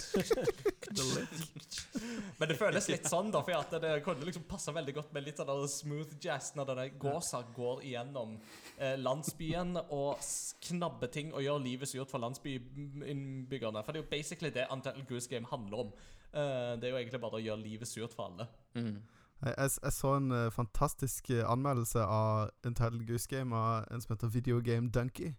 Men 2.39 2.51
det 2.51 2.57
føles 2.59 2.87
litt 2.91 3.07
sånn, 3.07 3.29
da, 3.31 3.41
for 3.47 3.55
at 3.57 3.75
det 3.81 3.91
kunne 4.03 4.27
liksom 4.27 4.43
passa 4.49 4.73
veldig 4.75 4.95
godt 4.97 5.13
med 5.15 5.23
litt 5.23 5.39
av 5.39 5.47
den 5.47 5.69
smooth 5.71 6.17
jazz 6.21 6.51
når 6.57 6.71
denne 6.71 6.87
gåsa 6.99 7.41
går 7.55 7.83
igjennom 7.87 8.35
eh, 8.77 8.97
landsbyen 8.99 9.77
og 9.85 10.19
knabber 10.67 11.11
ting 11.13 11.31
og 11.33 11.45
gjør 11.45 11.63
livet 11.63 11.91
surt 11.91 12.11
for 12.11 12.23
landsbyinnbyggerne. 12.25 13.83
For 13.85 13.95
det 13.95 14.01
er 14.01 14.03
jo 14.03 14.11
basically 14.11 14.51
det 14.55 14.67
Until 14.73 15.05
Goose 15.07 15.31
Game 15.31 15.47
handler 15.51 15.85
om. 15.85 15.93
Eh, 16.35 16.73
det 16.79 16.89
er 16.89 16.95
jo 16.95 16.99
egentlig 16.99 17.23
bare 17.23 17.39
å 17.39 17.45
gjøre 17.45 17.63
livet 17.63 17.87
surt 17.87 18.15
for 18.15 18.27
alle. 18.27 18.49
Mm. 18.75 18.97
Jeg, 19.45 19.53
jeg, 19.57 19.71
jeg 19.83 19.93
så 19.93 20.13
en 20.17 20.31
uh, 20.31 20.51
fantastisk 20.51 21.29
eh, 21.29 21.43
anmeldelse 21.47 22.03
av 22.03 22.51
Intel 22.67 23.01
Goose 23.07 23.29
Game 23.31 23.55
av 23.55 23.87
en 23.91 24.03
som 24.03 24.15
heter 24.15 24.31
Video 24.33 24.59
Game 24.63 24.91
Donkey. 24.91 25.35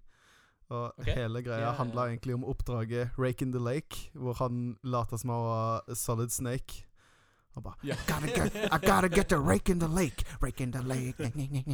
Og 0.68 0.92
okay. 0.98 1.14
hele 1.14 1.42
greia 1.46 1.68
ja, 1.68 1.70
handla 1.78 2.08
egentlig 2.10 2.34
om 2.34 2.44
oppdraget 2.44 3.14
Rake 3.18 3.44
in 3.44 3.52
the 3.52 3.62
Lake, 3.62 4.10
hvor 4.14 4.32
han 4.32 4.76
later 4.82 5.16
som 5.16 5.30
han 5.30 5.44
var 5.44 5.94
Solid 5.94 6.30
Snake. 6.30 6.86
Og 7.56 7.62
bare 7.62 7.74
yeah. 7.84 7.98
gotta 8.06 8.26
get, 8.26 8.54
I 8.72 8.78
gotta 8.86 9.08
get 9.08 9.28
the 9.28 9.38
rake 9.38 9.72
in 9.72 9.80
the 9.80 9.88
lake, 9.88 10.24
rake 10.42 10.62
in 10.62 10.72
the 10.72 10.82
lake 10.82 11.14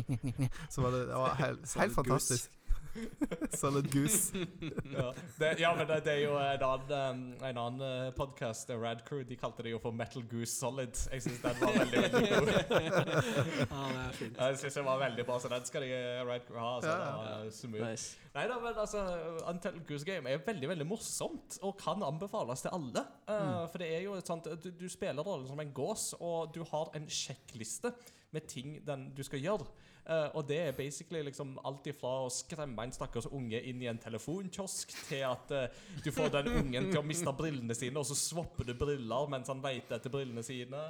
Så 0.71 0.81
var 0.81 0.91
det, 0.91 1.01
det 1.09 1.15
var 1.15 1.35
helt, 1.35 1.79
helt 1.79 1.95
fantastisk. 1.95 2.51
Solid 3.61 3.93
Goose. 3.93 4.33
ja, 4.97 5.13
det, 5.39 5.61
ja, 5.61 5.75
men 5.77 5.87
det, 5.89 5.99
det 6.05 6.13
er 6.13 6.21
jo 6.25 6.37
en 6.37 6.65
annen, 6.67 6.93
um, 6.93 7.45
en 7.49 7.61
annen 7.63 7.83
uh, 7.83 8.15
podkast, 8.17 8.71
Rad 8.71 9.05
Crew, 9.09 9.23
de 9.29 9.37
kalte 9.41 9.65
det 9.65 9.73
jo 9.73 9.81
for 9.83 9.95
Metal 9.97 10.25
Goose 10.31 10.53
Solid. 10.53 10.97
Jeg 11.13 11.25
syns 11.25 11.41
den 11.43 11.61
var 11.61 11.79
veldig 11.79 12.03
veldig 12.07 12.23
god. 12.29 12.51
Ja, 13.73 13.83
det 13.89 14.03
er 14.03 14.17
fint. 14.17 14.39
Jeg 14.39 14.59
synes 14.63 14.75
den 14.81 14.89
var 14.89 15.01
veldig 15.03 15.27
bra, 15.29 15.39
så 15.41 15.51
den 15.53 15.69
skal 15.69 15.87
de 15.87 15.93
uh, 15.93 16.25
Rad 16.29 16.47
Crew 16.49 16.61
ha. 16.61 16.73
Så 16.81 16.89
Ja, 16.89 16.97
det 16.99 17.11
ja. 17.11 17.37
var 17.45 17.55
smooth. 17.59 17.91
Nice. 17.91 18.19
Nei 18.33 18.47
da, 18.49 18.57
men 18.65 18.81
altså 18.81 19.03
Until 19.51 19.83
Goose 19.89 20.09
Game 20.09 20.31
er 20.31 20.41
veldig 20.47 20.69
veldig 20.71 20.87
morsomt 20.89 21.59
og 21.63 21.77
kan 21.81 22.03
anbefales 22.07 22.65
til 22.65 22.73
alle. 22.73 23.05
Uh, 23.29 23.65
For 23.73 23.83
det 23.83 23.93
er 23.97 24.05
jo 24.07 24.17
et 24.17 24.29
sånt 24.29 24.49
Du, 24.63 24.71
du 24.73 24.89
spiller 24.93 25.25
rollen 25.25 25.49
som 25.49 25.61
en 25.61 25.73
gås, 25.77 26.13
og 26.21 26.53
du 26.55 26.63
har 26.73 26.93
en 26.97 27.09
sjekkliste 27.09 27.93
med 28.33 28.49
ting 28.49 28.79
den 28.87 29.11
du 29.17 29.23
skal 29.25 29.43
gjøre. 29.45 29.67
Uh, 30.03 30.29
og 30.35 30.49
det 30.49 30.59
er 30.59 30.75
basically 30.75 31.21
liksom 31.23 31.55
alt 31.63 31.87
ifra 31.87 32.25
å 32.25 32.31
skremme 32.33 32.83
en 32.83 32.95
stakkars 32.95 33.29
unge 33.31 33.61
inn 33.71 33.85
i 33.85 33.87
en 33.91 34.01
telefonkiosk, 34.03 34.91
til 35.07 35.23
at 35.29 35.55
uh, 35.55 35.83
du 36.03 36.11
får 36.15 36.33
den 36.41 36.51
ungen 36.57 36.91
til 36.91 36.99
å 36.99 37.07
miste 37.07 37.35
brillene 37.39 37.77
sine, 37.79 38.01
og 38.01 38.09
så 38.09 38.19
swapper 38.19 38.67
du 38.67 38.75
briller 38.79 39.31
mens 39.31 39.53
han 39.53 39.63
leter 39.63 40.01
etter 40.01 40.13
brillene 40.13 40.43
sine. 40.47 40.83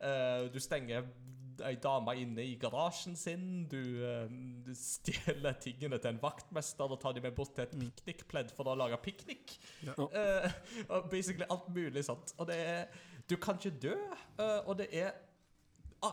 Uh, 0.00 0.48
du 0.52 0.56
stenger 0.62 1.04
ei 1.62 1.76
dame 1.82 2.14
inne 2.18 2.42
i 2.42 2.56
garasjen 2.60 3.16
sin. 3.18 3.44
Du, 3.70 3.78
uh, 4.00 4.24
du 4.64 4.72
stjeler 4.78 5.58
tingene 5.62 6.00
til 6.00 6.14
en 6.14 6.22
vaktmester 6.22 6.88
og 6.88 7.00
tar 7.02 7.14
dem 7.16 7.26
med 7.28 7.36
bort 7.36 7.54
til 7.56 7.66
et 7.66 7.76
piknikpledd 7.78 8.54
for 8.56 8.70
å 8.70 8.78
lage 8.78 8.98
piknik. 9.04 9.58
Ja. 9.84 9.94
Uh, 9.94 10.98
basically 11.12 11.46
alt 11.50 11.68
mulig 11.74 12.06
sånt. 12.08 12.34
Og 12.38 12.48
det 12.50 12.60
er 12.64 12.86
Du 13.24 13.38
kan 13.40 13.56
ikke 13.56 13.78
dø, 13.80 13.94
uh, 14.36 14.60
og 14.68 14.76
det 14.76 14.90
er 14.92 15.14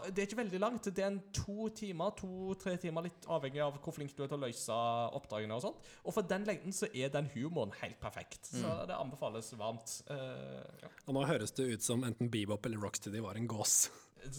det 0.09 0.21
er 0.21 0.27
ikke 0.27 0.39
veldig 0.41 0.59
langt. 0.61 0.87
Det 0.89 1.03
er 1.03 1.09
en 1.11 1.19
to 1.35 1.69
timer, 1.75 2.13
to-tre 2.17 2.75
timer, 2.81 3.07
litt 3.07 3.27
avhengig 3.31 3.61
av 3.63 3.79
hvor 3.81 3.95
flink 3.95 4.13
du 4.15 4.23
er 4.23 4.31
til 4.31 4.39
å 4.39 4.45
løse 4.45 4.77
oppdragene. 5.17 5.57
Og 5.57 5.65
sånt 5.65 5.89
Og 6.05 6.15
for 6.15 6.27
den 6.27 6.45
lengden 6.47 6.75
så 6.75 6.89
er 6.93 7.11
den 7.13 7.29
humoren 7.35 7.73
helt 7.81 7.99
perfekt. 8.03 8.51
Så 8.53 8.75
det 8.89 8.97
anbefales 8.97 9.51
varmt. 9.59 9.97
Uh, 10.09 10.61
ja. 10.83 10.91
Og 11.07 11.17
nå 11.17 11.25
høres 11.29 11.55
det 11.57 11.67
ut 11.73 11.85
som 11.85 12.05
enten 12.07 12.31
Bebop 12.31 12.65
eller 12.69 12.81
Rocksteady 12.81 13.23
var 13.23 13.39
en 13.39 13.49
gås. 13.51 13.89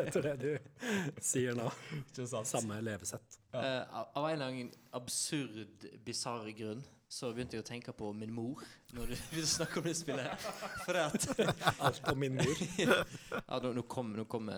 Etter 0.00 0.24
det 0.24 0.36
du 0.40 0.48
sier 1.22 1.54
nå. 1.54 1.68
ikke 2.00 2.26
sant? 2.26 2.48
Samme 2.50 2.80
levesett. 2.82 3.38
Ja. 3.54 3.60
Uh, 3.60 4.00
av 4.00 4.16
av 4.18 4.30
en 4.30 4.34
eller 4.34 4.48
annen 4.50 4.72
absurd, 4.98 5.86
bisarr 6.06 6.50
grunn 6.58 6.82
så 7.10 7.32
begynte 7.34 7.58
jeg 7.58 7.64
å 7.64 7.66
tenke 7.66 7.92
på 7.96 8.12
min 8.14 8.30
mor 8.30 8.60
når 8.94 9.10
du 9.10 9.14
begynte 9.16 9.48
å 9.48 9.50
snakke 9.50 9.80
om 9.80 9.86
det 9.88 9.96
spillet. 9.98 10.44
For 10.84 10.98
at 11.00 11.24
Alt 11.86 12.04
om 12.12 12.20
min 12.22 12.36
mor. 12.38 12.60
ja, 12.78 13.56
nå, 13.64 13.72
nå 13.74 13.82
kommer 13.90 14.22
kom, 14.22 14.46
kom, 14.46 14.50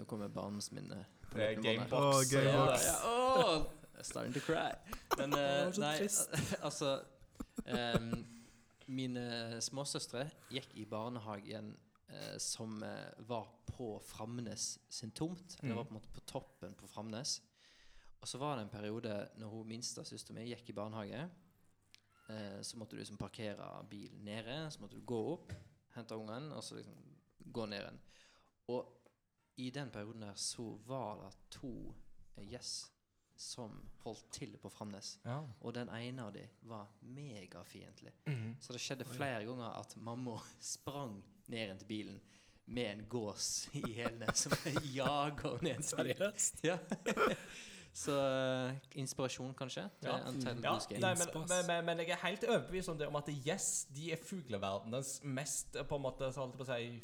nå 0.00 0.06
kommer 0.10 0.32
barndomsminnet. 0.34 1.20
på 1.30 1.38
Det 1.38 1.44
er. 1.46 1.60
Gamebox. 1.62 1.92
Åh, 1.94 2.24
Gamebox. 2.32 2.86
Ja, 2.88 2.96
ja, 2.96 3.44
åh, 3.44 4.02
starting 4.02 4.34
to 4.34 4.42
cry. 4.42 4.72
Men 5.20 5.36
uh, 5.38 5.70
nei, 5.78 5.94
altså 6.66 6.96
um, 7.70 8.10
Mine 8.90 9.60
småsøstre 9.62 10.24
gikk 10.50 10.72
i 10.82 10.88
barnehagen 10.90 11.68
uh, 12.10 12.34
som 12.42 12.80
uh, 12.82 13.12
var 13.28 13.46
på 13.70 13.92
Framnes 14.08 14.72
sin 14.90 15.14
tomt. 15.14 15.60
Det 15.60 15.70
var 15.76 15.86
på 15.86 15.94
en 15.94 16.00
måte 16.00 16.10
på 16.16 16.24
toppen 16.26 16.74
på 16.74 16.90
Framnes. 16.90 17.36
Og 18.18 18.28
så 18.28 18.42
var 18.42 18.58
det 18.58 18.66
en 18.66 18.74
periode 18.74 19.14
når 19.38 19.54
hun 19.54 19.70
minste 19.70 20.02
søstera 20.04 20.40
mi 20.40 20.48
gikk 20.50 20.74
i 20.74 20.76
barnehage. 20.76 21.22
Eh, 22.30 22.60
så 22.62 22.78
måtte 22.78 22.96
du 22.96 23.00
liksom 23.00 23.16
parkere 23.16 23.86
bilen 23.90 24.24
nede. 24.24 24.70
Så 24.70 24.80
måtte 24.80 24.96
du 24.96 25.02
gå 25.02 25.20
opp, 25.32 25.52
hente 25.94 26.14
ungen, 26.14 26.52
og 26.52 26.64
så 26.64 26.78
liksom 26.78 26.94
gå 27.38 27.66
ned 27.66 27.82
igjen. 27.82 28.00
Og 28.70 28.96
i 29.60 29.70
den 29.70 29.90
perioden 29.90 30.22
der 30.28 30.34
så 30.34 30.70
var 30.86 31.24
det 31.24 31.34
to 31.50 31.74
eh, 32.36 32.46
gjess 32.52 32.90
som 33.40 33.72
holdt 34.04 34.26
til 34.36 34.56
på 34.60 34.68
Framnes. 34.70 35.14
Ja. 35.24 35.40
Og 35.60 35.74
den 35.74 35.88
ene 35.96 36.26
av 36.28 36.32
dem 36.32 36.48
var 36.68 36.90
megafiendtlig. 37.00 38.12
Mhm. 38.26 38.56
Så 38.60 38.72
det 38.72 38.82
skjedde 38.84 39.08
flere 39.08 39.44
ganger 39.48 39.80
at 39.80 39.96
mamma 39.96 40.36
sprang 40.74 41.22
ned 41.46 41.64
igjen 41.64 41.80
til 41.80 41.88
bilen 41.88 42.20
med 42.70 42.92
en 42.92 43.06
gås 43.08 43.68
i 43.72 43.82
hælene 43.96 44.34
som 44.34 44.52
jager 44.98 45.58
ned. 45.64 45.82
Seriøst? 45.82 46.64
Ja. 46.64 46.78
Så 47.92 48.14
eh, 48.14 48.74
inspirasjon, 49.02 49.54
kanskje? 49.58 49.82
Ja. 50.04 50.18
Ja, 50.18 50.30
nei, 50.30 51.14
men, 51.18 51.30
men, 51.66 51.84
men, 51.88 52.02
jeg 52.04 52.14
er 52.14 52.22
helt 52.22 52.44
overbevist 52.46 52.92
om 52.92 52.98
det 52.98 53.08
om 53.10 53.18
at 53.18 53.30
yes, 53.34 53.88
de 53.94 54.12
er 54.14 54.20
fugleverdenens 54.22 55.18
mest 55.24 55.76
eh, 55.76 55.86
på 55.86 55.98
en 55.98 56.04
måte 56.06 56.30
så 56.30 56.44
holdt 56.44 56.58
på 56.60 56.66
å 56.66 56.70
si 56.70 57.00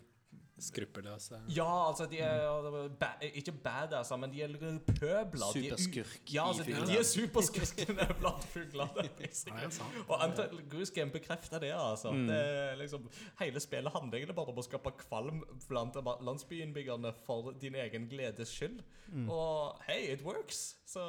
skruppelløse. 0.59 1.41
Ja, 1.57 1.89
altså, 1.89 2.07
de 2.11 2.19
er 2.19 2.89
ba 3.01 3.07
ikke 3.23 3.53
badasser, 3.53 4.17
men 4.17 4.33
de 4.33 4.43
er 4.43 4.55
pøbler. 4.87 5.53
De 5.53 5.69
er 5.69 5.77
Superskurk 5.77 6.33
Ja, 6.35 6.49
altså, 6.49 6.65
de, 6.65 6.77
de 6.87 6.99
er 6.99 7.03
superskurkene 7.03 8.07
blant 8.21 8.45
fuglene. 8.45 9.09
Og 10.09 10.25
Antal 10.25 10.63
Goose 10.71 10.95
Game 10.95 11.11
bekrefter 11.11 11.59
det, 11.59 11.73
altså. 11.77 12.11
Mm. 12.11 12.27
Det 12.27 12.41
er 12.41 12.75
liksom, 12.81 13.11
hele 13.41 13.61
spillet 13.61 13.93
handler 13.93 14.19
egentlig 14.19 14.39
bare 14.39 14.55
om 14.55 14.63
å 14.63 14.65
skape 14.65 14.95
kvalm 15.07 15.45
blant 15.69 16.01
landsbyinnbyggerne 16.01 17.13
for 17.27 17.53
din 17.61 17.77
egen 17.83 18.09
gledes 18.09 18.55
skyld. 18.57 18.81
Mm. 19.13 19.29
Og 19.29 19.85
hey, 19.89 20.13
it 20.15 20.25
works! 20.25 20.77
Så 20.87 21.05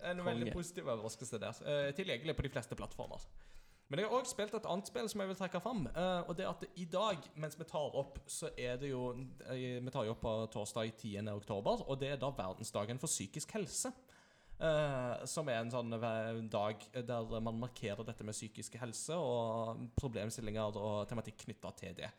en 0.00 0.24
veldig 0.24 0.52
positiv 0.54 0.88
overraskelse 0.88 1.38
der. 1.38 1.62
Eh, 1.66 1.94
tilgjengelig 1.94 2.36
på 2.36 2.48
de 2.48 2.52
fleste 2.56 2.76
plattformer. 2.78 3.28
Men 3.90 4.04
jeg 4.04 4.06
har 4.06 4.20
òg 4.20 4.28
spilt 4.30 4.54
et 4.54 4.68
annet 4.70 4.86
spill 4.86 5.08
som 5.10 5.22
jeg 5.22 5.32
vil 5.32 5.38
trekke 5.40 5.60
fram. 5.62 5.82
eh, 5.90 6.20
og 6.28 6.36
det 6.38 6.46
er 6.46 6.52
at 6.52 6.62
i 6.76 6.86
dag, 6.86 7.18
mens 7.34 7.58
vi 7.58 7.66
tar 7.66 7.96
opp, 7.98 8.20
så 8.26 8.52
er 8.56 8.78
det 8.78 8.92
jo 8.92 9.10
eh, 9.50 9.82
Vi 9.82 9.90
tar 9.90 10.06
jo 10.06 10.14
opp 10.14 10.22
på 10.22 10.34
torsdag 10.54 10.92
10. 10.96 11.26
oktober, 11.34 11.82
og 11.88 12.00
det 12.00 12.14
er 12.14 12.16
da 12.16 12.30
verdensdagen 12.30 13.02
for 13.02 13.10
psykisk 13.10 13.52
helse. 13.58 13.92
Uh, 14.60 15.22
som 15.24 15.48
er 15.48 15.62
en 15.62 15.70
sånn 15.72 15.94
dag 16.52 16.82
der 16.92 17.30
man 17.40 17.56
markerer 17.62 18.04
dette 18.04 18.26
med 18.28 18.36
psykisk 18.36 18.74
helse 18.76 19.16
og 19.16 19.86
problemstillinger 19.96 20.76
og 20.76 21.08
tematikk 21.08 21.46
knytta 21.46 21.70
til 21.78 21.94
det. 21.96 22.10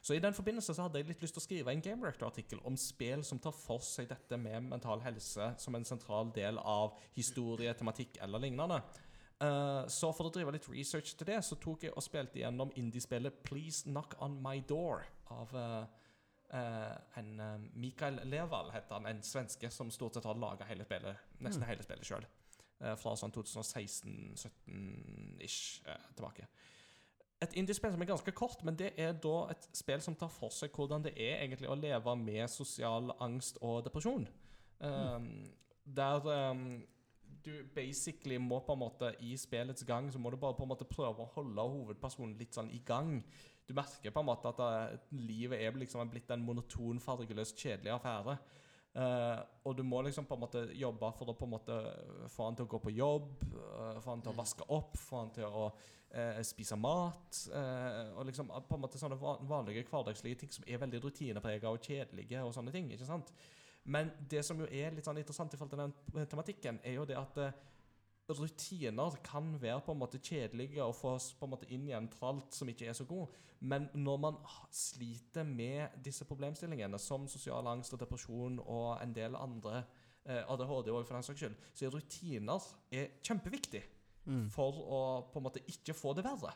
Så 0.00 0.16
i 0.16 0.22
den 0.24 0.32
forbindelse 0.32 0.72
så 0.72 0.86
hadde 0.86 1.02
jeg 1.02 1.10
litt 1.10 1.20
lyst 1.20 1.36
til 1.36 1.42
å 1.42 1.44
skrive 1.44 1.74
en 1.74 1.84
Game 1.84 2.00
Rector-artikkel 2.08 2.64
om 2.64 2.78
spill 2.80 3.20
som 3.20 3.38
tar 3.38 3.52
for 3.52 3.84
seg 3.84 4.08
dette 4.08 4.40
med 4.40 4.70
mental 4.70 5.04
helse 5.04 5.50
som 5.60 5.76
en 5.76 5.84
sentral 5.84 6.32
del 6.32 6.56
av 6.64 6.96
historie, 7.18 7.76
tematikk 7.76 8.16
eller 8.24 8.46
lignende. 8.48 8.80
Eh, 9.40 9.86
så 9.88 10.10
for 10.12 10.28
å 10.28 10.30
drive 10.34 10.52
litt 10.52 10.66
research 10.68 11.14
til 11.16 11.24
det, 11.30 11.38
så 11.46 11.56
tok 11.60 11.84
jeg 11.86 11.94
og 11.96 12.02
spilte 12.04 12.40
gjennom 12.42 12.72
indiespillet 12.76 13.38
Please 13.46 13.88
Knock 13.88 14.10
On 14.20 14.34
My 14.44 14.60
Door 14.68 14.98
av 15.32 15.48
uh, 15.54 15.84
uh, 16.52 16.96
en 17.16 17.40
Mikael 17.78 18.20
Leval, 18.28 18.70
heter 18.74 18.94
han. 18.98 19.06
En 19.08 19.22
svenske 19.24 19.70
som 19.72 19.90
stort 19.94 20.14
sett 20.16 20.26
har 20.28 20.36
laga 20.36 20.64
nesten 20.68 21.62
mm. 21.62 21.68
hele 21.70 21.82
spillet 21.86 22.06
sjøl. 22.06 22.26
fra 22.96 23.16
sånn 23.16 23.32
2016-17-ish 23.36 25.82
tilbake. 26.16 26.44
Et 27.44 27.54
indiespill 27.60 27.92
som 27.92 28.02
er 28.02 28.08
ganske 28.08 28.32
kort, 28.36 28.64
men 28.64 28.76
det 28.76 28.90
er 29.00 29.12
da 29.16 29.48
et 29.52 29.68
spill 29.76 30.00
som 30.04 30.16
tar 30.16 30.28
for 30.32 30.50
seg 30.52 30.70
hvordan 30.76 31.02
det 31.04 31.12
er 31.16 31.44
egentlig 31.44 31.68
å 31.68 31.74
leve 31.76 32.16
med 32.20 32.50
sosial 32.52 33.12
angst 33.20 33.58
og 33.60 33.84
depresjon. 33.84 34.28
Um, 34.80 35.52
Der 35.84 36.20
um, 36.50 36.86
du 37.44 37.52
basically 37.74 38.38
må 38.38 38.60
på 38.64 38.74
en 38.76 38.82
måte 38.82 39.12
i 39.24 39.34
spillets 39.38 39.84
gang 39.88 40.10
Så 40.12 40.18
må 40.18 40.30
du 40.30 40.36
bare 40.40 40.56
på 40.58 40.66
en 40.66 40.72
måte 40.72 40.88
prøve 40.88 41.24
å 41.24 41.32
holde 41.36 41.66
hovedpersonen 41.74 42.38
litt 42.38 42.56
sånn 42.56 42.70
i 42.74 42.82
gang. 42.86 43.18
Du 43.68 43.74
merker 43.76 44.10
på 44.10 44.22
en 44.22 44.26
måte 44.26 44.50
at 44.50 44.58
det, 44.58 45.00
livet 45.14 45.60
er 45.62 45.78
liksom 45.78 46.08
blitt 46.10 46.30
en 46.34 46.42
monoton, 46.42 46.98
fargeløs, 47.02 47.54
kjedelig 47.54 47.94
affære. 47.94 48.38
Uh, 48.90 49.38
og 49.70 49.76
du 49.78 49.84
må 49.86 50.00
liksom 50.02 50.26
på 50.26 50.34
en 50.34 50.42
måte 50.42 50.64
jobbe 50.74 51.12
for 51.14 51.30
å 51.30 51.36
på 51.38 51.46
en 51.46 51.52
måte 51.52 51.76
få 52.32 52.48
han 52.48 52.56
til 52.58 52.66
å 52.66 52.70
gå 52.72 52.80
på 52.82 52.90
jobb, 52.90 53.28
uh, 53.54 54.00
få 54.02 54.16
han 54.16 54.24
til 54.24 54.32
å 54.32 54.38
vaske 54.40 54.66
opp, 54.74 54.98
få 54.98 55.20
han 55.20 55.30
til 55.36 55.46
å 55.46 55.68
uh, 55.70 56.40
spise 56.42 56.76
mat. 56.76 57.44
eh, 57.54 58.10
og 58.18 58.26
liksom 58.26 58.50
på 58.50 58.74
en 58.74 58.82
måte 58.82 58.98
sånne 58.98 59.18
vanlige 59.20 59.86
hverdagslige 59.86 60.42
ting 60.42 60.52
som 60.52 60.66
er 60.66 60.82
veldig 60.82 61.04
rutineprega 61.04 61.70
og 61.70 61.78
kjedelige. 61.78 62.42
og 62.42 62.54
sånne 62.54 62.72
ting, 62.74 62.90
ikke 62.90 63.06
sant? 63.06 63.32
Men 63.84 64.10
det 64.30 64.44
som 64.44 64.58
jo 64.60 64.66
er 64.66 64.94
litt 64.94 65.06
sånn 65.06 65.18
interessant 65.18 65.54
i 65.54 65.58
forhold 65.58 65.72
til 65.72 66.16
den 66.18 66.30
tematikken, 66.30 66.80
er 66.84 66.98
jo 66.98 67.06
det 67.08 67.16
at 67.18 67.38
eh, 67.40 67.60
rutiner 68.30 69.16
kan 69.26 69.54
være 69.60 69.80
på 69.86 69.94
en 69.94 70.02
måte 70.02 70.20
kjedelige 70.22 70.84
og 70.84 70.94
få 70.94 71.14
oss 71.16 71.30
på 71.34 71.48
en 71.48 71.54
måte 71.54 71.70
inn 71.74 71.88
i 71.88 71.96
en 71.96 72.08
tralt 72.12 72.54
som 72.54 72.68
ikke 72.70 72.90
er 72.90 72.98
så 72.98 73.06
god. 73.08 73.32
Men 73.60 73.88
når 73.94 74.20
man 74.20 74.36
sliter 74.72 75.44
med 75.44 75.96
disse 76.04 76.24
problemstillingene, 76.24 76.98
som 76.98 77.26
sosial 77.28 77.66
angst 77.68 77.92
og 77.96 78.00
depresjon 78.00 78.60
og 78.62 79.00
en 79.02 79.14
del 79.16 79.36
andre 79.36 79.82
eh, 80.24 80.44
ADHD 80.44 80.92
òg, 80.92 81.02
for 81.04 81.16
den 81.16 81.26
saks 81.26 81.42
skyld, 81.42 81.56
så 81.74 81.88
er 81.88 81.96
rutiner 81.96 82.70
er 82.92 83.16
kjempeviktig 83.24 83.82
Mm. 84.28 84.50
for 84.52 84.76
å 84.84 84.98
på 85.32 85.40
en 85.40 85.46
måte 85.46 85.62
ikke 85.70 85.96
få 85.96 86.12
det 86.16 86.24
verre. 86.26 86.52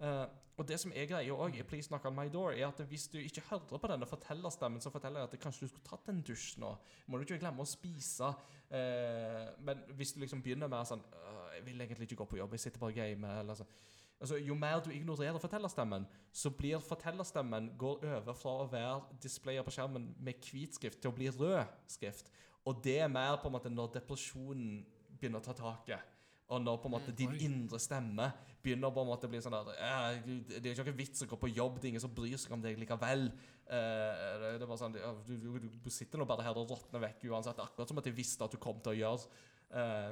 Eh, 0.00 0.26
og 0.60 0.66
det 0.68 0.76
som 0.80 0.92
er 0.92 1.08
greia 1.08 1.32
òg 1.32 1.54
i 1.56 1.64
Please 1.64 1.88
Knock 1.88 2.04
On 2.08 2.16
My 2.16 2.26
Door, 2.32 2.52
er 2.52 2.66
at 2.66 2.80
hvis 2.88 3.06
du 3.08 3.16
ikke 3.18 3.44
hører 3.48 3.80
på 3.80 3.88
denne 3.88 4.08
fortellerstemmen 4.08 4.82
så 4.84 4.92
forteller 4.92 5.24
at 5.24 5.36
kanskje 5.40 5.64
du 5.64 5.72
skulle 5.72 5.86
tatt 5.86 6.10
en 6.12 6.20
dusj 6.24 6.58
nå, 6.60 6.74
må 7.06 7.16
du 7.16 7.24
ikke 7.24 7.38
glemme 7.40 7.64
å 7.64 7.68
spise. 7.68 8.28
Uh, 8.68 9.48
men 9.64 9.80
hvis 9.96 10.12
du 10.12 10.20
liksom 10.20 10.42
begynner 10.44 10.68
med 10.70 10.86
sånn 10.86 11.00
uh, 11.00 11.48
Jeg 11.56 11.64
vil 11.66 11.80
egentlig 11.80 12.06
ikke 12.06 12.20
gå 12.20 12.26
på 12.30 12.38
jobb, 12.38 12.52
jeg 12.54 12.66
sitter 12.66 12.82
bare 12.82 12.92
og 12.92 13.00
gamer. 13.00 13.40
Eller 13.40 13.56
sånn. 13.58 13.72
Altså, 14.20 14.36
jo 14.36 14.54
mer 14.54 14.82
du 14.84 14.90
ignorerer 14.92 15.40
fortellerstemmen, 15.40 16.04
så 16.32 16.52
blir 16.52 16.84
fortellerstemmen 16.84 17.72
går 17.80 18.04
over 18.04 18.36
fra 18.36 18.52
å 18.60 18.68
være 18.68 19.18
displayer 19.24 19.64
på 19.64 19.72
skjermen 19.72 20.10
med 20.20 20.44
hvit 20.44 20.76
skrift 20.76 21.00
til 21.00 21.08
å 21.08 21.16
bli 21.16 21.32
rød 21.32 21.72
skrift. 21.88 22.28
Og 22.68 22.82
det 22.84 22.98
er 23.00 23.08
mer 23.08 23.40
på 23.40 23.48
en 23.48 23.56
måte 23.56 23.72
når 23.72 23.94
depresjonen 23.96 24.82
begynner 25.16 25.40
å 25.40 25.46
ta 25.48 25.56
taket. 25.56 26.19
Og 26.50 26.62
når 26.64 26.80
på 26.82 26.88
en 26.90 26.94
måte 26.96 27.12
din 27.14 27.36
indre 27.46 27.78
stemme 27.78 28.26
begynner 28.62 28.90
på 28.90 29.04
en 29.04 29.08
måte 29.08 29.28
å 29.28 29.30
bli 29.30 29.38
sånn 29.40 29.54
der 29.54 29.68
Det 29.70 30.58
er 30.58 30.72
ikke 30.72 30.86
noe 30.88 30.96
vits 30.98 31.22
å 31.22 31.28
gå 31.30 31.38
på 31.38 31.52
jobb, 31.52 31.78
det 31.78 31.86
er 31.86 31.92
ingen 31.94 32.02
som 32.02 32.14
bryr 32.14 32.36
seg 32.40 32.52
om 32.56 32.64
deg 32.64 32.80
likevel. 32.80 33.28
Eh, 33.70 34.34
det, 34.42 34.50
er 34.58 34.66
bare 34.66 34.80
sånn, 34.80 34.98
du, 34.98 35.30
du, 35.30 35.68
du 35.84 35.90
sitter 35.94 36.18
nå 36.18 36.26
bare 36.26 36.42
her 36.44 36.58
og 36.58 36.68
råtner 36.72 37.04
vekk 37.06 37.28
uansett. 37.30 37.62
Akkurat 37.62 37.88
som 37.88 38.02
at 38.02 38.10
jeg 38.10 38.18
visste 38.18 38.44
at 38.44 38.52
du 38.52 38.58
kom 38.62 38.82
til 38.82 38.96
å 38.96 38.98
gjøre. 38.98 39.30
Eh, 39.78 40.10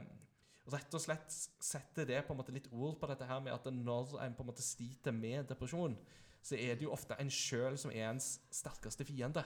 rett 0.68 0.95
og 0.95 1.03
slett 1.03 1.32
setter 1.32 2.07
det 2.07 2.22
på 2.26 2.34
en 2.34 2.39
måte 2.39 2.55
litt 2.55 2.70
ord 2.70 2.99
på 3.01 3.09
dette 3.11 3.26
her 3.26 3.43
med 3.43 3.55
at 3.57 3.66
når 3.72 4.18
en 4.22 4.34
på 4.39 4.45
en 4.45 4.51
måte 4.53 4.62
sliter 4.64 5.14
med 5.16 5.49
depresjon, 5.51 5.97
så 6.45 6.55
er 6.55 6.76
det 6.78 6.86
jo 6.86 6.93
ofte 6.95 7.16
en 7.18 7.30
sjøl 7.32 7.76
som 7.80 7.91
er 7.91 8.12
ens 8.12 8.36
sterkeste 8.55 9.05
fiende. 9.09 9.43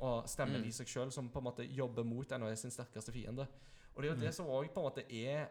Og 0.00 0.24
stemmen 0.30 0.62
Mm. 0.62 0.68
i 0.68 0.72
seg 0.72 0.88
sjøl 0.88 1.10
som 1.12 1.28
på 1.28 1.42
en 1.42 1.44
måte 1.44 1.66
jobber 1.68 2.06
mot 2.08 2.32
en 2.32 2.46
og 2.46 2.50
er 2.50 2.56
sin 2.56 2.72
sterkeste 2.72 3.12
fiende. 3.12 3.44
Og 3.94 4.02
det 4.02 4.08
er 4.08 4.14
jo 4.14 4.20
det 4.22 4.34
som 4.34 4.46
òg 4.48 4.70
på 4.72 4.80
en 4.80 4.86
måte 4.86 5.04
er 5.12 5.50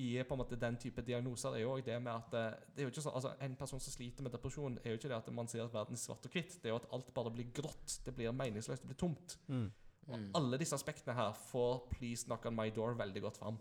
i 0.00 0.08
på 0.24 0.34
en 0.36 0.40
måte 0.40 0.56
den 0.60 0.78
type 0.80 1.02
diagnoser, 1.04 1.56
er 1.58 1.64
jo 1.66 1.74
det 1.84 1.98
med 2.02 2.12
at 2.14 2.36
eh, 2.38 2.54
det 2.74 2.82
er 2.82 2.88
jo 2.88 2.92
ikke 2.94 3.04
sånn, 3.04 3.16
altså 3.18 3.34
En 3.44 3.56
person 3.60 3.82
som 3.84 3.92
sliter 3.92 4.24
med 4.26 4.32
depresjon, 4.32 4.78
er 4.84 4.94
jo 4.94 5.00
ikke 5.00 5.10
det 5.12 5.18
at 5.18 5.28
man 5.36 5.50
ser 5.50 5.66
at 5.66 5.74
verden 5.74 5.98
er 5.98 6.00
svart 6.02 6.24
og 6.26 6.32
hvitt. 6.34 6.56
Det 6.62 6.70
er 6.70 6.74
jo 6.74 6.80
at 6.80 6.88
alt 6.96 7.12
bare 7.16 7.32
blir 7.34 7.50
grått. 7.56 7.98
Det 8.06 8.14
blir 8.16 8.32
meningsløst. 8.32 8.82
Det 8.86 8.92
blir 8.94 9.00
tomt. 9.04 9.36
Mm. 9.48 9.68
Og 10.10 10.16
Mm. 10.18 10.30
alle 10.34 10.58
disse 10.58 10.74
aspektene 10.74 11.14
her 11.14 11.32
får 11.52 11.84
Please 11.92 12.24
Knock 12.26 12.46
On 12.48 12.56
My 12.56 12.70
Door 12.74 12.96
veldig 12.98 13.22
godt 13.22 13.36
fram. 13.38 13.58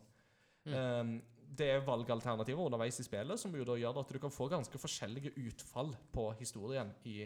Mm. 0.66 0.74
Um, 0.74 1.12
det 1.60 1.68
er 1.74 1.84
valgalternativer 1.86 2.62
underveis 2.66 3.00
i 3.00 3.04
spillet 3.04 3.40
som 3.42 3.54
jo 3.58 3.66
da 3.66 3.76
gjør 3.78 4.00
at 4.00 4.10
du 4.14 4.20
kan 4.22 4.32
få 4.32 4.48
ganske 4.50 4.80
forskjellige 4.80 5.32
utfall 5.48 5.96
på 6.14 6.32
historien 6.40 6.92
i, 7.10 7.24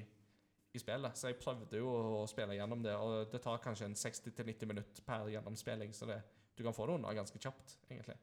i 0.73 0.79
spillet. 0.81 1.15
Så 1.19 1.27
jeg 1.29 1.39
prøvde 1.39 1.77
jo 1.77 1.89
å 2.23 2.27
spille 2.27 2.55
gjennom 2.57 2.83
det, 2.83 2.95
og 2.95 3.31
det 3.31 3.41
tar 3.43 3.59
kanskje 3.63 3.85
en 3.85 3.95
60-90 3.99 4.65
minutt 4.71 5.01
per 5.05 5.27
gjennomspilling, 5.31 5.93
så 5.93 6.07
det, 6.09 6.21
du 6.57 6.63
kan 6.63 6.73
få 6.75 6.87
det 6.87 6.95
unna 6.99 7.13
ganske 7.13 7.39
kjapt, 7.39 7.77
egentlig. 7.89 8.15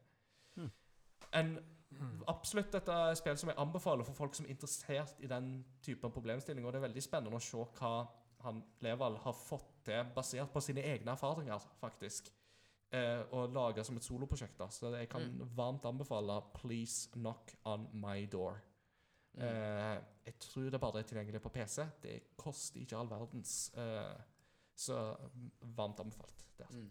En, 1.32 1.58
absolutt 2.28 2.72
dette 2.72 2.92
er 2.92 3.14
spill 3.18 3.36
som 3.36 3.48
jeg 3.50 3.58
anbefaler 3.58 4.04
for 4.04 4.14
folk 4.14 4.34
som 4.34 4.46
er 4.46 4.50
interessert 4.54 5.20
i 5.20 5.26
den 5.30 5.64
typen 5.82 6.10
problemstillinger. 6.10 6.66
og 6.66 6.72
det 6.72 6.78
er 6.82 6.88
veldig 6.88 7.02
spennende 7.02 7.36
å 7.36 7.40
se 7.44 7.56
hva 7.80 8.08
han 8.40 8.62
Leval 8.80 9.16
har 9.20 9.32
fått 9.36 9.84
til, 9.84 10.04
basert 10.14 10.52
på 10.52 10.60
sine 10.64 10.80
egne 10.80 11.12
erfaringer, 11.12 11.60
faktisk 11.80 12.30
eh, 12.92 13.20
og 13.32 13.52
lage 13.54 13.84
som 13.84 13.96
et 13.96 14.02
soloprosjekt. 14.02 14.58
Så 14.72 14.94
jeg 14.96 15.08
kan 15.08 15.20
Mm. 15.22 15.56
varmt 15.56 15.84
anbefale 15.84 16.42
'Please 16.54 17.10
Knock 17.12 17.54
On 17.64 17.88
My 17.92 18.26
Door'. 18.26 18.58
Mm. 19.34 19.42
Eh, 19.42 19.98
jeg 20.26 20.38
tror 20.40 20.70
det 20.70 20.80
bare 20.80 20.98
er 20.98 21.02
tilgjengelig 21.02 21.42
på 21.42 21.48
PC. 21.48 21.82
Det 22.02 22.36
koster 22.36 22.80
ikke 22.80 22.96
all 22.96 23.08
verdens. 23.08 23.70
Eh, 23.76 24.16
så 24.76 25.16
varmt 25.76 26.00
anbefalt. 26.00 26.44
Det. 26.58 26.64
altså. 26.66 26.80
Mm. 26.80 26.90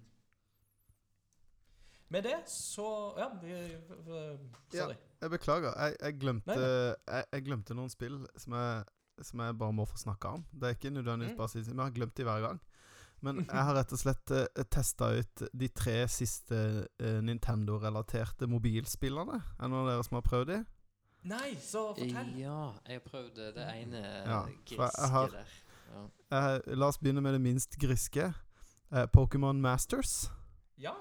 Med 2.10 2.24
det 2.26 2.38
så 2.50 3.14
Ja, 3.18 3.28
vi, 3.42 3.54
vi, 4.06 4.22
sorry. 4.74 4.96
Jeg 5.22 5.30
beklager. 5.30 5.74
Jeg, 5.78 5.96
jeg, 6.02 6.16
glemte, 6.20 6.48
Nei, 6.56 6.58
jeg, 7.16 7.26
jeg 7.34 7.44
glemte 7.46 7.76
noen 7.78 7.90
spill 7.92 8.22
som 8.40 8.54
jeg, 8.58 8.84
som 9.22 9.40
jeg 9.44 9.58
bare 9.60 9.74
må 9.76 9.86
få 9.86 9.98
snakke 10.00 10.32
om. 10.40 10.46
Det 10.52 10.64
er 10.70 10.76
ikke 10.78 10.94
nødvendigvis 10.96 11.34
Mm. 11.36 11.38
bare 11.38 11.48
å 11.48 11.52
si 11.52 11.60
Men 11.68 11.78
jeg 11.78 11.86
har 11.86 11.96
glemt 12.00 12.16
de 12.18 12.24
hver 12.24 12.42
gang. 12.48 12.60
Men 13.22 13.42
jeg 13.46 13.64
har 13.68 13.76
rett 13.76 13.92
og 13.92 14.00
slett 14.00 14.32
uh, 14.32 14.64
testa 14.72 15.10
ut 15.20 15.42
de 15.54 15.68
tre 15.68 16.08
siste 16.08 16.56
uh, 17.04 17.20
Nintendo-relaterte 17.22 18.48
mobilspillene. 18.48 19.42
Er 19.60 19.64
det 19.66 19.70
noen 19.74 19.82
av 19.84 19.90
dere 19.92 20.06
som 20.08 20.16
har 20.22 20.24
prøvd 20.24 20.48
de? 20.54 20.60
Nei, 21.28 21.50
så 21.60 21.82
fortell. 21.98 22.30
Ja, 22.40 22.72
jeg 22.88 23.02
har 23.02 23.10
prøvd 23.12 23.36
det 23.58 23.66
ene 23.76 24.04
Ja, 24.24 24.46
griske 24.66 25.10
har- 25.12 25.34
der. 25.36 25.58
Ja. 25.92 26.06
Uh, 26.32 26.76
la 26.80 26.88
oss 26.88 26.98
begynne 27.02 27.22
med 27.22 27.34
det 27.36 27.42
minst 27.42 27.76
griske. 27.82 28.30
Uh, 28.94 29.04
Pokémon 29.12 29.60
Masters. 29.60 30.30
Ja. 30.78 30.96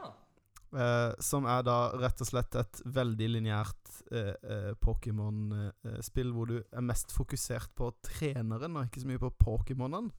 Eh, 0.68 1.12
som 1.24 1.46
er 1.48 1.62
da 1.64 1.76
rett 1.96 2.20
og 2.20 2.28
slett 2.28 2.58
et 2.60 2.80
veldig 2.92 3.28
lineært 3.38 3.92
eh, 4.12 4.34
eh, 4.36 4.72
Pokémon-spill, 4.76 6.32
hvor 6.34 6.50
du 6.50 6.58
er 6.60 6.84
mest 6.84 7.14
fokusert 7.14 7.72
på 7.78 7.88
treneren, 8.04 8.76
og 8.76 8.88
ikke 8.88 9.00
så 9.04 9.08
mye 9.08 9.22
på 9.22 9.32
Pokémonen. 9.40 10.10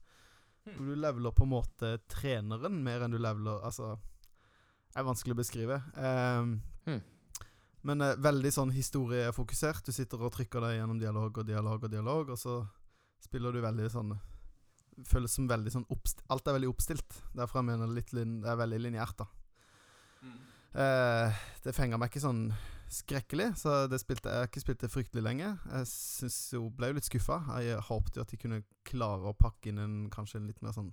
Hmm. 0.66 0.74
Hvor 0.74 0.90
du 0.90 0.98
leveler 0.98 1.36
på 1.36 1.46
en 1.46 1.54
måte 1.54 1.92
treneren 2.10 2.82
mer 2.84 3.06
enn 3.06 3.14
du 3.14 3.16
leveler 3.16 3.62
Altså 3.64 3.94
Det 3.96 4.98
er 5.00 5.06
vanskelig 5.06 5.32
å 5.32 5.38
beskrive. 5.38 5.78
Hmm. 5.94 6.98
Men 7.86 8.04
eh, 8.04 8.18
veldig 8.20 8.52
sånn 8.52 8.74
historiefokusert. 8.74 9.86
Du 9.86 9.94
sitter 9.94 10.20
og 10.20 10.34
trykker 10.34 10.66
deg 10.66 10.80
gjennom 10.80 10.98
dialog 11.00 11.30
og 11.30 11.46
dialog 11.46 11.86
og 11.86 11.92
dialog, 11.92 12.34
og 12.34 12.40
så 12.40 12.58
spiller 13.22 13.54
du 13.54 13.62
veldig 13.62 13.88
sånn 13.92 14.16
føles 15.06 15.32
som 15.32 15.46
veldig 15.48 15.72
sånn 15.72 15.86
oppstilt. 15.94 16.26
Alt 16.34 16.48
er 16.50 16.58
veldig 16.58 16.72
oppstilt. 16.72 17.20
Derfor 17.38 17.62
jeg 17.62 17.70
mener 17.70 17.94
det 17.94 18.50
er 18.50 18.58
veldig 18.60 18.80
lineært, 18.82 19.22
da. 19.22 19.28
Eh, 20.74 21.40
det 21.64 21.74
fenga 21.74 21.98
meg 21.98 22.10
ikke 22.12 22.22
sånn 22.22 22.44
skrekkelig, 22.90 23.52
så 23.58 23.84
det 23.90 24.00
spilte, 24.02 24.30
jeg 24.30 24.42
har 24.42 24.48
ikke 24.50 24.62
spilt 24.64 24.80
det 24.82 24.90
fryktelig 24.90 25.22
lenge. 25.22 25.50
Jeg 25.70 25.86
synes 25.90 26.38
jo, 26.56 26.64
ble 26.74 26.88
jo 26.90 26.96
litt 26.98 27.06
skuffa. 27.06 27.36
Jeg 27.62 27.78
håpte 27.86 28.18
jo 28.18 28.24
at 28.26 28.32
de 28.34 28.38
kunne 28.42 28.62
klare 28.86 29.30
å 29.30 29.36
pakke 29.38 29.70
inn 29.70 29.78
en 29.82 29.96
kanskje 30.10 30.40
en 30.40 30.48
litt 30.50 30.60
mer 30.62 30.74
sånn 30.76 30.92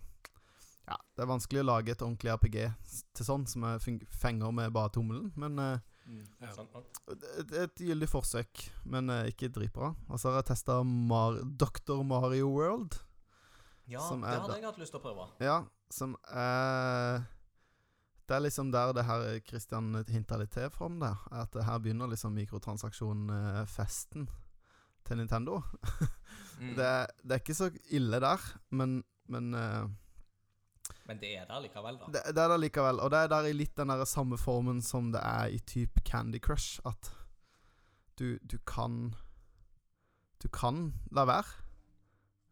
Ja, 0.88 0.95
det 1.17 1.23
er 1.25 1.28
vanskelig 1.28 1.59
å 1.65 1.67
lage 1.67 1.91
et 1.91 2.01
ordentlig 2.05 2.32
RPG 2.32 2.57
til 3.17 3.25
sånn, 3.28 3.43
som 3.49 3.65
jeg 3.67 3.97
fenger 4.21 4.53
med 4.55 4.71
bare 4.71 4.93
tommelen, 4.95 5.32
men 5.36 5.57
eh, 5.59 5.80
Ja. 6.39 6.53
Et, 7.11 7.51
et 7.65 7.82
gyldig 7.84 8.07
forsøk, 8.07 8.61
men 8.86 9.09
eh, 9.11 9.25
ikke 9.34 9.49
dritbra. 9.51 9.89
Og 10.07 10.15
så 10.21 10.30
har 10.32 10.38
jeg 10.39 10.53
testa 10.53 10.78
Mar 10.88 11.41
Dr. 11.43 11.99
Mario 12.07 12.47
World. 12.53 12.95
Ja, 13.88 13.99
Som 14.07 14.21
det 14.23 14.30
er 14.32 14.39
hadde 14.39 14.47
da- 14.53 14.55
jeg 14.61 14.65
hatt 14.69 14.80
lyst 14.80 14.93
til 14.95 15.01
å 15.01 15.03
prøve. 15.03 15.28
Ja, 15.43 15.57
som 15.91 16.15
er 16.32 17.25
Det 18.28 18.36
er 18.36 18.39
liksom 18.43 18.71
der 18.73 18.91
det 18.93 19.05
her 19.07 19.39
Christian 19.47 19.93
hinta 20.09 20.36
litt 20.38 20.51
til 20.51 20.69
from 20.69 20.99
der. 20.99 21.15
At 21.32 21.53
her 21.63 21.78
begynner 21.80 22.07
liksom 22.11 22.34
mikrotransaksjonfesten 22.36 24.28
til 25.07 25.17
Nintendo. 25.21 25.61
Mm. 26.59 26.73
Det, 26.75 26.84
er- 26.86 27.07
det 27.23 27.32
er 27.32 27.39
ikke 27.39 27.53
så 27.55 27.69
ille 27.95 28.19
der, 28.19 28.41
men, 28.71 29.03
men 29.30 29.53
eh, 29.53 29.88
Men 31.07 31.19
det 31.21 31.38
er 31.38 31.45
der 31.45 31.59
likevel, 31.63 31.97
da. 32.01 32.05
det, 32.11 32.21
det 32.36 32.43
er 32.43 32.47
der 32.51 32.57
likevel. 32.57 32.99
Og 32.99 33.11
det 33.11 33.19
er 33.19 33.28
der 33.32 33.47
i 33.47 33.53
litt 33.53 33.75
den 33.78 33.88
der 33.93 34.03
samme 34.05 34.38
formen 34.38 34.82
som 34.82 35.11
det 35.13 35.21
er 35.23 35.47
i 35.47 35.59
type 35.59 36.01
Candy 36.03 36.39
Crush. 36.43 36.80
At 36.86 37.11
du, 38.19 38.38
du 38.43 38.57
kan 38.67 39.13
Du 40.43 40.47
kan 40.53 40.93
la 41.11 41.23
være, 41.25 41.45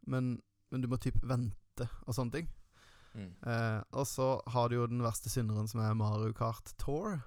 men, 0.07 0.41
men 0.71 0.81
du 0.81 0.87
må 0.87 0.97
type 0.97 1.19
vente 1.27 1.85
og 2.07 2.13
sånne 2.15 2.31
ting. 2.33 2.47
Mm. 3.15 3.31
Eh, 3.47 3.81
og 3.95 4.07
så 4.09 4.29
har 4.51 4.69
du 4.69 4.75
jo 4.79 4.85
den 4.91 5.03
verste 5.05 5.31
synderen, 5.31 5.67
som 5.71 5.79
er 5.85 5.95
Mario 5.97 6.33
Kart 6.35 6.73
Tour. 6.81 7.21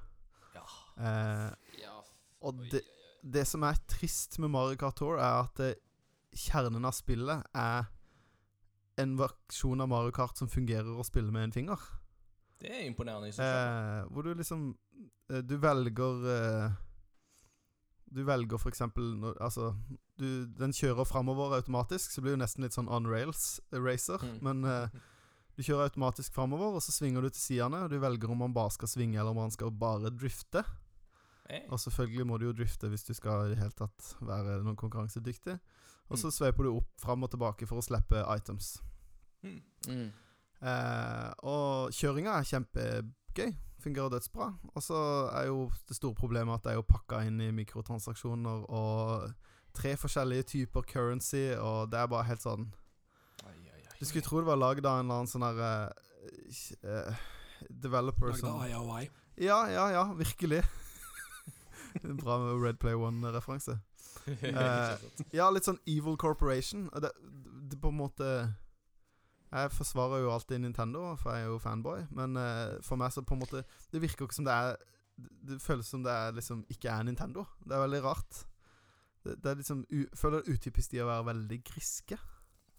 Ja. 0.54 0.64
Eh, 1.00 1.50
Ja, 1.82 1.96
og 2.44 2.60
det, 2.70 2.82
det 3.24 3.46
som 3.48 3.64
er 3.66 3.78
trist 3.88 4.38
med 4.38 4.52
Mario 4.54 4.76
Kart 4.76 4.96
Tour, 5.00 5.16
er 5.18 5.44
at 5.46 5.56
det, 5.58 5.74
kjernen 6.38 6.84
av 6.84 6.92
spillet 6.94 7.46
er 7.56 7.88
en 8.98 9.14
versjon 9.18 9.80
av 9.80 9.88
Mario 9.88 10.12
Kart 10.14 10.38
som 10.38 10.50
fungerer 10.50 10.90
å 10.98 11.06
spille 11.06 11.32
med 11.32 11.48
en 11.48 11.54
finger. 11.54 11.78
Det 12.58 12.70
er 12.74 12.84
imponerende 12.88 13.30
i 13.30 13.32
seg 13.32 13.44
selv. 13.46 13.70
Eh, 13.70 14.12
hvor 14.12 14.26
du 14.26 14.32
liksom 14.34 14.62
eh, 15.30 15.42
Du 15.46 15.52
velger 15.62 16.24
eh, 16.32 16.72
Du 18.10 18.24
velger 18.26 18.58
for 18.58 18.72
eksempel 18.72 19.12
Altså 19.38 19.68
du, 20.18 20.46
Den 20.58 20.74
kjører 20.74 21.06
framover 21.06 21.54
automatisk, 21.60 22.10
så 22.10 22.24
blir 22.24 22.34
det 22.34 22.40
nesten 22.42 22.66
litt 22.66 22.74
sånn 22.74 22.90
on 22.90 23.06
rails 23.06 23.60
eh, 23.70 23.78
racer. 23.78 24.18
Mm. 24.26 24.40
Men 24.42 24.64
eh, 24.66 24.98
du 25.58 25.62
kjører 25.66 25.88
automatisk 25.88 26.32
framover, 26.36 26.76
og 26.78 26.82
så 26.84 26.92
svinger 26.94 27.24
du 27.26 27.28
til 27.34 27.42
sidene. 27.42 27.80
Du 27.90 27.96
velger 27.98 28.30
om 28.30 28.38
man 28.44 28.52
bare 28.54 28.70
skal 28.70 28.88
svinge, 28.88 29.18
eller 29.18 29.32
om 29.34 29.40
man 29.42 29.50
skal 29.50 29.72
bare 29.74 30.12
drifte. 30.14 30.62
Hey. 31.50 31.64
Og 31.72 31.80
selvfølgelig 31.82 32.26
må 32.28 32.36
du 32.38 32.44
jo 32.46 32.52
drifte 32.54 32.88
hvis 32.92 33.02
du 33.08 33.14
skal 33.16 33.46
i 33.48 33.50
det 33.54 33.58
hele 33.58 33.74
tatt 33.74 34.12
være 34.20 34.60
noen 34.62 34.76
konkurransedyktig. 34.78 35.58
Og 36.08 36.18
så 36.20 36.28
Mm. 36.28 36.32
sveiper 36.36 36.62
du 36.64 36.76
opp 36.76 36.88
fram 37.00 37.22
og 37.24 37.30
tilbake 37.32 37.66
for 37.66 37.78
å 37.80 37.82
slippe 37.84 38.22
items. 38.36 38.78
Mm. 39.42 39.62
Mm. 39.88 40.12
Eh, 40.62 41.32
og 41.42 41.90
kjøringa 41.92 42.38
er 42.38 42.46
kjempegøy. 42.48 43.56
Fungerer 43.80 44.10
dødsbra. 44.10 44.48
Og 44.74 44.82
så 44.82 45.30
er 45.32 45.46
jo 45.46 45.70
det 45.88 45.96
store 45.96 46.14
problemet 46.14 46.54
at 46.54 46.62
det 46.64 46.72
er 46.72 46.78
jo 46.80 46.82
pakka 46.88 47.20
inn 47.26 47.40
i 47.40 47.50
mikrotransaksjoner 47.50 48.64
og 48.70 49.32
tre 49.74 49.94
forskjellige 49.96 50.42
typer 50.54 50.82
currency, 50.82 51.54
og 51.58 51.90
det 51.90 51.98
er 52.00 52.06
bare 52.10 52.24
helt 52.26 52.42
sånn. 52.42 52.72
Du 53.98 54.04
skulle 54.06 54.22
tro 54.22 54.40
det 54.40 54.46
var 54.46 54.60
lagd 54.60 54.86
av 54.86 55.00
en 55.00 55.06
eller 55.06 55.22
annen 55.22 55.30
sånn 55.30 55.46
her 55.46 55.58
uh, 56.84 57.24
Developer 57.68 58.30
Lagd 58.30 58.46
av 58.46 58.66
IOI. 58.68 59.08
Ja, 59.42 59.58
ja, 59.70 59.88
ja, 59.94 60.04
virkelig. 60.18 60.62
Bra 62.22 62.38
med 62.38 62.62
Red 62.62 62.78
Play 62.78 62.94
One-referanse. 62.94 63.78
Eh. 64.28 64.98
Ja, 65.32 65.46
litt 65.48 65.64
sånn 65.64 65.78
Evil 65.88 66.18
Corporation. 66.20 66.90
Det, 67.00 67.08
det 67.70 67.78
på 67.80 67.88
en 67.88 67.96
måte 67.96 68.26
Jeg 69.48 69.70
forsvarer 69.72 70.20
jo 70.20 70.34
alltid 70.34 70.60
Nintendo, 70.60 71.14
for 71.16 71.32
jeg 71.32 71.46
er 71.46 71.54
jo 71.54 71.60
fanboy. 71.62 72.02
Men 72.12 72.36
uh, 72.36 72.76
for 72.84 73.00
meg 73.00 73.14
så 73.14 73.24
på 73.24 73.38
en 73.38 73.40
måte 73.40 73.62
Det 73.88 74.02
virker 74.02 74.26
jo 74.26 74.28
ikke 74.28 74.36
som 74.36 74.48
det 74.48 74.52
er 74.52 74.76
det 75.18 75.56
føles 75.62 75.88
som 75.88 76.04
det 76.04 76.12
er 76.12 76.34
liksom 76.36 76.60
ikke 76.70 76.92
er 76.92 77.06
Nintendo. 77.08 77.46
Det 77.64 77.74
er 77.74 77.82
veldig 77.86 78.02
rart. 78.04 78.42
Det, 79.24 79.38
det 79.42 79.50
er 79.50 79.62
liksom 79.62 79.80
u, 79.90 80.04
Føler 80.14 80.44
det 80.44 80.58
utypisk 80.58 80.92
de 80.92 81.02
å 81.02 81.08
være 81.08 81.26
veldig 81.32 81.58
griske. 81.66 82.18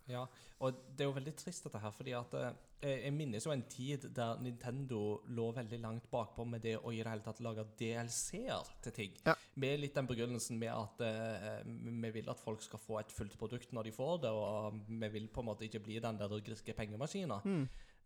Ja, 0.10 0.24
og 0.60 0.80
det 0.96 1.06
er 1.06 1.08
jo 1.08 1.16
veldig 1.16 1.34
trist 1.40 1.64
dette 1.64 1.80
her, 1.80 1.94
fordi 1.96 2.14
at 2.18 2.34
eh, 2.36 3.06
jeg 3.06 3.14
minnes 3.16 3.46
jo 3.46 3.54
en 3.54 3.64
tid 3.72 4.10
der 4.16 4.42
Nintendo 4.44 5.00
lå 5.32 5.46
veldig 5.56 5.80
langt 5.80 6.10
bakpå 6.12 6.44
med 6.48 6.64
det 6.66 6.76
å 6.80 6.92
i 6.92 7.00
det 7.00 7.14
hele 7.14 7.24
tatt 7.24 7.40
lage 7.44 7.64
DLC-er 7.80 8.72
til 8.84 8.96
ting. 8.96 9.16
Ja. 9.24 9.38
Med 9.60 9.80
litt 9.80 9.96
den 9.96 10.10
begrunnelsen 10.10 10.60
med 10.60 10.74
at 10.74 11.04
uh, 11.04 11.62
vi 11.66 12.12
vil 12.16 12.32
at 12.32 12.40
folk 12.44 12.64
skal 12.64 12.84
få 12.84 13.00
et 13.00 13.12
fullt 13.12 13.38
produkt 13.40 13.72
når 13.76 13.88
de 13.88 13.96
får 13.96 14.22
det, 14.26 14.32
og 14.36 14.82
vi 14.88 15.12
vil 15.16 15.28
på 15.32 15.44
en 15.44 15.50
måte 15.52 15.68
ikke 15.68 15.84
bli 15.84 16.00
den 16.04 16.20
der 16.20 16.36
griske 16.44 16.76
pengemaskina. 16.76 17.40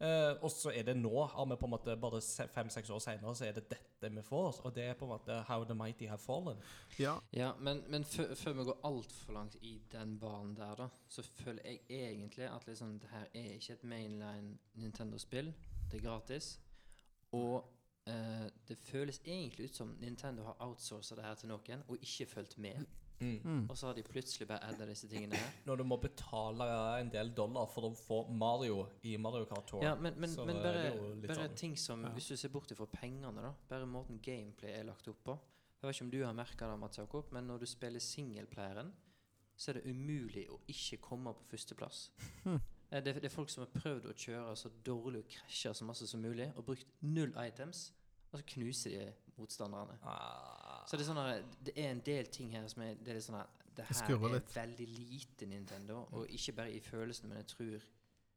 Eh, 0.02 0.34
og 0.44 0.52
så 0.52 0.72
er 0.76 0.84
det 0.84 0.96
nå, 0.98 1.12
har 1.32 1.46
vi 1.46 1.56
på 1.56 1.66
en 1.66 1.72
måte 1.72 1.94
bare 2.02 2.22
se- 2.22 2.48
fem-seks 2.52 2.90
år 2.90 3.00
senere, 3.00 3.36
så 3.36 3.46
er 3.46 3.52
det 3.56 3.70
dette 3.70 4.10
vi 4.12 4.22
får. 4.26 4.62
Og 4.66 4.74
det 4.76 4.84
er 4.84 4.94
på 5.00 5.06
en 5.06 5.14
måte 5.14 5.38
How 5.48 5.64
the 5.64 5.76
mighty 5.76 6.08
have 6.10 6.18
fallen. 6.20 6.58
Ja. 7.00 7.14
Ja, 7.34 7.52
men, 7.60 7.84
men 7.88 8.04
før, 8.04 8.34
før 8.36 8.54
vi 8.54 8.64
går 8.64 8.80
altfor 8.90 9.34
langt 9.34 9.56
i 9.62 9.82
den 9.92 10.18
banen 10.20 10.56
der, 10.58 10.76
da, 10.76 10.88
så 11.10 11.24
føler 11.24 11.62
jeg 11.66 11.80
egentlig 11.90 12.46
at 12.50 12.68
liksom, 12.68 13.00
det 13.00 13.10
her 13.10 13.26
er 13.34 13.54
ikke 13.54 13.74
et 13.74 13.84
mainline 13.84 14.58
Nintendo-spill. 14.76 15.54
Det 15.92 16.00
er 16.02 16.04
gratis. 16.10 16.60
Og 17.32 17.64
uh, 18.10 18.48
det 18.68 18.78
føles 18.78 19.22
egentlig 19.26 19.70
ut 19.70 19.76
som 19.76 19.96
Nintendo 20.02 20.44
har 20.44 20.56
outsourca 20.60 21.16
det 21.16 21.24
her 21.26 21.36
til 21.36 21.50
noen, 21.50 21.84
og 21.88 21.98
ikke 22.02 22.26
fulgt 22.26 22.58
med. 22.58 22.86
Mm. 23.20 23.70
Og 23.70 23.78
så 23.78 23.88
har 23.88 23.94
de 23.96 24.04
plutselig 24.04 24.48
bare 24.50 24.64
adda 24.68 24.86
disse 24.90 25.08
tingene 25.08 25.36
her. 25.36 25.52
Når 25.66 25.78
du 25.78 25.84
må 25.88 25.98
betale 26.02 26.66
en 27.00 27.10
del 27.14 27.30
dollar 27.36 27.66
for 27.72 27.88
å 27.88 27.94
få 27.96 28.18
Mario 28.32 28.88
i 29.04 29.16
Mario 29.18 29.46
Kart 29.46 29.68
Tour. 29.70 29.84
Ja, 29.84 29.94
men, 29.96 30.14
men, 30.20 30.34
men 30.46 30.60
bare, 30.64 30.92
bare 31.28 31.36
sånn- 31.48 31.56
ting 31.56 31.76
som 31.78 32.04
Ja. 32.04 32.10
Hvis 32.18 32.28
du 32.28 32.36
ser 32.38 32.50
bort 32.50 32.72
ifra 32.72 32.86
pengene, 32.88 33.42
da. 33.42 33.54
Bare 33.70 33.86
måten 33.86 34.20
gameplay 34.22 34.72
er 34.74 34.84
lagt 34.84 35.08
opp 35.08 35.24
på. 35.24 35.38
Jeg 35.82 35.88
vet 35.88 35.96
ikke 35.96 36.06
om 36.06 36.12
du 36.12 36.24
har 36.26 36.34
merka 36.34 36.68
det, 36.72 36.80
Mats 36.80 36.98
Jakob, 36.98 37.32
men 37.32 37.48
når 37.48 37.60
du 37.60 37.66
spiller 37.66 38.00
singleplayeren, 38.00 38.92
så 39.56 39.70
er 39.72 39.74
det 39.82 39.86
umulig 39.92 40.48
å 40.50 40.60
ikke 40.68 40.98
komme 41.02 41.34
på 41.34 41.44
førsteplass. 41.52 42.10
Hmm. 42.44 42.60
Eh, 42.92 43.02
Det, 43.02 43.16
det 43.22 43.26
er 43.26 43.30
folk 43.36 43.50
som 43.50 43.64
har 43.66 43.72
prøvd 43.82 44.06
å 44.12 44.14
kjøre 44.14 44.56
så 44.56 44.70
dårlig 44.86 45.20
og 45.24 45.30
krasje 45.30 45.74
så 45.74 45.86
masse 45.86 46.08
som 46.08 46.22
mulig, 46.22 46.52
og 46.56 46.66
brukt 46.66 46.86
null 47.02 47.34
items, 47.38 47.92
og 48.34 48.40
så 48.40 48.46
knuser 48.56 48.90
de 48.98 49.14
motstanderne. 49.38 49.98
Ah. 50.04 50.86
Så 50.88 50.98
det 50.98 51.06
er 51.06 51.14
sånne, 51.14 51.44
det 51.66 51.74
er 51.78 51.92
en 51.92 52.02
del 52.06 52.26
ting 52.34 52.50
her 52.52 52.68
som 52.68 52.82
er 52.84 52.96
Det 52.96 53.16
er 53.16 53.20
sånn 53.24 53.40
at 53.40 53.48
det 53.76 53.86
Det 53.88 53.96
her 53.98 54.16
er 54.16 54.34
litt. 54.34 54.56
veldig 54.56 54.88
lite 54.88 55.46
Nintendo, 55.50 56.08
og 56.12 56.28
ikke 56.30 56.54
bare 56.56 56.72
i 56.74 56.80
følelsen, 56.80 57.30
men 57.30 57.38
jeg 57.38 57.48
tror 57.48 57.86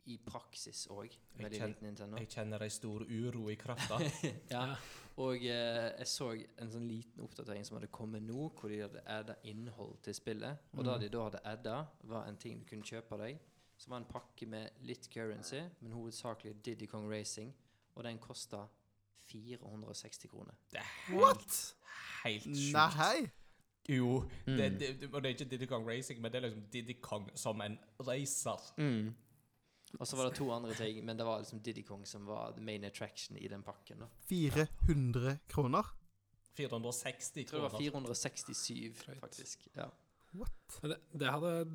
i 0.06 0.16
praksis 0.24 0.86
òg. 0.88 1.10
Veldig 1.36 1.58
kjenner, 1.58 1.68
lite 1.74 1.82
Nintendo. 1.82 2.16
Jeg 2.18 2.28
kjenner 2.28 2.62
ei 2.62 2.68
stor 2.70 3.02
uro 3.02 3.48
i 3.50 3.56
krafta. 3.56 3.98
Ja, 4.50 4.76
og 5.18 5.34
eh, 5.36 5.98
jeg 5.98 6.06
så 6.06 6.30
en 6.58 6.70
sånn 6.70 6.86
liten 6.88 7.20
oppdatering 7.24 7.64
som 7.66 7.76
hadde 7.76 7.88
kommet 7.90 8.22
nå, 8.22 8.48
hvor 8.54 8.68
de 8.70 8.78
hadde 8.84 9.02
adda 9.06 9.34
innhold 9.44 9.98
til 10.02 10.14
spillet. 10.14 10.56
Og 10.76 10.84
Mm. 10.84 10.92
det 11.00 11.00
de 11.00 11.08
da 11.18 11.24
hadde 11.24 11.40
adda, 11.44 11.86
var 12.04 12.26
en 12.28 12.36
ting 12.36 12.60
du 12.60 12.64
kunne 12.64 12.82
kjøpe 12.86 13.18
deg, 13.18 13.38
som 13.76 13.90
var 13.90 13.98
en 13.98 14.04
pakke 14.08 14.46
med 14.46 14.70
litt 14.82 15.10
currency, 15.10 15.60
men 15.82 15.92
hovedsakelig 15.92 16.62
Diddy 16.62 16.86
Kong 16.86 17.10
Racing, 17.10 17.52
og 17.96 18.04
den 18.04 18.18
kosta 18.18 18.68
460 19.28 20.28
kroner. 20.30 20.54
Det 20.72 20.78
er 20.80 20.88
helt, 21.08 21.20
What?! 21.22 21.74
helt 22.24 22.44
sjukt. 22.44 22.96
Nei! 22.98 23.30
Jo, 23.88 24.24
det, 24.46 24.52
Mm. 24.70 24.78
det, 24.78 25.00
det, 25.00 25.08
og 25.14 25.22
det 25.22 25.28
er 25.30 25.34
ikke 25.36 25.50
Diddy 25.50 25.66
Kong 25.70 25.84
Racing, 25.88 26.20
men 26.20 26.32
det 26.32 26.38
er 26.40 26.48
liksom 26.48 26.64
Diddy 26.72 26.96
Kong 27.02 27.28
som 27.38 27.60
en 27.62 27.78
racer. 28.00 28.64
Og 30.00 30.06
så 30.06 30.16
var 30.18 30.24
det 30.28 30.34
to 30.40 30.48
andre 30.52 30.74
ting, 30.74 31.04
men 31.06 31.16
det 31.16 31.24
var 31.26 31.38
liksom 31.38 31.60
Diddy 31.62 31.84
Kong 31.86 32.02
som 32.06 32.26
var 32.26 32.50
the 32.56 32.60
main 32.64 32.84
attraction 32.84 33.36
i 33.38 33.46
den 33.48 33.62
pakken. 33.62 33.98
da 34.02 34.06
400 34.28 35.38
kroner? 35.48 35.92
460 36.56 37.36
Jeg 37.36 37.46
tror 37.46 37.62
det 37.62 37.72
var 37.72 37.78
467, 37.78 38.98
Drøyt. 39.06 39.20
faktisk. 39.20 39.68
Ja. 39.76 39.86
What? 40.34 40.80
Det, 40.82 40.96
det 41.20 41.30
hadde 41.30 41.66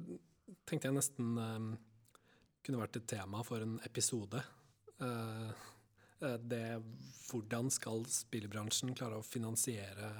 tenkte 0.67 0.87
jeg 0.89 0.93
nesten 0.97 1.37
um, 1.37 1.77
kunne 2.65 2.81
vært 2.81 2.95
et 2.99 3.07
tema 3.07 3.41
for 3.47 3.61
en 3.63 3.79
episode. 3.85 4.41
Eh, 5.01 5.51
det 6.21 6.81
hvordan 7.29 7.69
skal 7.73 8.03
spillbransjen 8.05 8.93
klare 8.97 9.17
å 9.19 9.25
finansiere 9.25 10.11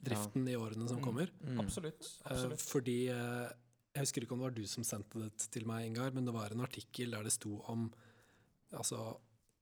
driften 0.00 0.46
i 0.48 0.56
årene 0.56 0.88
som 0.88 0.98
Mm. 1.00 1.04
kommer? 1.04 1.30
Absolutt. 1.58 2.06
Eh, 2.24 2.30
absolutt. 2.32 2.60
fordi 2.60 3.08
eh, 3.08 3.50
Jeg 3.94 4.04
husker 4.04 4.22
ikke 4.22 4.32
om 4.36 4.38
det 4.38 4.44
var 4.48 4.54
du 4.54 4.66
som 4.66 4.84
sendte 4.84 5.18
det 5.18 5.48
til 5.50 5.64
meg, 5.66 5.86
Ingar, 5.88 6.12
men 6.14 6.24
det 6.24 6.32
var 6.32 6.52
en 6.52 6.60
artikkel 6.62 7.10
der 7.10 7.24
det 7.24 7.32
sto 7.32 7.56
om 7.66 7.88
altså, 8.72 9.16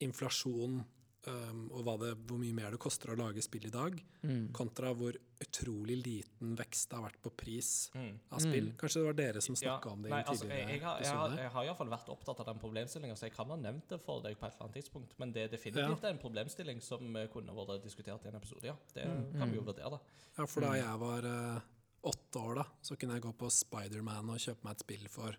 inflasjon 0.05 0.85
um, 1.27 1.65
og 1.73 1.83
hva 1.85 1.95
det, 1.99 2.13
hvor 2.29 2.39
mye 2.39 2.55
mer 2.55 2.71
det 2.71 2.79
koster 2.81 3.11
å 3.13 3.17
lage 3.19 3.43
spill 3.43 3.67
i 3.67 3.71
dag, 3.75 3.99
Mm. 4.23 4.53
kontra 4.53 4.93
hvor 4.95 5.15
utrolig 5.41 5.97
liten 6.05 6.57
vekst 6.59 6.91
det 6.91 6.97
har 6.99 7.05
vært 7.11 7.21
på 7.23 7.31
pris 7.37 7.91
Mm. 7.95 8.19
av 8.33 8.39
spill. 8.41 8.67
Mm. 8.73 8.77
Kanskje 8.77 8.95
det 9.01 9.05
var 9.07 9.13
dere 9.15 9.41
som 9.43 9.55
Ja, 9.63 9.79
om 9.87 10.03
det 10.03 10.09
i 10.09 10.11
nei, 10.11 10.21
en 10.21 10.27
altså, 10.27 10.45
tidligere 10.47 10.59
jeg, 10.59 10.69
jeg, 10.69 10.83
har, 10.83 10.99
jeg, 11.01 11.09
har, 11.13 11.27
episode. 11.27 11.43
jeg 11.43 11.51
har 11.53 11.65
iallfall 11.65 11.89
vært 11.89 12.09
opptatt 12.09 12.41
av 12.41 12.47
den 12.47 12.59
problemstillinga, 12.59 13.15
så 13.17 13.23
jeg 13.29 13.33
kan 13.35 13.47
ha 13.49 13.57
nevnt 13.57 13.89
det 13.89 14.01
for 14.01 14.21
deg 14.23 14.39
på 14.39 14.47
et 14.47 14.55
eller 14.55 14.65
annet 14.69 14.75
tidspunkt. 14.83 15.19
Men 15.19 15.33
det 15.33 15.43
er 15.43 15.49
definitivt 15.57 16.05
en 16.05 16.19
problemstilling 16.19 16.81
som 16.83 17.17
eh, 17.17 17.27
kunne 17.29 17.55
vært 17.55 17.83
diskutert 17.83 18.25
i 18.25 18.29
en 18.29 18.37
episode, 18.37 18.65
ja. 18.65 18.77
Det 18.95 19.05
kan 19.39 19.51
vi 19.51 19.57
jo 19.57 19.63
vurdere, 19.63 19.91
da. 19.91 20.01
Ja, 20.39 20.47
for 20.47 20.61
da 20.61 20.73
jeg 20.75 20.99
var 20.99 21.25
eh, 21.25 21.61
åtte 22.05 22.39
år, 22.39 22.55
da, 22.63 22.65
så 22.83 22.97
kunne 22.99 23.15
jeg 23.15 23.23
gå 23.23 23.33
på 23.39 23.51
Spiderman 23.51 24.31
og 24.31 24.39
kjøpe 24.39 24.65
meg 24.65 24.73
et 24.77 24.81
spill 24.87 25.09
for 25.09 25.37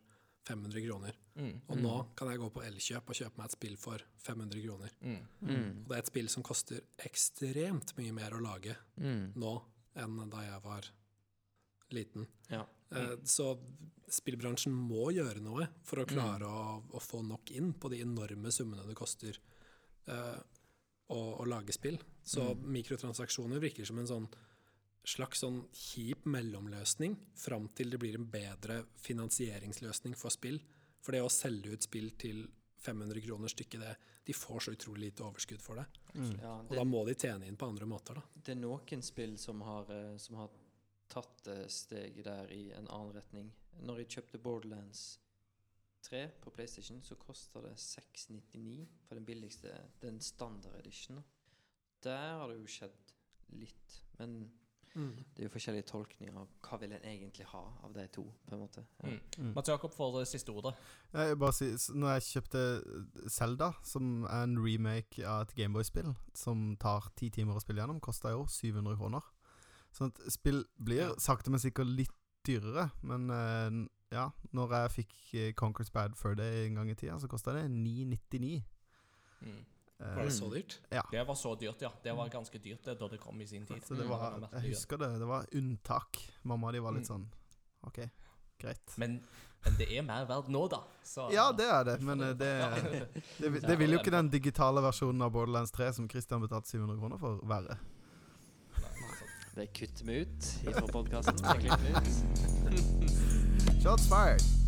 500 0.48 0.82
kroner. 0.86 1.18
Mm. 1.36 1.56
Og 1.68 1.82
nå 1.82 1.96
kan 2.18 2.32
jeg 2.32 2.42
gå 2.42 2.50
på 2.54 2.64
Elkjøp 2.66 3.12
og 3.12 3.20
kjøpe 3.20 3.40
meg 3.40 3.50
et 3.50 3.56
spill 3.58 3.76
for 3.80 4.06
500 4.26 4.64
kroner. 4.64 4.94
Mm. 5.02 5.20
Mm. 5.42 5.68
Og 5.84 5.92
det 5.92 5.98
er 5.98 6.04
et 6.04 6.12
spill 6.12 6.32
som 6.32 6.46
koster 6.46 6.82
ekstremt 7.06 7.94
mye 8.00 8.16
mer 8.16 8.36
å 8.38 8.42
lage 8.44 8.78
Mm. 9.00 9.34
nå 9.36 9.54
enn 10.00 10.30
da 10.30 10.44
jeg 10.46 10.62
var 10.64 10.90
liten. 11.92 12.28
Ja. 12.50 12.66
Eh, 12.92 13.16
så 13.24 13.54
spillbransjen 14.10 14.74
må 14.74 15.12
gjøre 15.14 15.42
noe 15.44 15.68
for 15.86 16.02
å 16.02 16.08
klare 16.10 16.48
å, 16.48 16.78
å 16.82 17.00
få 17.04 17.22
nok 17.26 17.52
inn 17.52 17.74
på 17.74 17.92
de 17.94 18.02
enorme 18.02 18.52
summene 18.52 18.88
det 18.88 18.98
koster 18.98 19.38
uh, 20.10 20.40
å, 21.14 21.20
å 21.42 21.46
lage 21.46 21.76
spill. 21.76 22.00
Så 22.26 22.56
mikrotransaksjoner 22.58 23.62
virker 23.62 23.86
som 23.86 24.00
en 24.02 24.10
sånn 24.10 24.26
slags 25.10 25.44
sånn 25.44 25.60
kjip 25.74 26.26
mellomløsning 26.30 27.18
fram 27.38 27.68
til 27.78 27.94
det 27.94 28.00
blir 28.02 28.18
en 28.20 28.28
bedre 28.32 28.84
finansieringsløsning 29.04 30.16
for 30.20 30.34
spill. 30.34 30.60
For 31.04 31.16
det 31.16 31.24
å 31.24 31.32
selge 31.32 31.74
ut 31.74 31.86
spill 31.88 32.12
til 32.20 32.44
500 32.80 33.22
kroner 33.26 33.52
stykket, 33.52 33.84
det, 33.84 33.94
de 34.28 34.36
får 34.36 34.66
så 34.66 34.74
utrolig 34.76 35.10
lite 35.10 35.26
overskudd 35.28 35.62
for 35.64 35.80
det. 35.82 35.86
Ja, 36.42 36.58
Og 36.62 36.76
da 36.78 36.86
må 36.88 37.04
de 37.08 37.16
tjene 37.20 37.48
inn 37.48 37.58
på 37.60 37.68
andre 37.68 37.88
måter, 37.90 38.20
da. 38.20 38.24
det 38.36 38.54
er 38.56 38.62
noen 38.62 39.04
spill 39.04 39.38
som 39.42 39.64
har, 39.68 39.90
eh, 39.92 40.18
som 40.22 40.40
har 40.40 40.54
tatt 41.10 41.50
steget 41.74 42.28
der 42.28 42.52
i 42.54 42.70
en 42.78 42.88
annen 42.88 43.16
retning. 43.16 43.50
Når 43.82 44.04
jeg 44.04 44.14
kjøpte 44.16 44.42
Borderlands 44.44 45.04
3 46.06 46.28
på 46.42 46.52
PlayStation, 46.56 47.02
så 47.04 47.18
kosta 47.20 47.62
det 47.62 47.76
699 47.80 48.88
for 49.08 49.16
den 49.20 49.26
billigste, 49.26 49.74
den 50.02 50.20
standard 50.24 50.76
edition. 50.80 51.24
Der 52.04 52.38
har 52.40 52.48
det 52.48 52.60
jo 52.60 52.70
skjedd 52.72 53.14
litt. 53.60 53.98
Men 54.20 54.52
det 54.96 55.44
er 55.44 55.44
jo 55.46 55.52
forskjellige 55.54 55.86
tolkninger 55.88 56.36
av 56.36 56.48
hva 56.66 56.78
vil 56.82 56.92
en 56.96 57.04
egentlig 57.06 57.46
ha 57.52 57.62
av 57.84 57.94
de 57.94 58.08
to, 58.12 58.24
på 58.48 58.56
en 58.56 58.60
måte. 58.64 58.84
Ja. 59.04 59.12
Mm. 59.38 59.52
Mats 59.56 59.70
Jakob 59.70 59.94
får 59.94 60.20
det 60.20 60.28
siste 60.28 60.50
ordet. 60.52 60.74
Jeg 61.14 61.30
vil 61.30 61.38
bare 61.44 61.54
si, 61.54 61.70
når 61.94 62.16
jeg 62.18 62.26
kjøpte 62.30 62.64
Selda, 63.30 63.72
som 63.84 64.24
er 64.26 64.44
en 64.48 64.58
remake 64.60 65.24
av 65.28 65.46
et 65.46 65.56
Gameboy-spill, 65.56 66.14
som 66.34 66.76
tar 66.82 67.12
ti 67.16 67.30
timer 67.30 67.56
å 67.56 67.64
spille 67.64 67.82
gjennom, 67.84 68.02
kosta 68.04 68.34
jo 68.34 68.46
700 68.50 68.98
kroner. 68.98 69.22
Sånn 69.96 70.12
at 70.12 70.20
spill 70.34 70.66
blir 70.78 71.06
Ja. 71.08 71.16
sakte, 71.18 71.50
men 71.50 71.60
sikkert 71.60 71.88
litt 71.88 72.12
dyrere. 72.46 72.90
Men 73.02 73.30
eh, 73.30 73.80
ja, 74.16 74.30
når 74.54 74.74
jeg 74.76 74.92
fikk 74.98 75.16
eh, 75.34 75.54
Conquer's 75.54 75.92
Bad 75.94 76.16
Fur 76.18 76.36
Day 76.36 76.66
en 76.68 76.76
gang 76.76 76.90
i 76.90 76.96
tida, 76.96 77.20
så 77.20 77.28
kosta 77.28 77.54
det 77.54 77.70
999. 77.72 78.64
Mm. 79.42 79.66
Eh, 80.00 80.16
Var 80.16 80.24
det 80.24 80.32
så 80.32 80.50
dyrt? 80.54 80.78
ja. 80.90 81.02
Det 81.12 81.24
var 81.28 81.36
så 81.36 81.56
dyrt, 81.60 81.82
ja. 81.82 81.92
Det 82.04 82.14
var 82.16 82.30
ganske 82.30 82.58
dyrt 82.64 82.84
det, 82.86 83.00
da 83.00 83.08
det 83.08 83.20
kom 83.20 83.42
i 83.42 83.46
sin 83.48 83.66
tid. 83.66 83.82
Så 83.84 83.96
det 83.96 84.06
Mm. 84.06 84.10
var, 84.10 84.50
jeg 84.54 84.70
husker 84.74 84.98
det. 84.98 85.10
Det 85.20 85.26
var 85.28 85.46
unntak. 85.52 86.18
Mamma 86.44 86.72
de 86.72 86.80
var 86.80 86.92
litt 86.92 87.10
Mm. 87.10 87.16
sånn 87.18 87.28
OK, 87.84 88.00
greit. 88.60 88.98
Men, 88.98 89.20
men 89.66 89.74
det 89.78 89.88
er 89.98 90.02
mer 90.02 90.26
verdt 90.26 90.48
nå, 90.50 90.68
da. 90.70 90.80
Så, 91.04 91.30
Ja, 91.34 91.52
det 91.52 91.66
er 91.68 91.84
det, 91.84 92.02
men 92.02 92.18
det, 92.18 92.38
det, 92.40 93.10
det, 93.40 93.62
det, 93.68 93.78
vil 93.80 93.92
jo 93.92 94.00
ikke 94.00 94.12
den 94.12 94.30
digitale 94.30 94.82
versjonen 94.82 95.22
av 95.22 95.32
Borderlands 95.32 95.72
3 95.72 95.94
som 95.94 96.08
Christian 96.10 96.42
betalte 96.42 96.70
700 96.70 96.98
kroner 96.98 97.18
for, 97.18 97.40
være. 97.44 97.78
Det 99.56 99.74
kutter 99.74 100.06
vi 100.06 100.20
ut 100.22 100.44
fra 100.64 100.88
podkasten. 100.88 101.40
Shots 103.84 104.08
fired! 104.08 104.59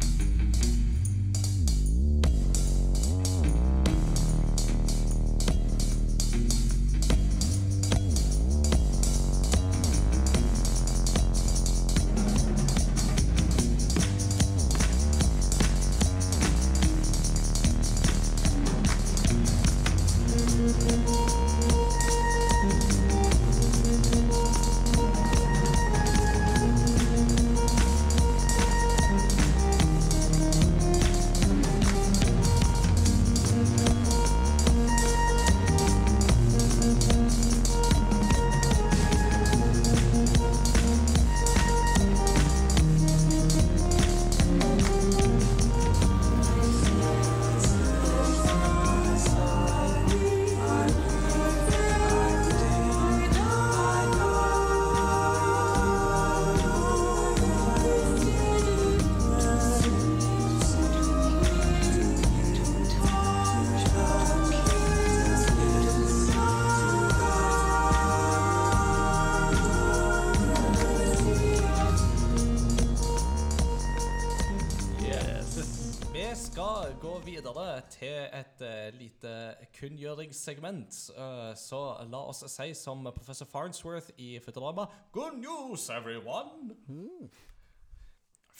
Kunngjøringssegment. 79.81 81.03
Eh, 81.17 81.51
så 81.59 81.83
la 82.07 82.25
oss 82.31 82.45
si 82.53 82.71
som 82.77 83.03
professor 83.11 83.49
Farnsworth 83.49 84.13
i 84.17 84.37
Futurama 84.45 84.87
Good 85.11 85.41
news, 85.41 85.89
everyone! 85.89 86.77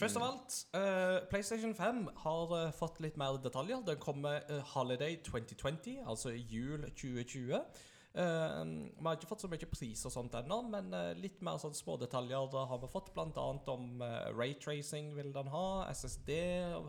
Først 0.02 0.18
av 0.18 0.24
alt, 0.24 0.56
eh, 0.74 1.28
PlayStation 1.30 1.76
5 1.76 2.10
har 2.24 2.52
eh, 2.58 2.72
fått 2.74 3.00
litt 3.04 3.18
mer 3.22 3.38
detaljer. 3.38 3.84
Den 3.86 4.00
kommer 4.02 4.42
Holiday 4.74 5.20
2020, 5.22 6.02
altså 6.08 6.32
jul 6.34 6.88
2020. 6.96 7.54
Eh, 7.54 8.64
vi 8.66 9.06
har 9.06 9.20
ikke 9.20 9.30
fått 9.30 9.46
så 9.46 9.52
mye 9.52 9.70
pris 9.70 10.02
og 10.10 10.16
sånt 10.16 10.34
ennå, 10.40 10.58
men 10.74 10.90
litt 11.22 11.44
mer 11.46 11.62
sånn 11.62 11.78
smådetaljer 11.78 12.58
har 12.72 12.82
vi 12.82 12.90
fått. 12.90 13.14
Blant 13.14 13.38
annet 13.38 13.70
om 13.70 14.02
uh, 14.02 14.32
raytracing 14.34 15.14
vil 15.16 15.30
den 15.36 15.52
ha, 15.54 15.66
SSD 15.94 16.32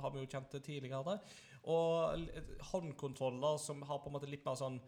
har 0.00 0.14
vi 0.14 0.22
jo 0.22 0.30
kjent 0.32 0.56
det 0.56 0.64
tidligere. 0.70 1.18
Og 1.70 2.28
håndkontroller 2.72 3.58
som 3.62 3.82
har 3.86 3.98
på 4.02 4.10
en 4.10 4.16
måte 4.16 4.30
litt 4.30 4.44
mer 4.46 4.58
sånn 4.58 4.80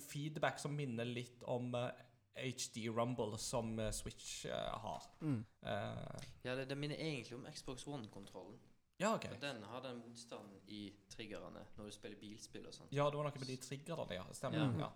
feedback 0.00 0.58
som 0.60 0.76
minner 0.76 1.04
litt 1.04 1.42
om 1.48 1.74
eh, 1.74 1.90
HD 2.38 2.88
Rumble 2.88 3.38
som 3.38 3.78
eh, 3.78 3.90
Switch 3.90 4.44
eh, 4.46 4.78
har. 4.84 5.04
Mm. 5.20 5.44
Uh, 5.62 6.26
Ja, 6.42 6.54
det, 6.54 6.64
det 6.68 6.76
minner 6.76 6.96
egentlig 6.96 7.36
om 7.38 7.46
Xbox 7.54 7.86
One-kontrollen. 7.86 8.58
ja, 8.98 9.14
OK. 9.14 9.24
Og 9.32 9.40
Den 9.40 9.62
har 9.62 9.82
den 9.82 9.98
motstanden 9.98 10.60
i 10.66 10.92
triggerne 11.08 11.64
når 11.76 11.84
du 11.84 11.90
spiller 11.90 12.20
bilspill 12.20 12.66
og 12.66 12.74
sånt. 12.74 12.92
Ja, 12.92 13.08
det 13.10 13.20
var 13.20 13.28
noe 13.28 13.40
med 13.40 13.48
de 13.48 13.56
triggerne, 13.56 14.14
ja. 14.14 14.24
Stemmer. 14.32 14.58
Ja. 14.58 14.88
Ja. 14.88 14.92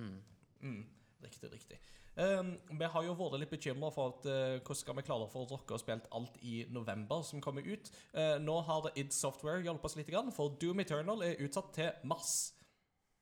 Mm. 0.00 0.22
Mm, 0.62 0.84
riktig, 1.24 1.52
riktig. 1.52 1.78
Um, 2.12 2.58
vi 2.76 2.88
har 2.92 3.04
jo 3.06 3.14
vært 3.16 3.38
litt 3.40 3.52
bekymra 3.54 3.88
for 3.92 4.12
at, 4.12 4.26
uh, 4.28 4.58
hvordan 4.60 4.78
skal 4.82 4.96
vi 4.98 5.04
klare 5.06 5.28
for 5.32 5.46
å 5.46 5.54
rocke 5.54 5.72
og 5.72 5.80
spille 5.80 6.10
alt 6.12 6.34
i 6.44 6.58
november, 6.68 7.22
som 7.24 7.40
kommer 7.40 7.64
ut. 7.64 7.88
Uh, 8.12 8.36
nå 8.42 8.58
har 8.68 8.90
id 9.00 9.14
Software 9.16 9.62
hjulpet 9.64 9.88
oss 9.88 9.96
litt, 9.96 10.12
for 10.36 10.58
Doom 10.60 10.84
Eternal 10.84 11.24
er 11.24 11.40
utsatt 11.40 11.72
til 11.78 11.88
mars. 12.04 12.52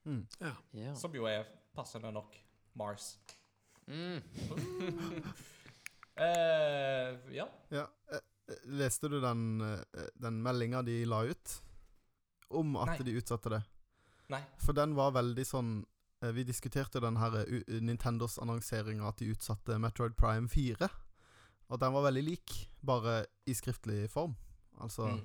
Mm. 0.09 0.24
Ja. 0.40 0.55
Yeah. 0.74 0.97
Som 0.98 1.14
jo 1.14 1.28
er 1.31 1.47
passende 1.77 2.10
nok 2.10 2.35
Mars. 2.74 3.12
Mm. 3.86 4.18
uh, 6.18 7.14
ja. 7.39 7.47
Ja. 7.70 7.86
Leste 8.66 9.06
du 9.06 9.20
den, 9.22 9.62
den 10.18 10.43
meldinga 10.43 10.82
de 10.82 11.05
la 11.06 11.22
ut? 11.31 11.59
Om 12.51 12.74
at 12.82 12.97
Nei. 12.97 13.05
de 13.06 13.14
utsatte 13.20 13.52
det? 13.52 13.60
Nei. 14.35 14.43
For 14.62 14.74
den 14.74 14.97
var 14.98 15.14
veldig 15.14 15.44
sånn 15.47 15.70
Vi 16.21 16.43
diskuterte 16.45 17.01
den 17.01 17.17
her 17.17 17.31
Nintendos 17.81 18.39
annonsering 18.39 18.99
annonseringa 19.01 19.09
at 19.09 19.17
de 19.23 19.31
utsatte 19.33 19.79
Metroid 19.81 20.17
Prime 20.17 20.49
4. 20.49 20.89
Og 21.71 21.79
den 21.81 21.93
var 21.95 22.03
veldig 22.11 22.23
lik, 22.27 22.69
bare 22.85 23.25
i 23.47 23.55
skriftlig 23.55 24.11
form. 24.11 24.35
Altså 24.81 25.07
Mm. 25.09 25.21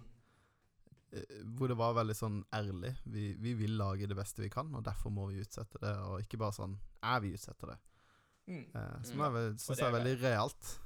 eh, 1.12 1.44
hvor 1.58 1.68
det 1.68 1.78
var 1.78 1.94
veldig 1.94 2.16
sånn 2.16 2.44
ærlig. 2.54 2.96
Vi, 3.06 3.34
vi 3.40 3.54
vil 3.54 3.72
lage 3.78 4.08
det 4.08 4.16
beste 4.16 4.42
vi 4.42 4.50
kan, 4.50 4.74
og 4.76 4.84
derfor 4.86 5.10
må 5.12 5.28
vi 5.32 5.42
utsette 5.42 5.80
det. 5.82 5.96
Og 6.06 6.22
ikke 6.22 6.38
bare 6.38 6.52
sånn 6.54 6.78
Er 7.04 7.20
vi 7.20 7.34
utsetter 7.34 7.68
det? 7.68 7.78
Mm. 8.48 8.66
Eh, 8.76 9.04
som 9.04 9.18
Mm. 9.18 9.36
jeg 9.36 9.60
syns 9.60 9.80
er 9.80 9.86
er 9.88 9.92
veldig 9.92 10.22
realt. 10.22 10.80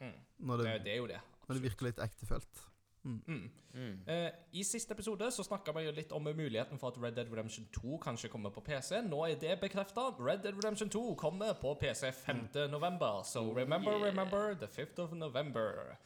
Mm. 0.00 0.12
Når 0.40 0.56
Det, 0.58 0.84
det, 0.84 0.92
er 0.92 0.96
jo 0.96 1.06
det. 1.06 1.20
når 1.48 1.54
det 1.54 1.62
virker 1.62 1.86
litt 1.86 1.98
ektefølt. 1.98 2.66
Mm. 3.06 3.50
Mm. 3.74 3.98
Uh, 4.08 4.30
I 4.52 4.64
siste 4.64 4.94
episode 4.94 5.30
så 5.30 5.44
snakka 5.44 5.72
vi 5.76 5.84
jo 5.86 5.92
litt 5.94 6.12
om 6.16 6.24
muligheten 6.24 6.78
for 6.80 6.90
at 6.90 6.98
Red 7.02 7.14
Dead 7.18 7.30
Redemption 7.30 7.68
2 7.76 7.98
kanskje 8.02 8.30
kommer 8.32 8.50
på 8.50 8.64
PC. 8.64 9.02
Nå 9.06 9.22
er 9.28 9.38
det 9.40 9.58
bekrefta. 9.60 10.08
Red 10.18 10.42
Dead 10.42 10.54
Redemption 10.56 10.90
2 10.90 11.14
kommer 11.14 11.54
på 11.60 11.74
PC 11.74 12.12
5. 12.12 12.48
november. 12.70 13.22
So 13.24 13.52
remember, 13.52 13.92
yeah. 13.92 14.04
remember 14.04 14.54
the 14.54 14.66
5th 14.66 14.98
of 14.98 15.12
November. 15.12 15.98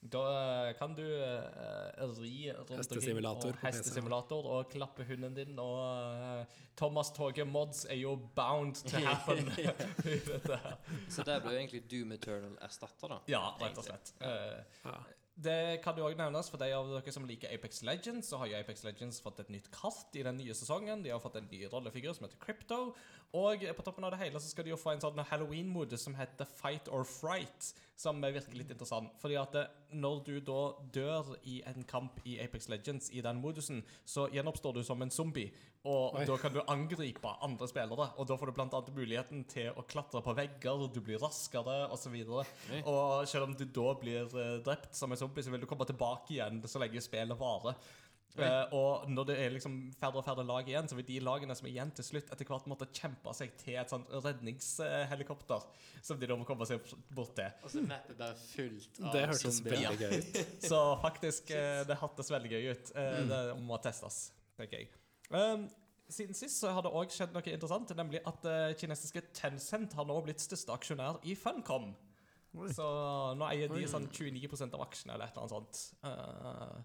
Da 0.00 0.20
eh, 0.68 0.74
kan 0.78 0.94
du 0.94 1.02
uh, 1.02 2.18
ri 2.20 2.52
Hestesimulator 2.70 3.50
og 3.50 3.56
hestesimulator 3.64 4.46
og 4.46 4.70
klappe 4.70 5.02
hunden 5.04 5.34
din, 5.34 5.58
og 5.58 5.80
uh, 6.38 6.44
Thomas 6.76 7.10
Toget 7.10 7.46
Mods 7.46 7.84
er 7.90 7.98
jo 7.98 8.14
bound 8.36 8.74
to 8.74 8.98
happen. 9.02 9.50
Så 11.14 11.26
der 11.26 11.42
ble 11.42 11.56
jo 11.56 11.58
egentlig 11.58 11.82
Doom 11.90 12.12
Eternal 12.14 12.54
erstatta, 12.62 13.10
da. 13.10 13.18
ja, 13.28 13.42
rett 13.58 13.78
og 13.78 13.90
slett. 13.90 14.14
Uh, 14.22 14.62
Ja. 14.84 15.00
Det 15.38 15.80
kan 15.84 15.98
jo 15.98 16.06
også 16.08 16.18
nevnes 16.18 16.48
for 16.50 16.58
de 16.58 16.72
av 16.74 16.88
dere 16.90 17.12
som 17.14 17.26
liker 17.28 17.52
Apex 17.54 17.84
Legends, 17.86 18.30
så 18.30 18.40
har 18.40 18.50
jo 18.50 18.58
Apex 18.58 18.82
Legends 18.82 19.20
fått 19.22 19.38
et 19.44 19.52
nytt 19.54 19.68
kart 19.74 20.16
i 20.18 20.24
den 20.26 20.38
nye 20.40 20.56
sesongen. 20.56 21.04
De 21.04 21.12
har 21.14 21.22
fått 21.22 21.38
en 21.38 21.46
ny 21.50 21.60
rollefigur 21.70 22.16
som 22.16 22.26
heter 22.26 22.40
Crypto. 22.42 22.80
Og 23.36 23.60
på 23.60 23.84
toppen 23.84 24.06
av 24.08 24.14
det 24.14 24.22
hele 24.22 24.40
så 24.40 24.48
skal 24.48 24.64
de 24.64 24.72
jo 24.72 24.78
få 24.80 24.94
en 24.94 25.02
sånn 25.02 25.20
Halloween-mode 25.28 25.98
som 26.00 26.14
heter 26.16 26.48
Fight 26.48 26.88
or 26.88 27.04
Fright, 27.04 27.74
som 27.98 28.22
virker 28.24 28.56
litt 28.56 28.70
interessant. 28.72 29.12
Fordi 29.20 29.36
at 29.36 29.58
når 29.92 30.22
du 30.24 30.34
da 30.40 30.60
dør 30.94 31.34
i 31.44 31.58
en 31.68 31.84
kamp 31.88 32.22
i 32.24 32.38
Apex 32.40 32.70
Legends 32.72 33.10
i 33.12 33.20
den 33.24 33.42
modusen, 33.42 33.82
så 34.08 34.30
gjenoppstår 34.32 34.78
du 34.78 34.82
som 34.86 35.04
en 35.04 35.12
zombie. 35.12 35.52
Og 35.84 36.16
Oi. 36.16 36.24
da 36.26 36.38
kan 36.40 36.56
du 36.56 36.62
angripe 36.72 37.34
andre 37.44 37.68
spillere, 37.68 38.08
og 38.16 38.26
da 38.28 38.36
får 38.40 38.50
du 38.50 38.62
annet 38.64 38.90
muligheten 38.96 39.44
til 39.48 39.76
å 39.76 39.84
klatre 39.88 40.24
på 40.24 40.34
vegger, 40.36 40.88
du 40.88 40.98
blir 41.04 41.20
raskere, 41.22 41.76
osv. 41.94 42.16
Oi. 42.16 42.82
Og 42.82 43.28
selv 43.28 43.50
om 43.50 43.54
du 43.54 43.64
da 43.64 43.92
blir 44.00 44.24
eh, 44.40 44.58
drept 44.64 44.96
som 44.96 45.12
en 45.12 45.20
zombie, 45.20 45.44
så 45.44 45.52
vil 45.52 45.62
du 45.62 45.68
komme 45.70 45.86
tilbake 45.88 46.34
igjen 46.34 46.64
så 46.64 46.80
lenge 46.80 47.04
spillet 47.04 47.38
varer. 47.38 47.76
Eh, 48.38 48.74
og 48.76 49.08
når 49.10 49.30
det 49.30 49.36
er 49.42 49.54
liksom 49.54 49.76
færre 49.98 50.20
og 50.20 50.26
færre 50.26 50.44
lag 50.46 50.68
igjen, 50.68 50.86
så 50.90 50.98
vil 50.98 51.06
de 51.08 51.16
lagene 51.24 51.56
som 51.58 51.66
er 51.66 51.72
igjen 51.72 51.90
til 51.96 52.06
slutt, 52.06 52.28
etter 52.34 52.46
hvert 52.46 52.68
måtte 52.70 52.86
kjempe 52.94 53.32
seg 53.34 53.56
til 53.58 53.78
et 53.80 53.90
sånt 53.90 54.12
redningshelikopter 54.12 55.64
som 56.04 56.20
de 56.20 56.28
da 56.30 56.36
må 56.38 56.46
komme 56.46 56.68
seg 56.68 56.84
bort 57.16 57.34
til. 57.38 57.50
Og 57.64 57.72
så 57.72 57.82
mappet 57.82 58.20
bare 58.20 58.38
fullt 58.38 59.02
av 59.02 59.16
Det 59.16 59.24
hørtes 59.32 59.60
veldig 59.66 59.98
gøy 60.04 60.16
ut. 60.20 60.40
Så 60.70 60.80
faktisk, 61.02 61.50
uh, 61.56 61.82
det 61.88 61.98
hørtes 61.98 62.30
veldig 62.34 62.52
gøy 62.54 62.70
ut. 62.70 62.92
Eh, 62.94 63.20
Det 63.32 63.42
må 63.64 63.78
testes, 63.82 64.20
tenker 64.58 64.84
jeg. 64.84 64.92
Um, 65.32 65.66
siden 66.08 66.36
sist 66.36 66.60
så 66.62 66.70
har 66.72 66.84
det 66.84 66.92
òg 66.96 67.10
skjedd 67.12 67.34
noe 67.34 67.52
interessant, 67.52 67.90
nemlig 67.96 68.22
at 68.28 68.46
eh, 68.48 68.76
kinesiske 68.80 69.26
Tencent 69.36 69.96
har 69.98 70.06
nå 70.08 70.16
blitt 70.24 70.40
største 70.40 70.72
aksjonær 70.72 71.18
i 71.28 71.34
Funcom. 71.36 71.90
Oi. 72.56 72.68
Så 72.72 72.86
nå 73.36 73.48
eier 73.50 73.68
de 73.68 73.82
sånn 73.90 74.06
29% 74.08 74.72
av 74.78 74.86
aksjene 74.86 75.14
eller 75.16 75.28
et 75.28 75.36
eller 75.36 75.44
annet 75.44 75.58
sånt. 75.58 75.82
Eh, 76.08 76.78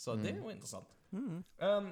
så 0.00 0.16
det 0.16 0.32
er 0.32 0.40
jo 0.40 0.48
interessant. 0.52 0.96
Mm. 1.12 1.42
Um, 1.60 1.90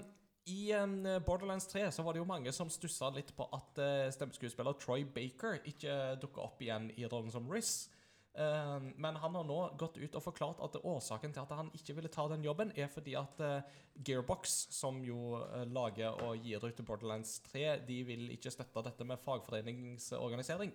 I 0.49 0.73
um, 0.81 0.97
Borderlands 1.27 1.69
3 1.69 1.91
så 1.93 2.03
var 2.07 2.17
det 2.17 2.23
jo 2.23 2.29
mange 2.29 2.53
som 2.57 2.71
stussa 2.73 3.11
litt 3.13 3.35
på 3.37 3.45
at 3.53 3.81
uh, 3.83 4.09
stemmeskuespiller 4.15 4.79
Troy 4.81 5.05
Baker 5.05 5.61
ikke 5.69 6.17
dukka 6.23 6.47
opp 6.47 6.63
igjen 6.65 6.89
i 6.97 7.05
rollen 7.05 7.33
som 7.35 7.49
Riz. 7.53 7.91
Um, 8.39 8.93
men 8.97 9.17
han 9.19 9.35
har 9.35 9.47
nå 9.49 9.57
gått 9.81 9.97
ut 9.99 10.15
og 10.15 10.23
forklart 10.23 10.61
at 10.63 10.77
årsaken 10.87 11.33
til 11.35 11.43
at 11.43 11.55
han 11.59 11.73
ikke 11.75 11.97
ville 11.97 12.11
ta 12.13 12.29
den 12.31 12.45
jobben, 12.47 12.71
er 12.79 12.87
fordi 12.93 13.17
at 13.19 13.41
uh, 13.43 13.81
Gearbox, 14.07 14.53
som 14.71 15.01
jo 15.03 15.41
uh, 15.41 15.65
lager 15.67 16.21
og 16.23 16.45
gir 16.47 16.63
ut 16.63 16.85
Borderlands 16.87 17.41
3, 17.49 17.81
de 17.89 17.97
vil 18.07 18.29
ikke 18.37 18.53
støtte 18.55 18.85
dette 18.87 19.07
med 19.09 19.19
fagforeningsorganisering. 19.25 20.71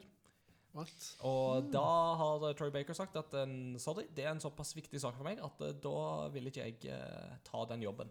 What? 0.73 1.07
Og 1.29 1.69
da 1.73 1.85
har 2.19 2.43
uh, 2.47 2.51
Troy 2.57 2.71
Baker 2.73 2.97
sagt 2.97 3.17
at 3.19 3.33
um, 3.37 3.75
sorry, 3.81 4.07
det 4.15 4.25
er 4.25 4.33
en 4.33 4.41
såpass 4.41 4.73
viktig 4.75 5.01
sak 5.01 5.17
for 5.17 5.27
meg 5.27 5.41
at 5.43 5.61
uh, 5.61 5.73
da 5.85 6.29
vil 6.33 6.49
ikke 6.49 6.65
jeg 6.65 6.93
uh, 6.93 7.35
ta 7.45 7.65
den 7.69 7.85
jobben. 7.85 8.09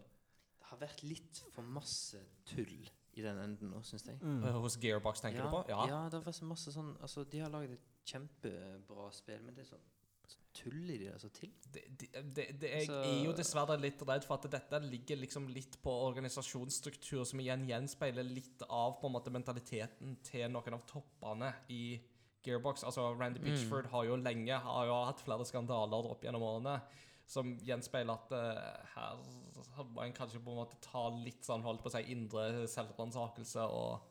Det 0.59 0.69
har 0.71 0.79
vært 0.85 1.03
litt 1.03 1.41
for 1.53 1.67
masse 1.67 2.21
tull 2.47 2.77
i 3.13 3.21
den 3.21 3.41
enden 3.43 3.69
nå, 3.69 3.81
syns 3.85 4.07
jeg. 4.07 4.17
Mm. 4.23 4.45
Hos 4.63 4.79
Gearbox, 4.81 5.21
tenker 5.21 5.43
ja, 5.43 5.49
du 5.49 5.53
på? 5.53 5.65
Ja. 5.69 6.05
det 6.09 6.17
har 6.17 6.25
vært 6.25 6.39
så 6.39 6.47
masse 6.49 6.71
sånn 6.73 6.95
Altså, 7.03 7.27
de 7.29 7.43
har 7.43 7.51
laget 7.53 7.75
et 7.75 7.91
kjempebra 8.09 9.11
spill, 9.13 9.43
men 9.43 9.57
det 9.57 9.67
er 9.67 9.75
sånn 9.75 9.91
så 10.23 10.39
tuller 10.55 10.97
de 10.97 11.07
det 11.09 11.17
så 11.19 11.29
til. 11.35 11.51
det, 11.73 11.81
det, 11.99 12.07
det, 12.35 12.45
det, 12.61 12.69
jeg 12.69 12.85
Så- 12.87 13.01
er 13.03 13.25
jo 13.25 13.33
dessverre 13.35 13.75
litt 13.79 14.01
redd 14.07 14.23
for 14.23 14.37
at 14.37 14.47
dette 14.51 14.79
ligger 14.85 15.19
liksom 15.19 15.49
litt 15.51 15.77
på 15.83 15.91
organisasjonsstruktur, 16.07 17.23
som 17.27 17.41
igjen 17.43 17.67
gjenspeiler 17.67 18.23
litt 18.23 18.63
av 18.69 18.99
på 19.01 19.09
en 19.09 19.15
måte 19.17 19.33
mentaliteten 19.33 20.15
til 20.23 20.49
noen 20.51 20.77
av 20.79 20.85
toppene 20.87 21.51
i 21.69 21.99
Gearbox. 22.43 22.83
Altså 22.83 23.13
Randy 23.19 23.39
Mm. 23.39 23.45
Pitchford 23.45 23.87
har 23.91 24.05
jo 24.05 24.15
lenge 24.15 24.59
har 24.59 24.85
jo 24.85 24.99
hatt 25.05 25.19
flere 25.23 25.45
skandaler 25.45 26.09
opp 26.11 26.21
gjennom 26.23 26.41
årene 26.43 26.81
som 27.25 27.53
gjenspeiler 27.63 28.13
at 28.13 28.31
uh, 28.31 28.87
her 28.95 29.85
må 29.95 30.03
en 30.03 30.13
kanskje 30.13 30.41
på 30.43 30.51
en 30.51 30.57
måte 30.59 30.75
ta 30.83 31.05
litt 31.23 31.41
sånn 31.47 31.63
holdt 31.63 31.81
på 31.81 31.87
å 31.89 31.93
si 31.95 32.11
indre 32.11 32.67
selvransakelse 32.67 33.63
og 33.63 34.01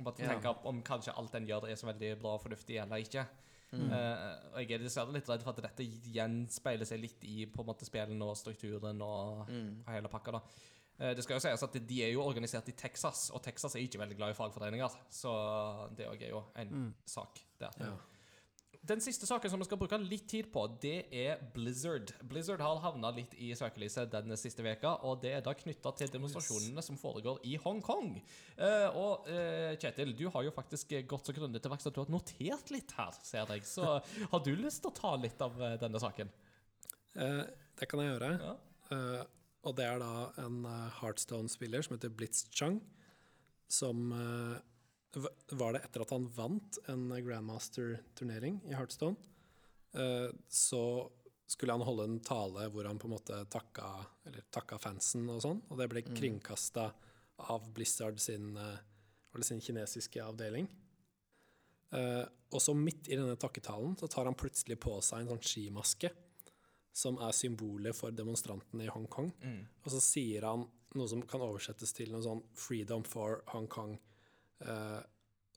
Ja. 0.00 0.12
tenke 0.34 0.54
om 0.66 0.82
kanskje 0.82 1.14
alt 1.16 1.34
en 1.34 1.46
gjør 1.46 1.68
er 1.70 1.76
så 1.76 1.86
veldig 1.86 2.18
bra 2.20 2.34
og 2.34 2.42
fornuftig 2.42 2.80
eller 2.82 2.96
ikke. 3.04 3.26
Mm. 3.72 3.86
Uh, 3.92 4.54
og 4.54 4.58
jeg 4.64 4.72
er 4.72 4.78
dessverre 4.82 5.12
litt 5.14 5.28
redd 5.28 5.42
for 5.44 5.50
at 5.54 5.62
dette 5.62 5.84
gjenspeiler 6.10 6.84
seg 6.88 7.00
litt 7.04 7.22
i 7.22 7.44
på 7.46 7.60
en 7.62 7.66
måte 7.70 7.86
spillene 7.86 8.24
og 8.26 8.36
strukturen 8.36 9.00
og, 9.00 9.46
Mm. 9.48 9.84
og 9.86 9.92
hele 9.94 10.08
pakka. 10.08 10.32
da. 10.32 10.40
Eh, 11.00 11.14
det 11.16 11.24
skal 11.24 11.38
jo 11.38 11.40
sies 11.46 11.62
at 11.64 11.80
de 11.88 12.02
er 12.04 12.12
jo 12.12 12.22
organisert 12.28 12.68
i 12.68 12.76
Texas, 12.76 13.30
og 13.34 13.42
Texas 13.42 13.74
er 13.74 13.80
ikke 13.86 13.98
veldig 14.02 14.16
glad 14.20 14.34
i 14.34 14.38
fagforeninger. 14.38 14.96
Så 15.10 15.32
det 15.96 16.06
òg 16.10 16.22
er 16.22 16.28
jo 16.34 16.44
en 16.60 16.68
Mm. 16.70 16.94
sak 17.06 17.40
der. 17.58 17.70
Ja. 17.80 17.96
Den 18.82 19.00
siste 19.04 19.26
saken 19.28 19.50
som 19.50 19.60
vi 19.60 19.64
skal 19.66 19.76
bruke 19.76 19.98
litt 20.00 20.26
tid 20.28 20.46
på, 20.52 20.62
det 20.80 21.06
er 21.12 21.36
Blizzard. 21.52 22.14
Blizzard 22.24 22.60
har 22.64 22.78
havna 22.80 23.10
litt 23.14 23.34
i 23.36 23.50
søkelyset 23.52 24.08
den 24.10 24.32
siste 24.40 24.62
veka, 24.64 24.94
og 25.04 25.20
det 25.20 25.34
er 25.34 25.42
da 25.44 25.52
knytta 25.52 25.92
til 25.98 26.08
demonstrasjonene 26.08 26.82
som 26.82 26.96
foregår 26.96 27.40
i 27.44 27.56
Hongkong. 27.60 28.22
Eh, 28.56 28.88
og 28.96 29.28
eh, 29.28 29.76
Kjetil, 29.76 30.14
du 30.16 30.30
har 30.30 30.44
jo 30.44 30.50
faktisk 30.56 30.94
gått 31.06 31.26
så 31.28 31.34
grundig 31.36 31.60
til 31.60 31.70
verks 31.70 31.86
at 31.90 31.94
du 31.94 32.00
har 32.00 32.08
notert 32.12 32.70
litt 32.72 32.92
her, 32.96 33.12
ser 33.22 33.44
jeg. 33.52 33.66
Så 33.68 33.84
har 34.32 34.40
du 34.40 34.56
lyst 34.56 34.80
til 34.80 34.90
å 34.90 34.94
ta 34.96 35.14
litt 35.16 35.40
av 35.44 35.58
denne 35.78 36.00
saken? 36.00 36.30
Eh, 37.16 37.44
det 37.76 37.88
kan 37.88 38.00
jeg 38.00 38.14
gjøre. 38.18 38.32
Ja. 38.40 39.24
Eh, 39.62 39.68
og 39.68 39.76
det 39.76 39.84
er 39.84 40.00
da 40.00 40.32
en 40.44 40.64
uh, 40.64 40.90
Heartstone-spiller 41.00 41.82
som 41.84 41.96
heter 41.96 42.10
Blitz 42.10 42.46
Chung, 42.50 42.80
som 43.70 44.10
eh, 44.12 44.58
var 45.52 45.74
det 45.74 45.84
etter 45.84 46.02
at 46.02 46.10
han 46.10 46.28
vant 46.34 46.78
en 46.88 47.08
Grandmaster-turnering 47.10 48.60
i 48.66 48.74
Heartstone. 48.74 49.16
eh, 49.94 50.30
så 50.48 51.10
skulle 51.50 51.72
han 51.72 51.82
holde 51.82 52.04
en 52.04 52.20
tale 52.20 52.68
hvor 52.70 52.86
han 52.86 52.98
på 52.98 53.08
en 53.08 53.16
måte 53.16 53.44
takka, 53.50 54.06
eller 54.26 54.42
takka 54.54 54.78
fansen 54.78 55.28
og 55.30 55.40
sånn, 55.42 55.62
og 55.68 55.78
det 55.78 55.88
ble 55.90 56.02
Mm. 56.02 56.14
kringkasta 56.16 56.92
av 57.38 57.72
Blizzard 57.74 58.20
sin, 58.20 58.56
eh, 58.56 58.78
sin 59.42 59.60
kinesiske 59.60 60.22
avdeling. 60.22 60.68
Eh, 61.92 62.24
og 62.52 62.60
så 62.60 62.74
midt 62.74 63.08
i 63.08 63.16
denne 63.16 63.36
takketalen 63.36 63.96
så 63.98 64.08
tar 64.08 64.24
han 64.24 64.34
plutselig 64.34 64.78
på 64.78 65.02
seg 65.02 65.20
en 65.20 65.28
sånn 65.36 65.42
skimaske 65.42 66.10
som 66.92 67.18
er 67.22 67.34
symbolet 67.36 67.96
for 67.96 68.14
demonstrantene 68.14 68.86
i 68.86 68.92
Hongkong. 68.92 69.30
Mm. 69.42 69.62
Og 69.84 69.92
så 69.94 70.02
sier 70.02 70.46
han 70.46 70.66
noe 70.98 71.08
som 71.10 71.22
kan 71.22 71.42
oversettes 71.44 71.94
til 71.94 72.10
noe 72.10 72.24
sånn 72.24 72.42
'Freedom 72.54 73.04
for 73.06 73.42
Hong 73.54 73.68
Kong'. 73.68 73.98
eh, 74.60 75.02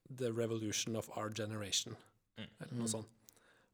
'The 0.10 0.32
revolution 0.32 0.96
of 0.96 1.10
our 1.18 1.30
generation'. 1.30 1.96
Mm. 2.38 2.50
Eller 2.60 2.74
noe 2.74 2.88
sånt. 2.88 3.10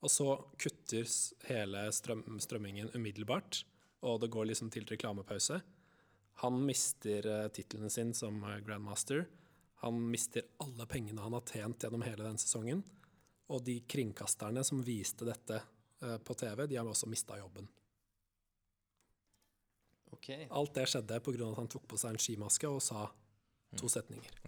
Og 0.02 0.10
så 0.10 0.46
kutter 0.58 1.04
hele 1.50 1.92
strøm, 1.92 2.24
strømmingen 2.40 2.90
umiddelbart, 2.96 3.64
og 4.02 4.22
det 4.22 4.32
går 4.32 4.46
liksom 4.46 4.70
til 4.72 4.86
reklamepause. 4.86 5.62
Han 6.40 6.66
mister 6.66 7.28
uh, 7.28 7.48
tittelen 7.52 7.90
sin 7.90 8.14
som 8.14 8.44
eh, 8.44 8.62
grandmaster. 8.64 9.26
Han 9.84 10.00
mister 10.12 10.46
alle 10.64 10.86
pengene 10.88 11.22
han 11.22 11.36
har 11.36 11.44
tjent 11.44 11.84
gjennom 11.84 12.06
hele 12.08 12.24
den 12.24 12.40
sesongen. 12.40 12.84
Og 13.52 13.66
de 13.66 13.82
kringkasterne 13.90 14.64
som 14.64 14.80
viste 14.86 15.28
dette 15.28 15.58
eh, 15.60 15.68
på 16.00 16.36
TV, 16.40 16.66
de 16.68 16.78
har 16.80 16.88
også 16.88 17.10
mista 17.12 17.38
jobben. 17.40 17.68
Okay. 20.16 20.48
Alt 20.50 20.74
det 20.76 20.88
skjedde 20.90 21.20
pga. 21.24 21.52
at 21.52 21.60
han 21.60 21.70
tok 21.72 21.86
på 21.90 22.00
seg 22.00 22.16
en 22.16 22.22
skimaske 22.22 22.70
og 22.70 22.82
sa 22.84 23.06
to 23.78 23.90
setninger. 23.92 24.42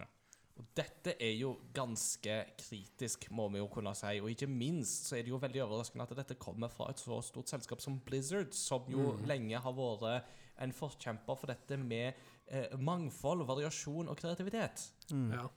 Og 0.60 0.68
dette 0.78 1.16
er 1.22 1.34
jo 1.40 1.56
ganske 1.74 2.36
kritisk, 2.60 3.30
må 3.34 3.48
vi 3.54 3.62
jo 3.62 3.70
kunne 3.72 3.94
si. 3.98 4.20
Og 4.22 4.30
ikke 4.34 4.50
minst 4.50 5.08
så 5.10 5.18
er 5.18 5.26
det 5.26 5.34
jo 5.34 5.40
veldig 5.42 5.64
overraskende 5.66 6.06
at 6.06 6.14
dette 6.20 6.38
kommer 6.42 6.70
fra 6.74 6.90
et 6.92 7.02
så 7.02 7.18
stort 7.26 7.50
selskap 7.50 7.82
som 7.82 8.00
Blizzard, 8.06 8.54
som 8.58 8.86
jo 8.92 9.16
lenge 9.30 9.62
har 9.64 9.78
vært 9.78 10.28
en 10.62 10.76
forkjemper 10.76 11.40
for 11.40 11.50
dette 11.50 11.80
med 11.82 12.12
eh, 12.52 12.78
mangfold, 12.78 13.46
variasjon 13.50 14.12
og 14.12 14.20
kreativitet. 14.20 14.84
Mm. 15.10 15.32
Ja. 15.34 15.48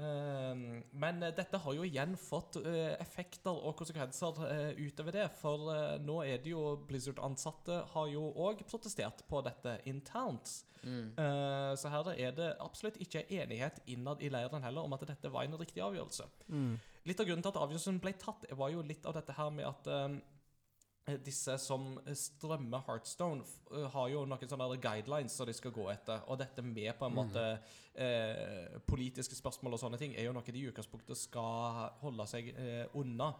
Ehm, 0.00 0.82
men 0.92 1.22
eh, 1.22 1.34
dette 1.36 1.60
har 1.60 1.76
jo 1.76 1.84
igjen 1.84 2.14
fått 2.16 2.56
eh, 2.62 2.94
effekter 3.02 3.52
og 3.52 3.76
konsekvenser 3.76 4.42
eh, 4.48 4.80
utover 4.80 5.18
det. 5.18 5.28
For 5.40 5.72
nå 6.02 6.20
er 6.24 6.42
det 6.42 6.54
jo 6.54 6.76
Blizzard-ansatte 6.88 7.82
har 7.92 8.12
jo 8.12 8.28
òg 8.46 8.64
protestert 8.68 9.24
på 9.28 9.42
dette 9.44 9.78
internt. 9.90 10.62
Mm. 10.82 11.12
Eh, 11.18 11.74
så 11.78 11.90
her 11.92 12.08
er 12.16 12.32
det 12.34 12.48
absolutt 12.60 12.98
ikke 13.02 13.24
enighet 13.30 13.78
innad 13.86 14.22
i 14.22 14.30
leiren 14.32 14.64
heller 14.64 14.86
om 14.86 14.96
at 14.96 15.04
dette 15.06 15.30
var 15.30 15.46
en 15.46 15.58
riktig 15.60 15.84
avgjørelse. 15.84 16.26
Mm. 16.48 16.74
Litt 17.06 17.20
av 17.20 17.28
grunnen 17.28 17.44
til 17.44 17.52
at 17.52 17.60
avgjørelsen 17.62 18.00
ble 18.02 18.14
tatt, 18.18 18.46
var 18.58 18.72
jo 18.72 18.82
litt 18.86 19.06
av 19.06 19.16
dette 19.18 19.36
her 19.36 19.52
med 19.54 19.68
at 19.68 19.90
eh, 19.90 20.18
disse 21.24 21.56
som 21.58 21.96
strømmer 22.14 22.84
Heartstone, 22.86 23.42
eh, 23.74 23.86
har 23.90 24.08
jo 24.12 24.24
noen 24.28 24.48
sånne 24.48 24.78
guidelines 24.80 25.34
som 25.34 25.48
de 25.48 25.54
skal 25.56 25.74
gå 25.74 25.88
etter. 25.90 26.22
Og 26.30 26.38
dette 26.38 26.62
med 26.62 26.94
på 26.98 27.08
en 27.08 27.16
måte 27.16 27.42
eh, 27.94 28.78
politiske 28.86 29.34
spørsmål 29.34 29.74
og 29.74 29.82
sånne 29.82 29.98
ting 29.98 30.14
er 30.14 30.28
jo 30.28 30.36
noe 30.36 30.46
de 30.46 30.62
i 30.62 30.68
utgangspunktet 30.70 31.18
skal 31.18 31.90
holde 32.04 32.26
seg 32.30 32.52
eh, 32.54 32.86
unna. 32.94 33.32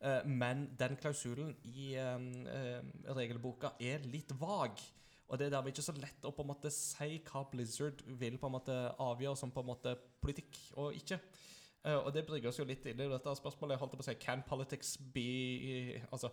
Eh, 0.00 0.24
men 0.24 0.70
den 0.80 0.96
klausulen 0.96 1.52
i 1.68 1.92
eh, 2.00 2.16
eh, 2.54 2.80
regelboka 3.12 3.74
er 3.78 4.00
litt 4.08 4.32
vag. 4.40 4.80
Og 5.30 5.38
det 5.38 5.46
er 5.46 5.54
dermed 5.54 5.70
ikke 5.70 5.86
så 5.86 5.94
lett 5.94 6.24
å 6.26 6.32
på 6.34 6.42
en 6.42 6.50
måte 6.50 6.72
si 6.74 7.20
hva 7.28 7.44
Blizzard 7.52 8.00
vil 8.18 8.40
på 8.40 8.48
en 8.48 8.56
måte 8.56 8.80
avgjøre 8.98 9.38
som 9.38 9.52
på 9.54 9.62
en 9.62 9.68
måte 9.74 9.92
politikk 10.24 10.56
og 10.80 10.96
ikke. 10.96 11.20
Eh, 11.84 11.96
og 11.96 12.10
det 12.12 12.26
bringer 12.26 12.50
oss 12.50 12.58
jo 12.60 12.66
litt 12.68 12.84
inn 12.88 12.98
i 13.00 13.08
dette 13.08 13.34
spørsmålet. 13.38 13.76
Jeg 13.76 13.82
holdt 13.84 13.94
på 13.94 14.04
å 14.04 14.08
si, 14.08 14.16
Can 14.20 14.42
politics 14.48 14.96
be 15.14 16.00
Altså, 16.10 16.32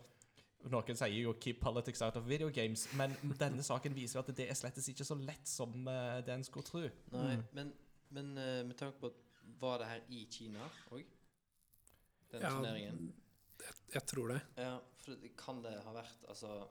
noen 0.64 0.96
sier 0.98 1.22
jo 1.24 1.34
'keep 1.34 1.60
politics 1.62 2.02
out 2.02 2.16
of 2.16 2.26
video 2.28 2.50
games', 2.50 2.88
men 2.98 3.12
denne 3.40 3.64
saken 3.64 3.94
viser 3.96 4.20
at 4.20 4.28
det 4.36 4.50
er 4.50 4.54
slett 4.54 4.76
ikke 4.78 5.06
så 5.06 5.16
lett 5.16 5.48
som 5.48 5.88
eh, 5.88 6.22
det 6.22 6.30
en 6.34 6.44
skulle 6.44 6.66
tro. 6.66 6.80
Nei, 7.12 7.36
Mm. 7.38 7.44
men, 7.54 7.74
men 8.10 8.38
eh, 8.38 8.64
med 8.64 8.76
tanke 8.78 9.00
på 9.00 9.08
at 9.08 9.14
Var 9.60 9.78
det 9.78 9.88
her 9.88 10.02
i 10.10 10.26
Kina 10.30 10.60
òg? 10.92 11.06
Den 12.32 12.42
Ja, 12.42 12.50
turneringen? 12.50 13.14
Jeg, 13.60 13.74
jeg 13.94 14.06
tror 14.06 14.28
det. 14.28 14.42
Ja, 14.58 14.80
for 14.98 15.16
kan 15.38 15.62
det 15.64 15.84
ha 15.84 15.94
vært 15.94 16.26
Altså 16.28 16.68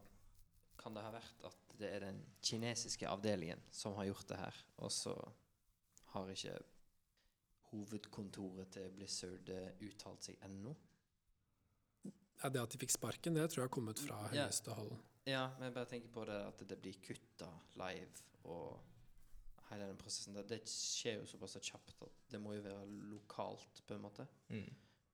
Kan 0.79 0.95
det 0.95 1.03
ha 1.03 1.11
vært 1.11 1.45
at 1.45 1.57
det 1.79 1.89
er 1.95 2.01
den 2.01 2.21
kinesiske 2.43 3.09
avdelingen 3.09 3.59
som 3.73 3.95
har 3.95 4.05
gjort 4.05 4.29
det 4.29 4.37
her, 4.37 4.55
og 4.79 4.91
så 4.93 5.15
har 6.13 6.29
ikke 6.29 6.59
hovedkontoret 7.73 8.71
til 8.73 8.91
Blizzard 8.97 9.49
eh, 9.53 9.73
uttalt 9.87 10.23
seg 10.25 10.37
ennå? 10.47 10.75
Ja, 12.43 12.49
det 12.53 12.61
at 12.63 12.71
de 12.75 12.79
fikk 12.83 12.93
sparken, 12.93 13.35
det 13.35 13.47
tror 13.51 13.63
jeg 13.65 13.69
har 13.71 13.75
kommet 13.77 13.99
fra 14.03 14.19
Ja. 14.33 14.45
høyeste 14.47 14.75
hold. 14.77 14.93
Ja, 15.27 15.49
men 15.59 15.69
jeg 15.71 15.75
bare 15.75 15.89
tenker 15.91 16.09
på 16.15 16.25
det 16.29 16.37
at 16.47 16.59
det 16.69 16.77
blir 16.83 16.95
kutta 17.03 17.49
live 17.75 18.23
og 18.45 18.79
hele 19.71 19.87
den 19.89 19.97
prosessen 19.99 20.35
der. 20.37 20.43
Det 20.47 20.61
skjer 20.71 21.21
jo 21.21 21.27
såpass 21.27 21.57
kjapt 21.59 21.95
at 22.03 22.13
det 22.31 22.41
må 22.41 22.55
jo 22.55 22.63
være 22.63 22.85
lokalt, 23.11 23.81
på 23.87 23.95
en 23.97 24.03
måte. 24.05 24.27
Mm. 24.51 24.69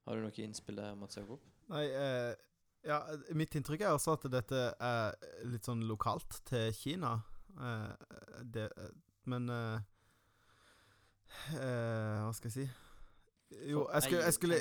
Har 0.05 0.17
du 0.19 0.23
noe 0.27 0.43
innspill 0.45 0.77
der, 0.77 0.95
Mats 0.99 1.17
Jakob? 1.17 1.41
Nei, 1.71 1.85
eh, 1.87 2.35
ja, 2.85 2.99
mitt 3.39 3.55
inntrykk 3.55 3.81
er 3.87 3.95
også 3.95 4.17
at 4.19 4.27
dette 4.31 4.75
er 4.81 5.15
litt 5.47 5.65
sånn 5.65 5.87
lokalt 5.89 6.41
til 6.45 6.73
Kina. 6.75 7.23
Eh, 7.57 7.95
det, 8.43 8.67
eh, 8.77 8.91
men 9.31 9.49
eh, 9.49 9.81
eh, 11.55 12.21
Hva 12.27 12.33
skal 12.35 12.51
jeg 12.51 12.57
si? 12.59 12.71
Jo, 13.69 13.89
jeg 13.93 14.03
skulle, 14.03 14.23
jeg 14.25 14.35
skulle 14.35 14.57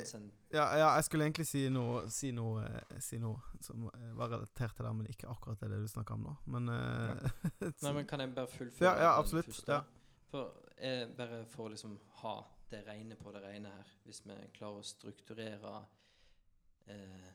ja, 0.54 0.66
ja, 0.78 0.88
jeg 0.96 1.04
skulle 1.04 1.26
egentlig 1.26 1.48
si 1.48 1.62
noe, 1.72 2.04
si 2.12 2.32
noe, 2.36 2.64
eh, 2.68 2.98
si 3.04 3.18
noe 3.22 3.40
som 3.64 3.86
eh, 3.88 4.08
var 4.18 4.32
relatert 4.34 4.76
til 4.76 4.86
det, 4.86 4.94
men 4.96 5.10
ikke 5.12 5.30
akkurat 5.32 5.62
det 5.64 5.80
du 5.82 5.88
snakker 5.88 6.18
om 6.18 6.26
nå. 6.28 6.36
Men 6.52 6.70
eh, 6.70 7.30
Nei, 7.86 7.94
men 7.96 8.08
kan 8.10 8.20
jeg 8.24 8.34
bare 8.36 8.52
fullføre? 8.52 8.90
Ja, 8.90 8.96
ja, 8.98 9.12
den 9.14 9.24
absolutt, 9.24 9.46
første? 9.46 9.78
ja. 9.78 9.82
For, 10.32 10.52
eh, 10.78 11.06
bare 11.18 11.44
for 11.52 11.68
å 11.70 11.74
liksom 11.74 11.98
ha 12.24 12.36
det 12.72 12.84
rene 12.88 13.18
på 13.20 13.32
det 13.36 13.44
rene 13.44 13.72
her, 13.72 13.94
hvis 14.08 14.24
vi 14.26 14.38
klarer 14.56 14.80
å 14.80 14.88
strukturere 14.88 15.74
eh, 16.88 17.32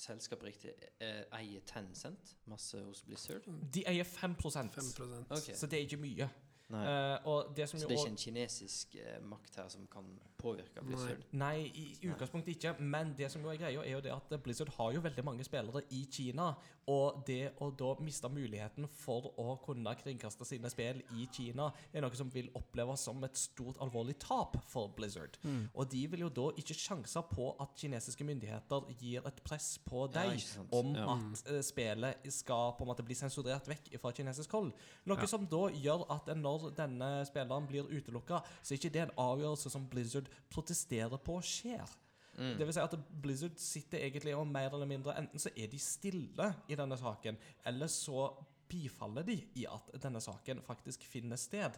selskapet 0.00 0.50
riktig, 0.50 0.74
eh, 1.02 1.22
eier 1.38 1.66
Tencent 1.66 2.36
masse 2.50 2.78
hos 2.86 3.02
Blizzard? 3.06 3.46
De 3.74 3.84
eier 3.90 4.06
5% 4.06 4.78
5 4.78 4.94
Ok. 5.28 5.50
så 5.54 5.66
det 5.66 5.78
er 5.78 5.88
ikke 5.88 6.00
mye. 6.02 6.30
Eh, 6.70 7.16
og 7.26 7.50
det 7.56 7.66
som 7.68 7.80
Så 7.82 7.88
det 7.88 7.96
er 7.96 8.04
ikke 8.04 8.12
en 8.14 8.24
kinesisk 8.24 9.00
makt 9.26 9.56
her 9.58 9.68
som 9.68 9.86
kan 9.90 10.06
påvirke 10.40 10.82
Blizzard? 10.86 11.22
Nei, 11.32 11.70
i 11.74 11.86
i 12.00 12.10
utgangspunktet 12.10 12.56
ikke. 12.56 12.74
Men 12.80 13.14
det 13.18 13.30
som 13.32 13.42
jo 13.44 13.50
er 13.52 13.60
greia, 13.60 13.82
er 13.84 13.92
jo 13.96 14.00
det 14.04 14.12
at 14.14 14.42
Blizzard 14.42 14.70
har 14.78 14.92
jo 14.96 15.00
veldig 15.04 15.24
mange 15.24 15.44
spillere 15.44 15.82
i 15.90 16.06
Kina. 16.10 16.54
Og 16.90 17.20
det 17.26 17.52
å 17.62 17.68
da 17.76 17.92
miste 18.02 18.26
muligheten 18.32 18.88
for 18.98 19.28
å 19.38 19.52
kunne 19.62 19.92
kringkaste 20.00 20.46
sine 20.48 20.70
spill 20.72 21.02
i 21.14 21.26
Kina, 21.32 21.68
er 21.92 22.02
noe 22.02 22.16
som 22.18 22.30
vil 22.32 22.48
oppleves 22.58 23.04
som 23.06 23.20
et 23.26 23.36
stort, 23.38 23.76
alvorlig 23.84 24.16
tap 24.18 24.56
for 24.66 24.88
Blizzard. 24.96 25.36
Mm. 25.44 25.68
Og 25.74 25.90
de 25.92 26.00
vil 26.10 26.24
jo 26.24 26.30
da 26.40 26.48
ikke 26.58 26.74
sjanse 26.74 27.22
på 27.30 27.50
at 27.62 27.76
kinesiske 27.78 28.24
myndigheter 28.26 28.88
gir 28.98 29.26
et 29.28 29.42
press 29.46 29.74
på 29.84 30.06
deg 30.10 30.38
ja, 30.40 30.64
om 30.72 30.94
Ja. 30.96 31.06
at 31.14 31.44
eh, 31.52 31.60
spillet 31.62 32.26
skal 32.32 32.72
på 32.78 32.82
en 32.86 32.90
måte 32.90 33.04
bli 33.06 33.14
sensurert 33.14 33.68
vekk 33.70 33.92
fra 34.00 34.10
kinesisk 34.16 34.50
hold. 34.56 34.72
Noe 35.06 35.20
Ja. 35.20 35.26
som 35.30 35.46
da 35.46 35.68
gjør 35.70 36.06
at 36.10 36.32
når 36.36 36.70
denne 36.80 37.10
spilleren 37.28 37.68
blir 37.68 37.84
utelukka, 37.92 38.40
så 38.62 38.72
er 38.72 38.78
ikke 38.80 38.92
det 38.96 39.02
en 39.04 39.14
avgjørelse 39.18 39.70
som 39.70 39.86
Blizzard 39.86 40.29
protesterer 40.50 41.18
på 41.18 41.38
skjer. 41.42 41.88
Mm. 42.38 42.54
Det 42.58 42.66
vil 42.66 42.72
si 42.74 42.80
at 42.80 42.94
Blizzard 43.22 43.58
sitter 43.60 43.98
egentlig 44.06 44.36
og 44.36 44.46
mer 44.46 44.70
eller 44.72 44.86
mindre 44.88 45.16
Enten 45.18 45.38
så 45.42 45.50
er 45.56 45.66
de 45.68 45.78
stille 45.78 46.54
i 46.68 46.76
denne 46.78 46.96
saken, 46.96 47.36
eller 47.66 47.86
så 47.86 48.30
bifaller 48.70 49.22
de 49.26 49.34
i 49.58 49.66
at 49.66 49.90
denne 50.02 50.20
saken 50.22 50.62
faktisk 50.62 51.02
finner 51.04 51.36
sted. 51.36 51.74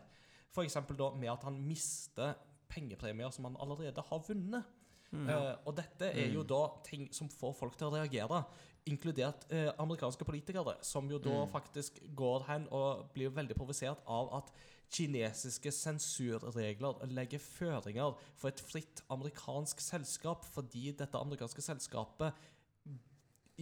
F.eks. 0.53 0.75
da 0.99 1.11
med 1.17 1.31
at 1.33 1.45
han 1.49 1.57
mister 1.67 2.35
pengepremier 2.69 3.31
som 3.33 3.45
han 3.49 3.57
allerede 3.61 4.05
har 4.11 4.23
vunnet. 4.29 4.65
Eh, 5.13 5.55
og 5.67 5.75
dette 5.77 6.07
er 6.09 6.31
jo 6.33 6.41
Mm. 6.41 6.47
da 6.49 6.61
ting 6.85 7.09
som 7.13 7.29
får 7.29 7.55
folk 7.55 7.77
til 7.77 7.87
å 7.89 7.95
reagere, 7.97 8.45
inkludert 8.87 9.45
uh, 9.53 9.71
amerikanske 9.79 10.25
politikere, 10.25 10.77
som 10.83 11.09
jo 11.11 11.19
da 11.19 11.45
Mm. 11.45 11.51
faktisk 11.53 12.01
går 12.17 12.43
hen 12.47 12.69
og 12.71 13.13
blir 13.15 13.31
veldig 13.31 13.55
provosert 13.55 13.99
av 14.07 14.33
at 14.35 14.51
kinesiske 14.93 15.73
sensurregler 15.73 17.01
legger 17.13 17.41
føringer 17.43 18.19
for 18.37 18.51
et 18.51 18.61
fritt 18.61 19.03
amerikansk 19.13 19.81
selskap, 19.81 20.45
fordi 20.53 20.91
dette 20.99 21.19
amerikanske 21.19 21.65
selskapet 21.65 22.37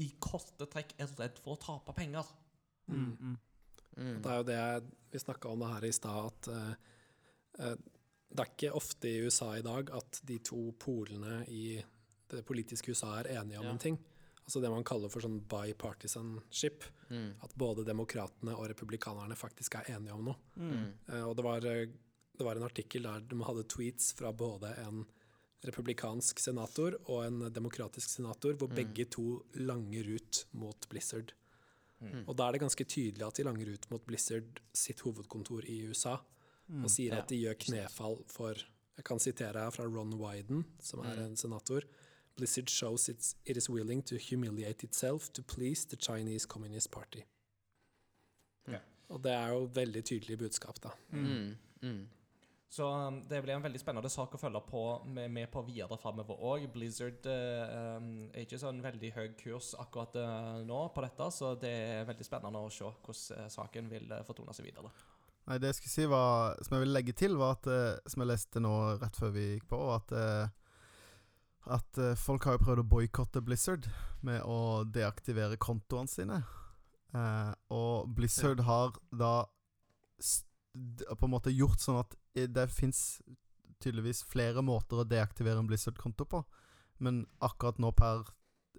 i 0.00 0.08
korte 0.22 0.66
trekk 0.70 0.94
er 1.02 1.12
redd 1.18 1.38
for 1.42 1.56
å 1.56 1.60
tape 1.60 1.94
penger. 1.96 2.26
Mm, 2.90 3.14
mm. 3.20 3.38
Mm. 3.96 4.18
Det 4.22 4.30
er 4.32 4.36
jo 4.38 4.48
det 4.48 4.60
vi 5.12 5.22
snakka 5.22 5.50
om 5.50 5.62
det 5.64 5.70
her 5.72 5.86
i 5.88 5.94
stad, 5.94 6.28
at 6.30 6.50
eh, 6.54 6.74
eh, 7.58 7.74
det 8.30 8.44
er 8.44 8.52
ikke 8.52 8.76
ofte 8.78 9.10
i 9.10 9.24
USA 9.26 9.52
i 9.58 9.64
dag 9.66 9.90
at 9.96 10.20
de 10.26 10.38
to 10.46 10.70
polene 10.78 11.42
i 11.50 11.80
det 12.30 12.44
politiske 12.46 12.94
USA 12.94 13.16
er 13.20 13.32
enige 13.40 13.58
om 13.58 13.66
Ja. 13.66 13.72
en 13.74 13.82
ting. 13.82 13.98
Altså 14.50 14.60
det 14.64 14.70
man 14.72 14.82
kaller 14.82 15.08
for 15.12 15.22
sånn 15.22 15.36
bipartisanship. 15.46 16.82
Mm. 17.10 17.36
At 17.46 17.52
både 17.54 17.84
demokratene 17.86 18.56
og 18.58 18.66
republikanerne 18.72 19.36
faktisk 19.38 19.76
er 19.78 19.92
enige 19.94 20.12
om 20.16 20.24
noe. 20.26 20.34
Mm. 20.58 20.88
Uh, 21.06 21.24
og 21.28 21.36
det 21.38 21.44
var, 21.46 21.66
eh, 21.70 21.86
det 22.36 22.46
var 22.46 22.56
en 22.58 22.66
artikkel 22.66 23.06
der 23.06 23.20
de 23.30 23.38
hadde 23.46 23.62
tweets 23.70 24.12
fra 24.18 24.32
både 24.34 24.72
en 24.82 25.04
republikansk 25.62 26.40
senator 26.40 26.96
og 27.06 27.26
en 27.28 27.52
demokratisk 27.52 28.08
senator, 28.16 28.54
hvor 28.56 28.68
Mm. 28.70 28.74
begge 28.80 29.04
to 29.10 29.44
langer 29.54 30.08
ut 30.16 30.44
mot 30.52 30.88
Blizzard. 30.88 31.32
Mm. 32.02 32.24
Og 32.26 32.34
da 32.36 32.48
er 32.48 32.52
det 32.52 32.62
ganske 32.62 32.84
tydelig 32.88 33.26
at 33.26 33.34
de 33.36 33.44
langer 33.44 33.68
ut 33.74 33.90
mot 33.90 34.04
Blizzard 34.06 34.58
sitt 34.72 35.00
hovedkontor 35.00 35.64
i 35.68 35.86
USA, 35.86 36.16
Mm. 36.70 36.84
og 36.84 36.90
sier 36.90 37.12
Ja, 37.12 37.18
at 37.18 37.28
de 37.28 37.36
gjør 37.44 37.58
knefall 37.58 38.24
for 38.26 38.54
Jeg 38.96 39.04
kan 39.04 39.18
sitere 39.18 39.54
her 39.54 39.70
fra 39.70 39.84
Ron 39.84 40.12
Wyden, 40.18 40.64
som 40.80 41.00
er 41.00 41.14
Mm. 41.16 41.22
en 41.22 41.36
senator. 41.36 41.82
Blizzard 42.36 42.70
shows 42.70 43.08
it's, 43.08 43.36
it 43.44 43.56
is 43.56 43.70
willing 43.70 44.02
to 44.02 44.16
humiliate 44.16 44.84
itself 44.84 45.32
to 45.32 45.42
please 45.42 45.88
the 45.88 45.96
Chinese 45.96 46.46
Communist 46.46 46.90
Party. 46.90 47.22
Ja. 48.68 48.80
Og 49.08 49.24
det 49.24 49.32
er 49.32 49.48
jo 49.48 49.68
veldig 49.74 50.04
tydelig 50.04 50.38
budskap, 50.38 50.82
da. 50.82 50.94
Mm. 51.12 51.56
Mm. 51.82 52.08
Så 52.70 52.86
um, 52.86 53.16
det 53.28 53.42
blir 53.42 53.56
en 53.56 53.64
veldig 53.64 53.80
spennende 53.82 54.08
sak 54.12 54.36
å 54.36 54.38
følge 54.38 54.60
på 54.68 54.82
med, 55.10 55.30
med 55.34 55.48
på 55.50 55.62
videre 55.66 55.96
framover 55.98 56.38
òg. 56.38 56.68
Blizzard 56.70 57.26
eh, 57.26 57.72
um, 57.98 58.12
er 58.30 58.44
ikke 58.44 58.60
sånn 58.62 58.78
veldig 58.84 59.10
høy 59.16 59.32
kurs 59.40 59.72
akkurat 59.82 60.14
eh, 60.20 60.60
nå 60.68 60.84
på 60.94 61.02
dette, 61.02 61.26
så 61.34 61.56
det 61.58 61.72
er 61.88 62.06
veldig 62.06 62.26
spennende 62.28 62.62
å 62.62 62.70
se 62.70 62.86
hvordan 62.86 63.40
eh, 63.40 63.48
saken 63.50 63.90
vil 63.90 64.14
eh, 64.14 64.22
fortone 64.28 64.54
seg 64.54 64.70
videre. 64.70 64.92
Nei, 65.50 65.58
det 65.58 65.72
jeg 65.72 65.80
skulle 65.80 65.94
si 65.96 66.06
var 66.06 66.58
Som 66.62 66.76
jeg 66.76 66.84
ville 66.84 66.94
legge 66.94 67.14
til, 67.16 67.34
var 67.40 67.56
at 67.56 67.66
eh, 67.72 68.10
Som 68.12 68.22
jeg 68.22 68.28
leste 68.28 68.60
nå 68.62 68.74
rett 69.00 69.16
før 69.18 69.32
vi 69.34 69.46
gikk 69.54 69.66
på, 69.72 69.80
at 69.96 70.12
eh, 70.14 70.52
At 71.68 71.98
eh, 72.00 72.16
folk 72.16 72.46
har 72.46 72.56
jo 72.56 72.64
prøvd 72.64 72.82
å 72.82 72.88
boikotte 72.88 73.42
Blizzard 73.44 73.88
med 74.26 74.40
å 74.48 74.84
deaktivere 74.88 75.60
kontoene 75.60 76.08
sine. 76.08 76.40
Eh, 77.12 77.52
og 77.74 78.08
Blizzard 78.16 78.62
har 78.64 78.96
da 79.10 79.34
på 80.20 81.26
en 81.26 81.32
måte 81.32 81.52
gjort 81.52 81.82
sånn 81.82 81.98
at 82.00 82.14
det 82.34 82.68
fins 82.70 83.20
tydeligvis 83.82 84.22
flere 84.28 84.62
måter 84.62 85.00
å 85.00 85.08
deaktivere 85.08 85.60
en 85.60 85.68
Blizzard-konto 85.68 86.26
på. 86.30 86.42
Men 87.02 87.24
akkurat 87.42 87.80
nå 87.80 87.90
per 87.96 88.28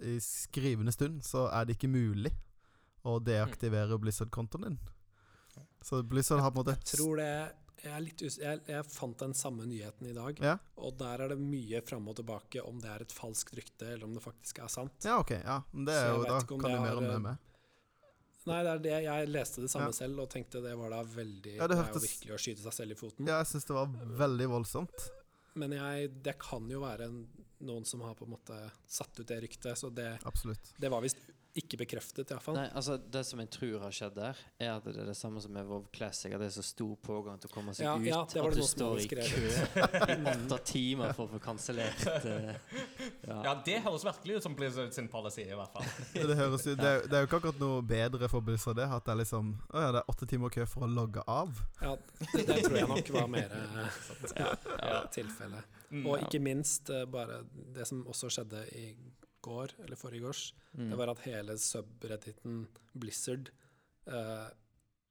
i 0.02 0.16
skrivende 0.24 0.94
stund 0.96 1.26
så 1.26 1.48
er 1.52 1.68
det 1.68 1.76
ikke 1.76 1.92
mulig 1.92 2.32
å 3.06 3.18
deaktivere 3.20 3.98
Blizzard-kontoen 4.02 4.68
din. 4.70 4.80
Så 5.82 6.04
Blizzard 6.06 6.42
har 6.42 6.54
på 6.54 6.62
en 6.62 6.66
måte 6.66 6.78
Jeg 6.78 7.00
tror 7.00 7.18
det 7.20 7.34
Jeg, 7.82 8.12
jeg, 8.38 8.60
jeg 8.70 8.86
fant 8.94 9.18
den 9.24 9.32
samme 9.34 9.66
nyheten 9.66 10.06
i 10.12 10.14
dag, 10.14 10.38
Ja, 10.44 10.58
og 10.78 10.98
der 11.00 11.24
er 11.26 11.32
det 11.34 11.38
mye 11.42 11.82
fram 11.82 12.08
og 12.12 12.16
tilbake 12.20 12.62
om 12.62 12.78
det 12.84 12.90
er 12.94 13.02
et 13.08 13.16
falskt 13.16 13.56
rykte, 13.58 13.88
eller 13.96 14.06
om 14.06 14.14
det 14.14 14.22
faktisk 14.22 14.60
er 14.62 14.70
sant. 14.70 14.94
ja 15.08 15.16
OK. 15.20 15.32
Ja, 15.40 15.62
det 15.74 15.96
er 15.98 16.12
jo, 16.14 16.24
Da 16.30 16.42
kan 16.46 16.62
du 16.62 16.68
mer 16.84 17.00
om 17.02 17.08
det 17.10 17.16
eh, 17.18 17.24
med. 17.26 17.48
Nei, 18.50 18.60
det 18.66 18.72
er 18.74 18.80
det. 18.82 18.94
Jeg 19.06 19.28
leste 19.30 19.62
det 19.62 19.70
samme 19.70 19.90
Ja. 19.92 19.98
selv 19.98 20.20
og 20.24 20.30
tenkte 20.34 20.62
det 20.64 20.76
var 20.78 20.90
da 20.94 21.02
veldig 21.06 21.56
Ja, 21.58 21.68
det 21.68 21.76
Det 21.78 21.84
er 21.86 21.94
jo 21.94 22.06
virkelig 22.06 22.34
å 22.34 22.40
skyte 22.42 22.62
seg 22.64 22.74
selv 22.74 22.92
i 22.92 22.98
foten. 22.98 23.28
Ja, 23.30 23.38
jeg 23.44 23.52
syns 23.52 23.66
det 23.70 23.76
var 23.78 23.92
veldig 24.24 24.48
voldsomt. 24.50 25.10
Men 25.62 25.72
jeg, 25.76 26.10
det 26.24 26.38
kan 26.42 26.70
jo 26.72 26.80
være 26.82 27.10
en, 27.10 27.20
noen 27.68 27.86
som 27.86 28.02
har 28.02 28.16
på 28.16 28.26
en 28.26 28.32
måte 28.38 28.58
satt 28.88 29.20
ut 29.20 29.28
det 29.28 29.42
ryktet, 29.44 29.78
så 29.78 29.90
det, 29.94 30.20
Absolutt. 30.26 30.72
det 30.80 30.90
var 30.90 31.02
visst 31.04 31.18
ikke 31.58 31.78
bekreftet, 31.82 32.32
iallfall. 32.32 32.58
Altså 32.70 32.96
Det 32.98 33.22
som 33.28 33.40
jeg 33.44 33.50
tror 33.52 33.82
har 33.84 33.96
skjedd 33.96 34.16
der, 34.16 34.40
er 34.62 34.70
at 34.78 34.86
det 34.88 35.02
er 35.04 35.10
det 35.10 35.16
samme 35.18 35.42
som 35.44 35.52
med 35.52 35.68
WoW 35.68 35.84
Classic. 35.94 36.32
At 36.32 36.40
det 36.40 36.48
er 36.48 36.54
så 36.56 36.64
stor 36.66 36.94
pågang 37.04 37.40
til 37.42 37.52
å 37.52 37.54
komme 37.54 37.74
seg 37.76 37.86
Ja, 37.86 37.96
ut. 37.98 38.06
ja, 38.08 38.22
det 38.24 38.38
det 38.38 38.46
at 38.48 38.56
du 38.56 38.64
står 38.68 39.02
i 39.02 39.08
kø 39.12 39.26
i 39.26 40.18
åtte 40.34 40.60
timer 40.72 41.12
for 41.18 41.28
å 41.28 41.34
få 41.34 41.42
kansellert 41.44 42.06
uh, 42.08 42.54
ja. 43.28 43.38
Ja, 43.50 43.56
det 43.66 43.82
høres 43.84 44.06
virkelig 44.08 44.40
ut 44.40 44.48
som 44.48 44.56
Blizzard 44.56 44.96
sin 44.96 45.10
policy, 45.12 45.44
i 45.50 45.58
hvert 45.58 45.76
fall. 45.76 45.92
Det, 46.16 46.38
høres 46.40 46.64
det, 46.68 46.78
er, 46.80 47.04
det 47.08 47.20
er 47.20 47.26
jo 47.26 47.30
ikke 47.30 47.42
akkurat 47.42 47.62
noe 47.62 47.84
bedre 47.86 48.32
for 48.32 48.46
Blizzard 48.46 48.80
det, 48.80 48.88
at 48.88 49.06
det 49.06 49.16
er 49.16 49.22
liksom 49.24 49.54
Å 49.72 49.86
ja, 49.86 49.92
det 49.98 50.04
er 50.04 50.12
åtte 50.16 50.30
timer 50.30 50.54
kø 50.54 50.66
for 50.70 50.88
å 50.88 50.92
logge 50.92 51.24
av. 51.28 51.52
Ja, 51.82 51.96
det, 52.32 52.46
det 52.48 52.62
tror 52.66 52.80
jeg 52.80 52.90
nok 52.92 53.14
var 53.18 53.30
mer 53.32 53.56
eh, 53.58 54.02
ja, 54.40 54.52
ja, 54.80 55.00
tilfellet. 55.12 55.80
Mm. 55.92 56.06
Og 56.08 56.22
ikke 56.24 56.40
minst 56.40 56.90
eh, 56.94 57.04
bare 57.12 57.42
det 57.76 57.88
som 57.90 58.06
også 58.08 58.30
skjedde 58.32 58.64
i 58.80 58.86
går, 59.42 59.76
eller 59.84 60.00
forrige 60.00 60.28
års, 60.30 60.54
Mm. 60.78 60.90
det 60.90 60.98
var 60.98 61.10
at 61.12 61.20
hele 61.26 61.58
subredditen 61.60 62.68
Blizzard 62.96 63.50
eh, 64.08 64.50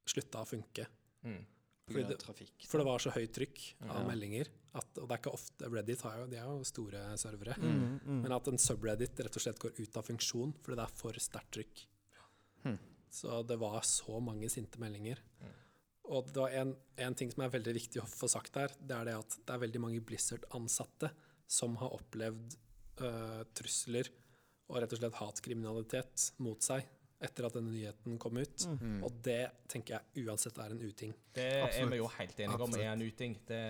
slutta 0.07 0.40
å 0.40 0.48
funke. 0.48 0.86
Mm. 1.24 1.44
Fordi 1.90 2.07
det, 2.09 2.19
trafikk. 2.23 2.66
For 2.70 2.78
det 2.78 2.86
var 2.86 3.02
så 3.02 3.11
høyt 3.11 3.32
trykk 3.35 3.61
av 3.89 4.01
Ja. 4.01 4.07
meldinger. 4.09 4.48
At, 4.73 4.86
og 4.98 5.09
det 5.09 5.16
er 5.16 5.19
ikke 5.19 5.35
ofte 5.35 5.69
Reddit 5.70 6.02
har 6.07 6.19
jo, 6.20 6.27
de 6.31 6.36
er 6.36 6.44
jo 6.47 6.65
store 6.65 7.19
servere. 7.19 7.57
Mm, 7.59 8.01
mm. 8.07 8.20
Men 8.23 8.32
at 8.32 8.47
en 8.48 8.59
subreddit 8.59 9.19
rett 9.19 9.36
og 9.36 9.43
slett 9.43 9.59
går 9.59 9.73
ut 9.81 9.97
av 9.97 10.07
funksjon 10.07 10.52
fordi 10.62 10.77
det 10.78 10.85
er 10.85 10.94
for 10.94 11.12
sterkt 11.12 11.51
trykk. 11.57 11.86
Hmm. 12.62 12.78
Så 13.11 13.40
det 13.47 13.59
var 13.59 13.81
så 13.82 14.20
mange 14.23 14.48
sinte 14.48 14.78
meldinger. 14.78 15.19
Mm. 15.40 15.57
Og 16.11 16.27
det 16.27 16.36
var 16.36 16.51
en, 16.51 16.77
en 16.98 17.15
ting 17.15 17.31
som 17.32 17.43
er 17.43 17.51
veldig 17.51 17.74
viktig 17.74 18.01
å 18.02 18.07
få 18.07 18.28
sagt 18.31 18.55
der, 18.55 18.70
det 18.78 18.97
er 18.97 19.05
det 19.11 19.16
at 19.19 19.36
det 19.47 19.55
er 19.55 19.65
veldig 19.66 19.81
mange 19.82 20.01
Blizzard-ansatte 20.07 21.11
som 21.51 21.74
har 21.82 21.90
opplevd 21.98 22.55
øh, 23.02 23.43
trusler 23.59 24.11
og 24.71 24.81
rett 24.83 24.95
og 24.95 25.03
slett 25.03 25.21
hatkriminalitet 25.21 26.31
mot 26.47 26.63
seg 26.65 26.87
etter 27.21 27.45
at 27.45 27.57
denne 27.59 27.73
nyheten 27.75 28.17
kom 28.21 28.39
ut. 28.41 28.65
Mm. 28.81 29.01
Og 29.05 29.17
det 29.25 29.43
tenker 29.69 29.99
jeg 29.99 30.25
uansett 30.25 30.57
er 30.63 30.73
en 30.73 30.81
uting. 30.81 31.13
Det 31.37 31.49
er 31.67 31.91
vi 31.91 31.99
jo 32.01 32.09
helt 32.15 32.39
enige 32.41 32.65
om 32.65 32.77
er 32.79 32.93
en 32.95 33.05
uting. 33.05 33.37
Det, 33.49 33.61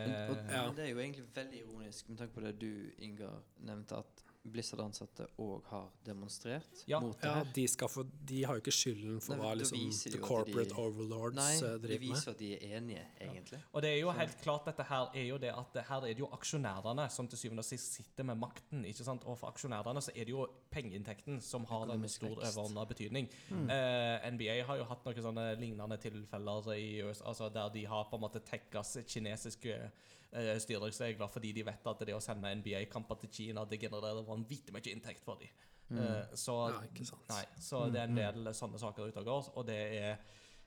Ja. 0.55 0.63
Det 0.77 0.85
er 0.85 0.93
jo 0.93 1.03
egentlig 1.03 1.27
veldig 1.35 1.63
ironisk 1.65 2.13
med 2.13 2.21
tanke 2.23 2.37
på 2.37 2.45
det 2.45 2.55
du, 2.61 2.71
Ingar, 3.03 3.41
nevnte, 3.67 4.05
at 4.05 4.25
Blizzard-ansatte 4.45 5.27
òg 5.39 5.65
har 5.69 5.91
demonstrert 6.05 6.85
Ja. 6.89 7.01
mot 7.01 7.17
det 7.21 7.29
Ja, 7.29 7.35
her. 7.35 7.45
de, 7.55 7.67
skal 7.69 7.89
få, 7.89 8.07
de 8.25 8.43
har 8.45 8.55
jo 8.57 8.61
ikke 8.63 8.73
skylden 8.73 9.21
for 9.21 9.35
Nei, 9.37 9.43
hva 9.45 9.55
liksom, 9.59 10.13
the 10.13 10.19
corporate 10.19 10.71
de- 10.71 10.75
overlords 10.81 11.37
Nei, 11.37 11.59
driver 11.61 11.79
det 11.79 11.91
Nei, 11.91 11.99
de 11.99 12.09
viser 12.09 12.31
at 12.31 12.39
de 12.39 12.53
er 12.55 12.77
enige, 12.79 13.05
egentlig. 13.21 13.61
Og 13.75 13.83
det 13.83 13.91
er 13.91 14.01
jo 14.01 14.11
helt 14.11 14.41
klart 14.43 14.65
dette 14.65 14.83
her 14.89 15.11
er 15.15 15.27
jo 15.29 15.37
det 15.39 15.51
at 15.53 15.73
det 15.75 15.85
her 15.85 15.97
er 16.01 16.15
det 16.15 16.19
jo 16.19 16.29
aksjonærene 16.33 17.11
som 17.11 17.29
til 17.29 17.39
syvende 17.39 17.61
og 17.61 17.65
sist 17.69 17.93
sitter 17.93 18.25
med 18.25 18.37
makten. 18.39 18.85
ikke 18.85 19.05
sant? 19.05 19.25
Og 19.27 19.37
for 19.39 19.49
aksjonærene 19.53 20.01
så 20.01 20.11
er 20.17 20.25
det 20.25 20.29
jo 20.31 20.47
pengeinntekten 20.71 21.41
som 21.43 21.65
har 21.67 21.91
en 21.93 22.09
stor 22.09 22.35
vekst. 22.37 22.57
overordna 22.57 22.85
betydning. 22.87 23.29
Eh, 23.51 24.31
NBA 24.31 24.63
har 24.65 24.77
jo 24.79 24.85
hatt 24.85 25.05
noen 25.05 25.23
sånne 25.23 25.59
lignende 25.61 25.99
tilfeller 26.01 26.73
i 26.75 27.03
USA, 27.03 27.25
altså 27.27 27.53
der 27.53 27.69
de 27.69 27.85
har 27.85 28.05
på 28.11 28.15
en 28.17 28.23
måte 28.23 28.41
tekkas 28.41 28.97
kinesiske 29.07 29.91
eh, 30.33 30.57
styringsregler 30.63 31.31
fordi 31.31 31.53
de 31.57 31.65
vet 31.67 31.87
at 31.93 32.05
det 32.07 32.17
å 32.17 32.23
sende 32.23 32.53
NBA-kamper 32.61 33.21
til 33.25 33.33
Kina 33.39 33.65
det 33.69 33.81
genererer 33.83 34.27
vanvittig 34.27 34.75
mye 34.75 34.93
inntekt 34.93 35.25
for 35.25 35.41
dem. 35.41 35.51
Eh, 35.91 36.37
så 36.39 36.57
Ja, 36.71 36.83
ikke 36.87 37.07
sant. 37.07 37.27
Nei, 37.29 37.45
så 37.59 37.87
det 37.91 38.01
er 38.03 38.11
en 38.11 38.21
del 38.21 38.53
sånne 38.55 38.79
saker 38.79 39.11
ute 39.11 39.25
og 39.25 39.27
går, 39.27 39.51
og 39.59 39.67
det 39.67 39.81
er 39.99 40.13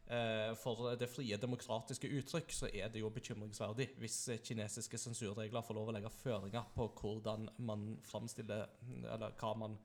eh, 0.07 0.52
For 0.60 0.95
det 0.99 1.07
frie 1.10 1.38
demokratiske 1.40 2.10
uttrykk 2.19 2.52
så 2.52 2.68
er 2.68 2.91
det 2.91 2.99
jo 2.99 3.10
bekymringsverdig 3.10 3.94
hvis 4.02 4.18
kinesiske 4.44 4.99
sensurregler 4.99 5.64
får 5.64 5.80
lov 5.80 5.94
å 5.94 5.95
legge 5.95 6.11
føringer 6.11 6.68
på 6.76 6.90
hvordan 6.99 7.48
man 7.64 7.94
framstiller 8.03 8.68
Eller 9.14 9.31
hva 9.40 9.56
man 9.56 9.80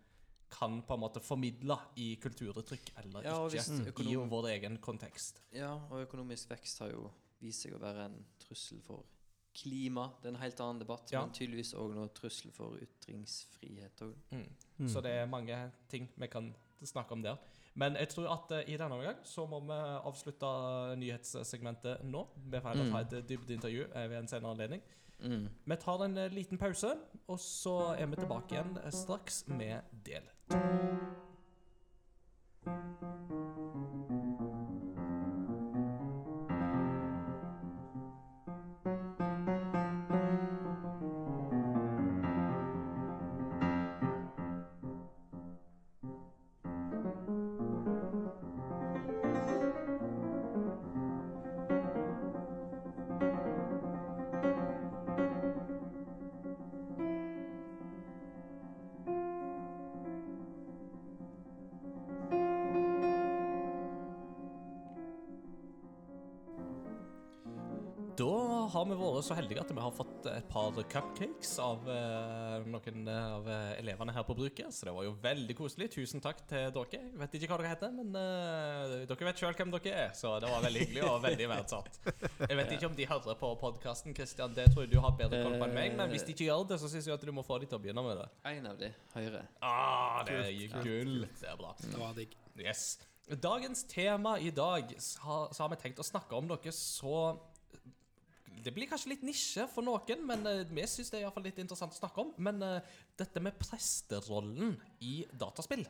kan 0.50 0.82
på 0.82 0.94
en 0.94 1.00
måte 1.00 1.20
formidle 1.20 1.76
i 2.00 2.16
kulturuttrykk 2.16 2.94
eller 3.02 3.26
Ja, 3.26 3.36
ikke 3.52 4.02
i 4.02 4.16
vår 4.16 4.48
egen 4.54 4.78
kontekst. 4.80 5.42
Ja, 5.52 5.74
og 5.90 6.06
økonomisk 6.06 6.50
vekst 6.50 6.80
har 6.80 6.90
jo 6.94 7.10
vist 7.42 7.66
seg 7.66 7.76
å 7.76 7.82
være 7.82 8.08
en 8.08 8.16
trussel 8.40 8.80
for 8.80 9.04
klima. 9.62 10.08
Det 10.22 10.28
er 10.30 10.34
en 10.36 10.40
helt 10.42 10.60
annen 10.60 10.80
debatt, 10.80 11.10
Ja. 11.12 11.20
men 11.24 11.32
tydeligvis 11.34 11.74
òg 11.74 11.94
noe 11.94 12.08
trussel 12.14 12.50
for 12.52 12.76
ytringsfrihet. 12.78 14.00
Mm. 14.30 14.44
Mm. 14.78 14.88
Så 14.88 15.00
det 15.02 15.10
er 15.12 15.26
mange 15.26 15.70
ting 15.88 16.08
vi 16.16 16.26
kan 16.26 16.54
snakke 16.84 17.12
om 17.12 17.22
der. 17.22 17.36
Men 17.74 17.94
jeg 17.96 18.08
tror 18.08 18.28
at 18.32 18.50
eh, 18.52 18.74
i 18.74 18.76
denne 18.76 18.94
omgang 18.94 19.16
så 19.24 19.46
må 19.46 19.60
vi 19.60 19.72
avslutte 20.08 20.96
nyhetssegmentet 20.98 22.04
nå. 22.04 22.26
Vi 22.36 22.60
får 22.60 22.68
heller 22.68 22.84
Mm. 22.84 22.92
ta 22.92 23.16
et 23.18 23.28
dybdeintervju 23.28 23.84
eh, 23.94 24.08
ved 24.10 24.18
en 24.18 24.28
senere 24.28 24.50
anledning. 24.50 24.82
Mm. 25.20 25.48
Vi 25.66 25.76
tar 25.76 26.04
en 26.04 26.16
eh, 26.18 26.28
liten 26.30 26.58
pause, 26.58 26.94
og 27.28 27.38
så 27.38 27.94
er 27.98 28.06
vi 28.06 28.16
tilbake 28.16 28.52
igjen 28.54 28.78
eh, 28.84 28.90
straks 28.90 29.44
med 29.48 29.80
del 30.04 30.22
to. 30.50 30.58
Har 68.78 68.86
vi 68.88 68.96
vært 68.98 69.26
så 69.26 69.36
heldige 69.38 69.62
at 69.62 69.70
vi 69.74 69.82
har 69.82 69.94
fått 69.94 70.26
et 70.30 70.46
par 70.50 70.76
cupcakes 70.92 71.50
av 71.62 71.88
eh, 71.90 72.66
noen 72.70 73.10
av 73.10 73.48
eh, 73.50 73.72
elevene 73.80 74.14
her 74.14 74.26
på 74.28 74.36
bruket. 74.38 74.70
Så 74.74 74.88
det 74.88 74.94
var 74.94 75.06
jo 75.06 75.14
veldig 75.22 75.56
koselig. 75.58 75.90
Tusen 75.94 76.22
takk 76.24 76.44
til 76.50 76.70
dere. 76.74 77.00
Jeg 77.00 77.20
vet 77.22 77.36
ikke 77.38 77.50
hva 77.52 77.58
dere 77.62 77.72
heter, 77.72 77.94
men 77.96 78.14
eh, 78.20 78.94
dere 79.10 79.28
vet 79.30 79.42
sjøl 79.42 79.56
hvem 79.58 79.74
dere 79.74 79.96
er. 80.06 80.14
Så 80.18 80.36
det 80.42 80.52
var 80.52 80.64
veldig 80.64 80.84
hyggelig 80.84 81.04
og 81.08 81.18
veldig 81.26 81.50
verdsatt. 81.54 82.00
Jeg 82.44 82.60
vet 82.60 82.72
ikke 82.78 82.90
om 82.90 82.96
de 82.98 83.10
hører 83.10 83.40
på 83.42 83.52
podkasten, 83.64 84.16
Christian. 84.16 84.54
Det 84.56 84.70
tror 84.72 84.86
jeg 84.86 84.94
du 84.94 84.98
har 85.02 85.18
bedre 85.18 85.42
koll 85.44 85.58
på 85.58 85.68
enn 85.68 85.76
meg. 85.80 85.98
Men 85.98 86.14
hvis 86.14 86.26
de 86.28 86.36
ikke 86.36 86.48
gjør 86.48 86.66
det, 86.72 86.80
så 86.82 86.92
syns 86.92 87.10
jeg 87.10 87.18
at 87.18 87.28
du 87.28 87.34
må 87.34 87.46
få 87.46 87.60
dem 87.62 87.70
til 87.70 87.80
å 87.80 87.82
begynne 87.82 88.06
med 88.06 88.22
det. 88.22 88.30
En 88.54 88.72
av 88.72 88.80
de 88.80 88.94
høyre. 89.16 89.44
Ah, 89.64 90.22
det 90.28 90.40
er 90.46 90.80
gull. 90.86 91.28
Det 91.40 91.50
er 91.50 91.60
bra. 91.60 91.74
Det 91.82 91.94
var 91.98 92.16
digg. 92.18 92.38
Yes. 92.58 92.90
Dagens 93.28 93.84
tema 93.84 94.38
i 94.40 94.50
dag 94.50 94.94
så 94.98 95.44
har 95.58 95.68
vi 95.74 95.76
tenkt 95.82 95.98
å 96.00 96.06
snakke 96.06 96.32
om 96.38 96.46
noe 96.48 96.72
så 96.72 97.18
Det 98.64 98.72
blir 98.74 98.88
kanskje 98.90 99.12
litt 99.14 99.22
nisje 99.26 99.64
for 99.72 99.86
noen, 99.86 100.24
men 100.28 100.44
uh, 100.46 100.62
vi 100.68 100.84
syns 100.90 101.10
det 101.14 101.22
er 101.24 101.42
litt 101.44 101.58
interessant 101.62 101.94
å 101.94 101.98
snakke 102.00 102.24
om. 102.24 102.34
Men 102.38 102.62
uh, 102.62 102.78
dette 103.18 103.40
med 103.44 103.56
presterollen 103.60 104.76
i 105.04 105.20
dataspill 105.38 105.86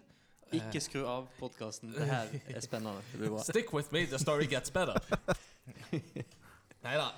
Ikke 0.57 0.81
skru 0.81 1.03
av 1.09 1.27
podkasten. 1.39 1.93
Det 1.93 2.07
her 2.09 2.31
er 2.55 2.63
spennende. 2.65 3.03
Stick 3.45 3.73
with 3.77 3.93
me, 3.93 4.07
the 4.09 4.19
story 4.21 4.47
gets 4.49 4.73
better. 4.73 4.97
Nei 6.79 6.95
da. 6.95 7.09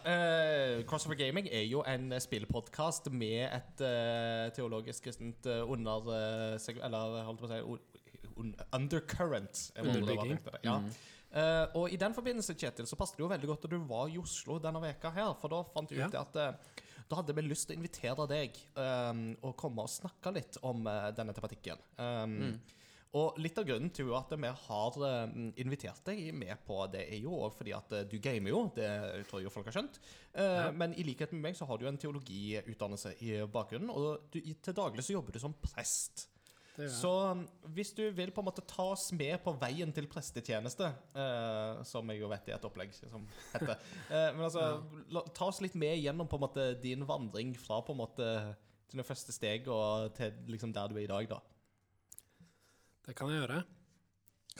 Crossover 0.89 1.19
Gaming 1.21 1.47
er 1.53 1.67
jo 1.69 1.83
en 1.87 2.09
spillpodkast 2.23 3.11
med 3.13 3.45
et 3.53 3.83
uh, 3.85 4.49
teologisk 4.57 5.05
kristent 5.05 5.47
uh, 5.47 5.61
under... 5.71 6.09
eh, 6.17 6.81
eller 6.87 7.21
holdt 7.29 7.43
på 7.43 7.47
å 7.47 7.53
si 7.53 7.61
un- 7.61 8.41
un- 8.41 8.55
Undercurrent. 8.81 9.67
er 9.77 9.85
Underbygging. 9.85 10.39
Ja. 10.65 10.79
det. 10.81 10.95
Eh, 11.31 11.67
og 11.79 11.93
i 11.95 11.99
den 12.01 12.15
forbindelse, 12.17 12.57
Kjetil, 12.59 12.89
så 12.91 12.99
passet 12.99 13.19
det 13.21 13.23
jo 13.23 13.31
veldig 13.31 13.51
godt 13.53 13.67
at 13.69 13.71
du 13.75 13.79
var 13.87 14.09
i 14.11 14.19
Oslo 14.19 14.59
denne 14.63 14.83
veka 14.83 15.13
her, 15.15 15.35
for 15.39 15.53
da 15.53 15.63
fant 15.75 15.93
vi 15.93 16.01
ut 16.03 16.13
Ja. 16.17 16.25
at 16.25 16.37
uh, 16.37 16.81
da 17.11 17.21
hadde 17.21 17.35
vi 17.35 17.43
lyst 17.47 17.69
til 17.69 17.77
å 17.77 17.81
invitere 17.81 18.27
deg 18.31 18.59
um, 18.79 19.23
og 19.47 19.57
komme 19.59 19.83
og 19.87 19.91
snakke 19.91 20.33
litt 20.35 20.59
om 20.67 20.85
uh, 20.87 21.11
denne 21.15 21.35
tematikken. 21.35 21.79
Um, 21.99 22.61
Og 23.11 23.41
litt 23.43 23.57
av 23.59 23.65
grunnen 23.67 23.91
til 23.91 24.07
at 24.15 24.31
vi 24.39 24.47
har 24.47 24.99
invitert 25.59 26.05
deg 26.07 26.29
med 26.31 26.61
på 26.63 26.77
det, 26.93 27.09
er 27.11 27.19
jo 27.19 27.33
også 27.41 27.57
fordi 27.59 27.73
at 27.75 27.95
du 28.07 28.15
gamer 28.23 28.53
jo, 28.53 28.61
det 28.77 28.87
tror 29.27 29.41
jeg 29.41 29.49
jo 29.49 29.51
folk 29.51 29.67
har 29.67 29.75
skjønt. 29.75 29.99
Ja. 30.31 30.69
Men 30.71 30.95
i 30.95 31.03
likhet 31.03 31.33
med 31.35 31.43
meg 31.49 31.59
så 31.59 31.67
har 31.67 31.81
du 31.83 31.89
en 31.91 31.99
teologiutdannelse 31.99 33.17
i 33.27 33.33
bakgrunnen, 33.51 33.91
og 33.91 34.31
du, 34.31 34.39
til 34.39 34.77
daglig 34.79 35.03
så 35.03 35.17
jobber 35.17 35.35
du 35.35 35.41
som 35.43 35.57
prest. 35.59 36.29
Så 36.89 37.11
um, 37.33 37.43
hvis 37.75 37.91
du 37.97 38.03
vil 38.15 38.31
på 38.33 38.41
en 38.41 38.47
måte 38.47 38.63
ta 38.69 38.87
oss 38.95 39.11
med 39.17 39.35
på 39.45 39.53
veien 39.61 39.91
til 39.93 40.07
prestetjeneste, 40.11 40.89
eh, 41.19 41.81
som 41.89 42.09
jeg 42.13 42.23
jo 42.23 42.31
vet 42.31 42.49
er 42.49 42.57
et 42.57 42.67
opplegg 42.69 42.95
som 42.97 43.27
heter 43.53 43.75
eh, 43.75 44.31
Men 44.37 44.47
altså, 44.47 44.67
la, 45.13 45.25
ta 45.37 45.51
oss 45.51 45.61
litt 45.65 45.77
med 45.79 45.99
gjennom 46.01 46.31
på 46.31 46.39
en 46.39 46.45
måte 46.47 46.69
din 46.81 47.05
vandring 47.09 47.53
fra 47.59 47.83
på 47.85 47.97
en 47.97 48.01
måte 48.01 48.31
dine 48.91 49.05
første 49.07 49.35
steg 49.35 49.69
og 49.71 50.15
til 50.17 50.33
liksom 50.51 50.73
der 50.75 50.91
du 50.91 50.97
er 50.97 51.05
i 51.05 51.11
dag, 51.11 51.29
da. 51.31 51.43
Det 53.07 53.15
kan 53.19 53.31
jeg 53.31 53.43
gjøre. 53.43 53.61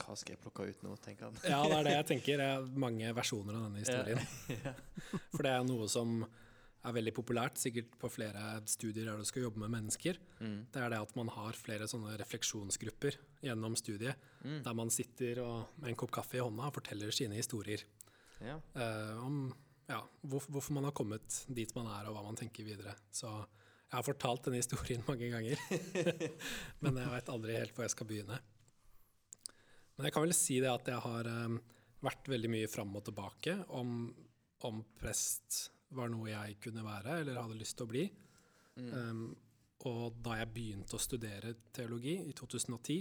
Hva 0.01 0.15
skal 0.17 0.35
jeg 0.35 0.41
plukke 0.41 0.67
ut 0.69 0.85
nå, 0.85 0.93
tenker 1.03 1.27
han. 1.27 1.41
Ja, 1.43 1.59
det 1.67 1.79
er 1.79 1.87
det 1.87 1.97
jeg 1.97 2.07
tenker. 2.13 2.39
Det 2.41 2.47
er 2.53 2.69
mange 2.85 3.11
versjoner 3.15 3.57
av 3.57 3.67
denne 3.67 3.83
historien. 3.83 4.77
For 5.33 5.45
det 5.45 5.51
er 5.55 5.67
noe 5.67 5.89
som 5.91 6.21
er 6.81 6.95
veldig 6.95 7.13
populært, 7.13 7.59
sikkert 7.61 7.93
på 8.01 8.09
flere 8.09 8.61
studier 8.69 9.05
der 9.05 9.19
du 9.21 9.27
skal 9.27 9.45
jobbe 9.45 9.61
med 9.61 9.69
mennesker. 9.75 10.17
Mm. 10.39 10.59
Det 10.73 10.81
er 10.81 10.93
det 10.93 11.01
at 11.03 11.15
man 11.19 11.29
har 11.35 11.57
flere 11.57 11.87
sånne 11.89 12.15
refleksjonsgrupper 12.21 13.19
gjennom 13.45 13.75
studiet, 13.77 14.15
Mm. 14.41 14.63
der 14.65 14.73
man 14.73 14.89
sitter 14.89 15.37
og, 15.43 15.67
med 15.77 15.91
en 15.91 15.95
kopp 15.95 16.11
kaffe 16.11 16.39
i 16.39 16.41
hånda 16.41 16.65
og 16.65 16.73
forteller 16.79 17.11
sine 17.13 17.35
historier 17.37 17.83
Ja. 18.41 18.55
Uh, 18.73 19.25
om 19.25 19.35
ja, 19.87 19.99
hvor, 20.23 20.41
hvorfor 20.49 20.73
man 20.73 20.87
har 20.87 20.95
kommet 20.97 21.43
dit 21.53 21.75
man 21.75 21.85
er, 21.85 22.07
og 22.09 22.15
hva 22.15 22.23
man 22.25 22.39
tenker 22.39 22.65
videre. 22.65 22.95
Så 23.13 23.27
jeg 23.27 23.93
har 23.99 24.07
fortalt 24.07 24.47
denne 24.47 24.57
historien 24.61 25.03
mange 25.05 25.29
ganger, 25.29 25.59
men 26.81 26.97
jeg 26.97 27.11
vet 27.11 27.29
aldri 27.29 27.57
helt 27.59 27.75
hvor 27.75 27.85
jeg 27.85 27.93
skal 27.93 28.09
begynne. 28.09 28.39
Men 29.97 30.07
jeg 30.07 30.15
kan 30.15 30.25
vel 30.25 30.33
si 30.33 30.57
det 30.63 30.71
at 30.71 30.87
jeg 30.89 31.03
har 31.03 31.27
um, 31.27 31.59
vært 32.01 32.31
veldig 32.31 32.49
mye 32.49 32.71
fram 32.71 32.95
og 32.97 33.03
tilbake 33.05 33.57
om, 33.77 34.07
om 34.65 34.81
prest 34.97 35.67
var 35.97 36.11
noe 36.11 36.29
jeg 36.31 36.57
kunne 36.63 36.83
være 36.85 37.21
eller 37.21 37.39
hadde 37.41 37.59
lyst 37.59 37.77
til 37.79 37.87
å 37.87 37.91
bli. 37.91 38.03
Um, 38.81 39.23
og 39.89 40.17
da 40.23 40.37
jeg 40.39 40.51
begynte 40.53 40.97
å 40.97 41.01
studere 41.01 41.55
teologi 41.73 42.15
i 42.23 42.33
2010, 42.37 42.99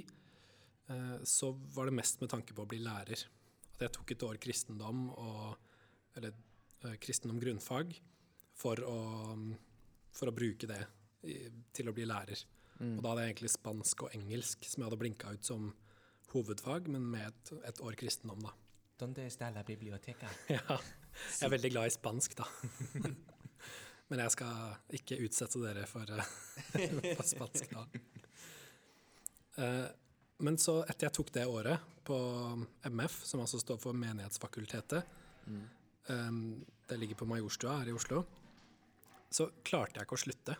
uh, 0.90 1.18
så 1.26 1.52
var 1.74 1.90
det 1.90 1.98
mest 2.00 2.22
med 2.22 2.32
tanke 2.32 2.56
på 2.56 2.64
å 2.64 2.70
bli 2.70 2.80
lærer. 2.82 3.26
At 3.74 3.84
jeg 3.86 3.94
tok 3.96 4.14
et 4.14 4.24
år 4.26 4.40
kristendom, 4.42 5.04
og, 5.12 5.74
eller 6.18 6.34
uh, 6.86 6.96
kristendom 7.00 7.40
grunnfag, 7.42 7.94
for 8.60 8.82
å, 8.84 8.96
for 10.12 10.28
å 10.28 10.36
bruke 10.36 10.68
det 10.68 10.80
i, 11.24 11.36
til 11.72 11.88
å 11.88 11.94
bli 11.96 12.08
lærer. 12.08 12.42
Og 12.80 13.02
da 13.04 13.10
hadde 13.12 13.24
jeg 13.26 13.34
egentlig 13.34 13.50
spansk 13.52 14.06
og 14.06 14.14
engelsk 14.16 14.64
som 14.64 14.80
jeg 14.80 14.88
hadde 14.88 14.98
blinka 15.02 15.32
ut 15.36 15.44
som 15.44 15.66
hovedfag, 16.32 16.86
men 16.88 17.04
med 17.12 17.26
et, 17.28 17.50
et 17.68 17.80
år 17.84 17.96
kristendom, 18.00 18.40
da. 18.46 18.54
Donde 19.00 19.26
está 19.26 19.50
la 19.50 19.62
biblioteca? 19.64 20.28
Ja, 20.48 20.78
jeg 21.38 21.46
er 21.46 21.52
veldig 21.54 21.70
glad 21.74 21.90
i 21.90 21.94
spansk, 21.94 22.36
da. 22.38 22.46
Men 24.10 24.24
jeg 24.24 24.34
skal 24.34 24.94
ikke 24.98 25.20
utsette 25.22 25.62
dere 25.62 25.86
for, 25.86 26.10
eh, 26.10 26.30
for 27.18 27.26
spansk 27.28 27.74
da. 27.76 27.84
Eh, 29.62 29.88
Men 30.40 30.56
så, 30.58 30.80
etter 30.88 31.08
jeg 31.08 31.16
tok 31.18 31.32
det 31.36 31.44
året 31.46 31.88
på 32.08 32.16
MF, 32.88 33.20
som 33.28 33.42
altså 33.44 33.60
står 33.60 33.76
for 33.82 33.92
Menighetsfakultetet, 33.92 35.04
mm. 35.44 35.66
det 36.88 36.96
ligger 36.96 37.18
på 37.20 37.28
Majorstua 37.28 37.74
her 37.82 37.90
i 37.92 37.94
Oslo, 37.94 38.22
så 39.28 39.50
klarte 39.62 40.00
jeg 40.00 40.08
ikke 40.08 40.16
å 40.16 40.22
slutte. 40.24 40.56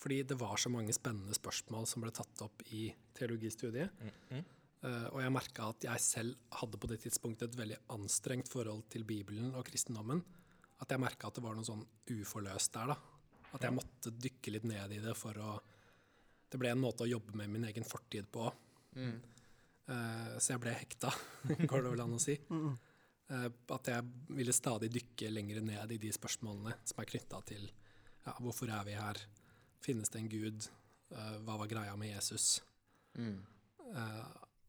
Fordi 0.00 0.22
det 0.24 0.36
var 0.40 0.56
så 0.56 0.72
mange 0.72 0.94
spennende 0.96 1.36
spørsmål 1.36 1.86
som 1.88 2.04
ble 2.04 2.12
tatt 2.16 2.42
opp 2.44 2.62
i 2.72 2.88
teologistudiet. 3.16 3.92
Eh, 4.00 4.42
og 4.80 5.18
jeg 5.20 5.32
merka 5.34 5.66
at 5.68 5.84
jeg 5.84 6.00
selv 6.00 6.36
hadde 6.56 6.78
på 6.80 6.88
det 6.88 7.02
tidspunktet 7.02 7.50
et 7.50 7.58
veldig 7.58 7.76
anstrengt 7.92 8.48
forhold 8.48 8.86
til 8.92 9.04
Bibelen 9.04 9.50
og 9.52 9.66
kristendommen. 9.68 10.22
At 10.80 10.94
jeg 10.94 11.02
merka 11.02 11.28
at 11.28 11.36
det 11.36 11.44
var 11.44 11.56
noe 11.56 11.68
sånn 11.68 11.82
uforløst 12.14 12.72
der. 12.78 12.94
da. 12.94 12.96
At 13.52 13.66
jeg 13.66 13.76
måtte 13.76 14.14
dykke 14.14 14.54
litt 14.54 14.64
ned 14.70 14.94
i 14.96 15.02
det 15.04 15.16
for 15.18 15.36
å 15.36 15.58
Det 16.50 16.58
ble 16.58 16.72
en 16.72 16.80
måte 16.82 17.04
å 17.04 17.06
jobbe 17.06 17.36
med 17.38 17.46
min 17.46 17.64
egen 17.68 17.84
fortid 17.86 18.26
på. 18.26 18.48
Eh, 19.86 20.32
så 20.42 20.56
jeg 20.56 20.62
ble 20.64 20.72
hekta, 20.74 21.12
går 21.70 21.84
det 21.84 21.92
vel 21.92 22.02
an 22.02 22.16
å 22.16 22.18
si. 22.18 22.34
Eh, 23.30 23.46
at 23.76 23.90
jeg 23.92 24.08
ville 24.34 24.56
stadig 24.56 24.88
dykke 24.90 25.30
lenger 25.30 25.60
ned 25.62 25.94
i 25.94 26.00
de 26.02 26.10
spørsmålene 26.10 26.74
som 26.82 26.98
er 26.98 27.10
knytta 27.12 27.38
til 27.52 27.68
ja, 27.68 28.34
hvorfor 28.40 28.72
er 28.74 28.82
vi 28.88 28.98
her, 28.98 29.22
finnes 29.78 30.10
det 30.10 30.24
en 30.24 30.32
gud, 30.32 30.66
Eh, 31.10 31.36
hva 31.44 31.56
var 31.58 31.70
greia 31.70 31.96
med 31.98 32.12
Jesus? 32.12 32.60
Eh, 33.90 34.26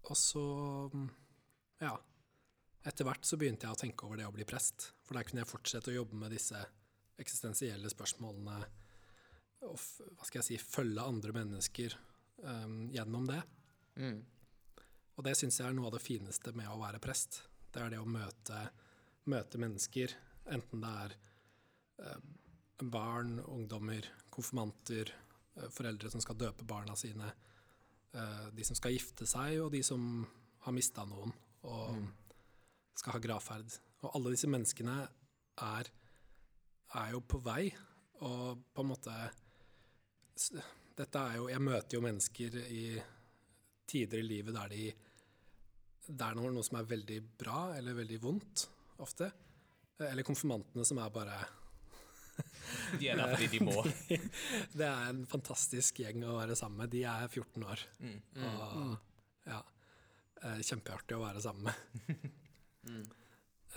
og 0.10 0.18
så, 0.18 0.45
mm, 0.94 1.10
ja 1.86 1.98
Etter 2.82 3.06
hvert 3.06 3.28
så 3.30 3.38
begynte 3.38 3.68
jeg 3.68 3.76
å 3.76 3.78
tenke 3.78 4.07
over 4.07 4.18
det 4.18 4.26
å 4.26 4.34
bli 4.34 4.41
prest. 4.49 4.88
For 5.06 5.14
der 5.14 5.28
kunne 5.28 5.44
jeg 5.44 5.52
fortsette 5.52 5.91
å 5.91 5.99
jobbe 5.99 6.18
med 6.18 6.32
disse 6.34 6.57
eksistensielle 7.22 7.91
spørsmålene 7.94 8.56
og 9.68 9.78
hva 9.78 10.26
skal 10.26 10.40
jeg 10.41 10.48
si, 10.48 10.57
følge 10.57 11.03
andre 11.06 11.36
mennesker 11.36 11.95
um, 12.41 12.88
gjennom 12.90 13.28
det. 13.30 13.41
Mm. 14.02 14.19
Og 15.18 15.26
det 15.28 15.36
syns 15.38 15.60
jeg 15.60 15.68
er 15.68 15.76
noe 15.78 15.91
av 15.91 15.95
det 15.98 16.03
fineste 16.03 16.53
med 16.57 16.69
å 16.72 16.80
være 16.82 17.02
prest. 17.03 17.44
Det 17.72 17.84
er 17.84 17.94
det 17.94 18.02
å 18.02 18.10
møte, 18.10 18.64
møte 19.30 19.61
mennesker, 19.61 20.15
enten 20.52 20.82
det 20.82 20.91
er 21.03 21.14
eh, 22.02 22.23
barn, 22.82 23.36
ungdommer, 23.45 24.07
konfirmanter, 24.34 25.14
eh, 25.56 25.69
foreldre 25.72 26.10
som 26.11 26.23
skal 26.23 26.40
døpe 26.41 26.65
barna 26.68 26.98
sine, 26.99 27.30
de 28.12 28.66
som 28.68 28.76
skal 28.76 28.96
gifte 28.96 29.28
seg, 29.30 29.62
og 29.64 29.72
de 29.72 29.80
som 29.86 30.02
har 30.66 30.76
mista 30.76 31.06
noen 31.08 31.32
og 31.64 32.02
skal 32.98 33.16
ha 33.16 33.22
gravferd. 33.24 33.78
Og 34.02 34.18
alle 34.18 34.34
disse 34.34 34.50
menneskene 34.52 34.98
er, 35.62 35.92
er 37.00 37.14
jo 37.14 37.22
på 37.24 37.40
vei, 37.46 37.70
og 38.22 38.66
på 38.74 38.84
en 38.84 38.92
måte 38.92 39.16
Dette 40.98 41.18
er 41.18 41.38
jo 41.40 41.48
Jeg 41.50 41.62
møter 41.64 41.96
jo 41.96 42.02
mennesker 42.04 42.56
i 42.62 42.84
tider 43.90 44.22
i 44.22 44.28
livet 44.28 44.54
der 44.54 44.70
de 44.72 44.84
det 46.12 46.26
er 46.26 46.36
noe, 46.36 46.50
noe 46.52 46.66
som 46.66 46.80
er 46.80 46.88
veldig 46.90 47.18
bra 47.40 47.60
eller 47.78 47.96
veldig 47.96 48.18
vondt, 48.24 48.64
ofte. 49.06 49.28
Eller 50.02 50.26
konfirmantene 50.26 50.84
som 50.88 51.00
er 51.00 51.14
bare 51.14 51.38
De 52.99 53.07
er 53.11 53.19
der 53.19 53.35
fordi 53.35 53.47
de 53.53 53.63
må. 53.65 53.77
Det 54.80 54.88
er 54.88 55.07
en 55.09 55.23
fantastisk 55.30 56.01
gjeng 56.03 56.26
å 56.27 56.38
være 56.39 56.57
sammen 56.59 56.84
med. 56.84 56.93
De 56.93 57.05
er 57.07 57.27
14 57.27 57.65
år. 57.68 57.85
Og 58.41 59.47
ja, 59.47 59.61
eh, 60.43 60.61
kjempeartig 60.68 61.18
å 61.18 61.23
være 61.26 61.43
sammen 61.43 61.72
med. 61.72 62.30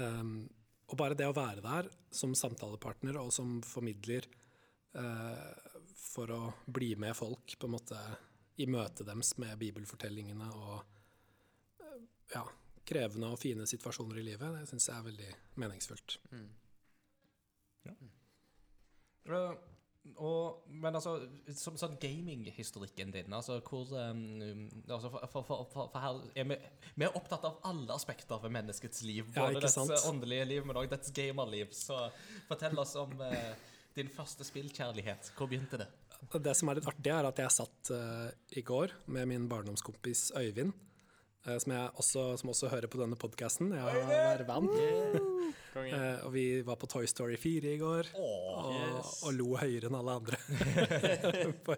Um, 0.02 0.48
og 0.90 0.96
bare 0.98 1.14
det 1.14 1.26
å 1.30 1.34
være 1.36 1.62
der 1.62 1.88
som 2.14 2.34
samtalepartner 2.34 3.18
og 3.20 3.30
som 3.34 3.60
formidler 3.62 4.26
uh, 4.98 5.52
for 5.94 6.32
å 6.34 6.40
bli 6.66 6.92
med 7.00 7.14
folk 7.16 7.54
på 7.58 7.68
en 7.68 7.74
måte 7.76 8.00
i 8.58 8.66
møtet 8.70 9.06
deres 9.06 9.34
med 9.42 9.54
bibelfortellingene 9.60 10.50
og 10.50 10.74
uh, 11.84 11.94
ja, 12.34 12.42
krevende 12.86 13.30
og 13.32 13.40
fine 13.42 13.68
situasjoner 13.70 14.20
i 14.20 14.26
livet, 14.32 14.58
det 14.58 14.68
syns 14.70 14.90
jeg 14.90 14.98
er 14.98 15.08
veldig 15.08 15.30
meningsfullt. 15.62 16.18
Uh, 19.30 19.54
og, 20.20 20.66
men 20.68 20.94
altså, 20.94 21.14
som 21.56 21.78
sånn 21.80 21.96
gaminghistorikken 22.00 23.12
din 23.14 23.32
altså 23.32 23.56
hvor 23.64 23.88
um, 23.96 24.66
altså 24.84 25.08
for, 25.08 25.24
for, 25.32 25.46
for, 25.48 25.68
for, 25.72 26.00
her 26.02 26.18
er 26.42 26.48
vi, 26.50 26.58
vi 26.92 27.06
er 27.06 27.16
opptatt 27.16 27.46
av 27.48 27.56
alle 27.70 27.88
aspekter 27.96 28.42
ved 28.42 28.52
menneskets 28.52 29.00
liv. 29.08 29.30
Både 29.32 29.56
ja, 29.56 29.64
dets 29.64 29.78
sant? 29.78 29.94
åndelige 30.10 30.48
liv, 30.52 30.68
men 30.68 30.78
òg 30.82 30.90
dets 30.92 31.12
gamerliv. 31.16 31.72
Så 31.76 31.98
fortell 32.50 32.78
oss 32.84 32.94
om 33.00 33.16
uh, 33.22 33.52
din 33.96 34.12
første 34.12 34.46
spillkjærlighet. 34.46 35.32
Hvor 35.38 35.48
begynte 35.50 35.80
det? 35.80 35.88
Det 36.34 36.54
som 36.56 36.70
er 36.70 36.80
litt 36.80 36.88
artig, 36.88 37.12
er 37.12 37.28
at 37.28 37.40
jeg 37.40 37.56
satt 37.56 37.94
uh, 37.96 38.28
i 38.56 38.64
går 38.64 38.92
med 39.16 39.32
min 39.32 39.48
barndomskompis 39.48 40.30
Øyvind, 40.36 40.76
uh, 41.48 41.56
som, 41.56 41.78
også, 41.96 42.34
som 42.42 42.52
også 42.52 42.72
hører 42.76 42.92
på 42.92 43.00
denne 43.00 43.16
podkasten. 43.16 43.72
Jeg 43.72 43.88
har 43.88 44.44
vervan. 44.44 45.32
Eh, 45.74 46.24
og 46.26 46.32
vi 46.34 46.44
var 46.66 46.78
på 46.80 46.88
Toy 46.90 47.06
Story 47.10 47.36
4 47.40 47.72
i 47.74 47.78
går, 47.80 48.10
og, 48.20 48.98
og 49.26 49.30
lo 49.34 49.54
høyere 49.58 49.90
enn 49.90 49.98
alle 49.98 50.16
andre 50.20 50.38
på, 51.66 51.76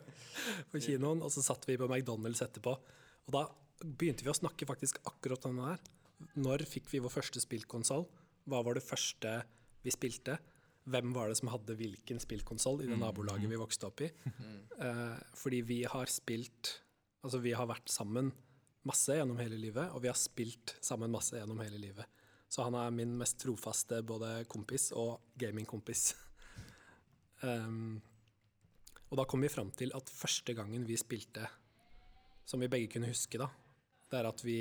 på 0.73 0.83
kinoen. 0.83 1.23
Og 1.25 1.33
så 1.33 1.45
satt 1.45 1.65
vi 1.69 1.79
på 1.81 1.89
McDonald's 1.89 2.45
etterpå. 2.45 2.77
Og 3.27 3.37
da 3.37 3.47
begynte 3.83 4.27
vi 4.27 4.33
å 4.33 4.37
snakke 4.37 4.69
faktisk 4.69 5.01
akkurat 5.09 5.49
om 5.49 5.61
det 5.61 5.71
her. 5.71 5.87
Når 6.41 6.65
fikk 6.69 6.91
vi 6.93 7.03
vår 7.05 7.13
første 7.13 7.43
spillkonsoll? 7.43 8.07
Hva 8.47 8.63
var 8.65 8.79
det 8.79 8.85
første 8.87 9.41
vi 9.85 9.93
spilte? 9.95 10.39
Hvem 10.87 11.11
var 11.17 11.31
det 11.31 11.39
som 11.41 11.51
hadde 11.51 11.75
hvilken 11.77 12.21
spillkonsoll 12.23 12.85
i 12.85 12.89
det 12.89 12.99
nabolaget 13.01 13.51
vi 13.51 13.59
vokste 13.59 13.89
opp 13.89 14.05
i? 14.07 14.11
Uh, 14.79 15.17
fordi 15.35 15.65
vi 15.67 15.81
har 15.89 16.11
spilt 16.13 16.77
Altså, 17.27 17.41
vi 17.43 17.57
har 17.59 17.67
vært 17.67 17.91
sammen 17.91 18.29
masse 18.87 19.17
gjennom 19.17 19.41
hele 19.41 19.57
livet, 19.59 19.89
og 19.91 20.05
vi 20.05 20.07
har 20.07 20.15
spilt 20.15 20.77
sammen 20.85 21.11
masse 21.11 21.35
gjennom 21.35 21.59
hele 21.59 21.81
livet. 21.83 22.07
Så 22.49 22.67
han 22.67 22.77
er 22.79 22.95
min 22.95 23.17
mest 23.19 23.39
trofaste 23.43 24.01
både 24.07 24.45
kompis 24.51 24.91
og 24.97 25.19
gamingkompis. 25.41 26.13
um, 27.43 27.97
og 29.11 29.19
da 29.21 29.27
kom 29.29 29.43
vi 29.43 29.53
fram 29.53 29.73
til 29.75 29.95
at 29.97 30.11
første 30.11 30.55
gangen 30.57 30.87
vi 30.87 30.99
spilte, 31.01 31.49
som 32.47 32.63
vi 32.63 32.71
begge 32.71 32.93
kunne 32.93 33.11
huske, 33.11 33.41
da, 33.43 33.51
det 34.11 34.21
er 34.21 34.29
at 34.31 34.45
vi, 34.47 34.61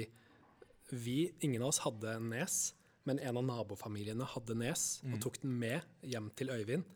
vi 0.89 1.19
Ingen 1.45 1.61
av 1.61 1.69
oss 1.69 1.83
hadde 1.85 2.17
nes, 2.25 2.57
men 3.05 3.21
en 3.21 3.37
av 3.37 3.45
nabofamiliene 3.45 4.25
hadde 4.33 4.57
nes 4.57 4.85
og 5.05 5.19
tok 5.21 5.37
den 5.43 5.53
med 5.61 5.85
hjem 6.01 6.31
til 6.37 6.49
Øyvind. 6.49 6.87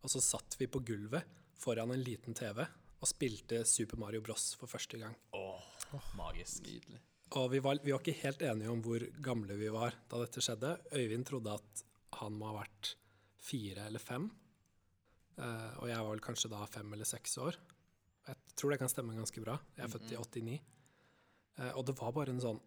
Og 0.00 0.08
så 0.08 0.22
satt 0.24 0.56
vi 0.56 0.68
på 0.70 0.80
gulvet 0.80 1.28
foran 1.60 1.92
en 1.92 2.00
liten 2.00 2.36
TV 2.36 2.62
og 2.64 3.08
spilte 3.08 3.62
Super 3.68 4.00
Mario 4.00 4.24
Bros 4.24 4.54
for 4.56 4.72
første 4.72 5.00
gang. 5.00 5.16
Åh, 5.36 6.00
magisk. 6.16 6.64
Nydelig. 6.64 7.02
Og 7.38 7.50
vi 7.52 7.60
var, 7.62 7.78
vi 7.84 7.92
var 7.94 8.02
ikke 8.02 8.18
helt 8.24 8.42
enige 8.42 8.72
om 8.72 8.80
hvor 8.82 9.04
gamle 9.22 9.54
vi 9.58 9.68
var 9.70 9.94
da 10.10 10.18
dette 10.22 10.42
skjedde. 10.42 10.72
Øyvind 10.96 11.26
trodde 11.28 11.52
at 11.60 11.82
han 12.18 12.34
må 12.34 12.48
ha 12.50 12.62
vært 12.64 12.94
fire 13.40 13.86
eller 13.86 14.02
fem. 14.02 14.26
Uh, 15.38 15.76
og 15.80 15.86
jeg 15.88 16.00
var 16.02 16.10
vel 16.10 16.24
kanskje 16.24 16.50
da 16.52 16.64
fem 16.68 16.90
eller 16.96 17.08
seks 17.08 17.38
år. 17.40 17.58
Jeg 18.26 18.56
tror 18.58 18.74
det 18.74 18.80
kan 18.82 18.90
stemme 18.90 19.14
ganske 19.16 19.42
bra. 19.44 19.54
Jeg 19.76 19.86
er 19.86 19.92
født 19.92 20.10
i 20.10 20.18
89. 20.18 20.56
Uh, 21.60 21.70
og 21.70 21.86
det 21.86 21.94
var 22.00 22.16
bare 22.16 22.34
en 22.34 22.42
sånn 22.42 22.58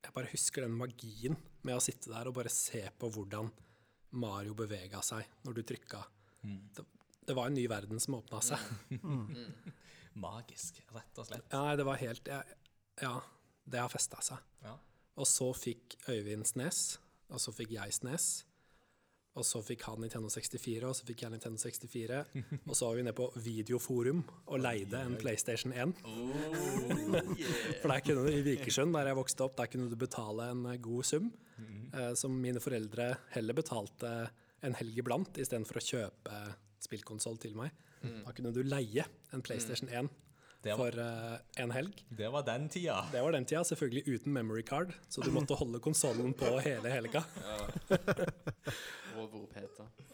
Jeg 0.00 0.14
bare 0.16 0.30
husker 0.32 0.64
den 0.64 0.78
magien 0.78 1.36
med 1.66 1.76
å 1.76 1.82
sitte 1.84 2.12
der 2.12 2.30
og 2.30 2.38
bare 2.38 2.52
se 2.52 2.86
på 2.96 3.10
hvordan 3.12 3.50
Mario 4.22 4.54
bevega 4.56 5.02
seg 5.04 5.26
når 5.44 5.58
du 5.58 5.62
trykka. 5.66 6.00
Det, 6.40 6.86
det 7.28 7.36
var 7.36 7.50
en 7.50 7.58
ny 7.58 7.66
verden 7.68 8.00
som 8.00 8.16
åpna 8.16 8.40
seg. 8.42 8.62
Magisk, 10.24 10.80
rett 10.94 11.20
og 11.20 11.28
slett. 11.28 11.44
Ja, 11.52 11.76
det 11.76 11.84
var 11.86 12.00
helt 12.00 12.32
jeg, 12.32 12.56
Ja, 13.02 13.18
det 13.70 13.80
har 13.82 13.90
festa 13.92 14.20
seg. 14.24 14.44
Ja. 14.64 14.76
Og 15.20 15.26
så 15.28 15.50
fikk 15.56 15.98
Øyvind 16.08 16.46
Snes, 16.48 16.98
og 17.30 17.40
så 17.42 17.52
fikk 17.54 17.74
jeg 17.76 17.92
Snes. 17.94 18.30
Og 19.38 19.44
så 19.46 19.60
fikk 19.62 19.84
han 19.86 20.00
Nintendo 20.02 20.26
64, 20.32 20.82
og 20.88 20.96
så 20.98 21.04
fikk 21.06 21.22
jeg 21.22 21.30
Nintendo 21.30 21.60
64. 21.62 22.16
Og 22.68 22.74
så 22.74 22.88
var 22.88 22.96
vi 22.98 23.04
nede 23.06 23.14
på 23.14 23.28
Videoforum 23.38 24.24
og 24.50 24.58
leide 24.58 25.04
en 25.06 25.14
PlayStation 25.20 25.70
1. 25.70 25.92
For 27.80 27.92
der 27.92 28.02
kunne 28.02 28.24
du 28.26 28.32
i 28.34 28.42
Vikersund, 28.42 28.90
der 28.96 29.06
jeg 29.12 29.18
vokste 29.20 29.46
opp, 29.46 29.54
der 29.60 29.70
kunne 29.70 29.86
du 29.92 29.94
betale 30.00 30.48
en 30.50 30.64
eh, 30.72 30.80
god 30.82 31.06
sum. 31.06 31.30
eh, 31.94 32.10
som 32.18 32.34
mine 32.42 32.60
foreldre 32.60 33.12
heller 33.36 33.54
betalte 33.54 34.10
en 34.66 34.74
helg 34.80 34.98
iblant, 34.98 35.38
istedenfor 35.38 35.78
å 35.78 35.84
kjøpe 35.86 36.40
spillkonsoll 36.82 37.38
til 37.40 37.54
meg. 37.56 37.70
Da 38.26 38.32
kunne 38.34 38.50
du 38.56 38.62
leie 38.64 39.04
en 39.30 39.42
PlayStation 39.44 39.88
1 39.92 40.08
Det 40.08 40.29
var, 40.68 40.76
for 40.76 40.98
uh, 41.00 41.62
en 41.62 41.70
helg. 41.72 42.02
det 42.08 42.28
var 42.28 42.44
den 42.44 42.68
tida. 42.68 42.98
Det 43.12 43.22
var 43.24 43.32
den 43.32 43.46
tida, 43.48 43.62
selvfølgelig 43.64 44.02
uten 44.18 44.32
memory 44.32 44.62
card, 44.66 44.92
så 45.08 45.24
du 45.24 45.30
måtte 45.32 45.56
holde 45.56 45.80
konsollen 45.80 46.34
på 46.36 46.52
hele 46.60 46.92
helga. 46.92 47.24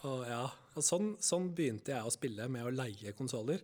Og 0.06 0.22
ja, 0.26 0.44
og 0.76 0.84
sånn, 0.84 1.12
sånn 1.22 1.50
begynte 1.56 1.92
jeg 1.92 2.06
å 2.06 2.12
spille 2.14 2.46
med 2.52 2.66
å 2.66 2.72
leie 2.74 3.12
konsoller, 3.18 3.62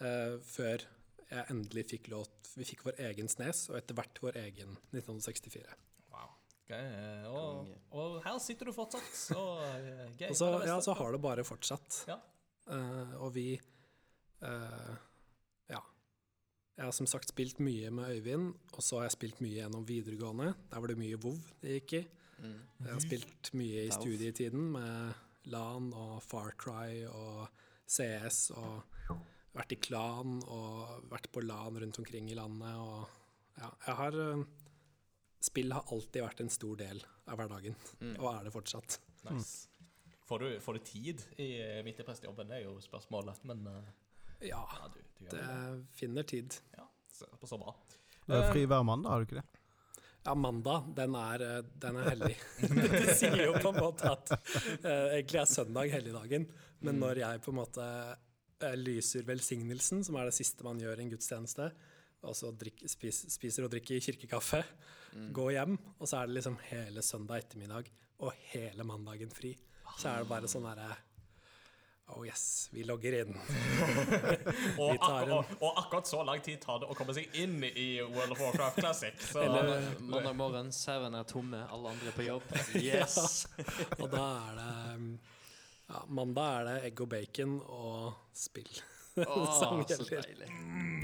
uh, 0.00 0.36
før 0.44 0.84
jeg 1.24 1.44
endelig 1.50 1.86
fikk 1.90 2.10
lov 2.12 2.28
Vi 2.54 2.66
fikk 2.68 2.84
vår 2.86 3.00
egen 3.08 3.28
Snes, 3.30 3.66
og 3.70 3.78
etter 3.80 3.96
hvert 3.98 4.20
vår 4.22 4.36
egen 4.44 4.76
1964. 4.94 5.64
Wow. 6.12 6.34
Ok, 6.60 6.70
eh, 6.76 7.24
og, 7.26 7.72
og 7.98 8.20
her 8.24 8.38
sitter 8.42 8.70
du 8.70 8.74
fortsatt, 8.76 9.08
så 9.18 9.40
gøy. 10.14 10.28
Og 10.30 10.38
så, 10.38 10.52
er 10.60 10.68
ja, 10.70 10.76
så 10.84 10.94
har 10.96 11.16
det 11.16 11.20
bare 11.24 11.44
fortsatt. 11.46 12.04
Ja. 12.08 12.20
Uh, 12.70 13.16
og 13.26 13.34
vi 13.34 13.48
eh. 13.58 14.94
Jeg 16.74 16.84
har 16.88 16.94
som 16.96 17.06
sagt 17.06 17.30
spilt 17.30 17.60
mye 17.62 17.90
med 17.94 18.16
Øyvind, 18.16 18.48
og 18.74 18.82
så 18.82 18.98
har 18.98 19.04
jeg 19.06 19.14
spilt 19.14 19.40
mye 19.44 19.60
gjennom 19.60 19.84
videregående. 19.86 20.54
Der 20.72 20.80
var 20.82 20.90
det 20.90 20.98
mye 20.98 21.18
vov 21.22 21.36
det 21.62 21.76
gikk 21.78 21.92
i. 22.00 22.02
Mm. 22.42 22.56
Jeg 22.82 22.90
har 22.96 23.04
spilt 23.04 23.50
mye 23.54 23.84
i 23.86 23.92
studietiden 23.94 24.64
med 24.74 25.14
LAN 25.54 25.92
og 25.94 26.16
Far 26.24 26.50
Cry 26.58 27.04
og 27.06 27.46
CS 27.86 28.48
og 28.58 28.82
vært 29.54 29.76
i 29.76 29.78
klan 29.78 30.40
og 30.50 31.04
vært 31.12 31.28
på 31.30 31.44
LAN 31.44 31.78
rundt 31.78 32.00
omkring 32.02 32.26
i 32.32 32.34
landet 32.34 32.74
og 32.82 33.04
ja, 33.60 33.68
jeg 33.86 33.94
har 34.00 34.16
eh, 34.18 34.44
Spill 35.44 35.74
har 35.76 35.84
alltid 35.92 36.24
vært 36.24 36.40
en 36.40 36.48
stor 36.50 36.78
del 36.80 37.02
av 37.28 37.36
hverdagen, 37.36 37.74
Mm. 38.00 38.14
og 38.16 38.30
er 38.32 38.44
det 38.46 38.52
fortsatt. 38.54 38.94
Nice. 39.28 39.68
Får 40.24 40.38
du, 40.40 40.46
får 40.64 40.72
du 40.78 40.80
tid 40.88 41.20
i, 41.36 41.48
midt 41.84 42.00
i 42.00 42.06
prestejobben? 42.08 42.48
Det 42.48 42.56
er 42.56 42.62
jo 42.64 42.78
spørsmålet. 42.80 43.42
Men 43.44 43.60
eh, 43.68 43.90
Ja, 44.40 44.62
ja, 44.66 44.88
du, 44.92 45.00
du 45.18 45.28
det 45.30 45.42
det. 45.42 45.86
finner 45.98 46.22
tid. 46.22 46.56
Ja, 46.76 46.88
så, 47.12 47.28
så 47.46 47.58
bra. 47.60 47.74
Du 48.24 48.34
er 48.34 48.48
fri 48.52 48.64
hver 48.68 48.84
mandag, 48.86 49.12
har 49.12 49.22
du 49.22 49.28
ikke 49.28 49.40
det? 49.42 49.62
Ja, 50.24 50.32
mandag, 50.34 50.86
den 50.96 51.14
er, 51.20 51.42
eh, 51.44 51.64
den 51.82 51.98
er 52.00 52.06
hellig. 52.14 52.36
det 52.94 53.16
sier 53.18 53.42
jo 53.44 53.56
på 53.60 53.74
en 53.74 53.80
måte 53.82 54.08
at 54.08 54.32
eh, 54.32 55.18
egentlig 55.18 55.42
er 55.42 55.50
søndag 55.50 55.92
helligdagen, 55.92 56.46
men 56.84 57.00
når 57.02 57.20
jeg 57.20 57.42
på 57.44 57.52
en 57.52 57.58
måte 57.58 57.84
eh, 57.84 58.76
lyser 58.80 59.26
velsignelsen, 59.28 60.00
som 60.06 60.16
er 60.16 60.30
det 60.30 60.38
siste 60.38 60.64
man 60.64 60.80
gjør 60.80 61.02
i 61.02 61.04
en 61.04 61.12
gudstjeneste, 61.12 61.68
og 62.24 62.32
så 62.38 62.54
drikk, 62.56 62.86
spis, 62.88 63.26
spiser 63.34 63.66
og 63.66 63.74
drikker 63.74 64.00
kirkekaffe, 64.00 64.62
går 65.36 65.50
hjem, 65.58 65.76
og 65.98 66.08
så 66.08 66.22
er 66.22 66.30
det 66.30 66.38
liksom 66.38 66.56
hele 66.70 67.04
søndag 67.04 67.44
ettermiddag 67.44 67.90
og 68.24 68.32
hele 68.54 68.86
mandagen 68.88 69.30
fri. 69.34 69.52
Så 69.98 70.08
er 70.08 70.24
det 70.24 70.30
bare 70.30 70.48
sånn 70.50 70.64
derre 70.64 70.88
Oh 72.06 72.26
yes, 72.26 72.68
vi 72.72 72.84
logger 72.84 73.12
inn. 73.20 73.36
Og, 74.78 74.92
Vi 74.92 74.98
tar 74.98 75.22
akkur 75.22 75.32
og, 75.32 75.52
og 75.60 75.78
akkurat 75.80 76.08
så 76.08 76.20
lang 76.26 76.42
tid 76.44 76.60
tar 76.60 76.82
det 76.82 76.88
å 76.92 76.96
komme 76.98 77.14
seg 77.16 77.32
inn 77.40 77.56
i 77.64 77.86
World 78.02 78.34
of 78.34 78.42
Warcraft 78.44 78.80
Classic. 78.82 79.16
Så 79.24 79.40
Mandag, 79.40 79.86
mandag 80.04 80.36
morgen, 80.36 80.72
sauene 80.74 81.22
er 81.24 81.30
tomme, 81.30 81.62
alle 81.72 81.94
andre 81.94 82.12
på 82.16 82.26
jobb. 82.26 82.50
Yes! 82.84 83.46
Og 84.02 84.10
da 84.12 84.26
er 84.50 84.58
det 84.60 84.68
um, 84.98 85.08
ja, 85.88 86.02
Mandag 86.20 86.58
er 86.58 86.68
det 86.68 86.76
egg 86.90 87.02
og 87.06 87.10
bacon 87.14 87.56
og 87.62 88.36
spill. 88.36 88.68
Åh, 89.24 89.48
Som 89.56 89.80
så 89.86 89.94
gjelder. 89.94 90.28
deilig. 90.28 90.52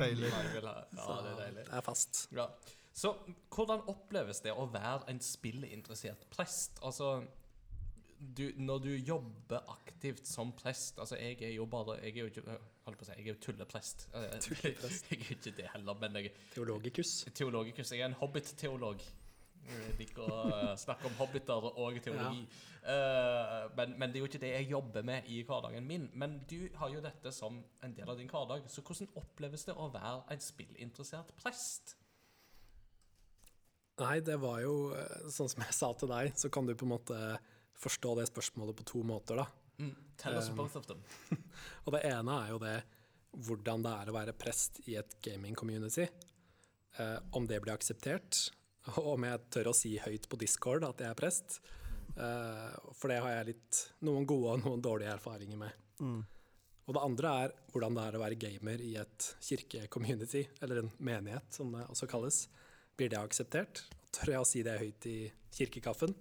Deilig. 0.00 0.30
Jeg 0.34 0.62
ja, 0.66 0.76
det 0.92 1.32
er 1.32 1.40
deilig. 1.40 1.64
Det 1.64 1.80
er 1.80 1.84
fast. 1.86 2.24
Ja. 2.36 2.48
Så 3.00 3.14
hvordan 3.54 3.86
oppleves 3.88 4.42
det 4.44 4.52
å 4.52 4.66
være 4.68 5.06
en 5.12 5.20
spillinteressert 5.24 6.26
prest? 6.34 6.80
Altså, 6.84 7.20
du, 8.20 8.50
når 8.60 8.78
du 8.84 8.90
jobber 8.96 9.62
aktivt 9.72 10.26
som 10.28 10.50
prest 10.52 10.98
Altså, 11.00 11.16
jeg 11.16 11.38
er 11.42 11.54
jo 11.54 11.64
bare 11.66 11.94
Jeg 12.02 12.12
er 12.18 12.18
jo 12.20 12.26
ikke 12.28 12.58
Holdt 12.84 12.98
på 13.00 13.04
å 13.04 13.08
si, 13.08 13.14
jeg 13.16 13.24
er 13.24 13.30
jo 13.30 13.38
tulleprest. 13.44 14.04
Eh, 14.14 14.34
Tulleprest. 14.44 15.06
Jeg 15.10 15.20
er 15.24 15.32
ikke 15.36 15.52
det 15.56 15.66
heller, 15.72 15.96
men 16.00 16.16
jeg 16.18 16.32
Teologikus. 16.54 17.12
teologikus. 17.34 17.92
Jeg 17.92 18.00
er 18.00 18.08
en 18.10 18.16
hobbit-teolog. 18.20 19.04
Jeg 19.70 19.92
liker 20.00 20.24
å 20.24 20.38
eh, 20.48 20.72
snakke 20.80 21.06
om 21.10 21.14
hobbiter 21.20 21.66
og 21.70 21.98
teologi. 22.02 22.40
Eh, 22.80 23.68
men, 23.76 23.92
men 24.00 24.10
det 24.10 24.18
er 24.18 24.24
jo 24.24 24.30
ikke 24.30 24.40
det 24.42 24.50
jeg 24.54 24.70
jobber 24.72 25.04
med 25.06 25.28
i 25.28 25.42
hverdagen 25.46 25.86
min. 25.86 26.08
Men 26.18 26.38
du 26.50 26.56
har 26.80 26.90
jo 26.90 27.04
dette 27.04 27.32
som 27.36 27.60
en 27.84 27.94
del 27.94 28.08
av 28.10 28.18
din 28.18 28.32
hverdag. 28.32 28.64
Så 28.72 28.82
hvordan 28.82 29.12
oppleves 29.20 29.68
det 29.68 29.76
å 29.76 29.90
være 29.92 30.24
en 30.34 30.42
spillinteressert 30.48 31.36
prest? 31.44 31.94
Nei, 34.00 34.16
det 34.24 34.38
var 34.40 34.62
jo 34.64 34.74
eh, 34.96 35.28
sånn 35.30 35.52
som 35.52 35.62
jeg 35.68 35.76
sa 35.76 35.92
til 36.00 36.10
deg, 36.10 36.32
så 36.40 36.48
kan 36.52 36.66
du 36.66 36.72
på 36.74 36.88
en 36.88 36.94
måte 36.96 37.20
forstå 37.80 38.14
det 38.20 38.28
spørsmålet 38.30 38.78
på 38.78 38.86
to 38.92 39.02
måter, 39.06 39.40
da. 39.40 39.46
Mm. 39.80 39.94
Tell 40.20 40.36
us 40.36 40.50
both 40.52 40.76
of 40.76 40.86
them. 40.86 41.02
Og 41.86 41.94
det 41.96 42.04
ene 42.08 42.38
er 42.44 42.52
jo 42.52 42.60
det 42.62 42.78
hvordan 43.46 43.84
det 43.84 43.92
er 43.94 44.10
å 44.10 44.16
være 44.16 44.34
prest 44.36 44.80
i 44.90 44.96
et 44.98 45.14
gaming-community. 45.24 46.08
Uh, 46.98 47.18
om 47.38 47.46
det 47.46 47.60
blir 47.62 47.76
akseptert, 47.76 48.48
og 48.98 49.14
om 49.14 49.28
jeg 49.28 49.44
tør 49.54 49.70
å 49.70 49.76
si 49.76 49.94
høyt 50.02 50.26
på 50.28 50.38
Discord 50.40 50.84
at 50.88 51.00
jeg 51.00 51.12
er 51.12 51.18
prest. 51.18 51.60
Uh, 52.16 52.74
for 52.96 53.12
det 53.12 53.20
har 53.22 53.38
jeg 53.38 53.52
litt 53.52 53.80
noen 54.04 54.26
gode 54.28 54.56
og 54.56 54.64
noen 54.66 54.82
dårlige 54.84 55.14
erfaringer 55.14 55.60
med. 55.60 55.78
Og 56.90 56.96
det 56.96 57.04
andre 57.06 57.32
er 57.44 57.52
hvordan 57.70 57.94
det 57.94 58.04
er 58.08 58.16
å 58.18 58.22
være 58.24 58.40
gamer 58.40 58.80
i 58.82 58.96
et 58.98 59.26
kirke-community, 59.46 60.42
eller 60.64 60.82
en 60.82 60.90
menighet, 60.98 61.46
som 61.54 61.70
det 61.76 61.84
også 61.86 62.08
kalles. 62.10 62.40
Blir 62.98 63.12
det 63.12 63.20
akseptert? 63.20 63.84
Tør 64.10 64.34
jeg 64.34 64.42
å 64.42 64.48
si 64.48 64.64
det 64.66 64.74
høyt 64.80 65.06
i 65.06 65.18
kirkekaffen? 65.54 66.16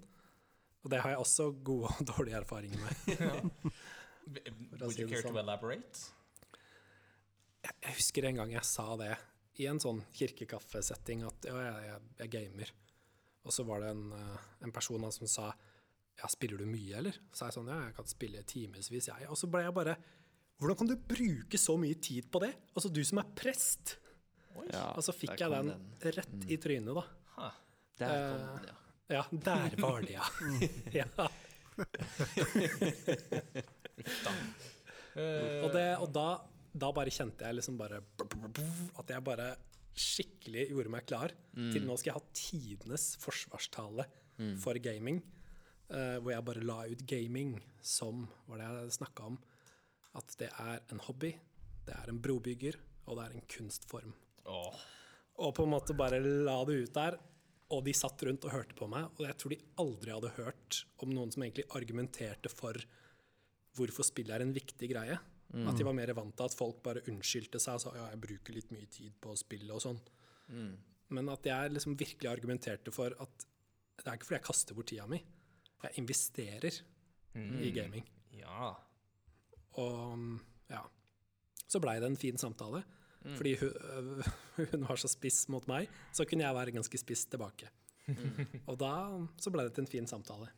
Og 0.84 0.92
det 0.94 1.02
har 1.04 1.14
jeg 1.16 1.22
også 1.24 1.50
gode 1.66 1.90
og 1.92 2.06
dårlige 2.12 2.40
erfaringer 2.40 2.80
med. 2.80 3.74
Would 4.80 5.00
you 5.00 5.08
care 5.10 5.24
to 5.24 5.32
sånn. 5.32 5.40
elaborate? 5.42 6.06
Jeg 7.66 7.96
husker 7.98 8.30
en 8.30 8.40
gang 8.40 8.54
jeg 8.54 8.68
sa 8.68 8.94
det 9.00 9.16
i 9.60 9.66
en 9.68 9.82
sånn 9.84 10.00
kirkekaffesetting, 10.16 11.26
at 11.28 11.50
ja, 11.50 11.58
jeg, 11.66 11.90
jeg, 11.90 12.06
jeg 12.22 12.32
gamer. 12.36 12.72
Og 13.44 13.56
så 13.56 13.66
var 13.68 13.84
det 13.84 13.90
en, 13.92 14.06
eh, 14.16 14.46
en 14.68 14.72
person 14.76 15.04
som 15.12 15.28
sa 15.28 15.50
ja, 16.20 16.28
spiller 16.32 16.60
du 16.60 16.68
mye, 16.68 16.94
eller? 17.00 17.18
Så 17.32 17.42
sa 17.42 17.50
jeg 17.50 17.58
sånn, 17.58 17.72
ja, 17.72 17.80
jeg 17.90 17.96
kan 17.98 18.08
spille 18.12 18.44
timevis, 18.48 18.92
jeg. 18.92 19.28
Og 19.32 19.40
så 19.40 19.50
ble 19.52 19.66
jeg 19.68 19.76
bare 19.76 19.98
Hvordan 20.60 20.76
kan 20.76 20.90
du 20.90 20.96
bruke 21.08 21.56
så 21.56 21.78
mye 21.80 21.96
tid 22.04 22.26
på 22.28 22.42
det? 22.44 22.50
Altså, 22.76 22.90
du 22.92 23.00
som 23.08 23.22
er 23.22 23.28
prest. 23.32 23.94
Ja, 24.74 24.90
Og 24.92 25.06
så 25.06 25.14
fikk 25.16 25.38
jeg 25.40 25.54
den, 25.54 25.70
den 26.04 26.16
rett 26.18 26.50
i 26.52 26.58
trynet, 26.60 26.98
da. 26.98 27.04
Ha. 27.38 27.52
Der 28.02 28.12
kom 28.12 28.42
Eh, 28.42 28.50
den, 28.58 28.68
ja. 28.68 28.76
Ja, 29.10 29.24
der 29.32 29.76
var 29.82 30.02
det, 30.06 30.14
ja. 30.14 30.26
ja. 31.02 31.28
Eh, 35.16 35.64
Og, 35.66 35.72
det, 35.74 35.86
og 35.98 36.12
da, 36.14 36.28
da 36.72 36.92
bare 36.96 37.12
kjente 37.14 37.48
jeg 37.48 37.58
liksom 37.58 37.78
bare 37.80 38.02
At 39.00 39.10
jeg 39.10 39.26
bare 39.26 39.50
skikkelig 40.00 40.68
gjorde 40.70 40.92
meg 40.94 41.08
klar 41.10 41.34
til 41.74 41.84
nå 41.84 41.96
skal 42.00 42.12
jeg 42.12 42.20
ha 42.20 42.36
tidenes 42.38 43.06
forsvarstale 43.20 44.06
for 44.62 44.78
gaming. 44.80 45.18
Uh, 45.90 46.22
hvor 46.22 46.32
jeg 46.32 46.46
bare 46.46 46.62
la 46.64 46.78
ut 46.88 47.02
gaming 47.10 47.56
som 47.82 48.22
var 48.48 48.62
det 48.62 48.68
jeg 48.70 48.94
snakka 49.00 49.26
om. 49.32 49.40
At 50.16 50.36
det 50.40 50.48
er 50.54 50.80
en 50.94 51.02
hobby, 51.04 51.34
det 51.88 51.96
er 51.98 52.12
en 52.14 52.22
brobygger, 52.22 52.78
og 53.08 53.18
det 53.18 53.26
er 53.26 53.36
en 53.36 53.48
kunstform. 53.50 54.14
Oh. 54.46 54.78
Og 55.44 55.52
på 55.58 55.66
en 55.66 55.74
måte 55.74 55.98
bare 55.98 56.22
la 56.22 56.58
det 56.70 56.78
ut 56.86 56.94
der. 56.96 57.18
Og 57.76 57.84
de 57.86 57.94
satt 57.94 58.22
rundt 58.26 58.46
og 58.48 58.54
hørte 58.54 58.76
på 58.78 58.88
meg, 58.90 59.10
og 59.20 59.26
jeg 59.28 59.38
tror 59.38 59.54
de 59.54 59.60
aldri 59.84 60.14
hadde 60.16 60.32
hørt 60.40 60.80
om 61.04 61.12
noen 61.14 61.32
som 61.34 61.44
egentlig 61.46 61.68
argumenterte 61.78 62.50
for 62.50 62.80
hvorfor 63.78 64.08
spill 64.08 64.32
er 64.34 64.42
en 64.42 64.54
viktig 64.56 64.90
greie. 64.90 65.20
Mm. 65.54 65.68
At 65.70 65.78
de 65.78 65.86
var 65.86 65.94
mer 65.98 66.12
vant 66.18 66.34
til 66.38 66.46
at 66.50 66.58
folk 66.58 66.82
bare 66.86 67.04
unnskyldte 67.10 67.62
seg 67.62 67.78
og 67.78 67.84
sa 67.84 67.94
ja, 67.96 68.08
jeg 68.12 68.22
bruker 68.26 68.54
litt 68.58 68.72
mye 68.74 68.90
tid 68.90 69.14
på 69.22 69.34
å 69.34 69.38
spille 69.40 69.74
og 69.74 69.82
sånn. 69.86 70.00
Mm. 70.50 70.74
Men 71.18 71.30
at 71.34 71.46
jeg 71.46 71.72
liksom 71.74 71.96
virkelig 71.98 72.30
argumenterte 72.30 72.94
for 72.94 73.14
at 73.22 73.46
det 74.00 74.08
er 74.08 74.18
ikke 74.18 74.30
fordi 74.30 74.38
jeg 74.40 74.48
kaster 74.50 74.78
bort 74.78 74.90
tida 74.92 75.08
mi. 75.10 75.22
Jeg 75.84 75.98
investerer 76.02 76.82
Mm. 77.38 77.60
i 77.62 77.70
gaming. 77.72 78.06
Ja. 78.34 78.72
Og 79.78 80.40
ja. 80.70 80.82
Så 81.70 81.80
blei 81.82 82.00
det 82.02 82.08
en 82.10 82.18
fin 82.18 82.38
samtale. 82.42 82.82
Mm. 83.26 83.36
Fordi 83.36 83.56
hun, 83.60 84.24
hun 84.72 84.86
var 84.88 85.00
så 85.02 85.10
spiss 85.12 85.48
mot 85.52 85.66
meg, 85.70 85.90
så 86.16 86.26
kunne 86.30 86.46
jeg 86.46 86.56
være 86.56 86.76
ganske 86.78 87.02
spiss 87.02 87.26
tilbake. 87.32 87.72
Mm. 88.10 88.46
Og 88.66 88.78
da 88.82 88.94
så 89.42 89.52
ble 89.54 89.68
det 89.68 89.76
til 89.76 89.86
en 89.86 89.92
fin 89.92 90.08
samtale. 90.10 90.50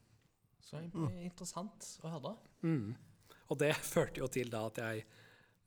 Så 0.64 0.80
in- 0.86 1.18
interessant 1.26 1.88
å 2.06 2.14
høre. 2.14 2.36
Mm. 2.64 2.94
Og 3.52 3.60
det 3.60 3.74
førte 3.94 4.22
jo 4.24 4.30
til 4.32 4.52
da 4.54 4.64
at 4.70 4.80
jeg 4.80 5.04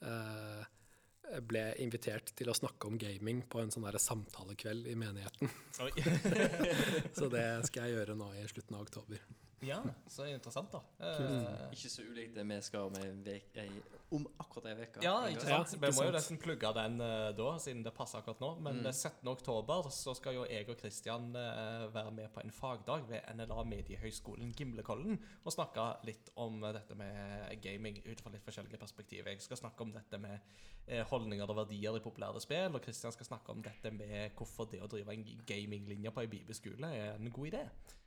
eh, 0.07 1.41
ble 1.45 1.65
invitert 1.83 2.33
til 2.39 2.49
å 2.53 2.57
snakke 2.57 2.89
om 2.89 2.97
gaming 3.01 3.43
på 3.51 3.61
en 3.61 3.73
sånn 3.75 3.85
der 3.89 3.99
samtalekveld 4.01 4.87
i 4.89 4.97
menigheten. 4.97 5.51
Så 7.16 7.29
det 7.33 7.47
skal 7.69 7.89
jeg 7.89 7.99
gjøre 7.99 8.16
nå 8.19 8.31
i 8.39 8.47
slutten 8.51 8.79
av 8.79 8.87
oktober. 8.87 9.21
Ja, 9.66 9.81
så 10.11 10.27
interessant, 10.28 10.73
da. 10.73 10.81
Eh, 11.01 11.70
Ikke 11.73 11.91
så 11.91 12.03
ulikt 12.07 12.35
det 12.35 12.45
vi 12.49 12.61
skal 12.62 12.89
om, 12.91 12.97
en 13.01 13.23
vek, 13.24 13.51
ei, 13.57 13.69
om 14.15 14.27
akkurat 14.39 14.66
ei 14.70 14.74
uke. 14.85 15.03
Ja, 15.03 15.15
ikke 15.27 15.49
Ja, 15.49 15.59
sant? 15.65 15.73
ikke 15.74 15.86
Vi 15.86 15.93
må 15.97 16.05
jo 16.07 16.12
nesten 16.15 16.39
plugge 16.39 16.73
den 16.77 17.01
eh, 17.01 17.32
da, 17.39 17.49
siden 17.59 17.82
det 17.85 17.95
passer 17.97 18.19
akkurat 18.20 18.41
nå. 18.41 18.51
Men 18.61 18.81
Mm. 18.82 18.86
eh, 18.86 18.93
17. 18.93 19.28
oktober 19.32 19.89
så 19.91 20.15
skal 20.16 20.35
jo 20.35 20.45
jeg 20.51 20.69
og 20.69 20.77
Kristian 20.78 21.31
eh, 21.36 21.86
være 21.95 22.11
med 22.12 22.28
på 22.35 22.41
en 22.45 22.51
fagdag 22.51 23.09
ved 23.09 23.20
NLA 23.35 23.65
Mediehøgskolen 23.65 24.53
Gimlekollen 24.55 25.19
og 25.45 25.53
snakke 25.53 25.89
litt 26.05 26.31
om 26.36 26.61
dette 26.61 26.95
med 26.95 27.61
gaming 27.62 28.03
ut 28.07 28.20
fra 28.20 28.31
litt 28.31 28.45
forskjellige 28.45 28.78
perspektiver. 28.78 29.31
Jeg 29.31 29.41
skal 29.43 29.57
snakke 29.57 29.81
om 29.82 29.93
dette 29.93 30.19
med 30.19 30.39
eh, 30.86 31.03
holdninger 31.11 31.49
og 31.49 31.57
verdier 31.57 31.97
i 31.97 32.01
populære 32.05 32.41
spill, 32.41 32.74
og 32.74 32.82
Kristian 32.82 33.12
skal 33.12 33.27
snakke 33.27 33.51
om 33.53 33.62
dette 33.62 33.91
med 33.91 34.31
hvorfor 34.36 34.69
det 34.70 34.82
å 34.82 34.89
drive 34.89 35.12
en 35.15 35.24
gaminglinje 35.47 36.11
på 36.12 36.20
ei 36.20 36.27
bibelskole 36.27 36.86
er 36.95 37.15
en 37.16 37.31
god 37.31 37.47
idé. 37.53 37.65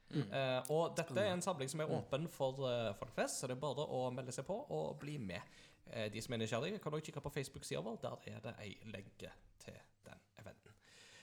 Eh, 0.07 0.61
og 0.71 0.95
dette 0.95 1.17
er 1.19 1.33
en 1.33 1.41
samling 1.43 1.69
som 1.69 1.81
er 1.83 1.91
åpen 1.91 2.29
for 2.31 2.61
uh, 2.63 2.93
folk 2.95 3.11
flest, 3.17 3.41
så 3.41 3.47
det 3.49 3.57
er 3.57 3.59
bare 3.65 3.83
å 3.83 4.05
melde 4.15 4.31
seg 4.31 4.45
på 4.47 4.55
og 4.71 4.93
bli 5.01 5.17
med. 5.19 5.41
Uh, 5.91 6.07
de 6.13 6.21
som 6.23 6.33
er 6.33 6.41
nysgjerrige, 6.45 6.79
kan 6.83 6.93
også 6.95 7.09
kikke 7.09 7.23
på 7.25 7.33
Facebook-sida 7.35 7.81
vår. 7.83 7.99
Der 8.05 8.15
er 8.31 8.39
det 8.45 8.53
ei 8.63 8.71
lenke 8.93 9.33
til 9.63 9.75
den 10.07 10.21
eventen. 10.39 10.73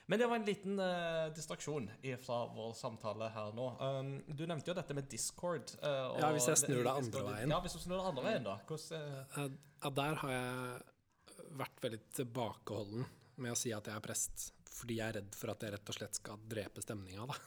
Men 0.06 0.20
det 0.20 0.26
var 0.28 0.36
en 0.36 0.44
liten 0.44 0.78
eh, 0.84 1.30
distraksjon 1.32 1.86
fra 2.20 2.42
vår 2.52 2.74
samtale 2.76 3.30
her 3.32 3.54
nå. 3.56 3.70
Um, 3.80 4.10
du 4.28 4.42
nevnte 4.44 4.68
jo 4.68 4.74
dette 4.76 4.92
med 4.98 5.06
Discord. 5.08 5.72
eh, 5.80 6.18
Ja, 6.20 6.28
hvis 6.36 6.50
jeg 6.50 6.60
snur 6.60 6.82
det 6.84 6.92
andre 6.92 7.06
Discord- 7.08 7.30
veien. 7.30 7.54
Ja, 7.54 7.60
hvis 7.64 7.72
du 7.72 7.78
snur 7.86 7.96
det 8.02 8.10
andre 8.10 8.24
veien, 8.26 8.44
da. 8.44 8.58
Hvordan 8.68 8.98
eh, 9.00 9.46
Eh, 9.84 9.88
der 9.96 10.14
har 10.20 10.34
jeg 10.34 11.48
vært 11.56 11.80
veldig 11.86 12.00
tilbakeholden 12.20 13.06
med 13.40 13.52
å 13.52 13.56
si 13.56 13.72
at 13.72 13.88
jeg 13.88 13.96
er 13.96 14.04
prest, 14.04 14.50
fordi 14.68 14.98
jeg 15.00 15.08
er 15.08 15.18
redd 15.22 15.34
for 15.40 15.54
at 15.54 15.64
jeg 15.64 15.72
rett 15.72 15.88
og 15.88 15.96
slett 15.96 16.20
skal 16.20 16.44
drepe 16.52 16.84
stemninga. 16.84 17.24
da. 17.32 17.40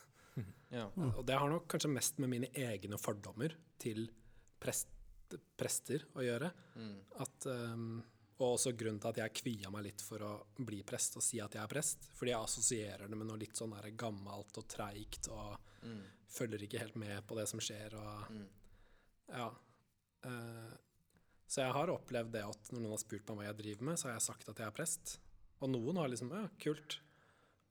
Ja. 0.74 0.90
Og 1.16 1.26
det 1.26 1.38
har 1.40 1.50
nok 1.50 1.68
kanskje 1.72 1.90
mest 1.94 2.18
med 2.20 2.30
mine 2.30 2.50
egne 2.54 2.98
fordommer 3.00 3.54
til 3.80 4.10
prest, 4.60 4.88
prester 5.58 6.04
å 6.16 6.24
gjøre. 6.26 6.50
Mm. 6.76 6.96
At, 7.24 7.46
um, 7.48 8.04
og 8.40 8.56
også 8.58 8.74
grunnen 8.78 9.00
til 9.02 9.10
at 9.14 9.18
jeg 9.22 9.34
kvia 9.42 9.72
meg 9.74 9.84
litt 9.88 10.02
for 10.04 10.20
å 10.28 10.32
bli 10.60 10.82
prest 10.84 11.16
og 11.18 11.24
si 11.24 11.40
at 11.42 11.56
jeg 11.56 11.64
er 11.64 11.72
prest. 11.72 12.10
Fordi 12.20 12.34
jeg 12.34 12.44
assosierer 12.44 13.08
det 13.10 13.18
med 13.18 13.28
noe 13.30 13.40
litt 13.42 13.56
sånn 13.58 13.72
der 13.78 13.90
gammelt 13.92 14.58
og 14.60 14.68
treigt 14.68 15.30
og 15.32 15.58
Mm. 15.84 16.02
følger 16.28 16.64
ikke 16.66 16.80
helt 16.82 16.96
med 16.98 17.22
på 17.28 17.36
det 17.38 17.48
som 17.48 17.60
skjer. 17.60 17.94
Og, 17.94 18.32
Mm. 18.32 18.48
ja. 19.30 19.48
Uh, 20.26 20.74
så 21.48 21.62
jeg 21.64 21.72
har 21.74 21.88
opplevd 21.94 22.32
det 22.34 22.44
at 22.44 22.72
når 22.74 22.82
noen 22.82 22.92
har 22.92 22.98
spurt 22.98 23.28
meg 23.30 23.38
hva 23.38 23.46
jeg 23.46 23.58
driver 23.58 23.84
med, 23.86 23.96
så 24.00 24.04
har 24.10 24.14
jeg 24.18 24.26
sagt 24.26 24.50
at 24.50 24.58
jeg 24.58 24.68
er 24.68 24.72
prest. 24.76 25.20
Og 25.62 25.70
noen 25.70 25.96
har 25.96 26.10
liksom 26.10 26.30
Ja, 26.32 26.48
kult. 26.60 27.00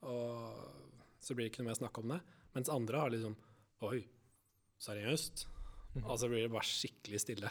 Og 0.02 0.72
så 1.20 1.34
blir 1.34 1.44
det 1.46 1.52
ikke 1.52 1.62
noe 1.64 1.70
mer 1.72 1.80
snakk 1.80 1.98
om 1.98 2.08
det. 2.14 2.20
Mens 2.56 2.70
andre 2.72 3.02
har 3.04 3.12
liksom 3.12 3.36
Oi, 3.84 4.00
seriøst? 4.80 5.46
Og 6.02 6.14
så 6.20 6.28
blir 6.28 6.46
det 6.46 6.52
bare 6.52 6.64
skikkelig 6.68 7.20
stille. 7.20 7.50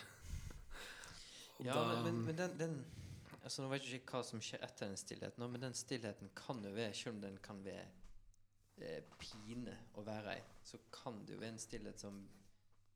Og 1.60 1.65
Ja, 1.65 1.73
da- 1.73 2.03
men, 2.03 2.03
men, 2.03 2.26
men 2.26 2.38
den, 2.38 2.57
den 2.60 2.86
altså 3.45 3.61
Nå 3.61 3.69
vet 3.69 3.86
jeg 3.86 4.02
ikke 4.02 4.18
hva 4.18 4.23
som 4.26 4.41
skjer 4.41 4.64
etter 4.65 4.90
den 4.90 4.98
stillheten, 4.98 5.45
men 5.52 5.61
den 5.61 5.73
stillheten 5.77 6.32
kan 6.36 6.64
jo 6.65 6.72
være, 6.73 6.94
selv 6.98 7.15
om 7.15 7.22
den 7.22 7.38
kan 7.45 7.61
være 7.65 7.86
eh, 8.82 9.03
pine 9.22 9.76
å 9.95 10.03
være 10.06 10.34
i, 10.40 10.44
så 10.65 10.80
kan 10.91 11.22
det 11.26 11.36
jo 11.36 11.41
være 11.44 11.53
en 11.53 11.61
stillhet 11.61 12.02
som, 12.02 12.18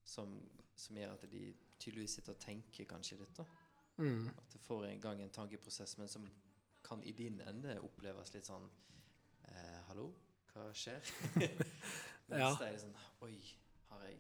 som, 0.04 0.34
som 0.76 0.98
gjør 0.98 1.14
at 1.14 1.28
de 1.32 1.44
tydeligvis 1.80 2.18
sitter 2.18 2.34
og 2.34 2.42
tenker 2.42 2.90
kanskje 2.90 3.20
litt. 3.22 3.38
da. 3.38 3.46
mm. 4.02 4.26
At 4.34 4.56
det 4.56 4.62
får 4.66 4.88
en 4.90 5.04
gang 5.06 5.22
en 5.22 5.30
tankeprosess, 5.38 5.98
men 6.02 6.10
som 6.10 6.26
kan 6.84 7.04
i 7.04 7.14
din 7.14 7.38
ende 7.46 7.78
oppleves 7.86 8.34
litt 8.34 8.50
sånn 8.50 8.66
eh, 9.52 9.80
Hallo, 9.92 10.10
hva 10.54 10.70
skjer? 10.78 11.14
Ja. 12.30 12.52
Så 12.54 12.62
er 12.68 12.76
det 12.76 12.82
sånn 12.84 12.98
Oi, 13.26 13.36
har 13.90 14.02
jeg, 14.06 14.20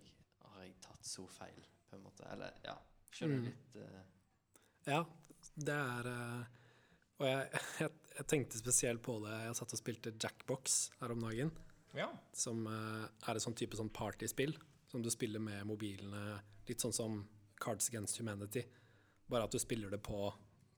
har 0.50 0.64
jeg 0.66 0.72
tatt 0.82 1.06
så 1.06 1.28
feil? 1.30 1.60
På 1.90 1.98
en 1.98 2.02
måte. 2.08 2.26
Eller 2.34 2.56
ja, 2.66 2.74
skjønner 3.14 3.44
Mm. 3.44 3.46
litt 3.46 3.78
uh... 3.78 4.00
Ja, 4.90 5.04
det 5.60 5.76
er 5.76 6.10
uh, 6.10 6.42
Og 7.20 7.28
jeg, 7.28 7.62
jeg, 7.84 7.92
jeg 8.16 8.28
tenkte 8.32 8.62
spesielt 8.62 9.04
på 9.06 9.20
det 9.24 9.36
Jeg 9.46 9.58
satt 9.60 9.76
og 9.78 9.82
spilte 9.82 10.16
Jackbox 10.16 10.80
her 11.04 11.14
om 11.14 11.22
dagen. 11.28 11.54
Ja. 11.98 12.10
Som 12.34 12.66
uh, 12.66 13.06
er 13.28 13.38
et 13.38 13.46
sånn 13.46 13.58
type 13.58 13.78
sånn 13.78 13.94
partyspill 13.94 14.58
som 14.90 15.04
du 15.06 15.10
spiller 15.14 15.42
med 15.42 15.68
mobilene. 15.70 16.40
Litt 16.66 16.82
sånn 16.82 16.94
som 16.96 17.22
Cards 17.62 17.92
Against 17.92 18.18
Humanity. 18.18 18.64
Bare 19.30 19.46
at 19.46 19.54
du 19.54 19.62
spiller 19.62 19.94
det 19.94 20.00
på, 20.02 20.32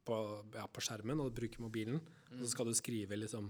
på, 0.03 0.17
ja, 0.51 0.65
på 0.67 0.83
skjermen 0.83 1.23
og 1.23 1.31
bruker 1.37 1.63
mobilen. 1.63 2.01
Og 2.33 2.41
så 2.43 2.49
skal 2.51 2.67
du 2.67 2.75
skrive 2.75 3.15
liksom 3.15 3.47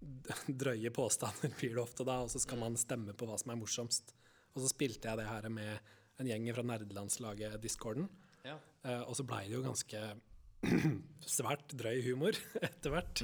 drøye 0.62 0.90
påstander, 0.94 1.52
blir 1.58 1.74
det 1.76 1.82
ofte 1.82 2.06
da, 2.06 2.20
og 2.24 2.32
så 2.32 2.40
skal 2.42 2.60
man 2.60 2.78
stemme 2.80 3.14
på 3.16 3.28
hva 3.28 3.38
som 3.40 3.52
er 3.52 3.60
morsomst. 3.60 4.14
Og 4.54 4.62
så 4.62 4.70
spilte 4.72 5.10
jeg 5.10 5.20
det 5.20 5.28
her 5.28 5.48
med 5.52 5.94
en 6.18 6.28
gjeng 6.28 6.48
fra 6.54 6.64
nerdelandslaget 6.66 7.58
Discorden. 7.62 8.08
Ja. 8.46 8.56
Uh, 8.84 9.04
og 9.10 9.16
så 9.18 9.26
blei 9.26 9.44
det 9.48 9.56
jo 9.58 9.64
ganske 9.66 10.02
svært 11.38 11.74
drøy 11.78 12.02
humor 12.08 12.38
etter 12.68 12.94
hvert. 12.94 13.22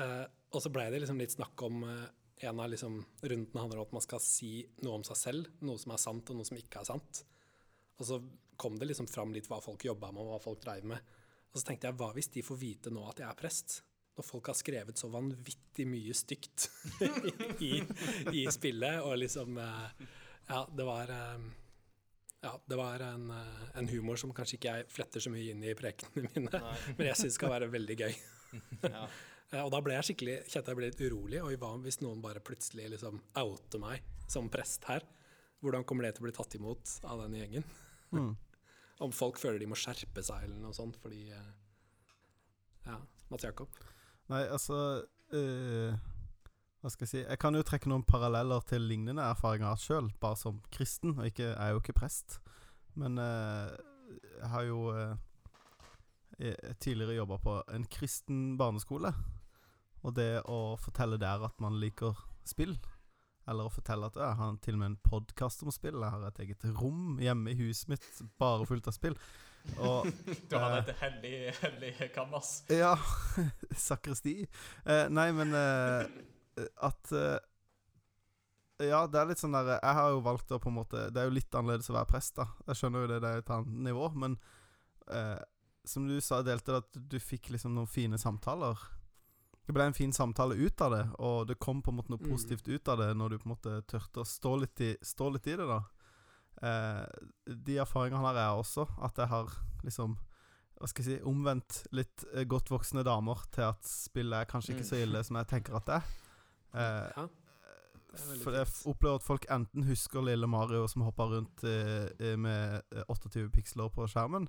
Eh, 0.00 0.24
og 0.52 0.62
så 0.62 0.72
blei 0.72 0.86
det 0.92 1.00
liksom 1.02 1.20
litt 1.20 1.32
snakk 1.32 1.62
om 1.66 1.84
uh, 1.84 2.08
En 2.40 2.60
av 2.62 2.70
liksom 2.72 2.94
rundene 3.20 3.60
handler 3.60 3.80
om 3.80 3.88
at 3.88 3.96
man 3.98 4.04
skal 4.04 4.20
si 4.24 4.62
noe 4.80 4.96
om 4.96 5.02
seg 5.04 5.18
selv. 5.20 5.48
Noe 5.60 5.76
som 5.80 5.92
er 5.92 6.00
sant, 6.00 6.30
og 6.32 6.38
noe 6.38 6.48
som 6.48 6.56
ikke 6.56 6.80
er 6.80 6.86
sant. 6.88 7.18
Og 8.00 8.06
så 8.08 8.16
kom 8.60 8.78
det 8.80 8.88
liksom 8.88 9.10
fram 9.12 9.34
litt 9.34 9.48
hva 9.50 9.58
folk 9.60 9.84
jobba 9.84 10.08
med, 10.08 10.22
og 10.24 10.32
hva 10.32 10.38
folk 10.40 10.62
dreiv 10.62 10.86
med. 10.88 11.10
Og 11.52 11.60
så 11.60 11.66
tenkte 11.68 11.90
jeg, 11.90 11.98
hva 12.00 12.08
hvis 12.16 12.30
de 12.32 12.44
får 12.46 12.60
vite 12.62 12.92
nå 12.96 13.02
at 13.10 13.20
jeg 13.20 13.28
er 13.28 13.36
prest? 13.36 13.76
Når 14.20 14.26
folk 14.26 14.50
har 14.52 14.56
skrevet 14.58 15.00
så 15.00 15.08
vanvittig 15.08 15.86
mye 15.88 16.12
stygt 16.12 16.66
i, 17.64 17.78
i 18.36 18.42
spillet, 18.52 19.00
og 19.00 19.16
liksom 19.22 19.56
eh, 19.56 20.06
Ja, 20.50 20.66
det 20.76 20.84
var 20.84 21.12
eh, 21.14 21.46
ja, 22.40 22.52
det 22.66 22.76
var 22.76 23.00
en, 23.00 23.30
eh, 23.30 23.64
en 23.80 23.88
humor 23.88 24.16
som 24.20 24.32
kanskje 24.36 24.58
ikke 24.58 24.74
jeg 24.76 24.88
fletter 24.92 25.24
så 25.24 25.32
mye 25.32 25.54
inn 25.54 25.64
i 25.64 25.72
prekenene 25.76 26.28
mine, 26.34 26.52
Nei. 26.52 26.76
men 26.98 27.08
jeg 27.08 27.20
syns 27.20 27.36
skal 27.40 27.52
være 27.56 27.70
veldig 27.72 27.98
gøy. 28.04 28.14
Ja. 28.90 29.08
Og 29.64 29.72
da 29.74 29.80
ble 29.82 29.96
jeg 29.96 30.06
skikkelig, 30.06 30.34
kjente 30.46 30.70
jeg 30.70 30.78
ble 30.78 30.88
litt 30.92 31.00
urolig. 31.02 31.40
Og 31.42 31.54
hva 31.58 31.72
hvis 31.82 31.96
noen 32.04 32.20
bare 32.22 32.38
plutselig 32.42 32.84
liksom 32.92 33.16
outer 33.40 33.82
meg 33.82 34.04
som 34.30 34.46
prest 34.50 34.84
her? 34.86 35.02
Hvordan 35.58 35.82
kommer 35.86 36.06
det 36.06 36.12
til 36.14 36.22
å 36.22 36.28
bli 36.28 36.34
tatt 36.36 36.54
imot 36.54 36.92
av 37.02 37.24
den 37.24 37.34
gjengen? 37.34 37.66
Mm. 38.14 38.28
Om 39.06 39.14
folk 39.14 39.40
føler 39.42 39.58
de 39.58 39.66
må 39.72 39.78
skjerpe 39.78 40.22
seg 40.22 40.46
eller 40.46 40.60
noe 40.62 40.76
sånt 40.76 41.00
fordi 41.02 41.24
Ja, 42.86 43.00
Mats 43.30 43.48
Jakob. 43.48 43.74
Nei, 44.30 44.44
altså 44.46 44.76
eh, 45.34 45.94
Hva 46.80 46.90
skal 46.92 47.04
jeg 47.06 47.10
si? 47.12 47.22
Jeg 47.24 47.38
kan 47.42 47.56
jo 47.58 47.64
trekke 47.66 47.90
noen 47.90 48.04
paralleller 48.06 48.62
til 48.68 48.84
lignende 48.88 49.24
erfaringer 49.26 49.66
jeg 49.66 49.74
har 49.74 49.82
sjøl, 49.84 50.10
bare 50.22 50.38
som 50.40 50.60
kristen. 50.72 51.16
Og 51.18 51.26
ikke, 51.28 51.48
jeg 51.50 51.58
er 51.66 51.74
jo 51.74 51.82
ikke 51.82 51.96
prest. 51.98 52.38
Men 52.98 53.18
eh, 53.20 53.74
jeg 54.40 54.48
har 54.54 54.64
jo 54.68 54.78
jeg- 56.40 56.76
tidligere 56.80 57.18
jobba 57.18 57.36
på 57.42 57.58
en 57.74 57.84
kristen 57.92 58.56
barneskole. 58.60 59.12
Og 60.02 60.14
det 60.16 60.30
å 60.48 60.76
fortelle 60.80 61.18
der 61.20 61.42
at 61.44 61.60
man 61.60 61.76
liker 61.82 62.16
spill, 62.48 62.78
eller 63.50 63.66
å 63.68 63.72
fortelle 63.74 64.06
at 64.08 64.16
jeg 64.16 64.36
har 64.38 64.56
til 64.64 64.74
og 64.78 64.80
med 64.80 64.90
en 64.94 65.00
podkast 65.04 65.62
om 65.66 65.70
spill, 65.74 65.98
jeg 66.00 66.10
har 66.14 66.24
et 66.30 66.40
eget 66.46 66.64
rom 66.80 67.18
hjemme 67.20 67.50
i 67.52 67.58
huset 67.58 67.88
mitt 67.92 68.06
bare 68.40 68.64
fullt 68.68 68.88
av 68.88 68.96
spill. 68.96 69.18
Og 69.78 70.06
Du 70.50 70.56
har 70.56 70.78
et 70.80 70.90
hellig, 71.02 71.52
hellig 71.60 71.92
kammers. 72.14 72.62
ja, 72.72 72.94
sakristi. 73.88 74.46
Eh, 74.84 75.06
nei, 75.12 75.28
men 75.36 75.54
eh, 75.54 76.66
at 76.84 77.12
eh, 77.16 77.38
Ja, 78.88 79.02
det 79.06 79.20
er 79.20 79.28
litt 79.28 79.40
sånn 79.42 79.52
der 79.52 79.74
Jeg 79.76 79.94
har 79.98 80.10
jo 80.14 80.22
valgt 80.24 80.52
å 80.56 80.58
på 80.60 80.70
en 80.72 80.78
måte 80.78 81.02
Det 81.12 81.20
er 81.20 81.28
jo 81.28 81.34
litt 81.36 81.52
annerledes 81.54 81.90
å 81.92 81.96
være 81.98 82.08
prest, 82.14 82.34
da. 82.40 82.46
Jeg 82.70 82.80
skjønner 82.80 83.04
jo 83.04 83.10
det, 83.12 83.18
det 83.24 83.32
er 83.34 83.42
et 83.44 83.52
annet 83.56 83.82
nivå, 83.90 84.08
men 84.16 84.38
eh, 85.12 85.36
som 85.84 86.06
du 86.08 86.16
sa, 86.20 86.40
delte 86.44 86.72
det 86.74 86.80
at 86.84 86.98
du 87.12 87.18
fikk 87.20 87.50
liksom 87.54 87.72
noen 87.76 87.88
fine 87.88 88.18
samtaler. 88.20 88.76
Det 89.64 89.72
ble 89.76 89.86
en 89.88 89.96
fin 89.96 90.12
samtale 90.12 90.56
ut 90.58 90.82
av 90.84 90.92
det, 90.92 91.04
og 91.24 91.46
det 91.48 91.56
kom 91.62 91.80
på 91.82 91.92
en 91.92 91.96
måte 92.00 92.12
noe 92.12 92.20
Mm. 92.20 92.28
positivt 92.34 92.68
ut 92.68 92.88
av 92.92 92.98
det 93.00 93.06
når 93.16 93.30
du 93.30 93.38
på 93.38 93.48
en 93.48 93.54
måte 93.54 93.72
turte 93.88 94.20
å 94.20 94.26
stå 94.28 94.52
litt 94.60 94.80
i, 94.84 94.90
stå 95.00 95.30
litt 95.32 95.46
i 95.48 95.54
det, 95.56 95.66
da. 95.70 95.78
Eh, 96.62 97.04
de 97.66 97.76
erfaringene 97.80 98.20
har 98.26 98.36
jeg 98.36 98.58
også, 98.64 98.84
at 99.06 99.16
jeg 99.16 99.28
har 99.32 99.54
liksom 99.84 100.18
Hva 100.80 100.88
skal 100.88 101.04
jeg 101.04 101.18
si 101.20 101.24
Omvendt 101.28 101.78
litt 101.92 102.24
eh, 102.34 102.44
godt 102.48 102.68
voksne 102.72 103.04
damer 103.04 103.40
til 103.52 103.66
at 103.68 103.84
spillet 103.88 104.42
er 104.42 104.48
kanskje 104.48 104.74
ikke 104.74 104.86
så 104.88 105.00
ille 105.00 105.20
som 105.24 105.36
jeg 105.40 105.48
tenker 105.48 105.76
at 105.76 105.86
det 105.88 105.98
er. 106.00 106.10
Eh, 106.74 107.12
Ja. 107.16 107.28
Er 108.10 108.40
for 108.42 108.50
jeg 108.56 108.66
opplever 108.90 109.20
at 109.20 109.22
folk 109.22 109.44
enten 109.54 109.84
husker 109.86 110.24
lille 110.26 110.48
Mario 110.50 110.86
som 110.90 111.04
hopper 111.06 111.28
rundt 111.30 111.62
eh, 111.62 112.08
eh, 112.18 112.34
med 112.36 112.80
eh, 112.90 113.04
28 113.08 113.44
piksler 113.54 113.88
på 113.94 114.08
skjermen, 114.10 114.48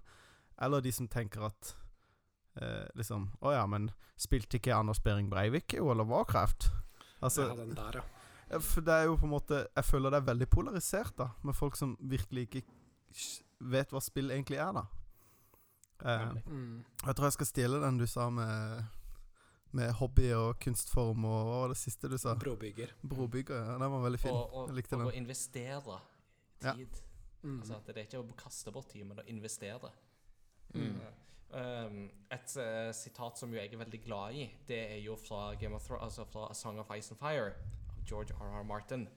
eller 0.58 0.82
de 0.82 0.92
som 0.92 1.08
tenker 1.08 1.46
at 1.46 1.76
eh, 2.58 2.88
liksom 2.98 3.28
Å 3.42 3.52
ja, 3.54 3.68
men 3.70 3.92
spilte 4.18 4.58
ikke 4.58 4.74
Anders 4.74 5.00
Behring 5.06 5.30
Breivik 5.30 5.76
jo, 5.78 5.92
eller 5.94 6.10
Warcraft? 6.10 6.72
Altså, 7.22 7.46
ja, 7.52 7.56
den 7.60 7.76
der, 7.78 8.00
ja. 8.02 8.04
Det 8.60 8.94
er 8.94 9.06
jo 9.08 9.16
på 9.16 9.26
en 9.28 9.32
måte 9.32 9.68
Jeg 9.76 9.86
føler 9.86 10.10
det 10.12 10.18
er 10.22 10.26
veldig 10.34 10.48
polarisert, 10.50 11.14
da, 11.18 11.30
med 11.44 11.56
folk 11.56 11.76
som 11.80 11.98
virkelig 12.00 12.48
ikke 12.50 12.64
vet 13.72 13.92
hva 13.94 14.02
spill 14.02 14.32
egentlig 14.32 14.58
er, 14.60 14.72
da. 14.74 14.86
Eh, 16.02 16.34
Mm. 16.48 16.84
jeg 17.06 17.16
tror 17.16 17.26
jeg 17.28 17.34
skal 17.34 17.46
stjele 17.46 17.82
den 17.84 17.98
du 18.00 18.08
sa 18.08 18.30
med 18.30 18.84
Med 19.74 19.92
hobby 19.94 20.32
og 20.34 20.60
kunstform 20.60 21.24
og 21.26 21.46
Hva 21.46 21.60
var 21.62 21.68
det 21.70 21.78
siste 21.78 22.10
du 22.10 22.18
sa? 22.18 22.34
Brobygger. 22.36 22.92
Brobygger. 23.08 23.56
Ja, 23.70 23.78
den 23.78 23.92
var 23.92 24.02
veldig 24.04 24.20
fin. 24.20 24.32
Og, 24.32 24.54
og, 24.54 24.68
Jeg 24.68 24.76
likte 24.76 24.96
og 24.98 25.06
å 25.06 25.14
investere 25.16 25.78
investere 25.78 26.00
Ja. 26.64 26.74
tid. 26.74 27.02
Mm. 27.44 27.60
Altså 27.60 27.76
at 27.76 27.86
det 27.88 27.98
er 27.98 28.06
ikke 28.10 28.20
å 28.20 28.36
kaste 28.38 28.72
bort 28.72 28.90
tid, 28.90 29.06
men 29.06 29.18
å 29.18 29.24
investere. 29.28 29.90
Mm. 30.76 31.00
Um, 31.54 32.10
et 32.32 32.54
uh, 32.58 32.92
sitat 32.94 33.38
som 33.38 33.50
jo 33.52 33.58
jeg 33.60 33.74
er 33.74 33.78
veldig 33.78 34.04
glad 34.06 34.34
i, 34.34 34.44
det 34.68 34.78
er 34.92 35.00
jo 35.04 35.16
fra 35.16 35.54
Game 35.56 35.76
of 35.76 35.84
Thrones, 35.88 36.04
altså 36.04 36.26
fra 36.32 36.46
A 36.50 36.54
Song 36.54 36.80
of 36.80 36.92
Ice 36.96 37.12
and 37.12 37.20
Fire 37.20 37.54
George 38.10 38.34
R.R. 38.40 38.64
Martin, 38.64 39.08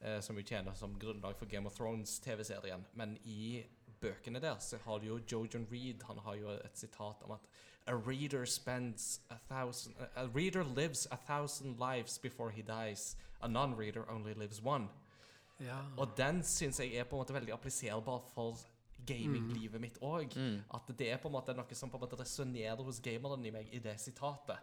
eh, 0.00 0.20
som 0.20 0.38
jo 0.38 0.44
tjener 0.44 0.74
som 0.74 0.98
grunnlag 0.98 1.36
for 1.38 1.46
Game 1.46 1.66
of 1.66 1.74
Thrones-TV-serien. 1.74 2.84
Men 2.94 3.18
i 3.24 3.64
bøkene 4.00 4.40
der 4.40 4.58
så 4.58 4.78
har 4.84 4.98
du 4.98 5.06
jo 5.06 5.20
Jojan 5.32 5.66
Reed, 5.72 6.02
han 6.06 6.18
har 6.18 6.34
jo 6.34 6.50
et 6.50 6.78
sitat 6.78 7.22
om 7.22 7.30
at 7.36 7.50
A 7.86 7.94
reader 7.94 8.44
spends 8.44 9.20
a 9.30 9.36
thousand 9.48 9.94
A 10.16 10.26
reader 10.26 10.64
lives 10.64 11.06
a 11.10 11.16
thousand 11.16 11.78
lives 11.78 12.18
before 12.18 12.50
he 12.50 12.62
dies. 12.62 13.16
A 13.42 13.48
non-reader 13.48 14.04
only 14.08 14.34
lives 14.34 14.60
one. 14.64 14.88
Ja. 15.60 15.78
Og 15.96 16.08
den 16.16 16.42
syns 16.44 16.80
jeg 16.80 16.94
er 16.94 17.04
på 17.04 17.16
en 17.16 17.20
måte 17.20 17.34
veldig 17.34 17.52
appliserbar 17.52 18.22
for 18.34 18.58
gaminglivet 19.06 19.80
mitt 19.80 19.98
òg. 20.02 20.36
Mm. 20.36 20.60
At 20.74 20.92
det 20.98 21.10
er 21.12 21.20
på 21.20 21.28
en 21.28 21.36
måte 21.36 21.54
noe 21.56 21.76
som 21.76 21.90
på 21.90 21.98
en 21.98 22.04
måte 22.04 22.20
resonnerer 22.20 22.82
hos 22.84 23.00
gameren 23.04 23.44
i 23.44 23.52
meg 23.54 23.72
i 23.72 23.80
det 23.82 23.96
sitatet. 24.00 24.60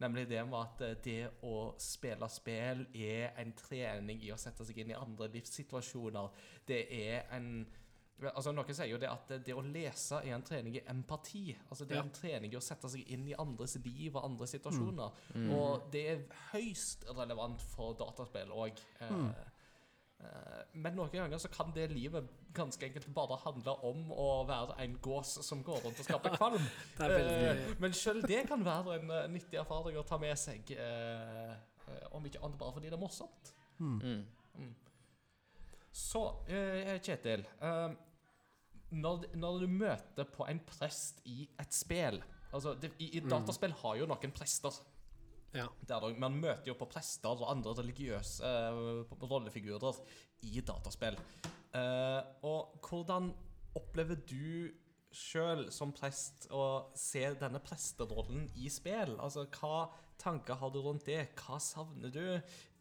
Nemlig 0.00 0.28
det 0.30 0.44
med 0.48 0.58
at 0.60 0.86
eh, 0.86 0.96
det 1.04 1.18
å 1.46 1.74
spille 1.80 2.28
spill 2.32 2.86
er 2.94 3.36
en 3.40 3.52
trening 3.56 4.22
i 4.24 4.32
å 4.32 4.38
sette 4.40 4.64
seg 4.64 4.80
inn 4.80 4.94
i 4.94 4.98
andre 4.98 5.28
livssituasjoner. 5.34 6.46
Det 6.66 6.86
er 7.02 7.28
en 7.36 7.52
Altså 8.20 8.52
Noen 8.52 8.76
sier 8.76 8.90
jo 8.90 8.98
det 9.00 9.08
at 9.08 9.30
det 9.46 9.54
å 9.56 9.62
lese 9.64 10.18
er 10.20 10.34
en 10.36 10.42
trening 10.44 10.74
i 10.76 10.82
empati. 10.92 11.54
Altså 11.70 11.86
Det 11.88 11.96
er 11.96 12.02
en 12.02 12.12
trening 12.12 12.52
i 12.52 12.58
å 12.58 12.60
sette 12.60 12.90
seg 12.92 13.08
inn 13.14 13.24
i 13.30 13.36
andres 13.38 13.78
liv 13.80 14.12
og 14.12 14.26
andre 14.26 14.48
situasjoner. 14.50 15.22
Mm. 15.32 15.46
Og 15.56 15.86
det 15.94 16.02
er 16.10 16.26
høyst 16.50 17.06
relevant 17.16 17.64
for 17.72 17.96
dataspill 17.96 18.52
òg. 18.52 18.82
Mm. 19.08 19.30
Men 20.74 20.94
noen 20.94 21.10
ganger 21.12 21.38
så 21.42 21.48
kan 21.50 21.72
det 21.74 21.88
livet 21.90 22.28
ganske 22.54 22.86
enkelt 22.86 23.08
bare 23.14 23.38
handle 23.42 23.72
om 23.88 24.10
å 24.12 24.26
være 24.48 24.76
en 24.84 24.96
gås 25.02 25.32
som 25.46 25.62
går 25.66 25.80
rundt 25.84 25.98
og 26.02 26.06
skaper 26.06 26.36
kvalm. 26.36 26.58
Veldig 26.98 27.24
Eh, 27.50 27.72
Men 27.82 27.92
selv 27.96 28.26
det 28.28 28.44
kan 28.48 28.62
være 28.64 28.98
en 29.00 29.10
eh, 29.16 29.26
nyttig 29.32 29.58
erfaring 29.62 29.98
å 29.98 30.04
ta 30.06 30.18
med 30.22 30.38
seg. 30.38 30.70
eh, 30.76 31.50
eh, 31.88 32.04
om 32.12 32.26
ikke 32.26 32.42
annet 32.44 32.58
bare 32.60 32.76
fordi 32.76 32.90
det 32.92 32.98
er 32.98 33.02
morsomt. 33.02 33.52
Mm. 33.80 33.96
Mm. 34.60 34.74
Så, 35.92 36.22
eh, 36.48 36.98
Kjetil. 37.02 37.46
eh, 37.60 37.90
når, 38.90 39.24
når 39.38 39.60
du 39.60 39.66
møter 39.70 40.24
på 40.34 40.46
en 40.50 40.60
prest 40.66 41.20
i 41.30 41.44
et 41.62 41.74
spill 41.74 42.22
Altså, 42.52 42.72
det, 42.74 42.88
i, 42.98 43.12
I 43.16 43.20
dataspill 43.30 43.70
har 43.78 43.94
jo 44.00 44.06
noen 44.10 44.32
prester. 44.34 44.74
Ja. 45.56 45.66
Der, 45.88 46.06
man 46.22 46.36
møter 46.38 46.70
jo 46.70 46.76
på 46.78 46.88
prester 46.90 47.32
og 47.32 47.48
andre 47.50 47.74
religiøse 47.80 48.46
eh, 48.46 49.14
rollefigurer 49.24 49.98
i 50.46 50.62
dataspill. 50.62 51.18
Eh, 51.74 52.20
og 52.46 52.78
hvordan 52.86 53.32
opplever 53.78 54.20
du 54.30 54.70
sjøl 55.10 55.66
som 55.74 55.90
prest 55.94 56.46
å 56.54 56.92
se 56.98 57.24
denne 57.40 57.60
presterollen 57.64 58.46
i 58.58 58.70
spill? 58.70 59.16
Altså, 59.18 59.46
Hva 59.50 59.90
tanker 60.20 60.58
har 60.60 60.70
du 60.70 60.80
rundt 60.84 61.08
det? 61.08 61.32
Hva 61.40 61.58
savner 61.62 62.14
du? 62.14 62.24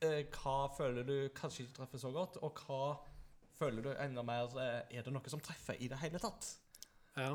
Eh, 0.05 0.21
hva 0.35 0.57
føler 0.77 1.07
du 1.07 1.15
kanskje 1.35 1.65
ikke 1.65 1.79
treffer 1.81 2.03
så 2.05 2.13
godt? 2.13 2.37
Og 2.45 2.61
hva 2.65 2.83
føler 3.59 3.85
du 3.85 3.93
enda 3.95 4.23
mer 4.23 4.53
eh, 4.61 4.97
Er 4.99 5.05
det 5.05 5.13
noe 5.13 5.31
som 5.31 5.41
treffer 5.43 5.79
i 5.81 5.89
det 5.91 5.99
hele 6.03 6.21
tatt? 6.21 6.53
Ja. 7.17 7.33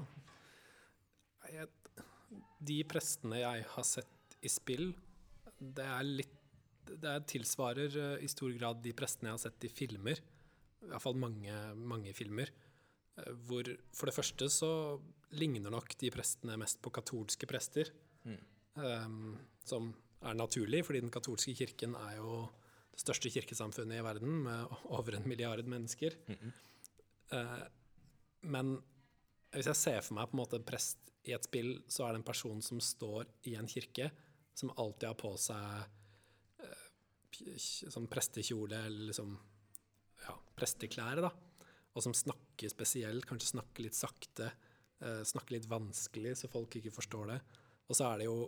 Jeg, 1.51 1.69
de 2.65 2.78
prestene 2.89 3.43
jeg 3.43 3.66
har 3.74 3.86
sett 3.86 4.39
i 4.44 4.51
spill, 4.52 4.93
det 5.77 5.85
er 5.86 6.05
litt 6.05 6.41
Det 6.85 7.09
er 7.09 7.24
tilsvarer 7.24 7.97
eh, 7.97 8.24
i 8.24 8.28
stor 8.28 8.53
grad 8.59 8.82
de 8.85 8.93
prestene 8.97 9.31
jeg 9.31 9.39
har 9.39 9.43
sett 9.47 9.65
i 9.65 9.73
filmer. 9.73 10.19
I 10.85 10.91
hvert 10.91 11.03
fall 11.03 11.16
mange, 11.16 11.55
mange 11.74 12.12
filmer. 12.12 12.51
eh, 13.16 13.31
Hvor 13.49 13.70
for 13.97 14.11
det 14.11 14.16
første 14.19 14.49
så 14.53 14.70
ligner 15.32 15.73
nok 15.73 15.97
de 15.99 16.11
prestene 16.15 16.59
mest 16.61 16.82
på 16.85 16.93
katolske 16.95 17.49
prester. 17.51 17.89
Mm. 18.24 18.43
Um, 18.74 19.39
som 19.65 19.89
er 20.23 20.36
naturlig, 20.36 20.85
fordi 20.85 21.01
den 21.01 21.12
katolske 21.15 21.55
kirken 21.57 21.95
er 21.97 22.19
jo 22.19 22.45
det 22.93 23.01
største 23.03 23.31
kirkesamfunnet 23.32 23.99
i 23.99 24.05
verden, 24.05 24.43
med 24.45 24.77
over 24.95 25.16
en 25.16 25.27
milliard 25.28 25.65
mennesker. 25.66 26.15
Eh, 27.32 27.65
men 28.43 28.77
hvis 29.55 29.66
jeg 29.70 29.81
ser 29.81 30.05
for 30.05 30.19
meg 30.19 30.28
på 30.31 30.36
en 30.36 30.43
måte 30.45 30.61
prest 30.62 31.11
i 31.24 31.32
et 31.35 31.47
spill, 31.49 31.78
så 31.89 32.05
er 32.07 32.12
det 32.15 32.20
en 32.20 32.28
person 32.28 32.61
som 32.62 32.81
står 32.82 33.27
i 33.51 33.57
en 33.59 33.66
kirke, 33.70 34.11
som 34.55 34.72
alltid 34.76 35.09
har 35.10 35.18
på 35.18 35.35
seg 35.40 35.90
sånn 37.35 38.06
prestekjole 38.10 38.78
eller 38.86 39.10
liksom 39.10 39.32
ja, 40.24 40.35
presteklær, 40.56 41.22
da. 41.24 41.32
Og 41.94 42.02
som 42.02 42.14
snakker 42.16 42.70
spesielt, 42.70 43.26
kanskje 43.26 43.52
snakker 43.52 43.86
litt 43.86 43.98
sakte, 43.98 44.51
eh, 45.02 45.22
snakker 45.26 45.56
litt 45.56 45.68
vanskelig 45.70 46.36
så 46.40 46.51
folk 46.51 46.78
ikke 46.78 46.94
forstår 46.94 47.32
det. 47.32 47.40
Og 47.89 47.98
så 47.98 48.09
er 48.09 48.22
det 48.22 48.28
jo 48.28 48.39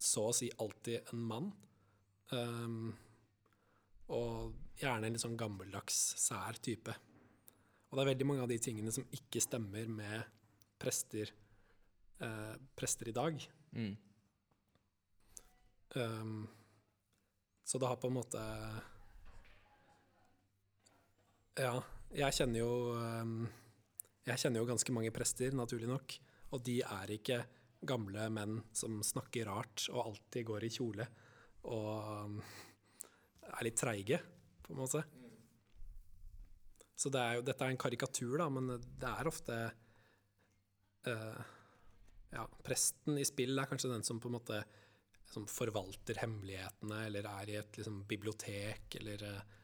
så 0.00 0.28
å 0.28 0.36
si 0.36 0.50
alltid 0.60 1.12
en 1.12 1.24
mann. 1.24 1.50
Um, 2.30 2.92
og 4.12 4.54
gjerne 4.80 5.08
en 5.08 5.16
litt 5.16 5.22
sånn 5.22 5.38
gammeldags, 5.38 5.96
sær 6.20 6.58
type. 6.62 6.92
Og 7.86 7.96
det 7.96 8.02
er 8.02 8.10
veldig 8.12 8.28
mange 8.28 8.44
av 8.44 8.50
de 8.50 8.58
tingene 8.62 8.92
som 8.94 9.06
ikke 9.14 9.42
stemmer 9.42 9.88
med 9.90 10.26
prester, 10.80 11.32
eh, 12.20 12.54
prester 12.76 13.08
i 13.08 13.16
dag. 13.16 13.40
Mm. 13.72 13.94
Um, 15.94 16.46
så 17.64 17.78
det 17.78 17.88
har 17.88 17.98
på 18.00 18.10
en 18.10 18.16
måte 18.18 18.40
Ja, 21.56 21.78
jeg 22.12 22.34
kjenner 22.36 22.60
jo 22.60 22.72
um, 22.98 23.46
Jeg 24.26 24.42
kjenner 24.42 24.60
jo 24.60 24.68
ganske 24.68 24.92
mange 24.92 25.12
prester, 25.14 25.54
naturlig 25.56 25.88
nok. 25.90 26.16
Og 26.54 26.62
de 26.66 26.80
er 26.82 27.14
ikke 27.14 27.40
gamle 27.86 28.26
menn 28.32 28.58
som 28.74 28.98
snakker 29.04 29.46
rart 29.48 29.86
og 29.92 30.02
alltid 30.08 30.46
går 30.48 30.66
i 30.66 30.72
kjole 30.74 31.06
og 31.66 32.26
um, 32.26 32.38
er 33.46 33.66
litt 33.66 33.78
treige, 33.78 34.18
på 34.62 34.74
en 34.74 34.80
måte. 34.80 35.02
Så 36.96 37.10
det 37.12 37.20
er 37.20 37.38
jo, 37.38 37.44
dette 37.46 37.66
er 37.66 37.74
en 37.74 37.80
karikatur, 37.80 38.38
da, 38.40 38.48
men 38.52 38.70
det 38.78 39.10
er 39.10 39.28
ofte 39.28 39.58
uh, 41.10 41.40
Ja, 42.32 42.46
presten 42.64 43.18
i 43.20 43.26
spill 43.26 43.58
er 43.58 43.68
kanskje 43.70 43.92
den 43.92 44.04
som 44.06 44.20
på 44.22 44.30
en 44.30 44.36
måte 44.38 44.62
som 45.26 45.46
forvalter 45.50 46.20
hemmelighetene, 46.22 47.04
eller 47.08 47.26
er 47.28 47.52
i 47.52 47.60
et 47.60 47.78
liksom, 47.80 48.02
bibliotek, 48.08 48.98
eller 49.00 49.24
eh, 49.26 49.54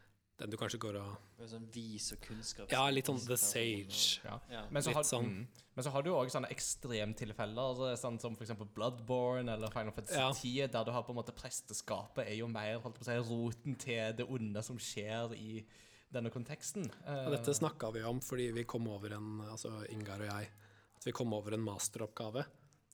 den 0.42 0.50
du 0.50 0.56
kanskje 0.58 0.80
går 0.82 0.96
og 0.98 1.46
Sånn 1.46 1.64
vis 1.74 2.12
og 2.14 2.20
kunnskap. 2.22 2.70
Ja, 2.70 2.84
litt 2.90 3.08
sånn 3.10 3.18
The 3.22 3.36
Sage. 3.38 4.20
Ja. 4.22 4.36
Ja. 4.50 4.60
Men 4.70 4.84
så, 4.84 4.92
har, 4.94 5.06
sånn. 5.06 5.26
mm, 5.26 5.62
men 5.74 5.86
så 5.86 5.90
har 5.94 6.04
du 6.06 6.12
òg 6.14 6.30
sånne 6.30 6.50
ekstremtilfeller, 6.54 7.82
sånn 7.98 8.18
som 8.22 8.36
f.eks. 8.38 8.52
Bloodborne 8.74 9.54
eller 9.56 9.72
Final 9.74 9.94
Fantasy 9.96 10.18
Ja. 10.20 10.28
10, 10.34 10.70
der 10.74 10.86
du 10.86 10.92
har 10.94 11.02
på 11.06 11.14
en 11.14 11.18
måte 11.18 11.34
presteskapet 11.34 12.26
er 12.26 12.36
jo 12.38 12.50
mer 12.50 12.78
holdt 12.82 13.00
på 13.00 13.06
å 13.06 13.08
si, 13.10 13.18
roten 13.26 13.78
til 13.82 14.14
det 14.18 14.26
onde 14.30 14.62
som 14.66 14.78
skjer 14.78 15.34
i 15.38 15.64
denne 16.12 16.30
konteksten. 16.30 16.86
Eh, 17.06 17.24
Og 17.26 17.34
dette 17.34 17.54
snakka 17.56 17.90
vi 17.94 18.04
om 18.06 18.20
fordi 18.22 18.50
vi 18.54 18.66
kom 18.68 18.86
over 18.92 19.16
en, 19.16 19.40
altså 19.50 19.80
Ingar 19.90 20.22
og 20.22 20.30
jeg, 20.30 20.50
at 20.96 21.06
vi 21.08 21.14
kom 21.16 21.32
over 21.34 21.56
en 21.56 21.64
masteroppgave 21.64 22.44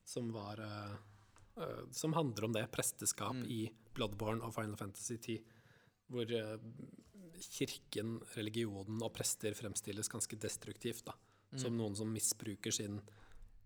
som 0.08 0.30
var 0.32 0.62
eh, 0.64 0.92
eh, 0.92 0.98
Som 1.92 2.12
handler 2.16 2.44
om 2.48 2.52
det, 2.52 2.66
presteskap 2.74 3.34
Mm. 3.34 3.46
i 3.50 3.60
Bloodborne 3.94 4.42
og 4.46 4.54
Final 4.54 4.76
Fantasy 4.76 5.16
10. 5.16 5.38
Hvor 6.08 6.30
eh, 6.32 6.58
kirken, 7.40 8.18
religionen 8.36 9.02
og 9.02 9.12
prester 9.14 9.54
fremstilles 9.54 10.08
ganske 10.08 10.36
destruktivt. 10.40 11.04
da. 11.06 11.14
Som 11.56 11.76
noen 11.78 11.96
som 11.96 12.10
misbruker 12.12 12.70
sin 12.74 12.98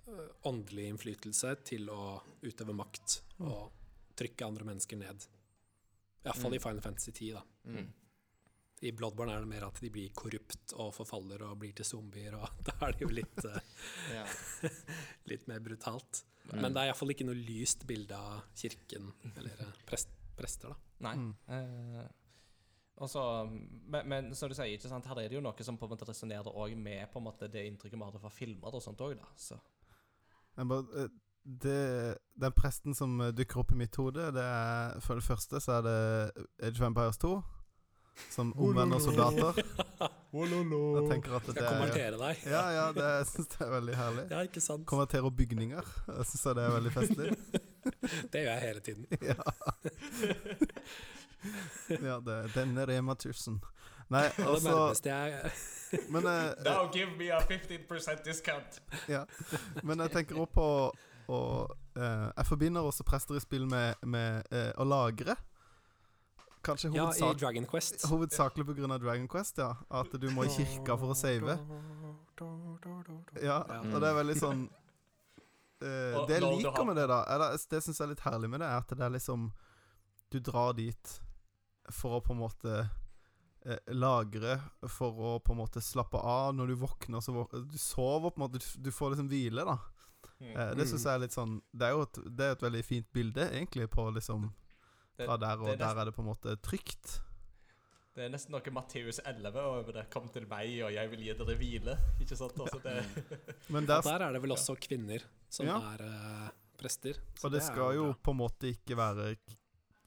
eh, 0.06 0.28
åndelige 0.47 0.89
innflytelse 0.93 1.56
til 1.64 1.89
å 1.90 2.23
utøve 2.43 2.74
makt 2.74 3.20
og 3.40 3.73
trykke 4.19 4.47
andre 4.47 4.64
mennesker 4.64 4.97
ned. 5.01 5.27
Iallfall 6.23 6.43
fall 6.43 6.55
i 6.55 6.62
Final 6.62 6.81
Fantasy 6.85 7.10
10, 7.12 7.32
da. 7.35 7.43
Mm. 7.66 7.93
I 8.82 8.90
Bloodborne 8.93 9.35
er 9.35 9.40
det 9.44 9.48
mer 9.51 9.64
at 9.69 9.78
de 9.82 9.90
blir 9.94 10.10
korrupt 10.14 10.73
og 10.74 10.93
forfaller 10.94 11.43
og 11.47 11.59
blir 11.62 11.73
til 11.78 11.86
zombier, 11.86 12.35
og 12.35 12.48
da 12.66 12.74
er 12.86 12.93
det 12.97 13.02
jo 13.05 13.10
litt, 13.14 13.44
eh, 13.47 14.70
litt 15.31 15.47
mer 15.51 15.60
brutalt. 15.62 16.24
Men 16.51 16.74
det 16.74 16.82
er 16.82 16.90
iallfall 16.90 17.14
ikke 17.14 17.27
noe 17.28 17.39
lyst 17.39 17.86
bilde 17.89 18.19
av 18.19 18.43
kirken 18.59 19.12
eller 19.31 19.62
eh, 19.62 19.78
prest, 19.89 20.10
prester, 20.39 20.74
da. 20.74 20.90
Nei. 21.02 21.16
Mm. 21.19 22.02
og 23.02 23.09
så, 23.10 23.23
men, 23.51 24.06
men 24.06 24.28
som 24.39 24.51
du 24.51 24.55
sier, 24.55 24.77
ikke 24.77 24.90
sant, 24.90 25.09
her 25.10 25.19
er 25.19 25.31
det 25.31 25.39
jo 25.39 25.43
noe 25.43 25.66
som 25.66 25.78
på 25.78 25.89
en 25.89 25.94
måte 25.94 26.06
resonnerer 26.06 26.59
òg 26.62 26.77
med 26.78 27.10
på 27.10 27.19
en 27.19 27.27
måte 27.27 27.51
det 27.51 27.64
inntrykket 27.66 27.98
vi 27.98 28.06
hadde 28.06 28.23
fra 28.23 28.31
filmer 28.31 28.78
og 28.78 28.85
sånt 28.85 29.02
òg, 29.02 29.16
da. 29.19 29.31
Så. 29.39 29.59
Bare, 30.59 31.05
eh, 31.05 31.10
det, 31.44 32.19
den 32.35 32.52
presten 32.52 32.94
som 32.94 33.20
eh, 33.20 33.32
dukker 33.35 33.62
opp 33.62 33.73
i 33.73 33.78
mitt 33.78 33.97
hode, 33.98 34.31
det 34.35 34.44
er 34.44 35.01
for 35.02 35.19
det 35.19 35.27
første 35.27 35.60
så 35.60 35.78
er 35.81 35.86
det 35.86 36.47
Age 36.62 36.78
of 36.78 36.86
Empires 36.86 37.19
2. 37.23 37.35
Som 38.31 38.53
omvender 38.61 38.99
soldater. 39.01 39.57
Jeg 39.57 41.05
tenker 41.11 41.35
at 41.37 41.43
Skal 41.43 41.55
det 41.55 41.63
jeg 41.63 41.65
er 41.65 41.73
konvertere 41.73 42.19
deg? 42.21 42.45
Ja, 42.49 42.63
ja, 42.73 42.85
det 42.97 43.09
jeg 43.09 43.27
synes 43.31 43.51
det 43.53 43.61
er 43.67 43.71
veldig 43.73 43.97
herlig. 43.97 44.25
Ja, 44.31 44.41
ikke 44.49 44.63
sant? 44.65 44.87
Konvertere 44.89 45.33
bygninger. 45.43 45.93
Jeg 46.09 46.29
syns 46.31 46.45
det 46.49 46.65
er 46.65 46.75
veldig 46.77 46.93
festlig. 46.95 47.31
Det 48.33 48.41
gjør 48.45 48.53
jeg 48.53 48.63
hele 48.63 48.81
tiden. 48.81 49.07
Ja. 49.33 49.35
ja, 51.91 52.17
det 52.23 52.35
er 52.37 52.51
denne 52.55 52.85
Rema 52.87 53.17
1000. 53.19 53.57
Nei, 54.13 54.27
Og 54.27 54.37
det 54.37 54.47
altså 54.47 54.69
nærmeste 54.71 55.11
jeg 55.11 55.51
Men, 56.15 56.27
eh, 56.31 56.65
Now 56.65 56.87
give 56.93 57.11
me 57.19 57.33
a 57.35 57.41
15% 57.41 58.23
discount! 58.25 58.79
ja. 59.09 59.25
men 59.83 60.01
jeg 60.01 60.11
tenker 60.15 60.39
også 60.39 60.53
på 60.55 60.67
og, 61.33 61.77
eh, 61.97 62.29
Jeg 62.37 62.47
forbinder 62.47 62.81
også 62.81 63.05
prester 63.05 63.37
i 63.37 63.43
spill 63.43 63.67
med, 63.67 63.95
med 64.07 64.43
eh, 64.53 64.71
å 64.79 64.85
lagre. 64.87 65.37
Kanskje 66.63 66.91
Ja, 66.93 66.95
i 66.95 67.05
hovedsak, 67.07 67.41
Dragon 67.41 67.67
Quest. 67.67 68.07
hovedsakelig 68.07 68.67
pga. 68.67 68.99
Dragon 68.99 69.29
Quest, 69.29 69.59
ja. 69.59 69.75
At 69.91 70.13
du 70.13 70.31
må 70.31 70.45
i 70.47 70.53
kirka 70.53 70.97
for 70.99 71.15
å 71.15 71.17
save. 71.19 71.59
Ja, 73.43 73.59
og 73.63 73.99
det 74.01 74.09
er 74.09 74.17
veldig 74.17 74.37
sånn 74.39 74.63
uh, 75.83 76.23
Det 76.27 76.39
jeg 76.39 76.43
liker 76.43 76.87
med 76.89 76.97
det, 76.99 77.05
da 77.11 77.21
eller, 77.31 77.59
Det 77.71 77.81
syns 77.85 78.01
jeg 78.01 78.07
er 78.07 78.11
litt 78.15 78.25
herlig 78.25 78.51
med 78.51 78.63
det, 78.63 78.71
er 78.71 78.83
at 78.83 78.95
det 78.97 79.05
er 79.05 79.15
liksom 79.15 79.51
Du 80.33 80.39
drar 80.41 80.73
dit 80.79 81.13
for 81.91 82.19
å 82.19 82.23
på 82.23 82.33
en 82.33 82.41
måte 82.41 82.73
eh, 83.67 83.79
lagre, 83.91 84.61
for 84.89 85.19
å 85.19 85.33
på 85.43 85.53
en 85.53 85.59
måte 85.59 85.81
slappe 85.83 86.17
av. 86.17 86.53
Når 86.55 86.71
du 86.71 86.77
våkner, 86.79 87.21
så 87.21 87.35
våk 87.35 87.57
Du 87.69 87.75
sover 87.79 88.31
på 88.31 88.39
en 88.39 88.45
måte, 88.47 88.63
du, 88.63 88.87
du 88.87 88.91
får 88.95 89.13
liksom 89.13 89.29
hvile, 89.29 89.65
da. 89.67 89.75
Mm. 90.39 90.53
Eh, 90.55 90.71
det 90.79 90.87
syns 90.89 91.05
jeg 91.09 91.13
er 91.13 91.25
litt 91.25 91.35
sånn 91.35 91.59
Det 91.75 91.89
er 91.89 91.97
jo 91.97 92.05
et, 92.07 92.21
det 92.31 92.47
er 92.47 92.55
et 92.55 92.65
veldig 92.65 92.85
fint 92.87 93.09
bilde, 93.15 93.49
egentlig, 93.51 93.89
på 93.91 94.07
liksom 94.15 94.47
Det- 95.19 95.27
Fra 95.29 95.37
der, 95.37 95.61
og 95.61 95.69
er 95.69 95.77
der 95.77 96.01
er 96.01 96.05
det 96.09 96.15
på 96.17 96.23
en 96.23 96.29
måte 96.31 96.57
trygt. 96.65 97.21
Det 98.15 98.25
er 98.27 98.29
nesten 98.29 98.53
noe 98.53 98.73
Matteus 98.77 99.21
11 99.25 99.57
over 99.61 99.93
det. 99.97 100.03
Kom 100.13 100.27
til 100.29 100.45
meg, 100.49 100.69
og 100.85 100.93
jeg 100.93 101.11
vil 101.11 101.23
gi 101.25 101.33
dere 101.39 101.57
hvile. 101.57 101.95
Ikke 102.21 102.37
sant? 102.37 102.59
Altså, 102.61 102.81
det, 102.85 103.05
Men 103.73 103.85
Og 103.85 103.89
der, 103.89 104.03
der 104.03 104.27
er 104.27 104.33
det 104.37 104.43
vel 104.43 104.53
også 104.53 104.77
kvinner 104.77 105.25
som 105.49 105.67
Ja. 105.67 105.79
er 105.95 106.05
uh, 106.05 106.49
prester. 106.77 107.15
så 107.39 107.47
og 107.49 107.53
det 107.53 107.63
skal 107.63 107.95
jo 107.97 108.05
bra. 108.13 108.19
på 108.23 108.31
en 108.35 108.37
måte 108.37 108.69
ikke 108.69 108.97
være 108.97 109.37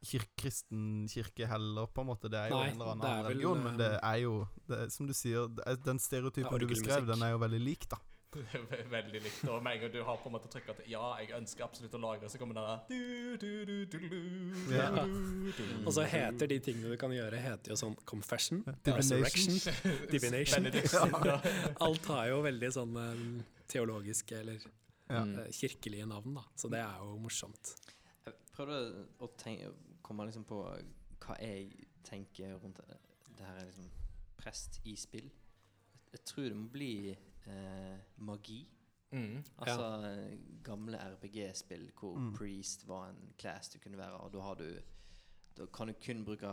kir 0.06 0.22
kristen 0.38 1.07
kirke 1.10 1.48
heller, 1.49 1.88
på 1.88 2.02
en 2.02 2.07
måte. 2.11 2.30
Det 2.30 2.38
er 2.38 2.49
jo 2.53 2.60
Nei, 2.60 2.68
en 2.69 2.76
eller 2.76 2.91
annen 2.94 3.06
er 3.10 3.23
vel, 3.23 3.32
religion, 3.34 3.64
men 3.64 3.77
det 3.80 3.88
eh, 3.94 3.99
er 4.03 4.18
jo 4.22 4.34
det 4.68 4.77
er, 4.84 4.90
Som 4.94 5.07
du 5.07 5.14
sier, 5.18 5.48
det 5.49 5.64
er, 5.65 5.76
den 5.76 5.98
stereotypen 5.99 6.53
er 6.53 6.60
du 6.61 6.68
beskrev, 6.68 7.07
den 7.10 7.23
er 7.26 7.32
jo 7.34 7.40
veldig 7.41 7.61
lik, 7.64 7.88
da. 7.90 7.98
veldig 8.95 9.21
likt. 9.23 9.41
Og 9.49 9.63
med 9.63 9.75
en 9.77 9.81
gang 9.85 9.91
du 9.93 9.99
har 10.07 10.17
på 10.21 10.29
en 10.29 10.35
måte 10.35 10.49
trykka 10.51 10.73
at 10.75 10.81
ja, 10.89 11.03
jeg 11.21 11.31
ønsker 11.37 11.65
absolutt 11.65 11.95
å 11.97 12.01
lagre, 12.03 12.29
så 12.31 12.39
kommer 12.41 12.57
den 12.57 12.67
der 12.67 12.79
du, 12.89 13.37
du, 13.37 13.65
du, 13.65 13.75
du, 13.85 13.97
du, 14.09 14.73
Ja. 14.75 14.89
du, 14.93 15.51
du, 15.57 15.63
Og 15.85 15.91
så 15.95 16.05
heter 16.09 16.49
de 16.51 16.59
tingene 16.69 16.91
du 16.93 16.97
kan 17.01 17.13
gjøre, 17.15 17.39
heter 17.41 17.73
jo 17.73 17.77
sånn 17.79 17.95
confession, 18.09 18.63
Divination. 18.85 18.97
resurrection, 19.01 19.99
divination. 20.15 20.69
Ja. 21.31 21.39
Alt 21.85 22.05
har 22.11 22.27
jo 22.31 22.41
veldig 22.45 22.71
sånn 22.75 22.97
eh, 23.01 23.23
teologiske 23.71 24.41
eller 24.43 24.59
Ja. 25.05 25.21
Eh, 25.21 25.49
kirkelige 25.53 26.05
navn, 26.09 26.33
da. 26.39 26.41
Så 26.57 26.69
det 26.73 26.79
er 26.81 27.01
jo 27.03 27.15
morsomt. 27.21 27.75
Jeg 28.25 28.33
prøvde 28.55 29.05
å 29.21 29.27
tenke, 29.37 29.69
komme 30.05 30.25
liksom 30.25 30.45
på 30.49 30.63
hva 31.25 31.35
jeg 31.41 31.69
tenker 32.05 32.55
rundt 32.61 32.79
det, 32.81 32.97
det 33.37 33.45
her 33.45 33.59
er 33.61 33.67
liksom 33.69 33.89
prest 34.39 34.79
i 34.85 34.95
spill. 34.97 35.27
Jeg 36.15 36.21
tror 36.29 36.45
det 36.49 36.57
må 36.57 36.67
bli 36.73 36.89
eh, 37.47 37.97
magi. 38.17 38.67
Mm. 39.11 39.43
Altså 39.61 39.84
ja. 40.03 40.35
gamle 40.63 40.97
RPG-spill 40.97 41.91
hvor 41.99 42.17
Mm. 42.17 42.34
priest 42.35 42.88
var 42.88 43.09
en 43.09 43.34
class 43.39 43.69
du 43.69 43.80
kunne 43.80 43.97
være, 43.97 44.17
og 44.19 44.34
da 44.34 44.39
har 44.41 44.55
du 44.55 44.69
Da 45.57 45.65
kan 45.72 45.88
du 45.88 45.93
kun 45.93 46.26
bruke 46.26 46.47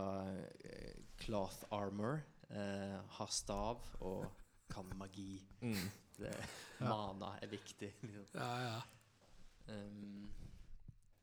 eh, 0.63 0.93
cloth 1.19 1.63
armor, 1.71 2.21
eh, 2.49 2.99
ha 3.17 3.25
stav 3.27 3.81
og 3.99 4.25
kan 4.69 4.85
magi. 4.95 5.45
Mm. 5.61 5.89
Det, 6.17 6.35
Ja. 6.79 6.87
Mana 6.89 7.37
er 7.41 7.47
viktig. 7.47 7.93
Liksom. 8.01 8.25
Ja, 8.33 8.57
ja. 8.61 8.81
Um, 9.69 10.29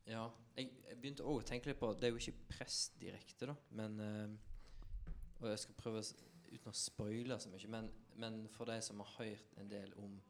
ja, 0.07 0.29
jeg, 0.57 0.71
jeg 0.89 0.97
begynte 1.01 1.23
òg 1.25 1.41
å 1.43 1.45
tenke 1.47 1.67
litt 1.71 1.79
på 1.81 1.91
Det 1.95 2.05
er 2.09 2.11
jo 2.15 2.17
ikke 2.17 2.49
prest 2.49 3.01
direkte, 3.01 3.47
da, 3.47 3.55
men 3.71 4.01
uh, 4.01 4.31
Og 5.43 5.49
jeg 5.51 5.59
skal 5.59 5.75
prøve, 5.75 6.03
uten 6.53 6.69
å 6.73 6.77
spoile 6.77 7.39
så 7.41 7.49
mye, 7.53 7.69
men, 7.69 7.91
men 8.17 8.49
for 8.49 8.65
de 8.67 8.81
som 8.83 9.01
har 9.01 9.13
hørt 9.19 9.59
en 9.59 9.69
del 9.71 9.93
om 9.99 10.21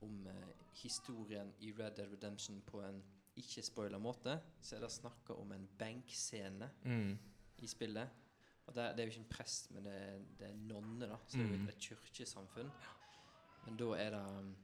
Om 0.00 0.26
eh, 0.26 0.48
historien 0.78 1.52
i 1.58 1.72
Red 1.72 1.96
Dead 1.96 2.10
Redemption 2.12 2.60
på 2.62 2.80
en 2.86 3.02
ikke-spoila 3.36 3.98
måte, 3.98 4.36
så 4.62 4.76
er 4.76 4.80
det 4.84 4.90
snakka 4.92 5.34
om 5.34 5.52
en 5.52 5.68
benkscene 5.78 6.68
Mm. 6.84 7.18
i 7.58 7.66
spillet. 7.66 8.08
Og 8.66 8.74
det, 8.74 8.84
det 8.96 9.00
er 9.02 9.06
jo 9.06 9.10
ikke 9.10 9.20
en 9.24 9.30
prest, 9.30 9.70
men 9.70 9.84
det 9.84 10.24
det 10.38 10.46
er 10.48 10.54
nonner, 10.54 11.08
da. 11.08 11.16
Så 11.26 11.36
det 11.38 11.46
er 11.46 11.50
jo 11.50 11.56
Mm. 11.58 11.68
et, 11.68 11.78
kirkesamfunn. 11.80 12.70
Men 13.66 13.76
da 13.76 13.84
er 13.98 14.10
det 14.10 14.54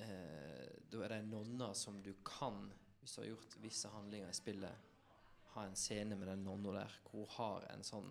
eh, 0.00 0.68
Da 0.90 1.04
er 1.04 1.08
det 1.08 1.18
en 1.22 1.30
nonne 1.30 1.74
som 1.74 2.02
du 2.02 2.12
kan, 2.24 2.72
hvis 3.00 3.14
du 3.14 3.20
har 3.22 3.28
gjort 3.28 3.56
visse 3.62 3.88
handlinger 3.92 4.28
i 4.30 4.32
spillet, 4.34 4.74
ha 5.54 5.64
en 5.66 5.76
scene 5.76 6.16
med 6.16 6.26
den 6.28 6.44
nonna 6.44 6.72
der, 6.80 6.92
hvor 7.10 7.24
hun 7.26 7.34
har 7.36 7.66
en 7.72 7.82
sånn 7.84 8.10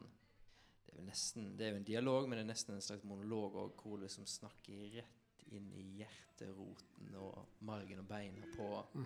det 0.87 0.97
er, 0.99 1.05
nesten, 1.05 1.57
det 1.57 1.65
er 1.67 1.71
jo 1.71 1.75
en 1.77 1.83
dialog, 1.83 2.27
men 2.29 2.37
det 2.37 2.43
er 2.45 2.53
nesten 2.53 2.75
en 2.75 2.81
slags 2.81 3.03
monolog 3.03 3.53
òg, 3.55 3.73
hvor 3.81 3.97
du 3.97 4.03
liksom 4.05 4.25
snakker 4.25 4.91
rett 4.95 5.43
inn 5.51 5.69
i 5.73 5.83
hjerteroten 6.01 7.15
og 7.15 7.45
margen 7.61 7.99
og 7.99 8.07
beina 8.07 8.45
på, 8.55 8.83
Mm. 8.93 9.05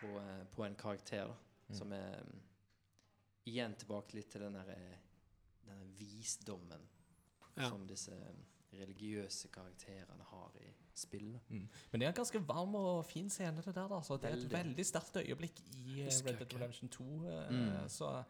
på, 0.00 0.18
eh, 0.20 0.44
på 0.50 0.64
en 0.66 0.74
karakter. 0.74 1.26
da 1.26 1.34
Mm. 1.68 1.74
som 1.78 1.92
er 1.92 2.22
mm, 2.22 2.40
igjen 3.46 3.74
tilbake 3.78 4.14
litt 4.14 4.30
til 4.30 4.40
den 4.40 4.52
der, 4.54 4.68
eh, 4.70 4.98
denne 5.66 5.86
visdommen 5.98 6.88
Ja. 7.56 7.68
som 7.68 7.86
disse 7.86 8.10
mm, 8.10 8.44
religiøse 8.80 9.48
karakterene 9.52 10.22
har 10.24 10.50
i 10.56 10.72
spillet. 10.94 11.40
Mm. 11.48 11.68
Men 11.92 12.00
det 12.00 12.06
er 12.06 12.08
en 12.08 12.14
ganske 12.14 12.40
varm 12.48 12.74
og 12.74 13.04
fin 13.06 13.28
scene, 13.30 13.56
det 13.56 13.74
der. 13.74 13.88
da 13.88 14.00
så 14.00 14.16
Det 14.20 14.24
er 14.30 14.34
et 14.34 14.38
Veldig. 14.50 14.50
veldig 14.76 14.86
sterkt 14.86 15.16
øyeblikk 15.16 15.60
i 15.74 16.00
eh, 16.00 16.06
Red 16.06 16.38
Dead 16.38 16.40
Revolution 16.40 16.60
Redemption 16.60 16.88
2. 16.88 17.26
eh, 17.28 17.50
Mm. 17.50 17.88
Så 17.88 18.24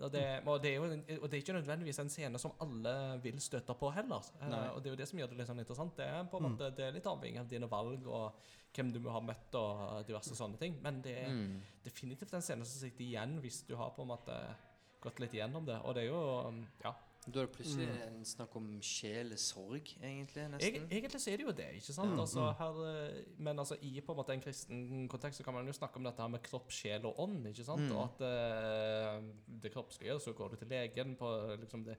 og 0.00 0.10
det, 0.12 0.42
og, 0.46 0.62
det 0.62 0.74
jo 0.76 0.84
og 0.84 1.26
det 1.30 1.34
er 1.36 1.42
ikke 1.42 1.52
nødvendigvis 1.60 1.98
en 2.00 2.08
scene 2.08 2.38
som 2.38 2.52
alle 2.60 3.20
vil 3.22 3.38
støte 3.40 3.74
på 3.78 3.90
heller. 3.92 4.22
Eh, 4.40 4.48
Nei. 4.48 4.68
og 4.70 4.82
det 4.82 4.88
er 4.90 4.94
jo 4.94 5.00
det 5.02 5.08
som 5.08 5.18
gjør 5.18 5.28
det 5.28 5.36
litt 5.38 5.48
sånn 5.48 5.60
interessant. 5.60 5.96
Det 5.96 6.06
er 6.06 6.24
på 6.24 6.36
en 6.40 6.42
Mm. 6.42 6.56
måte 6.56 6.70
Det 6.76 6.84
er 6.86 6.92
litt 6.92 7.04
avhengig 7.06 7.40
av 7.40 7.48
dine 7.48 7.68
valg 7.68 8.06
og 8.06 8.32
hvem 8.74 8.92
du 8.92 8.98
må 9.00 9.10
ha 9.12 9.20
møtt 9.20 9.54
og 9.54 10.06
diverse 10.06 10.34
sånne 10.34 10.58
ting. 10.58 10.78
Men 10.82 11.02
det 11.02 11.16
er 11.26 11.28
Mm. 11.28 11.60
definitivt 11.84 12.32
en 12.34 12.40
scene 12.40 12.64
som 12.64 12.88
sitter 12.88 13.04
igjen 13.04 13.40
hvis 13.42 13.66
du 13.66 13.76
har 13.76 13.90
på 13.90 14.02
en 14.02 14.08
måte 14.08 14.54
gått 15.02 15.20
litt 15.20 15.32
igjennom 15.34 15.66
det. 15.66 15.78
Og 15.84 15.94
det 15.94 16.04
er 16.04 16.08
jo 16.08 16.64
Ja. 16.84 16.94
Da 17.26 17.38
er 17.40 17.46
det 17.46 17.52
plutselig 17.54 17.86
Mm. 17.86 17.98
en 18.16 18.24
snakk 18.24 18.56
om 18.56 18.80
sjelesorg, 18.82 19.92
egentlig, 20.02 20.48
nesten. 20.50 20.88
egentlig 20.90 21.20
så 21.20 21.30
er 21.30 21.36
det 21.36 21.44
jo 21.46 21.52
det, 21.52 21.68
ikke 21.78 21.92
sant? 21.94 22.10
Mm, 22.10 22.18
Altså, 22.20 22.40
mm. 22.40 22.54
her, 22.58 22.80
eh, 22.88 23.24
men 23.38 23.58
altså, 23.58 23.76
i 23.80 24.00
på 24.00 24.12
en 24.12 24.16
måte 24.18 24.32
en 24.34 24.40
kristen 24.42 25.08
kontekst 25.08 25.38
så 25.38 25.44
kan 25.44 25.54
man 25.54 25.66
jo 25.66 25.72
snakke 25.72 25.96
om 25.96 26.04
dette 26.04 26.20
her 26.20 26.28
med 26.28 26.42
kropp, 26.42 26.70
sjel 26.70 27.06
og 27.06 27.20
ånd. 27.20 27.46
ikke 27.46 27.64
sant? 27.64 27.80
Mm. 27.86 27.92
Og 27.96 28.02
at 28.04 28.20
uh, 28.26 29.22
det 29.62 29.72
kroppslige, 29.72 30.18
så 30.20 30.32
går 30.34 30.48
du 30.50 30.56
til 30.56 30.68
legen 30.68 31.14
på 31.16 31.30
liksom 31.60 31.84
det 31.84 31.96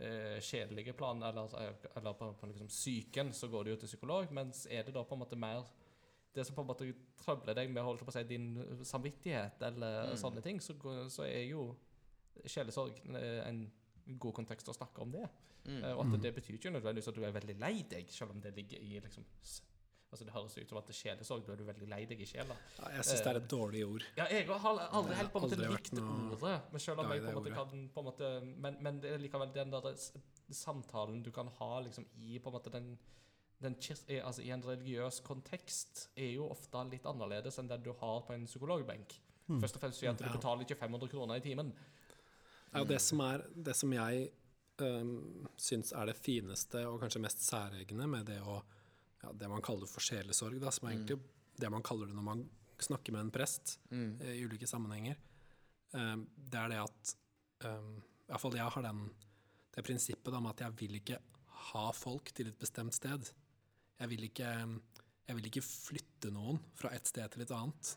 uh, 0.00 0.40
kjedelige 0.40 0.92
plan, 0.92 1.22
eller, 1.22 1.54
eller 1.96 2.12
på, 2.12 2.32
på 2.32 2.46
liksom 2.46 2.66
psyken, 2.66 3.32
så 3.32 3.48
går 3.48 3.64
du 3.64 3.70
jo 3.70 3.76
til 3.76 3.86
psykolog. 3.86 4.32
Mens 4.32 4.66
er 4.70 4.82
det 4.82 4.94
da 4.94 5.02
på 5.04 5.14
en 5.14 5.20
måte 5.20 5.36
mer 5.36 5.62
det 6.34 6.46
som 6.46 6.56
på 6.56 6.62
en 6.62 6.66
måte 6.66 6.94
trøbler 7.24 7.54
deg 7.54 7.70
med 7.70 7.82
holdt 7.86 8.00
på 8.02 8.10
å 8.10 8.12
si, 8.12 8.24
din 8.24 8.56
samvittighet, 8.82 9.62
eller 9.62 10.10
Mm. 10.10 10.16
sånne 10.16 10.42
ting, 10.42 10.58
så, 10.60 10.74
så 11.08 11.22
er 11.22 11.44
jo 11.46 11.76
sjelesorg 12.44 12.98
eh, 13.14 13.48
en 13.48 13.70
god 14.18 14.34
kontekst 14.34 14.68
å 14.68 14.74
snakke 14.76 15.02
om 15.04 15.12
det. 15.12 15.28
Mm. 15.64 15.78
Eh, 15.82 15.92
Og 15.94 16.00
at 16.00 16.06
Mm. 16.12 16.20
det 16.22 16.34
betyr 16.34 16.58
ikke 16.58 16.70
nødvendigvis 16.72 17.08
at 17.08 17.14
du 17.14 17.22
er 17.24 17.32
veldig 17.32 17.58
lei 17.58 17.82
deg, 17.82 18.10
selv 18.10 18.30
om 18.30 18.40
det 18.40 18.54
ligger 18.54 18.78
i 18.78 19.00
liksom 19.00 19.24
Altså 20.14 20.24
Det 20.26 20.32
høres 20.32 20.56
ut 20.58 20.68
som 20.68 20.78
at 20.78 20.86
det 20.86 20.94
er 20.94 20.98
sjelesorg, 21.00 21.44
da 21.44 21.52
er 21.52 21.56
du 21.56 21.64
veldig 21.64 21.88
lei 21.90 22.04
deg 22.06 22.20
i 22.20 22.24
sjela. 22.24 22.54
Ja, 22.78 22.90
jeg 22.94 23.04
syns 23.04 23.22
det 23.24 23.30
er 23.32 23.38
et 23.40 23.48
dårlig 23.50 23.80
ord. 23.84 24.04
Ja, 24.16 24.26
jeg 24.30 24.46
har 24.46 24.78
aldri 24.94 25.16
helt 25.18 25.32
på 25.32 25.40
en 25.40 25.48
måte 25.48 25.58
likt 25.58 25.92
noe 25.92 26.36
ordet, 26.36 26.52
men 26.70 26.80
selv 26.84 27.00
om 27.00 27.10
jeg 27.10 27.24
på 27.24 27.32
en 27.32 27.34
måte 27.34 27.54
kan 27.56 27.88
på 27.96 27.98
en 27.98 28.06
måte, 28.06 28.28
men, 28.62 28.76
men 28.80 29.00
det 29.00 29.10
er 29.10 29.18
likevel 29.18 29.50
den 29.52 29.74
der 29.74 29.96
samtalen 30.54 31.20
du 31.24 31.32
kan 31.34 31.50
ha 31.58 31.80
liksom 31.80 32.06
i 32.14 32.38
på 32.38 32.46
en 32.52 32.54
måte 32.54 32.70
den, 32.70 32.96
den 33.60 33.74
eh, 34.06 34.22
altså 34.24 34.42
I 34.42 34.50
en 34.54 34.62
religiøs 34.62 35.18
kontekst 35.26 36.08
er 36.16 36.30
jo 36.36 36.46
ofte 36.46 36.84
litt 36.92 37.10
annerledes 37.10 37.58
enn 37.58 37.68
den 37.68 37.82
du 37.82 37.92
har 37.92 38.22
på 38.22 38.36
en 38.36 38.46
psykologbenk. 38.46 39.16
Mm. 39.48 39.60
Først 39.60 39.76
og 39.76 39.82
fremst 39.82 39.98
fordi 39.98 40.12
at 40.12 40.22
du 40.22 40.30
betaler 40.38 40.62
ikke 40.62 40.78
500 40.78 41.10
kroner 41.10 41.42
i 41.42 41.44
timen. 41.44 41.74
Er 42.74 42.82
jo 42.82 42.88
det 42.90 43.00
som 43.02 43.20
er 43.22 43.44
Det 43.54 43.74
som 43.78 43.92
jeg 43.94 44.24
um, 44.82 45.46
syns 45.56 45.92
er 45.94 46.10
det 46.10 46.16
fineste 46.18 46.82
og 46.88 47.00
kanskje 47.02 47.22
mest 47.22 47.44
særegne 47.46 48.08
med 48.10 48.26
det 48.26 48.40
å 48.42 48.56
ja, 49.22 49.32
Det 49.32 49.48
man 49.48 49.62
kaller 49.64 49.88
for 49.88 50.04
sjelesorg, 50.04 50.58
da, 50.60 50.72
som 50.74 50.88
er 50.88 50.96
egentlig 50.96 51.20
det 51.54 51.70
man 51.70 51.84
kaller 51.86 52.10
det 52.10 52.16
når 52.16 52.26
man 52.26 52.40
snakker 52.82 53.14
med 53.14 53.20
en 53.28 53.30
prest 53.30 53.78
Mm. 53.90 54.20
eh, 54.20 54.34
i 54.40 54.42
ulike 54.44 54.66
sammenhenger, 54.66 55.16
um, 55.92 56.26
det 56.36 56.58
er 56.58 56.72
det 56.72 56.80
at 56.82 57.14
um, 57.64 57.94
I 58.26 58.32
hvert 58.32 58.42
fall 58.42 58.56
jeg 58.58 58.74
har 58.74 58.82
den, 58.82 59.04
det 59.76 59.84
prinsippet 59.86 60.32
da, 60.34 60.40
med 60.40 60.50
at 60.50 60.64
jeg 60.66 60.76
vil 60.80 60.98
ikke 60.98 61.20
ha 61.70 61.84
folk 61.94 62.32
til 62.34 62.50
et 62.50 62.58
bestemt 62.58 62.94
sted. 62.96 63.30
Jeg 64.00 64.10
vil 64.10 64.24
ikke, 64.26 64.50
jeg 65.28 65.36
vil 65.38 65.46
ikke 65.46 65.62
flytte 65.62 66.32
noen 66.34 66.58
fra 66.74 66.90
et 66.96 67.06
sted 67.06 67.30
til 67.30 67.44
et 67.46 67.54
annet. 67.54 67.94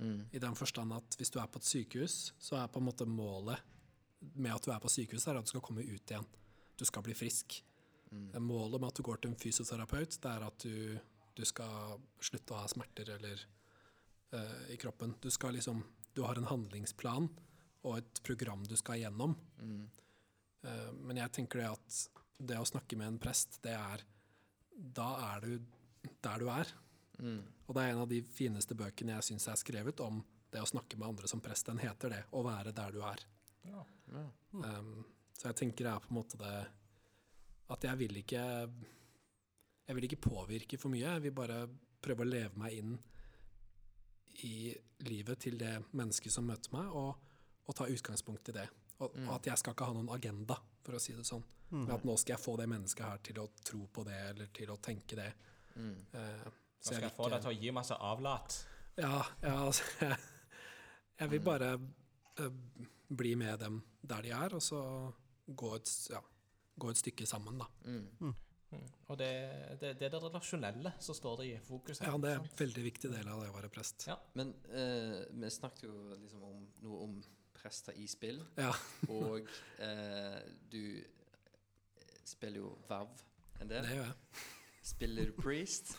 Mm. 0.00 0.26
I 0.32 0.42
den 0.42 0.58
forstand 0.58 0.92
at 0.92 1.16
hvis 1.16 1.30
du 1.32 1.38
er 1.40 1.46
på 1.46 1.62
et 1.62 1.68
sykehus, 1.70 2.34
så 2.42 2.58
er 2.58 2.68
på 2.68 2.82
en 2.82 2.88
måte 2.90 3.06
målet 3.08 3.62
med 4.20 4.54
at 4.54 4.66
du 4.66 4.72
er 4.72 4.82
på 4.82 4.90
sykehus, 4.90 5.26
er 5.26 5.38
at 5.38 5.46
du 5.46 5.52
skal 5.52 5.64
komme 5.64 5.84
ut 5.84 6.12
igjen. 6.12 6.26
Du 6.76 6.84
skal 6.88 7.04
bli 7.04 7.14
frisk. 7.16 7.58
Målet 8.38 8.80
med 8.80 8.88
at 8.88 8.96
du 8.96 9.04
går 9.04 9.20
til 9.20 9.32
en 9.32 9.38
fysioterapeut, 9.40 10.16
det 10.22 10.30
er 10.30 10.44
at 10.46 10.64
du, 10.64 10.96
du 11.36 11.44
skal 11.48 11.98
slutte 12.22 12.54
å 12.54 12.60
ha 12.62 12.68
smerter 12.70 13.10
eller 13.16 13.42
uh, 14.34 14.62
i 14.72 14.78
kroppen. 14.80 15.16
Du 15.20 15.30
skal 15.30 15.56
liksom 15.58 15.84
Du 16.16 16.22
har 16.24 16.38
en 16.38 16.48
handlingsplan 16.48 17.28
og 17.84 17.98
et 17.98 18.22
program 18.24 18.62
du 18.64 18.76
skal 18.76 19.02
gjennom. 19.02 19.34
Mm. 19.60 19.88
Uh, 20.64 20.92
men 21.02 21.20
jeg 21.20 21.32
tenker 21.32 21.60
det 21.60 21.72
at 21.74 21.98
det 22.38 22.60
å 22.60 22.68
snakke 22.68 22.96
med 22.96 23.10
en 23.10 23.18
prest, 23.20 23.58
det 23.64 23.74
er 23.76 24.04
Da 24.72 25.10
er 25.34 25.44
du 25.44 25.52
der 26.22 26.38
du 26.38 26.48
er. 26.52 26.72
Mm. 27.18 27.42
Og 27.66 27.74
det 27.74 27.82
er 27.82 27.92
en 27.92 28.04
av 28.04 28.08
de 28.08 28.20
fineste 28.22 28.76
bøkene 28.78 29.16
jeg 29.16 29.30
syns 29.30 29.48
er 29.50 29.60
skrevet 29.60 30.00
om 30.04 30.20
det 30.52 30.62
å 30.62 30.68
snakke 30.68 30.98
med 31.00 31.08
andre 31.08 31.28
som 31.28 31.40
prest. 31.42 31.66
Den 31.66 31.82
heter 31.82 32.12
det, 32.12 32.24
'Å 32.30 32.44
være 32.44 32.72
der 32.72 32.92
du 32.92 33.00
er'. 33.02 33.24
Ja. 33.66 33.82
Ja. 34.12 34.26
Um, 34.52 35.04
så 35.36 35.50
jeg 35.50 35.58
tenker 35.60 35.86
det 35.86 35.92
er 35.92 36.04
på 36.04 36.12
en 36.12 36.16
måte 36.16 36.38
det 36.40 36.52
At 37.74 37.84
jeg 37.84 37.98
vil 37.98 38.20
ikke 38.22 38.44
Jeg 39.86 39.96
vil 39.98 40.06
ikke 40.08 40.22
påvirke 40.28 40.78
for 40.78 40.90
mye. 40.90 41.04
Jeg 41.04 41.22
vil 41.26 41.34
bare 41.34 41.66
prøve 42.02 42.24
å 42.24 42.28
leve 42.28 42.58
meg 42.58 42.78
inn 42.78 42.96
i 44.44 44.74
livet 45.06 45.38
til 45.46 45.56
det 45.58 45.72
mennesket 45.96 46.32
som 46.32 46.44
møter 46.44 46.72
meg, 46.74 46.90
og, 46.92 47.30
og 47.64 47.76
ta 47.78 47.86
utgangspunkt 47.88 48.50
i 48.50 48.56
det. 48.58 48.66
Og, 48.98 49.14
og 49.22 49.30
at 49.36 49.46
jeg 49.48 49.60
skal 49.62 49.72
ikke 49.72 49.88
ha 49.88 49.94
noen 49.96 50.10
agenda, 50.12 50.58
for 50.84 50.98
å 50.98 51.00
si 51.00 51.14
det 51.16 51.24
sånn. 51.24 51.44
Med 51.70 51.94
at 51.94 52.04
nå 52.06 52.14
skal 52.20 52.36
jeg 52.36 52.42
få 52.42 52.56
det 52.60 52.68
mennesket 52.70 53.06
her 53.06 53.22
til 53.26 53.40
å 53.42 53.46
tro 53.64 53.86
på 53.92 54.04
det, 54.06 54.18
eller 54.32 54.50
til 54.54 54.70
å 54.74 54.76
tenke 54.82 55.18
det. 55.18 55.30
Mm. 55.76 55.96
Uh, 56.12 56.44
Så 56.78 56.92
skal 56.92 57.08
jeg 57.08 57.16
få 57.16 57.30
deg 57.32 57.46
til 57.46 57.54
å 57.54 57.56
gi 57.62 57.72
masse 57.74 57.96
avlat. 58.10 58.58
Ja, 59.00 59.22
ja 59.42 59.56
altså, 59.64 59.88
jeg, 60.02 60.18
jeg 61.22 61.32
vil 61.32 61.42
bare 61.44 61.72
eh, 61.74 62.60
bli 63.08 63.34
med 63.38 63.60
dem 63.62 63.82
der 64.02 64.24
de 64.24 64.32
er, 64.34 64.56
og 64.56 64.62
så 64.62 64.80
gå 65.46 65.74
et, 65.76 65.92
ja, 66.10 66.20
gå 66.78 66.90
et 66.90 67.00
stykke 67.00 67.26
sammen, 67.26 67.60
da. 67.62 67.68
Mm. 67.84 68.08
Mm. 68.20 68.34
Og 69.06 69.18
det, 69.18 69.30
det, 69.80 69.92
det 70.00 70.08
er 70.08 70.12
det 70.16 70.22
relasjonelle 70.24 70.92
som 71.00 71.14
står 71.14 71.42
i 71.46 71.52
fokus 71.62 72.00
her. 72.02 72.10
Ja, 72.10 72.18
det 72.22 72.32
er 72.32 72.40
en 72.40 72.48
veldig 72.58 72.84
viktig 72.88 73.10
del 73.12 73.28
av 73.30 73.42
det 73.42 73.50
å 73.52 73.54
være 73.54 73.70
prest. 73.72 74.08
Ja. 74.10 74.16
Men 74.38 74.52
eh, 74.74 75.22
vi 75.30 75.50
snakket 75.54 75.86
jo 75.86 75.94
liksom 76.18 76.42
om 76.48 76.64
noe 76.82 77.04
om 77.06 77.16
prester 77.56 77.96
i 77.96 78.08
spill, 78.10 78.42
Ja, 78.58 78.72
og 79.16 79.46
eh, 79.82 80.42
du 80.70 80.82
eh, 80.98 82.18
spiller 82.26 82.64
jo 82.64 82.74
Vav 82.90 83.14
en 83.62 83.70
det 83.70 83.80
gjør 83.86 84.02
jeg. 84.02 84.44
Spiller 84.86 85.30
du 85.30 85.38
Priest? 85.40 85.94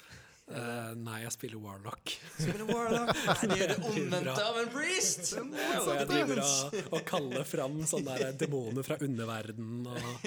Eh, 0.48 0.92
nei, 0.96 1.18
jeg 1.26 1.32
spiller 1.36 1.60
Warlock. 1.60 2.14
Spiller 2.38 2.70
Warlock? 2.70 3.10
Nei, 3.50 3.56
det 3.60 3.66
er 3.66 3.72
det 3.74 3.90
omvendte 3.90 4.36
av 4.40 4.60
en 4.62 4.70
Priest! 4.72 5.26
Så 5.34 5.96
jeg 5.98 6.06
driver 6.08 6.40
og, 6.40 6.78
og 6.96 7.02
kaller 7.10 7.44
fram 7.44 7.82
sånne 7.90 8.30
demoner 8.40 8.86
fra 8.88 8.96
underverden 9.04 9.90
og 9.92 10.24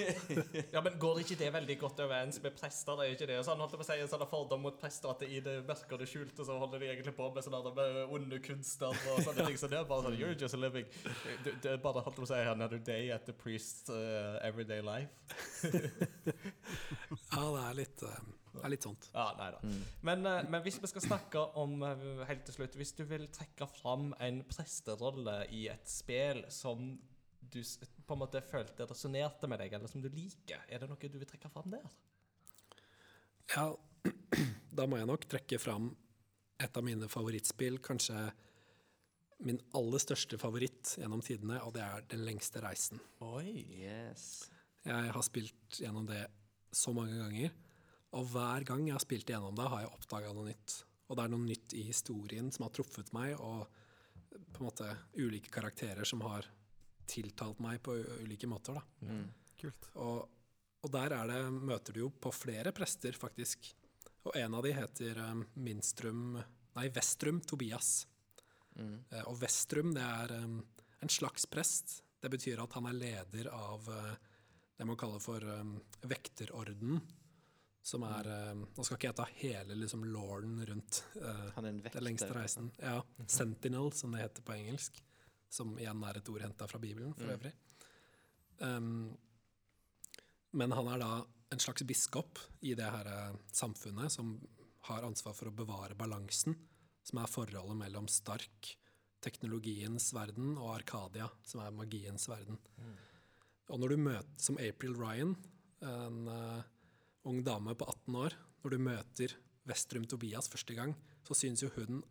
Ja, 0.75 0.83
men 0.85 0.99
Går 1.01 1.23
ikke 1.23 1.39
det 1.39 1.49
veldig 1.55 1.77
godt 1.81 2.03
overens 2.05 2.37
med 2.43 2.53
prester? 2.53 2.99
Det 2.99 3.07
er 3.07 3.15
ikke 3.15 3.29
det 3.31 3.39
sånn, 3.47 3.63
holdt 3.63 3.73
jeg 3.73 3.81
på 3.81 3.87
å 3.87 3.89
si, 3.89 3.97
en 4.03 4.11
sånn 4.11 4.25
fordom 4.29 4.61
mot 4.67 4.77
prester 4.77 5.09
at 5.09 5.25
i 5.25 5.39
det 5.41 5.55
mørke 5.65 5.97
og 5.97 6.03
det 6.03 6.09
skjulte 6.11 6.45
så 6.45 6.57
holder 6.61 6.83
de 6.83 6.91
egentlig 6.91 7.15
på 7.17 7.31
med 7.33 7.47
sånne 7.47 7.87
onde 8.13 8.41
kunster 8.45 8.93
og 8.93 9.23
sånne 9.25 9.47
ting. 9.47 9.57
Så 9.57 9.71
det 9.71 9.79
er 9.79 9.89
bare 9.89 10.05
sånn 10.05 10.19
You're 10.21 10.37
just 10.37 10.59
living 10.59 10.85
Det, 11.47 11.65
er 11.65 11.81
bare 11.81 12.05
holdt 12.05 12.19
på 12.19 12.27
å 12.27 12.29
si, 12.29 12.43
another 12.51 12.77
day 12.77 13.09
at 13.15 13.25
the 13.25 13.33
priest's 13.33 13.89
uh, 13.89 14.37
everyday 14.45 14.85
life. 14.85 15.09
Ja, 17.31 17.43
det 17.47 17.61
er 17.63 17.75
litt, 17.75 18.01
eh, 18.05 18.21
det 18.51 18.63
er 18.67 18.73
litt 18.73 18.85
sånt. 18.85 19.07
Ja, 19.13 19.29
nei 19.37 19.47
da. 19.53 19.61
Men, 20.07 20.25
eh, 20.27 20.49
men 20.51 20.63
hvis 20.65 20.79
vi 20.83 20.89
skal 20.91 21.05
snakke 21.05 21.43
om 21.61 21.81
eh, 21.87 22.03
helt 22.29 22.43
til 22.47 22.57
slutt 22.57 22.75
Hvis 22.79 22.93
du 22.97 23.03
vil 23.07 23.27
trekke 23.33 23.67
fram 23.69 24.11
en 24.19 24.41
presterolle 24.49 25.37
i 25.55 25.65
et 25.71 25.87
spill 25.89 26.43
som 26.51 26.93
du 27.51 27.59
på 27.61 28.15
en 28.15 28.21
måte 28.21 28.41
følte 28.45 28.85
resonnerte 28.87 29.49
med 29.49 29.59
deg, 29.63 29.73
eller 29.75 29.89
som 29.91 30.03
du 30.03 30.09
liker, 30.11 30.61
er 30.67 30.81
det 30.81 30.89
noe 30.91 31.11
du 31.11 31.17
vil 31.19 31.29
trekke 31.29 31.49
fram 31.51 31.73
der? 31.73 31.87
Ja, 33.55 33.71
da 34.77 34.87
må 34.87 34.99
jeg 34.99 35.09
nok 35.09 35.27
trekke 35.31 35.59
fram 35.59 35.91
et 36.61 36.77
av 36.77 36.85
mine 36.85 37.09
favorittspill, 37.11 37.79
kanskje 37.83 38.29
min 39.41 39.57
aller 39.77 40.01
største 40.01 40.37
favoritt 40.37 40.95
gjennom 41.01 41.23
tidene, 41.25 41.57
og 41.65 41.73
det 41.75 41.81
er 41.81 42.05
Den 42.11 42.25
lengste 42.27 42.61
reisen. 42.61 43.01
Oi. 43.25 43.65
Yes. 43.81 44.51
Jeg 44.85 45.13
har 45.15 45.25
spilt 45.25 45.81
gjennom 45.81 46.05
det 46.09 46.23
så 46.71 46.93
mange 46.95 47.17
ganger, 47.17 47.51
og 48.11 48.25
hver 48.33 48.65
gang 48.67 48.85
jeg 48.87 48.95
har 48.97 49.03
spilt 49.03 49.29
gjennom 49.31 49.55
det, 49.55 49.67
har 49.71 49.85
jeg 49.85 49.93
oppdaga 49.95 50.33
noe 50.35 50.49
nytt. 50.49 50.77
Og 51.11 51.17
det 51.17 51.23
er 51.25 51.31
noe 51.33 51.43
nytt 51.47 51.73
i 51.75 51.83
historien 51.87 52.49
som 52.51 52.65
har 52.67 52.73
truffet 52.75 53.11
meg, 53.15 53.35
og 53.39 53.67
på 54.51 54.61
en 54.61 54.67
måte 54.67 54.87
ulike 55.19 55.51
karakterer 55.51 56.07
som 56.07 56.23
har 56.23 56.47
tiltalt 57.11 57.59
meg 57.63 57.81
på 57.83 57.95
u- 57.99 58.17
ulike 58.23 58.47
måter. 58.47 58.77
Da. 58.79 59.07
Mm. 59.07 59.25
Kult. 59.59 59.89
Og, 59.99 60.21
og 60.83 60.91
der 60.95 61.15
er 61.17 61.27
det, 61.31 61.39
møter 61.51 61.95
du 61.95 62.03
jo 62.05 62.09
på 62.23 62.31
flere 62.35 62.71
prester, 62.75 63.15
faktisk. 63.19 63.71
Og 64.27 64.35
en 64.37 64.53
av 64.59 64.63
de 64.63 64.71
heter 64.77 65.17
um, 65.31 65.45
Minstrum 65.55 66.37
Nei, 66.77 66.85
Vestrum 66.95 67.41
Tobias. 67.43 68.05
Mm. 68.79 68.93
Eh, 69.11 69.23
og 69.27 69.35
Vestrum, 69.41 69.91
det 69.97 70.03
er 70.05 70.31
um, 70.45 70.61
en 71.03 71.11
slags 71.11 71.43
prest. 71.51 71.97
Det 72.21 72.29
betyr 72.31 72.61
at 72.63 72.75
han 72.77 72.87
er 72.87 72.95
leder 72.95 73.49
av 73.51 73.89
eh, 73.91 74.13
det 74.77 74.87
man 74.87 74.95
kaller 74.99 75.19
for 75.19 75.43
um, 75.43 75.73
vekterorden. 76.07 77.01
Som 77.83 78.03
er 78.05 78.27
um, 78.51 78.65
Nå 78.77 78.83
skal 78.85 78.97
ikke 78.99 79.07
jeg 79.09 79.17
ta 79.17 79.25
hele 79.39 79.75
liksom, 79.79 80.03
lauren 80.13 80.59
rundt 80.69 80.99
uh, 81.17 81.47
Han 81.55 81.65
er 81.65 81.69
en 81.73 81.79
vekter. 81.81 81.97
den 81.99 82.05
lengste 82.11 82.29
reisen. 82.35 82.67
Ja, 82.77 82.99
Sentinel, 83.25 83.89
som 83.97 84.11
det 84.13 84.21
heter 84.21 84.45
på 84.45 84.53
engelsk. 84.53 84.99
Som 85.51 85.73
igjen 85.81 86.03
er 86.07 86.19
et 86.21 86.29
ord 86.29 86.41
henta 86.45 86.67
fra 86.69 86.79
Bibelen, 86.79 87.13
for 87.17 87.25
Mm. 87.25 87.33
øvrig. 87.39 87.53
Um, 88.61 89.17
men 90.53 90.71
han 90.77 90.87
er 90.93 90.99
da 91.01 91.11
en 91.51 91.59
slags 91.59 91.83
biskop 91.87 92.39
i 92.61 92.73
det 92.75 92.85
her 92.91 93.07
eh, 93.07 93.33
samfunnet 93.51 94.11
som 94.11 94.35
har 94.87 95.03
ansvar 95.03 95.33
for 95.35 95.49
å 95.49 95.55
bevare 95.55 95.95
balansen, 95.97 96.55
som 97.03 97.19
er 97.19 97.27
forholdet 97.31 97.75
mellom 97.79 98.07
Stark, 98.11 98.75
teknologiens 99.21 100.11
verden, 100.15 100.53
og 100.57 100.75
Arkadia, 100.77 101.27
som 101.43 101.61
er 101.65 101.71
magiens 101.75 102.27
verden. 102.31 102.57
Og 103.71 103.79
når 103.79 103.89
du 103.89 103.97
møter, 103.97 104.31
som 104.41 104.57
April 104.63 104.95
Ryan, 104.99 105.35
en 105.81 106.21
eh, 106.27 106.63
ung 107.29 107.43
dame 107.45 107.75
på 107.77 107.87
18 107.87 108.17
år, 108.23 108.35
når 108.63 108.73
du 108.73 108.81
møter 108.81 109.35
Vestrum 109.69 110.07
Tobias 110.09 110.49
første 110.49 110.75
gang, 110.77 110.95
så 111.25 111.37
syns 111.37 111.63
jo 111.63 111.69
hun 111.75 112.01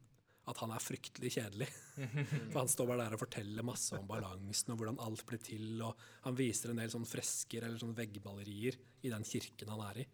at 0.51 0.59
han 0.63 0.73
er 0.75 0.83
fryktelig 0.83 1.33
kjedelig. 1.37 1.69
For 2.51 2.61
han 2.63 2.71
står 2.71 2.89
bare 2.89 3.05
der 3.05 3.17
og 3.17 3.23
forteller 3.23 3.67
masse 3.67 3.99
om 3.99 4.09
balansen 4.09 4.73
og 4.73 4.81
hvordan 4.81 5.01
alt 5.05 5.25
blir 5.29 5.43
til, 5.45 5.69
og 5.87 5.99
han 6.25 6.39
viser 6.39 6.73
en 6.73 6.81
del 6.83 6.93
sånn 6.93 7.09
fresker 7.09 7.67
eller 7.67 7.81
sånn 7.83 7.97
veggmalerier 7.97 8.79
i 9.05 9.13
den 9.13 9.27
kirken 9.27 9.73
han 9.75 9.85
er 9.91 10.03
i. 10.03 10.07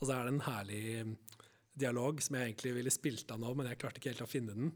Og 0.00 0.06
så 0.06 0.14
er 0.16 0.24
det 0.26 0.34
en 0.34 0.46
herlig 0.46 0.84
mm, 1.04 1.16
dialog 1.84 2.22
som 2.24 2.38
jeg 2.38 2.50
egentlig 2.50 2.76
ville 2.78 2.94
spilt 2.94 3.34
av 3.34 3.42
nå, 3.42 3.52
men 3.56 3.68
jeg 3.70 3.80
klarte 3.82 4.00
ikke 4.00 4.14
helt 4.14 4.24
å 4.24 4.30
finne 4.30 4.56
den. 4.56 4.72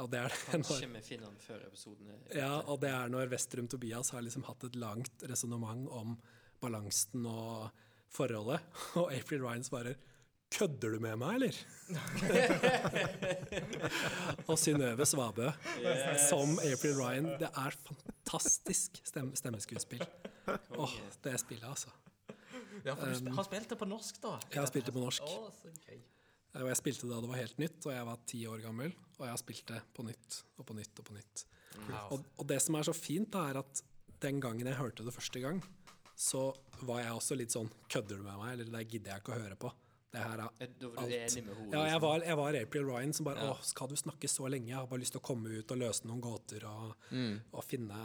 Og 0.00 0.08
det 0.08 0.22
er 0.22 0.32
når, 0.32 0.44
Kanskje 0.64 0.88
vi 0.88 1.04
finner 1.04 1.28
den 1.28 1.42
før 1.42 1.64
episoden 1.66 2.12
ja, 2.32 2.52
og 2.64 2.78
det 2.80 2.88
er 2.88 3.10
når 3.12 3.28
Vestrum 3.28 3.66
Tobias 3.68 4.14
har 4.14 4.24
liksom 4.24 4.46
hatt 4.46 4.64
et 4.64 4.78
langt 4.80 5.24
resonnement 5.28 5.84
om 5.92 6.14
balansen 6.62 7.26
og 7.28 7.68
forholdet, 8.16 8.64
og 9.00 9.12
April 9.14 9.44
Ryan 9.44 9.66
svarer 9.66 10.00
Kødder 10.52 10.92
du 10.92 10.98
med 11.00 11.16
meg, 11.16 11.38
eller? 11.38 11.58
og 14.52 14.58
Synnøve 14.60 15.06
Svabø 15.08 15.46
som 16.26 16.58
April 16.60 16.98
Ryan. 16.98 17.30
Det 17.40 17.48
er 17.48 17.78
fantastisk 17.86 19.00
stem 19.08 19.30
stemmeskuespill. 19.38 20.04
Åh, 20.76 20.96
det 21.24 21.38
spillet, 21.40 21.64
altså. 21.64 21.88
Ja, 22.84 22.98
for 22.98 23.08
du 23.16 23.32
har 23.32 23.48
spilt 23.48 23.72
det 23.72 23.78
på 23.80 23.88
norsk, 23.88 24.20
da? 24.20 24.36
Jeg 24.52 24.60
har 24.60 24.68
spilt 24.68 24.90
det 24.90 24.94
på 24.96 25.00
norsk. 25.00 25.24
Og 26.52 26.68
jeg 26.68 26.78
spilte 26.82 27.06
det 27.08 27.14
da 27.14 27.20
det 27.24 27.30
var 27.30 27.40
helt 27.40 27.60
nytt, 27.62 27.78
og 27.86 27.94
jeg 27.94 28.06
var 28.10 28.24
ti 28.28 28.42
år 28.50 28.62
gammel. 28.66 28.96
Og 29.18 29.24
jeg 29.24 29.32
har 29.32 29.40
spilt 29.40 29.68
det 29.72 29.80
på 29.96 30.04
nytt 30.04 30.42
og 30.60 30.66
på 30.68 30.76
nytt 30.76 31.00
og 31.00 31.08
på 31.08 31.16
nytt. 31.16 31.44
Wow. 31.86 32.00
Og, 32.16 32.26
og 32.42 32.48
det 32.50 32.58
som 32.60 32.76
er 32.76 32.88
så 32.88 32.94
fint, 32.96 33.30
da, 33.32 33.46
er 33.48 33.62
at 33.62 33.80
den 34.22 34.42
gangen 34.42 34.68
jeg 34.68 34.76
hørte 34.76 35.06
det 35.06 35.14
første 35.14 35.40
gang, 35.40 35.62
så 36.22 36.42
var 36.86 37.00
jeg 37.02 37.14
også 37.18 37.36
litt 37.38 37.54
sånn 37.54 37.70
Kødder 37.90 38.20
du 38.20 38.26
med 38.26 38.36
meg? 38.38 38.52
Eller 38.54 38.68
det 38.76 38.82
gidder 38.92 39.12
jeg 39.16 39.22
ikke 39.24 39.34
å 39.34 39.40
høre 39.42 39.56
på. 39.58 39.70
det 40.12 40.20
her 40.22 40.34
er 40.38 40.42
Alt. 40.44 40.60
Ja, 40.60 41.04
jeg 41.08 41.30
liksom? 41.32 42.00
var, 42.04 42.24
jeg 42.28 42.36
var 42.36 42.56
April 42.60 42.84
Ryan 42.84 43.14
som 43.16 43.24
bare 43.26 43.46
Ja. 43.46 43.54
Å, 43.54 43.62
skal 43.64 43.88
du 43.88 43.94
snakke 43.96 44.28
så 44.28 44.48
lenge? 44.52 44.68
Jeg 44.68 44.76
har 44.76 44.86
bare 44.90 45.00
lyst 45.02 45.14
til 45.16 45.22
å 45.22 45.24
komme 45.24 45.48
ut 45.56 45.72
og 45.72 45.80
løse 45.80 46.04
noen 46.06 46.20
gåter 46.20 46.66
og, 46.68 46.92
Mm. 47.10 47.40
og 47.52 47.64
finne, 47.64 48.02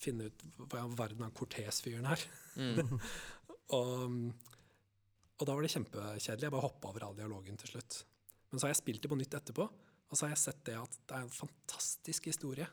finne 0.00 0.30
ut 0.30 0.42
hva 0.64 0.86
i 0.86 0.96
verden 0.96 1.22
han 1.26 1.34
Cortes-fyren 1.36 2.08
her. 2.08 2.24
Mm. 2.56 2.98
og, 3.78 4.32
og 5.38 5.46
da 5.46 5.54
var 5.54 5.62
det 5.66 5.72
kjempekjedelig. 5.74 6.46
Jeg 6.48 6.54
bare 6.54 6.66
hoppa 6.66 6.88
over 6.90 7.04
all 7.06 7.16
dialogen 7.18 7.56
til 7.60 7.74
slutt. 7.74 8.02
Men 8.50 8.58
så 8.60 8.66
har 8.66 8.72
jeg 8.74 8.82
spilt 8.82 9.02
det 9.04 9.10
på 9.12 9.16
nytt 9.20 9.34
etterpå, 9.38 9.64
og 10.12 10.16
så 10.18 10.26
har 10.26 10.34
jeg 10.34 10.42
sett 10.42 10.64
det 10.68 10.74
at 10.80 10.96
det 11.08 11.16
er 11.18 11.24
en 11.26 11.32
fantastisk 11.36 12.26
historie. 12.28 12.66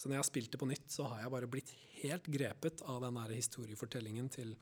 Så 0.00 0.08
når 0.08 0.16
jeg 0.16 0.22
har 0.22 0.30
spilt 0.30 0.52
det 0.54 0.60
på 0.60 0.68
nytt, 0.68 0.86
så 0.88 1.04
har 1.10 1.20
jeg 1.20 1.32
bare 1.34 1.48
blitt 1.52 1.70
helt 2.00 2.28
grepet 2.32 2.80
av 2.88 3.02
den 3.04 3.18
der 3.20 3.34
historiefortellingen 3.36 4.30
til 4.32 4.54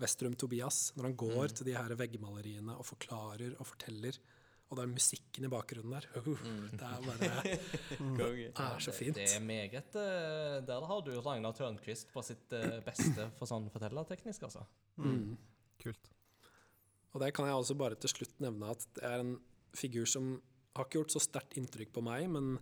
Westrum 0.00 0.32
Tobias, 0.40 0.94
når 0.96 1.10
han 1.10 1.16
går 1.20 1.52
til 1.52 1.68
de 1.68 1.74
her 1.76 1.92
veggmaleriene 2.00 2.72
og 2.72 2.86
forklarer 2.88 3.58
og 3.58 3.68
forteller, 3.68 4.16
og 4.70 4.78
det 4.78 4.84
er 4.86 4.92
musikken 4.92 5.44
i 5.44 5.50
bakgrunnen 5.50 5.92
der. 5.92 6.06
Det 6.14 6.86
er 6.86 7.02
bare 7.04 7.18
det 8.20 8.62
er 8.64 8.84
så 8.86 8.94
fint. 8.94 9.18
Det 9.18 9.26
er 9.34 9.42
meget 9.42 9.96
eh, 9.98 10.60
Der 10.64 10.86
har 10.86 11.02
du 11.04 11.10
Ragnar 11.18 11.56
Tørnquist 11.58 12.12
på 12.14 12.22
sitt 12.24 12.54
eh, 12.54 12.78
beste 12.86 13.26
for 13.36 13.50
sånn 13.50 13.66
fortellerteknisk, 13.74 14.46
altså. 14.46 14.62
Mm. 15.02 15.34
Kult. 15.82 16.12
Og 17.10 17.20
der 17.20 17.34
kan 17.34 17.50
jeg 17.50 17.58
også 17.58 17.76
bare 17.76 17.98
til 17.98 18.14
slutt 18.14 18.38
nevne 18.40 18.70
at 18.70 18.86
det 18.94 19.04
er 19.10 19.24
en 19.24 19.34
figur 19.76 20.06
som 20.08 20.36
har 20.78 20.86
ikke 20.86 21.00
gjort 21.00 21.18
så 21.18 21.24
sterkt 21.26 21.58
inntrykk 21.58 21.90
på 21.98 22.06
meg, 22.06 22.30
men 22.30 22.54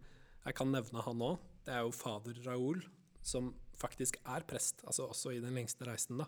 jeg 0.46 0.56
kan 0.56 0.72
nevne 0.72 1.04
han 1.04 1.24
òg. 1.28 1.36
Det 1.66 1.74
er 1.74 1.82
jo 1.86 1.94
fader 1.94 2.38
Raoul, 2.46 2.82
som 3.22 3.52
faktisk 3.78 4.18
er 4.26 4.44
prest, 4.48 4.82
altså 4.86 5.06
også 5.12 5.32
i 5.36 5.40
Den 5.42 5.54
lengste 5.54 5.86
reisen. 5.86 6.18
da. 6.18 6.26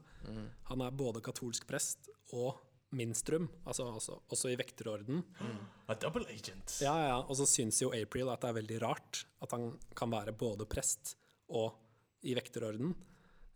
Han 0.71 0.83
er 0.85 0.91
både 0.95 1.23
katolsk 1.25 1.67
prest 1.67 2.11
og 2.37 2.59
minstrum, 2.95 3.49
altså, 3.65 3.87
også, 3.87 4.17
også 4.31 4.51
i 4.51 4.57
vekterorden. 4.59 5.23
A 5.89 5.95
double 5.95 6.27
agent. 6.31 6.81
Ja, 6.83 6.95
ja, 7.07 7.19
og 7.23 7.37
så 7.39 7.47
syns 7.47 7.79
jo 7.83 7.93
April 7.95 8.31
at 8.33 8.43
det 8.43 8.51
er 8.51 8.59
veldig 8.59 8.81
rart 8.83 9.25
at 9.43 9.55
han 9.55 9.79
kan 9.99 10.11
være 10.11 10.35
både 10.35 10.67
prest 10.71 11.15
og 11.49 11.75
i 12.27 12.35
vekterorden. 12.35 12.95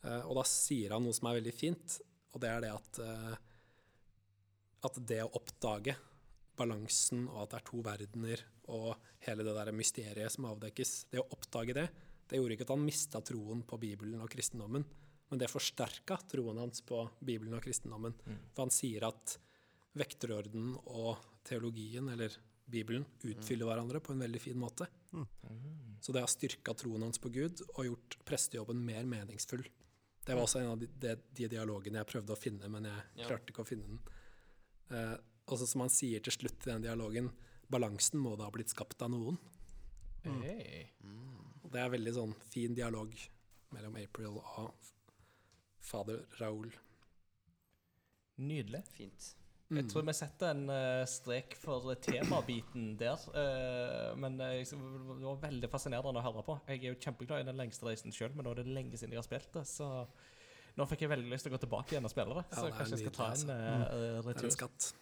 Eh, 0.04 0.22
og 0.22 0.38
da 0.38 0.44
sier 0.48 0.94
han 0.94 1.02
noe 1.04 1.14
som 1.16 1.28
er 1.30 1.40
veldig 1.40 1.54
fint, 1.54 1.98
og 2.34 2.42
det 2.42 2.50
er 2.50 2.64
det 2.64 2.72
at 2.74 3.02
eh, 3.02 3.34
at 4.84 4.98
det 5.08 5.22
å 5.24 5.32
oppdage 5.38 5.96
balansen 6.58 7.24
og 7.30 7.44
at 7.44 7.54
det 7.54 7.60
er 7.60 7.68
to 7.70 7.82
verdener 7.84 8.42
og 8.72 8.96
hele 9.26 9.44
det 9.46 9.54
der 9.56 9.72
mysteriet 9.76 10.32
som 10.32 10.46
avdekkes, 10.50 11.06
det 11.12 11.20
å 11.22 11.28
oppdage 11.34 11.74
det, 11.76 11.88
det 12.28 12.38
gjorde 12.40 12.56
ikke 12.56 12.64
at 12.68 12.72
han 12.74 12.84
mista 12.86 13.20
troen 13.20 13.62
på 13.68 13.78
Bibelen 13.82 14.20
og 14.24 14.30
kristendommen, 14.32 14.84
men 15.30 15.38
det 15.40 15.50
forsterka 15.52 16.16
troen 16.30 16.58
hans 16.62 16.80
på 16.86 17.02
Bibelen 17.24 17.54
og 17.56 17.62
kristendommen. 17.64 18.14
For 18.54 18.64
han 18.64 18.72
sier 18.72 19.04
at 19.08 19.38
vekterorden 19.94 20.74
og 20.86 21.18
teologien, 21.46 22.08
eller 22.12 22.32
Bibelen, 22.66 23.04
utfyller 23.28 23.68
hverandre 23.68 24.00
på 24.00 24.14
en 24.14 24.22
veldig 24.24 24.40
fin 24.40 24.56
måte. 24.58 24.86
Så 26.00 26.12
det 26.12 26.22
har 26.24 26.28
styrka 26.32 26.74
troen 26.74 27.02
hans 27.04 27.20
på 27.20 27.30
Gud 27.32 27.60
og 27.74 27.84
gjort 27.86 28.16
prestejobben 28.24 28.80
mer 28.84 29.04
meningsfull. 29.04 29.64
Det 30.24 30.32
var 30.34 30.46
også 30.46 30.62
en 30.62 30.70
av 30.72 30.78
de, 30.80 30.88
de, 30.88 31.14
de 31.36 31.48
dialogene 31.52 32.00
jeg 32.00 32.08
prøvde 32.08 32.32
å 32.32 32.40
finne, 32.40 32.68
men 32.72 32.88
jeg 32.88 33.02
Ja. 33.20 33.26
klarte 33.28 33.52
ikke 33.52 33.64
å 33.64 33.68
finne 33.68 33.84
den. 33.86 34.00
Eh, 34.90 35.16
og 35.52 35.58
så 35.60 35.66
som 35.68 35.84
han 35.84 35.92
sier 35.92 36.20
til 36.24 36.32
slutt 36.32 36.64
i 36.66 36.70
den 36.72 36.82
dialogen, 36.86 37.28
balansen 37.74 38.22
må 38.22 38.36
da 38.38 38.48
ha 38.48 38.54
blitt 38.54 38.72
skapt 38.72 39.02
av 39.04 39.12
noen. 39.12 39.38
Hey. 40.24 40.86
Mm. 41.04 41.68
det 41.68 41.82
er 41.82 41.90
veldig 41.92 42.12
sånn 42.16 42.30
fin 42.48 42.72
dialog 42.72 43.12
mellom 43.74 43.96
April 44.00 44.38
og 44.40 44.72
fader 45.84 46.22
Raoul. 46.38 46.70
Nydelig. 48.40 48.80
Fint. 48.94 49.34
Jeg 49.74 49.88
tror 49.90 50.04
vi 50.06 50.12
setter 50.14 50.52
en 50.52 50.68
eh, 50.70 51.02
strek 51.08 51.54
for 51.58 51.94
temabiten 52.04 52.92
der. 53.00 53.22
eh, 53.40 54.10
men 54.20 54.36
eh, 54.44 54.60
det 54.60 55.24
var 55.24 55.40
veldig 55.46 55.70
fascinerende 55.72 56.20
å 56.20 56.24
høre 56.26 56.44
på. 56.46 56.58
Jeg 56.68 56.82
er 56.82 56.92
jo 56.92 57.00
kjempeglad 57.00 57.42
i 57.42 57.48
Den 57.48 57.58
lengste 57.58 57.88
reisen 57.88 58.14
sjøl, 58.14 58.34
men 58.36 58.46
nå 58.46 58.52
er 58.54 58.62
det 58.62 58.74
lenge 58.76 59.00
siden 59.00 59.16
jeg 59.16 59.22
har 59.22 59.26
spilt 59.26 59.50
det. 59.56 59.64
Så 59.70 59.88
nå 60.78 60.88
fikk 60.90 61.06
jeg 61.06 61.14
veldig 61.14 61.32
lyst 61.32 61.48
til 61.48 61.54
å 61.54 61.56
gå 61.56 61.62
tilbake 61.64 61.94
igjen 61.94 62.06
og 62.06 62.12
spille 62.12 62.36
det. 62.40 62.44
Ja, 62.50 62.58
så 62.58 62.68
det 62.68 62.76
kanskje 62.76 62.98
jeg 62.98 63.06
skal 63.06 63.16
ta 63.18 63.30
en 63.32 63.48
nydelig, 63.54 64.12
retur. 64.20 64.28
Det 64.28 64.44
er 64.44 64.50
en 64.52 64.58
skatt. 64.58 64.92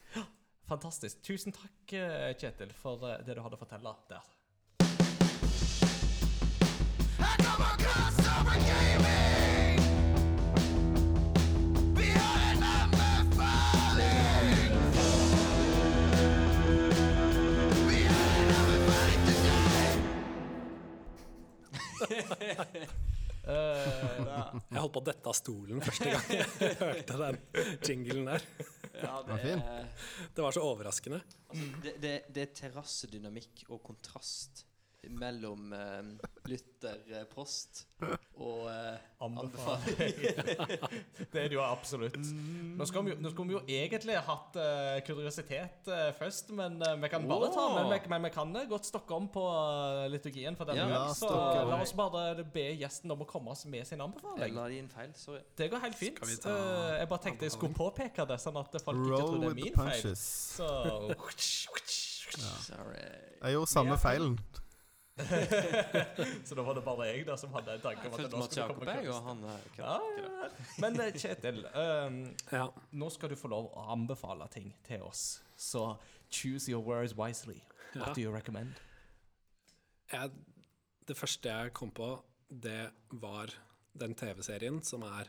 Fantastisk. 0.69 1.23
Tusen 1.27 1.53
takk, 1.53 1.93
eh, 1.93 2.33
Kjetil, 2.39 2.73
for 2.73 3.03
eh, 3.09 3.19
det 3.27 3.37
du 3.37 3.43
hadde 3.45 3.59
å 3.59 3.63
fortelle 3.65 3.95
der. 4.09 4.23
Eh, 23.43 23.97
Jeg 24.71 24.79
holdt 24.79 24.93
på 24.95 25.01
å 25.01 25.05
dette 25.09 25.27
av 25.27 25.35
stolen 25.35 25.81
første 25.83 26.13
gang 26.13 26.29
jeg 26.31 26.77
hørte 26.79 27.17
den 27.19 27.39
jinglen 27.89 28.29
der. 28.31 28.45
Ja, 29.02 29.23
det 29.24 29.32
var 29.32 29.39
fin. 29.39 29.62
Det 30.35 30.43
var 30.44 30.52
så 30.52 30.64
overraskende. 30.66 31.23
altså, 31.48 31.64
det, 31.82 31.94
det, 32.02 32.12
det 32.35 32.43
er 32.44 32.52
terrassedynamikk 32.60 33.64
og 33.70 33.82
kontrast 33.86 34.66
mellom 35.11 35.73
eh, 35.73 36.29
Luther 36.47 36.99
eh, 37.11 37.24
Prost 37.31 37.87
og 38.39 38.69
eh, 38.70 38.99
anbefaling. 39.23 39.97
det 41.33 41.41
er 41.43 41.49
det 41.51 41.57
jo 41.57 41.62
absolutt. 41.62 42.16
Nå 42.79 42.87
skulle 42.89 43.11
vi, 43.12 43.16
nå 43.23 43.31
skulle 43.33 43.49
vi 43.51 43.57
jo 43.57 43.62
egentlig 43.83 44.16
hatt 44.27 44.57
eh, 44.62 45.01
kuriositet 45.07 45.91
eh, 45.91 46.09
først, 46.19 46.51
men 46.59 46.79
eh, 46.83 46.95
vi 47.03 47.11
kan 47.12 47.27
bare 47.31 47.51
ta 47.55 47.66
men, 47.77 47.91
vi, 47.93 47.99
men 48.15 48.27
vi 48.27 48.33
kan 48.35 48.55
eh, 48.59 48.66
godt 48.70 48.87
stokke 48.89 49.15
om 49.19 49.27
på 49.35 49.45
eh, 49.51 50.07
liturgien 50.15 50.59
for 50.59 50.70
denne 50.70 50.87
Ja, 50.87 51.03
gang. 51.05 51.15
Så 51.19 51.27
stokke 51.29 51.61
om. 51.65 51.70
la 51.74 51.81
oss 51.83 51.95
bare 51.99 52.47
be 52.55 52.66
gjesten 52.81 53.15
om 53.15 53.23
å 53.23 53.29
komme 53.31 53.55
oss 53.55 53.66
med 53.66 53.87
sin 53.87 53.99
Jeg 53.99 54.07
anbefaling. 54.07 54.57
la 54.59 54.69
det 54.70 54.81
inn 54.83 54.91
feil. 54.91 55.12
Sorry. 55.19 55.43
Det 55.59 55.70
går 55.74 55.85
helt 55.89 55.99
fint. 55.99 56.19
Skal 56.23 56.31
vi 56.35 56.41
ta 56.47 56.57
Eh, 56.62 56.99
jeg 57.03 57.09
bare 57.11 57.23
tenkte 57.27 57.47
jeg 57.49 57.55
skulle 57.59 57.74
påpeke 57.74 58.27
det, 58.31 58.39
sånn 58.43 58.59
at 58.61 58.74
folk 58.83 58.99
ikke 59.03 59.12
Roll 59.12 59.23
tror 59.23 59.39
det 59.39 59.47
er 59.47 59.55
with 59.55 59.59
the 59.59 59.65
min 59.66 59.74
feil. 59.74 60.03
punches. 60.03 60.27
Så 60.57 60.69
Sorry. 62.65 63.07
Jeg 63.43 63.53
gjorde 63.59 63.70
samme 63.70 63.97
Ja. 63.97 64.01
feilen. 64.01 64.39
Så 66.49 66.55
da 66.57 66.63
var 66.65 66.75
det 66.79 66.83
bare 66.87 67.07
jeg 67.11 67.27
da 67.29 67.35
som 67.37 67.53
hadde 67.53 67.75
en 67.77 67.83
tanke 67.85 68.09
om 68.09 68.15
at 68.17 68.33
nå 68.33 68.41
Jakob, 68.57 68.79
komme 68.79 68.95
kunst. 69.05 69.27
han 69.27 69.43
er 69.45 69.67
Ja, 69.79 69.97
ja. 70.19 70.49
Men 70.81 70.97
eh, 71.05 71.13
Kjetil, 71.21 71.59
um, 71.77 72.17
Ja. 72.53 72.69
nå 72.93 73.11
skal 73.13 73.29
du 73.33 73.37
få 73.37 73.51
lov 73.53 73.69
å 73.77 73.85
anbefale 73.93 74.49
ting 74.53 74.73
til 74.89 75.03
oss. 75.05 75.43
Så 75.57 75.99
choose 76.33 76.69
your 76.73 76.81
words 76.83 77.15
wisely. 77.19 77.61
What 77.95 78.09
Ja. 78.09 78.13
do 78.15 78.21
you 78.25 78.33
recommend? 78.33 78.75
Jeg, 80.13 80.31
det 81.09 81.17
første 81.17 81.49
jeg 81.49 81.73
kom 81.77 81.91
på, 81.91 82.23
det 82.49 82.91
var 83.13 83.53
den 83.97 84.15
TV-serien 84.17 84.83
som 84.85 85.03
er, 85.05 85.29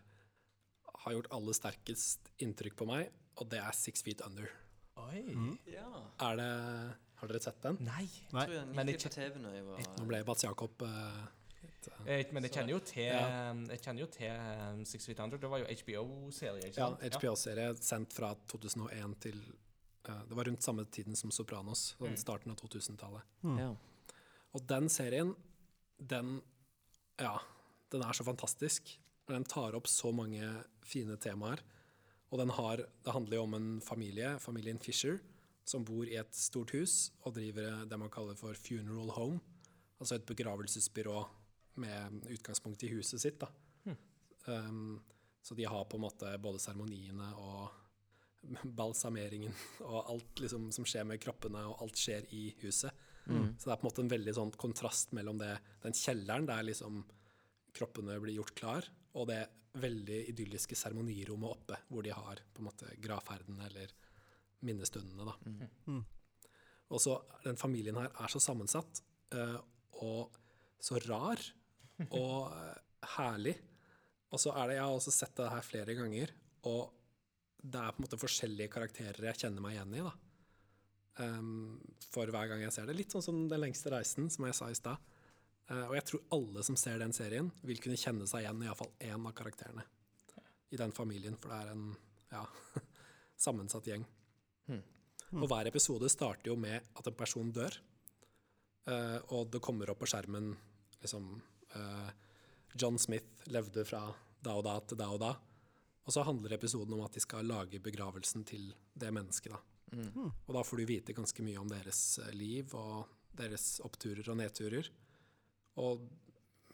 har 1.03 1.11
gjort 1.13 1.27
aller 1.35 1.53
sterkest 1.55 2.31
inntrykk 2.39 2.75
på 2.79 2.87
meg, 2.87 3.11
og 3.39 3.49
det 3.51 3.59
er 3.59 3.71
Six 3.75 4.03
Feet 4.03 4.21
Under. 4.25 4.47
Oi. 4.95 5.23
Ja. 5.67 5.87
Er 6.21 6.35
det, 6.39 6.49
har 7.23 7.31
dere 7.31 7.41
sett 7.43 7.61
den? 7.63 7.77
Nei. 7.85 8.03
Nei. 8.33 8.43
Jeg 8.43 8.49
tror 8.49 8.57
jeg 8.59 8.75
Men 8.77 8.91
gikk 8.93 9.03
på 9.07 9.13
TV 9.15 9.39
når 9.43 9.55
jeg 9.57 9.65
var 9.69 9.87
Nå 9.99 10.05
ble 10.09 10.19
Bats 10.27 10.43
Jakob 10.45 10.83
uh, 10.85 11.23
et, 11.63 11.87
uh, 11.89 12.05
Eh, 12.07 12.23
men 12.35 12.43
jeg 12.47 12.51
kjenner 12.57 12.73
jo 12.75 12.79
til 12.87 13.07
Ja. 13.09 13.53
Jeg 13.71 13.81
kjenner 13.83 14.03
jo 14.03 14.07
til 14.11 14.31
um, 14.31 14.83
Six 14.87 15.05
Feet 15.09 15.19
Under. 15.23 15.37
Det 15.39 15.49
var 15.51 15.63
jo 15.63 15.67
HBO-serie, 15.81 16.71
Ja. 16.77 16.89
HBO-serie 17.17 17.73
sendt 17.79 18.13
fra 18.15 18.33
2001 18.51 19.15
til 19.27 19.39
uh, 20.09 20.21
Det 20.29 20.35
var 20.37 20.49
rundt 20.51 20.63
samme 20.63 20.85
tiden 20.91 21.15
som 21.15 21.31
Sopranos, 21.31 21.93
sånn 21.97 22.11
Mm. 22.13 22.17
starten 22.19 22.51
av 22.51 22.57
2000-tallet. 22.59 23.23
Ja. 23.59 23.69
Og 24.53 24.67
den 24.67 24.89
serien, 24.89 25.35
den 25.99 26.41
Ja, 27.19 27.37
den 27.91 28.01
er 28.01 28.11
så 28.13 28.23
fantastisk. 28.25 28.97
Den 29.29 29.43
tar 29.45 29.75
opp 29.77 29.87
så 29.87 30.11
mange 30.13 30.65
fine 30.83 31.15
temaer. 31.17 31.59
Og 32.31 32.39
den 32.39 32.49
har 32.49 32.77
Det 32.77 33.13
handler 33.13 33.37
jo 33.37 33.43
om 33.43 33.53
en 33.53 33.81
familie, 33.81 34.37
familien 34.39 34.79
Fisher, 34.79 35.19
som 35.63 35.85
bor 35.87 36.07
i 36.07 36.17
et 36.19 36.35
stort 36.35 36.73
hus 36.75 37.13
og 37.23 37.37
driver 37.37 37.85
det 37.87 37.99
man 37.99 38.11
kaller 38.11 38.37
for 38.39 38.57
funeral 38.59 39.13
home. 39.15 39.39
Altså 39.99 40.17
et 40.17 40.27
begravelsesbyrå 40.27 41.21
med 41.83 42.27
utgangspunkt 42.33 42.83
i 42.83 42.91
huset 42.93 43.21
sitt. 43.23 43.39
da. 43.39 43.49
Um, 44.45 44.99
så 45.41 45.55
de 45.55 45.65
har 45.65 45.85
på 45.87 45.97
en 45.97 46.03
måte 46.03 46.29
både 46.43 46.59
seremoniene 46.59 47.29
og 47.39 47.71
balsameringen 48.79 49.53
og 49.85 50.11
alt 50.11 50.43
liksom 50.43 50.69
som 50.75 50.87
skjer 50.87 51.07
med 51.07 51.21
kroppene, 51.23 51.63
og 51.67 51.83
alt 51.83 51.99
skjer 51.99 52.27
i 52.35 52.49
huset. 52.63 52.91
Så 53.23 53.69
det 53.69 53.73
er 53.73 53.79
på 53.79 53.85
en 53.85 53.89
måte 53.89 54.03
en 54.03 54.11
veldig 54.11 54.35
sånn 54.35 54.53
kontrast 54.59 55.13
mellom 55.15 55.37
det, 55.39 55.53
den 55.83 55.95
kjelleren 55.95 56.47
der 56.49 56.65
liksom 56.67 57.03
kroppene 57.73 58.17
blir 58.19 58.35
gjort 58.35 58.55
klar, 58.59 58.87
og 59.15 59.29
det 59.29 59.45
veldig 59.79 60.19
idylliske 60.29 60.75
seremonirommet 60.77 61.49
oppe, 61.49 61.77
hvor 61.87 62.05
de 62.05 62.11
har 62.13 62.41
på 62.53 62.61
en 62.61 62.67
måte 62.67 62.91
gravferden 63.01 63.61
eller 63.65 63.93
minnestundene. 64.65 65.27
da. 65.27 65.99
Og 66.93 67.01
så 67.01 67.17
Den 67.43 67.59
familien 67.59 67.97
her 67.97 68.11
er 68.11 68.31
så 68.31 68.41
sammensatt 68.43 69.01
uh, 69.35 69.59
og 70.03 70.35
så 70.83 70.99
rar 71.07 71.39
og 72.19 72.51
uh, 72.51 72.75
herlig. 73.17 73.55
Og 74.33 74.41
så 74.41 74.53
er 74.57 74.67
det, 74.67 74.75
Jeg 74.77 74.83
har 74.83 74.97
også 74.97 75.13
sett 75.13 75.35
det 75.37 75.49
her 75.49 75.65
flere 75.65 75.95
ganger, 75.97 76.31
og 76.69 76.93
det 77.63 77.79
er 77.79 77.93
på 77.93 78.01
en 78.01 78.05
måte 78.07 78.19
forskjellige 78.19 78.71
karakterer 78.73 79.29
jeg 79.29 79.43
kjenner 79.45 79.63
meg 79.63 79.77
igjen 79.77 79.97
i. 79.97 80.03
da. 80.03 80.13
Um, 81.23 81.81
for 82.09 82.25
hver 82.33 82.49
gang 82.49 82.63
jeg 82.63 82.73
ser 82.73 82.87
det. 82.89 82.97
Litt 82.97 83.13
sånn 83.13 83.23
som 83.25 83.43
Den 83.47 83.61
lengste 83.61 83.91
reisen, 83.93 84.31
som 84.33 84.47
jeg 84.47 84.57
sa 84.57 84.69
i 84.71 84.77
stad. 84.77 85.11
Uh, 85.69 85.85
og 85.85 85.93
jeg 85.95 86.07
tror 86.09 86.23
alle 86.35 86.63
som 86.65 86.77
ser 86.79 86.97
den 86.99 87.13
serien, 87.15 87.51
vil 87.63 87.79
kunne 87.83 87.99
kjenne 87.99 88.27
seg 88.27 88.43
igjen 88.43 88.63
i 88.63 88.67
iallfall 88.67 88.91
én 88.99 89.29
av 89.29 89.35
karakterene 89.37 89.85
i 90.73 90.77
den 90.77 90.91
familien, 90.91 91.37
for 91.37 91.53
det 91.53 91.59
er 91.61 91.71
en 91.75 91.85
ja, 92.33 92.43
sammensatt 93.45 93.85
gjeng. 93.87 94.05
Og 95.41 95.49
hver 95.49 95.69
episode 95.69 96.09
starter 96.11 96.51
jo 96.51 96.57
med 96.59 96.77
at 96.93 97.07
en 97.09 97.17
person 97.17 97.49
dør, 97.53 97.73
uh, 98.89 99.19
og 99.33 99.49
det 99.53 99.63
kommer 99.65 99.89
opp 99.89 100.03
på 100.03 100.09
skjermen 100.11 100.51
liksom 101.01 101.31
uh, 101.73 102.09
John 102.77 102.99
Smith 103.01 103.47
levde 103.53 103.85
fra 103.87 104.05
da 104.43 104.55
og 104.59 104.65
da 104.67 104.77
til 104.85 104.99
da 104.99 105.09
og 105.13 105.21
da. 105.23 105.33
Og 106.03 106.13
så 106.13 106.25
handler 106.27 106.57
episoden 106.57 106.93
om 106.95 107.03
at 107.05 107.15
de 107.15 107.23
skal 107.23 107.47
lage 107.47 107.81
begravelsen 107.81 108.43
til 108.47 108.73
det 108.99 109.11
mennesket. 109.15 109.53
da. 109.55 109.61
Og 110.47 110.51
da 110.57 110.63
får 110.65 110.81
du 110.81 110.89
vite 110.89 111.15
ganske 111.15 111.45
mye 111.45 111.61
om 111.61 111.69
deres 111.69 112.01
eh, 112.19 112.33
liv 112.35 112.73
og 112.75 113.05
deres 113.37 113.77
oppturer 113.85 114.27
og 114.33 114.39
nedturer. 114.39 114.89
Og 115.79 116.03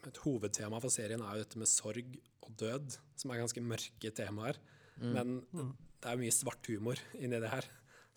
et 0.08 0.20
hovedtema 0.24 0.80
for 0.82 0.92
serien 0.92 1.22
er 1.22 1.36
jo 1.36 1.44
dette 1.44 1.60
med 1.60 1.70
sorg 1.70 2.16
og 2.42 2.56
død, 2.58 2.96
som 3.20 3.30
er 3.30 3.42
ganske 3.42 3.62
mørke 3.62 4.12
temaer. 4.16 4.58
Men 5.14 5.38
det 6.00 6.10
er 6.10 6.18
mye 6.20 6.34
svart 6.34 6.66
humor 6.72 7.00
inni 7.20 7.38
det 7.40 7.52
her, 7.52 7.68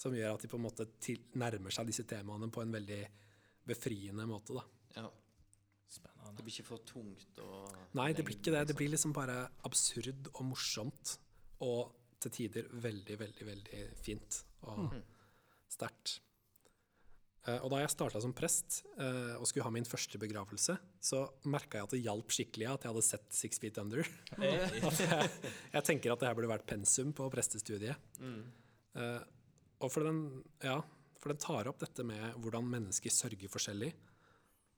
som 0.04 0.16
gjør 0.16 0.36
at 0.36 0.44
de 0.44 0.52
på 0.52 0.60
en 0.60 0.66
måte 0.66 0.88
til, 1.04 1.22
nærmer 1.40 1.74
seg 1.74 1.88
disse 1.90 2.06
temaene 2.10 2.50
på 2.52 2.64
en 2.64 2.74
veldig 2.76 3.02
befriende 3.68 4.28
måte. 4.28 4.60
da. 4.60 4.66
Ja. 5.00 5.10
Spennende. 5.94 6.34
Det 6.38 6.46
blir 6.46 6.56
ikke 6.56 6.72
for 6.72 6.86
tungt 6.90 7.40
og 7.44 7.98
Nei, 8.00 8.10
det 8.18 8.26
blir 8.26 8.40
ikke 8.40 8.52
det. 8.52 8.64
Det 8.64 8.74
liksom. 8.74 8.80
blir 8.80 8.94
liksom 8.96 9.16
bare 9.16 9.38
absurd 9.70 10.32
og 10.34 10.44
morsomt. 10.50 11.18
Og 11.64 11.94
til 12.24 12.34
tider 12.34 12.70
veldig, 12.84 13.18
veldig, 13.20 13.48
veldig 13.48 13.82
fint 14.00 14.40
og 14.72 14.94
sterkt. 15.72 16.22
Eh, 17.44 17.60
og 17.60 17.74
da 17.74 17.82
jeg 17.82 17.92
starta 17.92 18.22
som 18.24 18.32
prest 18.36 18.80
eh, 18.96 19.36
og 19.36 19.44
skulle 19.50 19.66
ha 19.68 19.74
min 19.76 19.88
første 19.88 20.20
begravelse, 20.22 20.78
så 21.04 21.24
merka 21.52 21.80
jeg 21.82 21.90
at 21.90 21.96
det 21.96 22.02
hjalp 22.06 22.32
skikkelig 22.32 22.70
at 22.72 22.86
jeg 22.86 22.94
hadde 22.94 23.06
sett 23.10 23.28
Six 23.36 23.60
Feet 23.60 23.80
Under. 23.84 24.08
Jeg, 24.40 24.84
jeg 25.76 25.88
tenker 25.90 26.14
at 26.16 26.24
det 26.24 26.30
her 26.30 26.38
burde 26.40 26.54
vært 26.54 26.70
pensum 26.70 27.12
på 27.16 27.28
prestestudiet. 27.34 28.00
Eh, 28.24 29.20
og 29.80 29.92
for 29.92 30.08
den, 30.08 30.44
ja, 30.64 30.78
for 31.20 31.34
den 31.34 31.42
tar 31.42 31.70
opp 31.72 31.80
dette 31.82 32.06
med 32.08 32.36
hvordan 32.44 32.68
mennesker 32.70 33.14
sørger 33.14 33.52
forskjellig. 33.52 33.94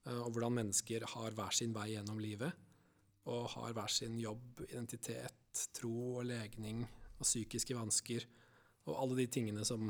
eh, 0.06 0.20
og 0.22 0.32
hvordan 0.32 0.54
mennesker 0.62 1.06
har 1.16 1.32
hver 1.38 1.52
sin 1.52 1.74
vei 1.74 1.92
gjennom 1.94 2.20
livet. 2.20 2.54
Og 3.26 3.50
har 3.56 3.74
hver 3.74 3.90
sin 3.90 4.20
jobb, 4.22 4.62
identitet, 4.70 5.68
tro 5.74 6.20
og 6.20 6.26
legning 6.30 6.84
og 7.18 7.24
psykiske 7.26 7.76
vansker. 7.76 8.28
Og 8.86 9.00
alle 9.02 9.18
de 9.24 9.28
tingene 9.28 9.66
som 9.66 9.88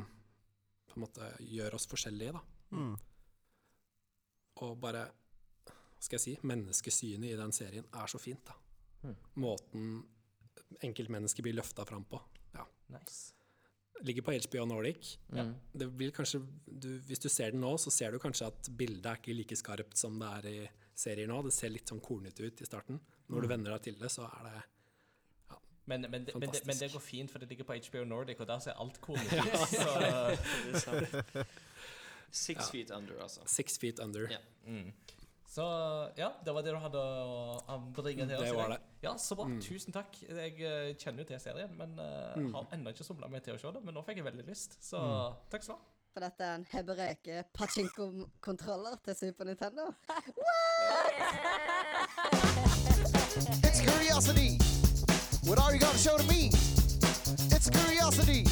på 0.86 0.96
en 0.96 1.04
måte 1.04 1.28
gjør 1.44 1.76
oss 1.76 1.84
forskjellige, 1.90 2.32
da. 2.32 2.40
Mm. 2.72 2.96
Og 4.64 4.78
bare 4.80 5.04
hva 5.06 6.04
skal 6.04 6.16
jeg 6.16 6.24
si, 6.24 6.34
menneskesynet 6.48 7.32
i 7.32 7.36
den 7.36 7.52
serien 7.52 7.86
er 7.92 8.08
så 8.08 8.20
fint. 8.20 8.48
da. 8.48 9.12
Måten 9.40 10.00
enkeltmennesker 10.84 11.44
blir 11.44 11.56
løfta 11.56 11.84
fram 11.88 12.04
på. 12.08 12.20
Ja. 12.54 12.64
Nice. 12.92 13.35
Ligger 14.04 14.22
på 14.22 14.32
HBO 14.36 14.64
Nordic. 14.68 15.14
Mm. 15.32 15.54
Det 15.72 15.86
vil 15.98 16.10
kanskje, 16.12 16.40
du, 16.68 16.98
hvis 17.08 17.18
du 17.22 17.28
ser 17.32 17.50
den 17.54 17.60
nå, 17.64 17.70
så 17.80 17.90
ser 17.90 18.10
du 18.12 18.18
kanskje 18.20 18.46
at 18.50 18.68
bildet 18.76 19.06
er 19.06 19.16
ikke 19.20 19.34
like 19.38 19.56
skarpt 19.56 19.96
som 19.96 20.18
det 20.20 20.28
er 20.38 20.46
i 20.50 20.68
serier 20.96 21.26
nå. 21.30 21.38
Det 21.46 21.52
ser 21.56 21.68
litt 21.72 21.88
sånn 21.88 22.00
kornete 22.04 22.42
ut 22.44 22.60
i 22.60 22.64
starten. 22.68 23.00
Når 23.32 23.40
du 23.40 23.46
venner 23.54 23.70
deg 23.76 23.82
til 23.88 23.96
det, 24.00 24.10
så 24.12 24.22
er 24.28 24.42
det 24.50 24.62
Men, 25.86 26.00
men, 26.10 26.24
det- 26.26 26.34
men, 26.34 26.50
det, 26.50 26.66
men 26.66 26.76
det 26.78 26.90
går 26.92 27.00
fint, 27.00 27.30
for 27.30 27.38
det 27.38 27.48
ligger 27.48 27.64
på 27.64 27.74
HBO 27.88 28.04
Nordic, 28.04 28.40
og 28.42 28.46
der 28.48 28.58
ser 28.58 28.72
alt 28.82 29.00
kornet 29.04 29.32
ut. 29.32 29.40
Six 32.30 32.58
Ja. 32.58 32.64
feet 32.72 32.90
under, 32.90 33.22
altså. 33.22 33.40
six 33.46 33.78
feet 33.78 33.98
under. 34.02 34.26
Ja. 34.30 34.38
mm. 34.66 34.92
Så 35.48 35.64
ja, 36.18 36.32
det 36.44 36.52
var 36.54 36.62
det 36.66 36.72
du 36.74 36.78
hadde 36.82 37.00
å 37.00 37.56
anbringe 37.72 38.26
bringe 38.26 38.26
til 38.28 38.36
oss. 38.42 38.50
I 38.50 38.70
dag. 38.74 38.86
Ja, 39.02 39.16
Så 39.16 39.34
bra. 39.38 39.46
Tusen 39.62 39.92
takk. 39.94 40.16
Jeg 40.28 40.56
eh, 40.60 40.94
kjenner 40.98 41.22
jo 41.22 41.28
til 41.30 41.40
serien, 41.40 41.76
men 41.78 41.98
eh, 42.02 42.52
har 42.54 42.66
ennå 42.74 42.92
ikke 42.94 43.06
somla 43.06 43.28
meg 43.32 43.44
til 43.46 43.54
å 43.54 43.60
se 43.60 43.72
det. 43.76 43.82
Men 43.86 43.94
nå 43.96 44.02
fikk 44.06 44.20
jeg 44.22 44.26
veldig 44.26 44.46
lyst, 44.48 44.78
så 44.84 44.98
takk 45.52 45.62
skal 45.66 45.76
du 45.76 45.80
ha. 45.80 45.92
For 46.16 46.24
dette 46.24 46.44
er 46.46 46.54
en 46.56 46.66
Hebereke 46.72 47.42
pachinko-kontroller 47.52 48.96
til 49.04 49.14
Super 49.18 49.44
Nintendo. 49.44 49.90
It's 53.66 53.80
curiosity. 53.84 54.56
What 55.44 55.58
are 55.60 55.74
you 55.74 55.78
gonna 55.78 55.98
show 55.98 56.16
to 56.16 56.24
me? 56.24 56.48
It's 57.52 57.68
curiosity. 57.68 58.44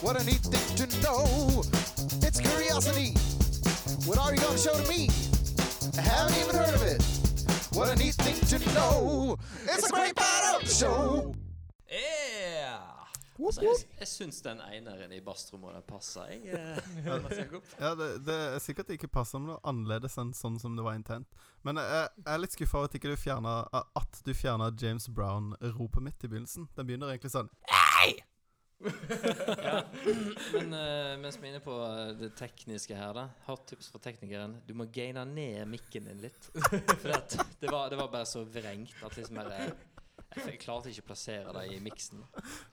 What 0.00 0.16
I 0.20 0.24
need 0.24 0.42
to 0.42 0.86
know. 1.02 1.62
It's 2.22 2.40
curiosity. 2.40 3.12
What 4.08 4.18
are 4.18 4.34
you 4.34 4.40
gonna 4.40 4.58
show 4.58 4.72
to 4.72 4.88
me? 4.88 5.33
I 5.84 6.00
haven't 6.00 6.36
even 6.40 6.56
heard 6.56 6.74
of 6.74 6.82
it. 6.82 7.02
What 7.76 7.90
a 7.92 7.96
neat 7.96 8.14
thing 8.14 8.40
to 8.48 8.58
know. 8.72 9.36
It's 9.64 9.86
a 9.86 9.92
great 9.92 10.16
part 10.16 10.54
of 10.54 10.62
the 10.62 10.74
show. 10.74 11.34
Yeah! 11.90 12.80
Altså, 13.38 13.60
jeg 13.62 13.74
jeg 13.98 14.08
syns 14.08 14.40
den 14.42 14.60
eineren 14.62 15.12
i 15.12 15.20
bassrommet 15.20 15.84
passer. 15.84 16.24
Jeg, 16.24 16.42
eh, 16.48 17.60
Ja, 17.80 17.94
det, 17.94 18.08
det 18.26 18.34
er 18.54 18.58
sikkert 18.62 18.94
ikke 18.94 19.10
passer 19.12 19.42
med 19.42 19.52
noe 19.52 19.60
annerledes 19.66 20.16
enn 20.22 20.32
sånn 20.32 20.56
som 20.62 20.76
det 20.78 20.86
var 20.86 20.96
intent. 20.96 21.28
Men 21.66 21.76
jeg, 21.82 22.08
jeg 22.16 22.32
er 22.32 22.40
litt 22.40 22.56
skuffa 22.56 22.78
over 22.80 22.88
at 22.88 22.96
ikke 22.96 23.12
du 23.12 23.16
fjerna 23.20 23.56
At 23.74 24.22
du 24.24 24.32
fjerna 24.34 24.70
James 24.80 25.08
Brown-ropet 25.10 26.06
mitt 26.06 26.24
i 26.24 26.30
begynnelsen. 26.30 26.70
Den 26.78 26.88
begynner 26.88 27.12
egentlig 27.12 27.34
sånn 27.34 27.52
Men 30.54 30.74
uh, 30.74 31.14
mens 31.20 31.38
vi 31.38 31.46
er 31.46 31.54
inne 31.54 31.62
på 31.64 31.76
eh, 31.86 32.12
det 32.18 32.30
tekniske 32.38 32.96
her, 32.98 33.14
da. 33.16 33.28
Hot 33.48 33.64
tips 33.70 33.88
fra 33.92 34.00
teknikeren. 34.02 34.58
Du 34.66 34.74
må 34.76 34.88
gaine 34.92 35.24
ned 35.30 35.64
mikken 35.70 36.10
din 36.10 36.22
litt. 36.26 36.50
For 37.02 37.14
at 37.14 37.38
det, 37.60 37.70
var, 37.70 37.88
det 37.92 38.00
var 38.00 38.12
bare 38.12 38.28
så 38.28 38.44
vrengt 38.44 38.96
at 39.04 39.18
liksom 39.18 39.40
bare 39.40 39.68
jeg, 40.34 40.56
klarte 40.58 40.90
ikke 40.90 41.04
å 41.04 41.06
plassere 41.06 41.52
det 41.54 41.62
i 41.70 41.76
miksen. 41.82 42.22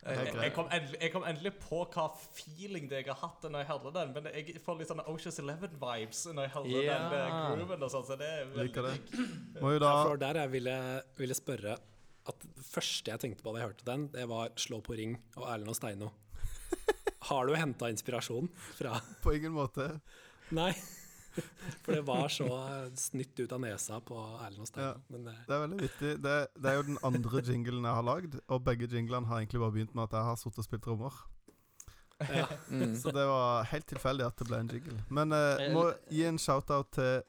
Jeg, 0.02 0.32
jeg, 0.34 0.53
kom 0.56 0.69
endelig, 0.73 0.98
jeg 0.98 1.14
kom 1.14 1.26
endelig 1.30 1.52
på 1.61 1.84
hva 1.94 2.07
feeling 2.18 2.88
det 2.90 3.03
jeg 3.03 3.11
har 3.11 3.19
hatt 3.22 3.45
når 3.45 3.64
jeg 3.64 3.69
hørte 3.69 3.94
den. 3.99 4.15
Men 4.15 4.30
jeg 4.34 4.64
får 4.65 4.80
litt 4.80 4.91
sånne 4.91 5.06
Oceans 5.11 5.38
Eleven-vibes 5.44 6.23
når 6.32 6.48
jeg 6.48 6.53
hører 6.56 6.73
yeah. 6.73 7.06
den 7.14 7.19
eh, 7.19 7.38
grooven 7.52 7.86
og 7.86 7.94
sånn. 7.94 8.07
Så 8.10 8.18
det 8.19 8.32
er 8.40 8.49
veldig 8.49 8.68
Liker 8.72 8.90
det. 8.90 9.30
Må 9.61 9.76
jo 9.76 9.84
da 9.84 9.94
Ja, 9.94 10.03
for 10.10 10.22
der 10.26 10.41
jeg 10.41 10.53
ville, 10.57 10.78
ville 11.22 11.38
spørre 11.38 11.78
at 12.30 12.43
det 12.45 12.65
første 12.65 13.11
jeg 13.11 13.22
tenkte 13.23 13.43
på 13.45 13.53
da 13.53 13.61
jeg 13.61 13.72
hørte 13.72 13.88
den, 13.88 14.07
det 14.14 14.27
var 14.30 14.52
'Slå 14.56 14.81
på 14.85 14.93
ring' 14.98 15.18
og 15.38 15.48
Erlend 15.48 15.69
og 15.69 15.76
Steino. 15.76 16.11
Har 17.30 17.45
du 17.48 17.56
henta 17.56 17.89
inspirasjon 17.89 18.49
fra 18.77 18.99
på 19.22 19.34
ingen 19.38 19.53
måte 19.53 20.02
Nei. 20.52 20.73
For 21.81 21.95
det 21.95 22.02
var 22.03 22.27
så 22.27 22.48
snytt 22.99 23.39
ut 23.39 23.52
av 23.56 23.61
nesa 23.64 23.99
på 24.03 24.18
Erlend 24.43 24.65
og 24.65 24.68
Steino. 24.68 24.88
Ja. 24.89 24.95
Men 25.14 25.27
eh, 25.31 25.43
Det 25.48 25.56
er 25.56 25.61
veldig 25.64 25.81
vittig. 25.81 26.15
Det, 26.23 26.38
det 26.57 26.72
er 26.72 26.76
jo 26.76 26.88
den 26.89 26.98
andre 27.07 27.43
jinglen 27.48 27.85
jeg 27.88 27.99
har 27.99 28.03
lagd, 28.07 28.39
og 28.48 28.64
begge 28.65 28.89
jinglene 28.91 29.30
har 29.30 29.39
egentlig 29.39 29.61
bare 29.64 29.76
begynt 29.77 29.95
med 29.95 30.03
at 30.10 30.18
jeg 30.18 30.27
har 30.27 30.41
sittet 30.41 30.60
og 30.60 30.68
spilt 30.68 30.84
trommer. 30.84 31.22
ja. 32.27 32.48
Så 33.02 33.14
det 33.15 33.23
var 33.31 33.64
helt 33.72 33.88
tilfeldig 33.88 34.27
at 34.27 34.38
det 34.38 34.48
ble 34.49 34.60
en 34.60 34.73
jingle. 34.76 34.99
Men 35.10 35.31
eh, 35.31 35.69
må 35.73 35.88
gi 36.11 36.26
en 36.27 36.38
shout-out 36.41 36.91
til 36.99 37.23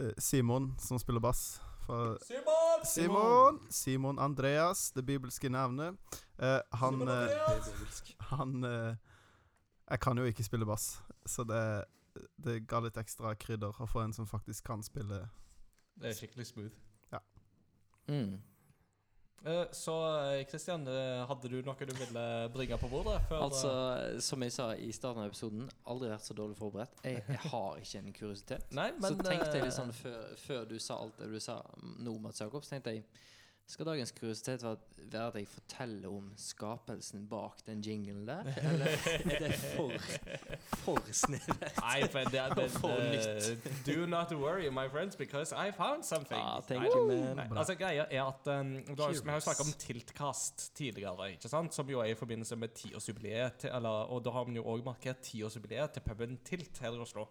eh, 0.00 0.16
Simon, 0.18 0.72
som 0.80 0.98
spiller 0.98 1.20
bass. 1.20 1.60
For 1.86 2.18
Simon! 2.22 2.84
Simon! 2.84 3.60
Simon 3.70 4.18
Andreas, 4.18 4.90
det 4.92 5.02
bibelske 5.06 5.48
navnet. 5.48 5.98
Uh, 6.38 6.60
han 6.72 6.98
Simon 6.98 7.08
eh, 7.08 7.22
Andreas! 7.22 8.14
Han 8.18 8.64
eh, 8.64 8.94
Jeg 9.90 10.00
kan 10.00 10.18
jo 10.18 10.24
ikke 10.24 10.44
spille 10.44 10.66
bass, 10.66 11.02
så 11.26 11.44
det, 11.44 11.84
det 12.38 12.62
ga 12.70 12.80
litt 12.80 12.96
ekstra 12.96 13.34
krydder 13.34 13.76
å 13.82 13.88
få 13.90 14.04
en 14.06 14.14
som 14.14 14.26
faktisk 14.26 14.64
kan 14.70 14.82
spille. 14.82 15.24
Det 16.00 16.12
er 16.12 16.16
skikkelig 16.16 16.46
smooth. 16.48 16.78
Ja. 17.12 17.20
Mm. 18.08 18.38
Eh, 19.44 19.64
så 19.74 19.94
Kristian, 20.50 20.84
eh, 20.86 21.24
hadde 21.26 21.48
du 21.50 21.56
noe 21.66 21.86
du 21.88 21.94
ville 21.98 22.24
bringe 22.54 22.78
på 22.78 22.88
bordet? 22.92 23.16
Før, 23.28 23.42
Altså, 23.48 23.72
eh, 24.14 24.20
som 24.22 24.42
jeg 24.42 24.52
sa 24.54 24.68
i 24.74 24.92
starten 24.94 25.22
av 25.24 25.32
episoden, 25.32 25.68
aldri 25.86 26.12
vært 26.12 26.28
så 26.28 26.36
dårlig 26.38 26.56
forberedt. 26.56 27.02
Jeg, 27.04 27.24
jeg 27.28 27.42
har 27.50 27.76
ikke 27.82 27.98
en 27.98 28.12
kuriositet. 28.12 28.70
Nei, 28.70 28.90
men 29.00 29.02
så 29.16 29.18
tenkte 29.18 29.50
jeg 29.50 29.64
eh, 29.64 29.66
litt 29.66 29.78
sånn 29.78 29.92
før, 29.92 30.22
før 30.46 30.64
du 30.70 30.78
sa 30.78 31.00
alt 31.02 31.18
det 31.18 31.30
du 31.32 31.40
sa 31.42 31.58
nå, 31.98 32.14
Mats 32.22 32.40
Jakobs, 32.44 32.70
tenkte 32.70 32.94
jeg 32.94 33.04
skal 33.66 33.86
dagens 33.86 34.12
kuriositet 34.12 34.62
være, 34.62 35.26
at 35.26 35.34
jeg 35.34 35.48
forteller 35.48 36.08
om 36.08 36.32
skapelsen 36.36 37.28
bak 37.28 37.62
den 37.66 37.82
jinglen 37.86 38.26
der? 38.28 38.42
Eller 38.72 38.86
er 38.86 39.38
det 39.38 39.54
for, 39.54 39.92
for 40.82 40.98
snevert? 41.12 41.78
Nei, 41.80 42.00
det 42.02 42.40
er 42.40 42.54
det, 42.58 42.70
For 42.70 42.98
nytt. 43.12 43.86
Do 43.86 44.06
not 44.06 44.32
worry, 44.32 44.68
my 44.68 44.88
friends, 44.90 45.16
because 45.16 45.52
I 45.52 45.70
found 45.70 46.04
something. 46.04 46.40
Ah, 46.40 46.60
thank 46.60 46.84
you, 46.84 47.06
man. 47.06 47.36
Nei, 47.36 47.46
altså 47.56 47.74
greia 47.74 48.04
er 48.10 48.24
at 48.24 48.46
um, 48.60 48.74
da, 48.96 49.08
Vi 49.08 49.28
har 49.28 49.40
jo 49.40 49.46
snakka 49.46 49.62
om 49.62 49.72
Tiltkast 49.78 50.74
tidligere, 50.76 51.30
ikke 51.32 51.48
sant? 51.48 51.74
som 51.74 51.88
jo 51.90 52.00
er 52.00 52.12
i 52.12 52.14
forbindelse 52.18 52.56
med 52.56 52.68
tiårsjubileet. 52.68 53.68
Og 53.72 54.24
da 54.24 54.30
har 54.30 54.44
vi 54.44 54.58
jo 54.58 54.66
òg 54.68 54.84
markert 54.84 55.22
tiårsjubileet 55.22 55.96
til 55.96 56.04
puben 56.06 56.38
Tilt 56.44 56.78
her 56.82 56.92
i 56.92 57.00
Oslo. 57.00 57.28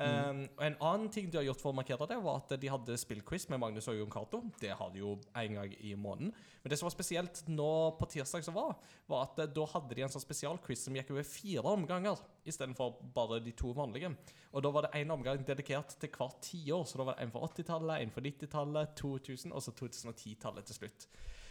Um, 0.00 0.46
og 0.56 0.62
En 0.64 0.76
annen 0.80 1.08
ting 1.12 1.26
de 1.28 1.36
har 1.36 1.44
gjort 1.44 1.60
for 1.60 1.74
å 1.74 1.76
markere 1.76 2.06
det, 2.08 2.16
var 2.24 2.38
at 2.40 2.54
de 2.62 2.68
hadde 2.72 2.96
spillquiz 2.96 3.44
med 3.52 3.60
Magnus 3.60 3.88
og 3.90 3.98
Jon 3.98 4.12
Cato. 4.12 4.38
Det 4.60 4.70
har 4.72 4.92
de 4.94 5.02
jo 5.02 5.10
en 5.36 5.56
gang 5.58 5.74
i 5.76 5.92
måneden. 5.92 6.30
Men 6.62 6.72
det 6.72 6.78
som 6.80 6.86
var 6.88 6.94
spesielt 6.94 7.42
nå 7.50 7.72
på 7.98 8.08
tirsdag, 8.14 8.46
som 8.46 8.56
var, 8.56 8.78
var 9.10 9.26
at 9.26 9.42
eh, 9.44 9.50
da 9.52 9.66
hadde 9.74 9.98
de 9.98 10.04
en 10.06 10.12
sånn 10.12 10.24
spesialquiz 10.24 10.86
som 10.86 10.96
gikk 10.96 11.12
over 11.12 11.26
fire 11.28 11.74
omganger, 11.74 12.22
istedenfor 12.48 12.94
bare 13.16 13.42
de 13.44 13.52
to 13.56 13.74
vanlige. 13.76 14.14
Og 14.54 14.64
da 14.64 14.72
var 14.72 14.86
det 14.86 15.02
én 15.02 15.12
omgang 15.12 15.42
dedikert 15.44 15.92
til 16.00 16.12
hvert 16.14 16.40
tiår. 16.48 16.86
Så 16.88 17.00
da 17.00 17.08
var 17.10 17.18
det 17.18 17.26
en 17.26 17.34
for 17.34 17.44
80-tallet, 17.50 18.00
en 18.00 18.14
for 18.14 18.24
90-tallet, 18.24 18.94
2000 19.02 19.52
og 19.52 19.66
så 19.66 19.76
2010-tallet 19.82 20.70
til 20.70 20.80
slutt. 20.80 21.10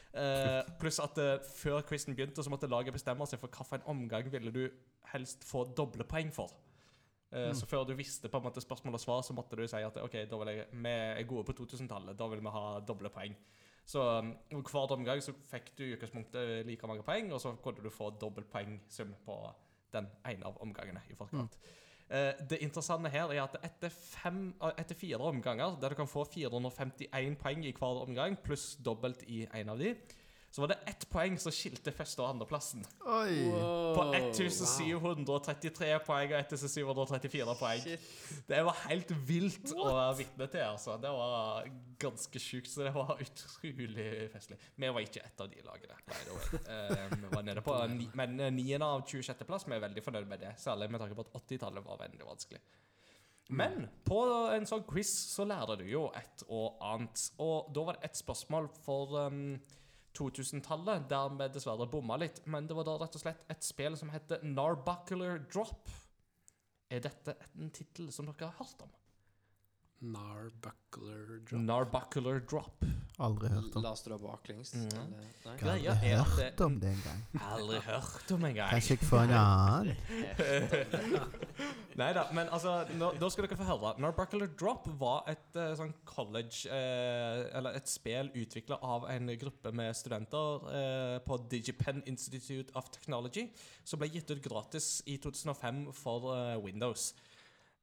Uh, 0.10 0.66
pluss 0.82 0.98
at 1.04 1.22
uh, 1.22 1.36
før 1.54 1.84
quizen 1.86 2.18
begynte, 2.18 2.42
så 2.42 2.50
måtte 2.50 2.72
laget 2.72 2.96
bestemme 2.98 3.30
seg 3.30 3.38
for 3.44 3.54
hvilken 3.54 3.86
omgang 3.94 4.32
ville 4.34 4.56
du 4.56 4.64
helst 5.14 5.46
få 5.46 5.68
doble 5.78 6.08
poeng 6.10 6.34
for. 6.34 6.50
Eh, 7.32 7.54
Så 7.54 7.66
før 7.70 7.86
du 7.86 7.94
visste 7.94 8.30
på 8.30 8.38
en 8.38 8.44
måte 8.44 8.62
spørsmål 8.62 8.98
og 8.98 9.00
svar, 9.04 9.22
så 9.22 9.34
måtte 9.34 9.56
du 9.56 9.68
si 9.68 9.82
at 9.86 9.98
ok, 10.02 10.20
da 10.30 10.38
vil 10.42 10.54
jeg, 10.54 10.68
vi 10.72 10.94
er 10.94 11.24
gode 11.30 11.46
på 11.46 11.54
2000-tallet. 11.54 12.18
Da 12.18 12.28
vil 12.28 12.42
vi 12.42 12.54
ha 12.56 12.80
doble 12.80 13.10
poeng. 13.14 13.36
Så 13.86 14.02
um, 14.20 14.36
hver 14.62 14.92
omgang 14.94 15.22
så 15.22 15.34
fikk 15.50 15.72
du 15.78 15.84
i 15.84 15.94
utgangspunktet 15.96 16.66
like 16.68 16.88
mange 16.88 17.04
poeng, 17.04 17.32
og 17.34 17.42
så 17.42 17.56
kunne 17.64 17.82
du 17.82 17.90
få 17.90 18.12
dobbelt 18.22 18.50
poengsum 18.52 19.16
på 19.26 19.38
den 19.94 20.06
ene 20.30 20.46
av 20.46 20.60
omgangene 20.62 21.02
i 21.10 21.16
forkant. 21.18 21.58
Eh, 22.10 22.34
det 22.50 22.58
interessante 22.66 23.10
her 23.14 23.30
er 23.34 23.44
at 23.44 23.58
etter, 23.64 23.90
fem, 23.94 24.54
eh, 24.62 24.72
etter 24.82 24.98
fire 24.98 25.18
omganger, 25.22 25.78
der 25.82 25.90
du 25.90 25.96
kan 25.96 26.08
få 26.10 26.24
451 26.26 27.36
poeng 27.42 27.66
i 27.66 27.74
hver 27.74 28.04
omgang, 28.06 28.38
pluss 28.44 28.76
dobbelt 28.86 29.24
i 29.28 29.48
en 29.54 29.70
av 29.70 29.78
de, 29.82 29.96
så 30.52 30.62
var 30.64 30.72
det 30.72 30.78
ett 30.90 31.06
poeng 31.10 31.36
som 31.38 31.54
skilte 31.54 31.92
første- 31.94 32.24
og 32.24 32.32
andreplassen. 32.32 32.82
Oi! 33.06 33.36
På 33.94 34.06
1733 34.18 36.00
poeng 36.08 36.34
og 36.34 36.40
1734 36.40 37.56
poeng. 37.60 37.86
Det 38.50 38.64
var 38.66 38.80
helt 38.88 39.14
vilt 39.30 39.74
å 39.76 39.86
være 39.92 40.18
vitne 40.24 40.48
til. 40.50 40.66
altså. 40.66 40.98
Det 41.02 41.12
var 41.14 41.70
ganske 42.02 42.42
sjukt, 42.42 42.72
så 42.72 42.88
det 42.88 42.96
var 42.96 43.14
utrolig 43.22 44.10
festlig. 44.34 44.58
Vi 44.76 44.90
var 44.90 45.06
ikke 45.06 45.22
ett 45.26 45.46
av 45.46 45.54
de 45.54 45.62
lagene. 45.70 46.02
by 46.10 46.20
the 46.26 46.34
way. 46.34 46.60
Eh, 46.76 47.18
vi 47.22 47.36
var 47.36 47.44
nede 47.46 47.62
på 47.62 47.78
ni, 47.94 48.10
Men 48.14 48.40
eh, 48.40 48.52
niende 48.52 48.86
av 48.86 49.06
26.-plass, 49.06 49.68
vi 49.68 49.78
er 49.78 49.86
veldig 49.86 50.04
fornøyd 50.04 50.28
med 50.28 50.40
det. 50.40 50.54
Særlig 50.58 50.90
med 50.90 51.00
tanke 51.00 51.16
på 51.16 51.28
at 51.28 51.42
80-tallet 51.44 51.86
var 51.86 52.02
veldig 52.02 52.26
vanskelig. 52.26 52.62
Men 53.50 53.88
på 54.06 54.20
en 54.54 54.66
sånn 54.70 54.84
quiz 54.86 55.10
så 55.32 55.46
lærer 55.50 55.80
du 55.82 55.88
jo 55.90 56.04
et 56.18 56.44
og 56.54 56.78
annet. 56.86 57.24
Og 57.42 57.72
da 57.74 57.86
var 57.88 57.98
det 57.98 58.10
et 58.10 58.20
spørsmål 58.20 58.70
for 58.86 59.16
um, 59.26 59.56
2000-tallet, 60.20 61.08
der 61.10 61.34
vi 61.40 61.50
dessverre 61.56 61.88
bomma 61.90 62.20
litt. 62.20 62.42
Men 62.46 62.68
det 62.68 62.78
var 62.78 62.88
da 62.88 62.98
rett 63.00 63.18
og 63.18 63.24
slett 63.24 63.46
et 63.52 63.66
spill 63.66 63.98
som 64.00 64.12
heter 64.14 64.44
Narbuckler 64.46 65.42
Drop. 65.50 65.90
Er 66.90 67.04
dette 67.06 67.38
en 67.56 67.72
tittel 67.74 68.12
som 68.14 68.30
dere 68.30 68.52
har 68.52 68.60
hørt 68.60 68.86
om? 68.86 68.92
Narbuckler 70.02 71.40
drop. 71.44 71.62
Narbuckler 71.62 72.40
Drop. 72.48 72.86
Aldri 73.20 73.50
hørt 73.52 73.76
om. 73.76 73.84
La 73.84 73.90
oss 73.92 74.04
det 74.06 74.16
baklengs? 74.22 74.70
Mm. 74.74 74.86
eller? 74.88 75.24
Nei? 75.44 75.56
Greia 75.60 75.92
Aldri 75.92 76.10
er 76.10 76.20
at 76.22 76.28
hørt 76.28 76.58
det- 76.58 76.66
om 76.66 76.80
det 76.80 76.90
engang. 76.90 77.24
Aldri 77.52 77.80
hørt 77.84 78.32
om 78.32 78.46
engang. 78.46 78.70
Kanskje 78.70 78.96
jeg 78.96 79.00
får 79.10 79.20
en 79.20 79.34
annen? 79.36 79.96
Nei 82.00 82.14
da, 82.16 82.24
men 82.32 82.48
altså, 82.48 82.86
nå, 82.96 83.10
da 83.20 83.30
skal 83.30 83.44
dere 83.44 83.58
få 83.60 83.68
høre. 83.68 83.92
Narbuckler 84.00 84.48
Drop 84.56 84.88
var 85.02 85.28
et 85.28 85.60
uh, 85.60 85.74
sånn 85.76 85.92
college 86.08 86.70
uh, 86.72 87.58
Eller 87.60 87.76
et 87.76 87.92
spill 87.92 88.32
utvikla 88.40 88.80
av 88.80 89.10
en 89.12 89.34
gruppe 89.42 89.74
med 89.76 89.98
studenter 90.00 90.64
uh, 90.70 91.18
på 91.26 91.42
DigiPen 91.52 92.06
Institute 92.08 92.72
of 92.80 92.88
Technology, 92.96 93.50
som 93.84 94.00
ble 94.00 94.08
gitt 94.14 94.32
ut 94.32 94.40
gratis 94.48 95.02
i 95.12 95.18
2005 95.20 95.90
for 95.92 96.32
Windows. 96.64 97.12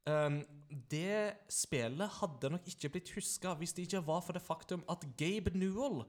Um, 0.07 0.39
det 0.91 1.35
spillet 1.51 2.17
hadde 2.21 2.51
nok 2.53 2.67
ikke 2.69 2.89
blitt 2.95 3.11
huska 3.15 3.53
hvis 3.59 3.73
det 3.75 3.87
ikke 3.87 4.05
var 4.07 4.21
for 4.23 4.35
det 4.37 4.43
faktum 4.43 4.83
at 4.91 5.03
Gabe 5.19 5.51
Newell 5.55 6.03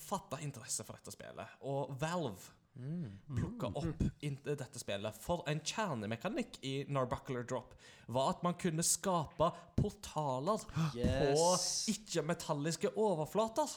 fatta 0.00 0.38
interesse 0.44 0.84
for 0.84 0.96
dette 0.96 1.12
spillet. 1.14 1.58
Og 1.68 1.92
Valve 2.00 2.52
plukka 2.76 3.70
opp 3.80 4.02
dette 4.20 4.80
spillet. 4.80 5.16
For 5.24 5.44
en 5.48 5.62
kjernemekanikk 5.64 6.58
i 6.68 6.74
Narbuckler 6.92 7.46
Drop 7.48 7.72
var 8.12 8.34
at 8.34 8.42
man 8.44 8.56
kunne 8.60 8.84
skape 8.84 9.48
portaler 9.78 10.60
Yes. 10.94 11.32
på 11.32 11.94
ikke-metalliske 11.94 12.92
overflater. 13.00 13.70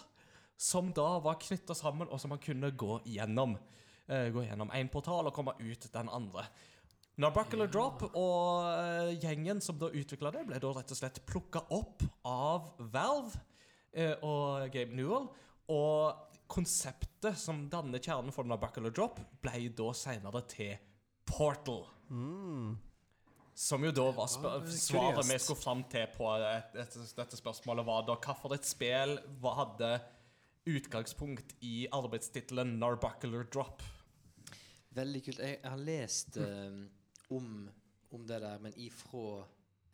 Som 0.60 0.92
da 0.92 1.14
var 1.24 1.40
knytta 1.40 1.72
sammen, 1.74 2.10
og 2.12 2.20
som 2.20 2.34
man 2.34 2.42
kunne 2.44 2.72
gå 2.76 2.98
gjennom. 3.08 3.54
Uh, 4.10 4.28
gå 4.36 4.44
gjennom 4.44 4.72
én 4.76 4.90
portal 4.92 5.30
og 5.30 5.34
komme 5.34 5.54
ut 5.60 5.88
den 5.94 6.10
andre. 6.12 6.44
Narbucular 7.20 7.68
Drop 7.68 8.06
og 8.16 8.64
eh, 8.70 9.10
gjengen 9.20 9.60
som 9.60 9.76
da 9.80 9.90
utvikla 9.92 10.32
det, 10.32 10.46
ble 10.48 10.60
da 10.64 10.70
rett 10.72 10.92
og 10.94 11.00
slett 11.02 11.20
plukka 11.28 11.66
opp 11.76 12.06
av 12.24 12.70
Valve 12.94 13.42
eh, 13.92 14.14
og 14.24 14.70
Gabe 14.72 14.96
Newell. 14.96 15.28
Og 15.76 16.38
konseptet 16.50 17.36
som 17.38 17.66
danner 17.70 18.00
kjernen 18.00 18.32
for 18.34 18.48
Narbuckler 18.48 18.94
Drop, 18.96 19.20
ble 19.44 19.68
da 19.76 19.90
senere 19.98 20.42
til 20.50 20.78
Portal. 21.28 21.84
Som 23.60 23.84
jo 23.84 23.92
da 23.92 24.06
var 24.16 24.30
svaret 24.32 25.28
vi 25.28 25.40
skulle 25.44 25.60
fram 25.60 25.84
til 25.92 26.08
på 26.16 26.30
et, 26.40 26.78
et, 26.80 26.96
dette 27.18 27.38
spørsmålet, 27.38 27.84
var 27.86 28.08
da 28.08 28.16
hvilket 28.16 28.70
spill 28.70 29.18
hva 29.44 29.58
hadde 29.60 29.92
utgangspunkt 30.70 31.52
i 31.68 31.84
arbeidstittelen 31.92 32.78
Narbuckler 32.80 33.44
Drop. 33.52 33.84
Veldig 34.96 35.22
kult. 35.28 35.44
Jeg, 35.44 35.60
har 35.68 35.84
lest 35.84 36.40
eh, 36.42 36.80
om, 37.30 37.70
om 38.12 38.26
det 38.28 38.42
der, 38.42 38.60
men 38.60 38.74
ifra 38.78 39.46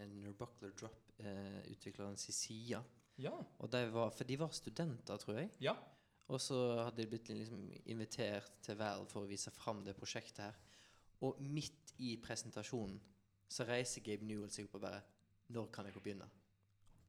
en 0.04 0.34
Buckler 0.38 0.72
Drop-utvikleren 0.80 2.18
sin 2.18 2.34
side. 2.34 2.82
Ja. 3.18 3.32
Og 3.60 3.72
de 3.72 3.94
var, 3.94 4.10
for 4.12 4.24
de 4.28 4.40
var 4.40 4.50
studenter, 4.56 5.18
tror 5.18 5.38
jeg. 5.40 5.52
ja. 5.62 5.76
Og 6.28 6.42
så 6.42 6.56
hadde 6.84 7.04
de 7.04 7.08
blitt 7.08 7.28
liksom 7.30 7.68
invitert 7.86 8.48
til 8.66 8.78
Valve 8.80 9.06
for 9.12 9.22
å 9.22 9.30
vise 9.30 9.52
fram 9.54 9.84
det 9.86 9.94
prosjektet 9.94 10.40
her. 10.42 10.56
Og 11.22 11.38
midt 11.40 11.94
i 12.02 12.16
presentasjonen 12.18 12.98
så 13.48 13.64
reiser 13.70 14.02
Gabe 14.02 14.26
Newell 14.26 14.50
seg 14.50 14.66
opp 14.66 14.80
og 14.80 14.82
bare 14.88 15.04
Når 15.54 15.68
kan 15.72 15.86
jeg 15.86 15.94
få 15.94 16.02
begynne? 16.02 16.26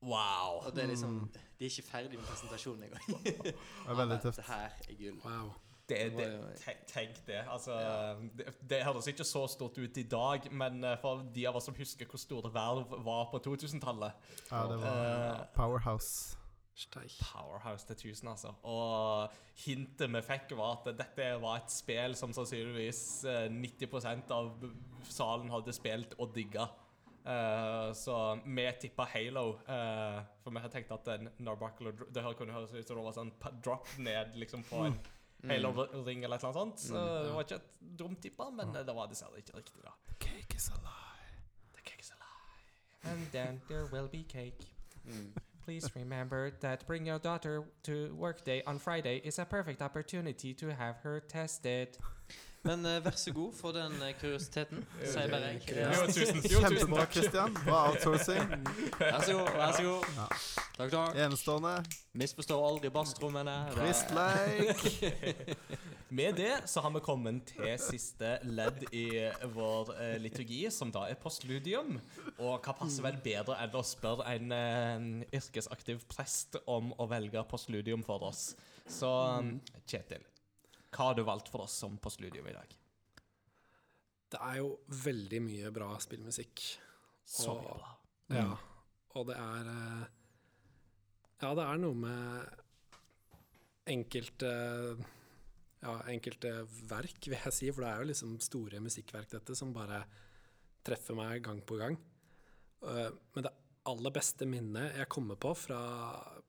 Wow. 0.02 0.60
Og 0.66 0.76
det 0.76 0.82
er 0.84 0.90
liksom 0.92 1.16
De 1.32 1.64
er 1.64 1.70
ikke 1.70 1.86
ferdig 1.88 2.18
med 2.20 2.28
presentasjonen 2.28 2.82
engang. 2.90 3.24
Det 3.24 3.54
er 3.88 3.96
veldig 4.02 4.18
tøft. 4.26 4.36
Det 4.36 4.44
her 4.50 4.76
er 4.84 4.98
gull. 5.00 5.16
Wow. 5.24 5.54
Det, 5.88 5.98
Det 6.10 6.16
det, 6.18 6.76
tenk, 6.90 7.26
det. 7.26 7.44
Altså, 7.48 7.74
det, 8.38 8.54
det 8.70 8.80
høres 8.84 9.06
ikke 9.06 9.24
så 9.24 9.44
stort 9.46 9.78
ut 9.78 9.98
i 9.98 10.02
dag, 10.02 10.48
men 10.50 10.82
eh, 10.84 10.96
for 10.98 11.22
de 11.34 11.44
av 11.46 11.58
oss 11.60 11.68
som 11.70 11.76
husker 11.78 12.08
hvor 12.10 12.18
store 12.18 12.50
Valve 12.54 12.98
var 13.06 13.28
på 13.30 13.38
2000-tallet 13.44 14.32
Ja, 14.50 14.64
det 14.66 14.80
var 14.82 15.04
Eh, 15.06 15.44
Powerhouse. 15.54 16.38
Steik. 16.76 17.14
Powerhouse 17.22 17.86
til 17.86 18.10
1000, 18.10 18.28
altså. 18.28 18.50
Og 18.62 19.30
hintet 19.62 20.10
vi 20.12 20.22
fikk, 20.26 20.56
var 20.58 20.80
at 20.80 20.90
dette 20.98 21.28
var 21.40 21.62
et 21.62 21.70
spill 21.72 22.18
som 22.18 22.34
sannsynligvis 22.36 23.24
eh, 23.30 23.46
90% 23.48 24.34
av 24.34 24.66
salen 25.06 25.54
hadde 25.54 25.72
spilt 25.72 26.18
og 26.18 26.34
digga. 26.34 26.66
Uh, 27.26 27.90
så 27.90 28.38
vi 28.44 28.64
tippa 28.80 29.02
Halo, 29.10 29.56
uh, 29.66 30.20
for 30.44 30.54
vi 30.54 30.60
hadde 30.62 30.76
tenkt 30.76 30.92
at 30.94 31.08
en 31.10 31.26
Narbuckler 31.42 32.04
Det 32.14 32.22
kunne 32.38 32.54
høres 32.54 32.70
ut 32.70 32.86
som 32.86 33.00
det 33.00 33.02
var 33.02 33.16
sånn 33.16 33.32
drop 33.64 33.88
ned 33.98 34.36
liksom 34.38 34.62
på 34.68 34.84
en 34.86 34.94
Halo-ring 35.50 36.24
eller 36.24 36.36
annet 36.44 36.54
sånt. 36.54 36.80
Så 36.80 36.94
det 37.24 37.32
var 37.34 37.46
ikke 37.46 37.60
et 37.60 37.98
dumt 37.98 38.22
tippa, 38.22 38.50
men 38.50 38.76
eh, 38.76 38.86
det 38.86 38.94
var 38.94 39.10
dessverre 39.10 39.38
ikke 39.42 39.56
riktig, 39.56 39.82
da. 39.84 39.94
Cake 40.20 40.56
is 40.56 40.68
a 40.70 40.78
lie. 40.82 41.40
The 41.74 41.82
cake 41.82 42.00
is 42.00 42.10
a 42.10 42.18
lie. 42.20 43.12
And 43.12 43.26
then 43.32 43.60
there 43.68 43.86
will 43.92 44.08
be 44.08 44.24
cake. 44.28 44.66
Mm. 45.06 45.32
Please 45.64 45.90
remember 45.96 46.50
that 46.60 46.86
bring 46.86 47.06
your 47.06 47.18
daughter 47.18 47.64
to 47.82 48.14
work 48.14 48.44
day 48.44 48.62
on 48.66 48.78
Friday 48.78 49.20
is 49.24 49.38
a 49.38 49.44
perfect 49.44 49.82
opportunity 49.82 50.54
to 50.54 50.72
have 50.72 50.96
her 51.02 51.20
tested. 51.20 51.98
Men 52.66 52.86
uh, 52.86 52.96
vær 53.04 53.16
så 53.20 53.32
god 53.36 53.52
for 53.56 53.76
den 53.76 53.96
uh, 54.02 54.10
kuriositeten, 54.20 54.84
sier 55.04 55.30
bare 55.32 55.52
jeg. 55.54 55.62
Jo, 55.70 56.06
tusen, 56.10 56.42
jo, 56.42 56.60
tusen 56.60 56.64
Kjempebra, 56.66 57.06
Kristian. 57.06 57.56
Christian. 57.56 57.58
Bra 57.66 57.82
outsourcing. 57.92 58.54
Vær 59.00 59.20
så 59.22 59.38
god. 59.38 59.52
vær 59.60 59.76
så 59.76 59.86
god 59.86 60.08
Ja. 60.16 60.28
Takk, 60.76 60.90
takk. 60.92 61.18
Enestående. 61.26 61.74
Misforstår 62.16 62.64
aldri 62.68 62.90
basstrommene. 62.92 63.56
Kristleik. 63.76 64.82
Med 66.16 66.36
det 66.38 66.52
så 66.70 66.80
har 66.84 66.92
vi 66.94 67.00
kommet 67.02 67.48
til 67.50 67.72
siste 67.82 68.36
ledd 68.46 68.84
i 68.94 69.08
vår 69.56 69.90
uh, 69.96 70.12
liturgi, 70.22 70.60
som 70.70 70.92
da 70.94 71.08
er 71.10 71.18
postludium. 71.18 71.96
Og 72.36 72.60
hva 72.62 72.76
passer 72.78 73.02
vel 73.06 73.18
bedre 73.24 73.56
enn 73.64 73.74
å 73.74 73.82
spørre 73.86 74.28
en 74.36 74.54
eh, 74.54 75.08
yrkesaktiv 75.34 76.04
prest 76.10 76.58
om 76.70 76.92
å 77.00 77.08
velge 77.10 77.42
postludium 77.50 78.04
for 78.06 78.22
oss? 78.28 78.50
Så 78.86 79.10
Kjetil, 79.88 80.22
hva 80.96 81.10
har 81.10 81.14
du 81.18 81.22
valgt 81.26 81.50
for 81.52 81.66
oss 81.66 81.76
som 81.84 81.98
på 82.00 82.10
studio 82.14 82.46
i 82.48 82.54
dag? 82.56 82.74
Det 84.32 84.40
er 84.42 84.56
jo 84.58 84.70
veldig 85.04 85.40
mye 85.44 85.70
bra 85.74 85.92
spillmusikk. 86.02 86.62
Så 87.26 87.52
Og- 87.52 87.64
bra. 87.78 87.92
Ja. 88.34 88.56
Og 89.14 89.26
det 89.28 89.36
er 89.36 89.68
eh, 89.70 90.06
Ja, 91.42 91.54
det 91.54 91.64
er 91.66 91.78
noe 91.78 91.94
med 91.94 92.62
enkelte 93.86 94.50
Ja, 95.82 95.92
enkelte 96.10 96.50
verk, 96.88 97.20
vil 97.28 97.36
jeg 97.38 97.52
si. 97.54 97.70
For 97.70 97.84
det 97.84 97.90
er 97.92 98.00
jo 98.02 98.08
liksom 98.10 98.40
store 98.42 98.80
musikkverk, 98.82 99.28
dette, 99.30 99.54
som 99.54 99.74
bare 99.76 100.00
treffer 100.86 101.14
meg 101.14 101.42
gang 101.44 101.60
på 101.62 101.76
gang. 101.78 101.96
Eh, 102.82 103.10
men 103.34 103.44
det 103.46 103.52
aller 103.86 104.10
beste 104.10 104.48
minnet 104.48 104.96
jeg 104.96 105.08
kommer 105.12 105.36
på 105.38 105.52
fra 105.54 105.78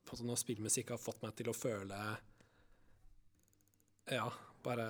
på 0.07 0.17
når 0.23 0.39
spillmusikk 0.39 0.89
har 0.95 0.97
fått 1.03 1.21
meg 1.21 1.35
til 1.35 1.49
å 1.51 1.53
føle 1.57 1.97
Ja, 4.13 4.29
bare 4.63 4.87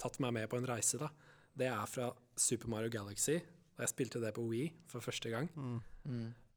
tatt 0.00 0.18
meg 0.22 0.34
med 0.36 0.50
på 0.50 0.60
en 0.60 0.68
reise, 0.68 1.00
da. 1.00 1.10
Det 1.56 1.68
er 1.68 1.88
fra 1.90 2.10
Super 2.38 2.70
Mario 2.72 2.92
Galaxy, 2.92 3.40
da 3.76 3.84
jeg 3.84 3.92
spilte 3.94 4.22
det 4.22 4.32
på 4.36 4.44
Wii 4.48 4.68
for 4.90 5.04
første 5.04 5.32
gang. 5.32 5.50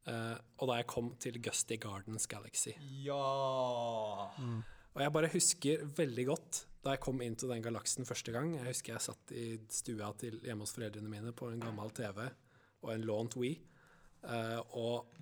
Eh, 0.04 0.38
og 0.60 0.68
da 0.68 0.80
jeg 0.82 0.90
kom 0.92 1.14
til 1.24 1.40
Gusty 1.44 1.78
Gardens 1.80 2.28
Galaxy. 2.28 2.74
Ja 3.06 3.16
Og 4.36 5.00
jeg 5.00 5.14
bare 5.16 5.32
husker 5.32 5.86
veldig 5.96 6.26
godt 6.28 6.66
da 6.84 6.98
jeg 6.98 7.04
kom 7.06 7.22
inn 7.24 7.38
til 7.40 7.48
den 7.48 7.64
galaksen 7.64 8.04
første 8.08 8.34
gang. 8.36 8.58
Jeg 8.58 8.68
husker 8.68 8.94
jeg 8.94 9.06
satt 9.06 9.32
i 9.32 9.46
stua 9.72 10.10
til 10.20 10.42
hjemme 10.44 10.66
hos 10.66 10.76
foreldrene 10.76 11.08
mine 11.08 11.32
på 11.32 11.48
en 11.54 11.64
gammel 11.64 11.94
TV 11.96 12.26
og 12.84 12.90
en 12.92 13.06
lånt 13.08 13.38
Wii, 13.40 13.54
uh, 14.28 14.60
og 14.76 15.14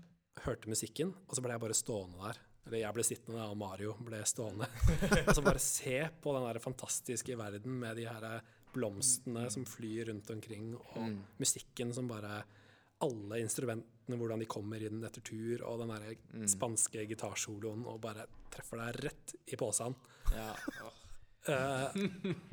hørte 0.48 0.72
musikken, 0.72 1.12
og 1.28 1.38
så 1.38 1.44
ble 1.46 1.54
jeg 1.54 1.62
bare 1.62 1.78
stående 1.78 2.18
der. 2.18 2.40
Eller 2.68 2.84
jeg 2.84 2.96
ble 2.96 3.06
sittende, 3.06 3.46
og 3.50 3.58
Mario 3.58 3.96
ble 4.06 4.22
stående. 4.28 4.68
og 5.26 5.34
så 5.38 5.44
bare 5.46 5.62
se 5.64 5.98
på 6.22 6.34
den 6.38 6.48
der 6.48 6.62
fantastiske 6.64 7.38
verden 7.40 7.80
med 7.82 7.98
de 7.98 8.08
her 8.10 8.28
blomstene 8.72 9.48
som 9.52 9.66
flyr 9.68 10.12
rundt 10.12 10.30
omkring, 10.32 10.74
og 10.78 11.16
musikken 11.42 11.92
som 11.96 12.08
bare 12.08 12.42
alle 13.02 13.42
instrumentene, 13.42 14.18
hvordan 14.18 14.44
de 14.44 14.48
kommer 14.50 14.84
inn 14.86 15.02
etter 15.08 15.24
tur, 15.26 15.64
og 15.66 15.82
den 15.82 15.94
der 15.96 16.48
spanske 16.50 17.06
gitarsoloen, 17.10 17.84
og 17.90 18.02
bare 18.04 18.28
treffer 18.54 18.84
deg 18.84 19.00
rett 19.08 19.36
i 19.50 19.58
posen. 19.60 19.98
Ja. 20.32 20.52
Eh, 21.50 21.96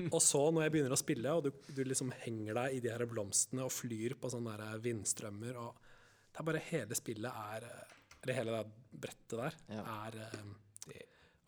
og 0.09 0.21
så 0.25 0.47
når 0.49 0.65
jeg 0.65 0.75
begynner 0.75 0.97
å 0.97 1.01
spille, 1.01 1.35
og 1.37 1.45
du, 1.45 1.51
du 1.77 1.83
liksom 1.85 2.13
henger 2.25 2.57
deg 2.63 2.79
i 2.79 2.83
de 2.85 2.93
her 2.95 3.05
blomstene 3.11 3.67
og 3.67 3.75
flyr 3.75 4.17
på 4.21 4.31
sånne 4.33 4.57
der 4.61 4.83
vindstrømmer, 4.85 5.61
og 5.61 5.85
det 6.33 6.41
er 6.41 6.49
bare 6.49 6.67
hele 6.71 6.97
spillet 6.97 7.45
er 7.53 7.69
eh, 7.69 7.98
Eller 8.23 8.35
hele 8.35 8.51
det 8.59 9.01
brettet 9.01 9.39
der 9.39 9.55
Ja. 9.77 9.85
er 10.07 10.41
um, 10.41 10.57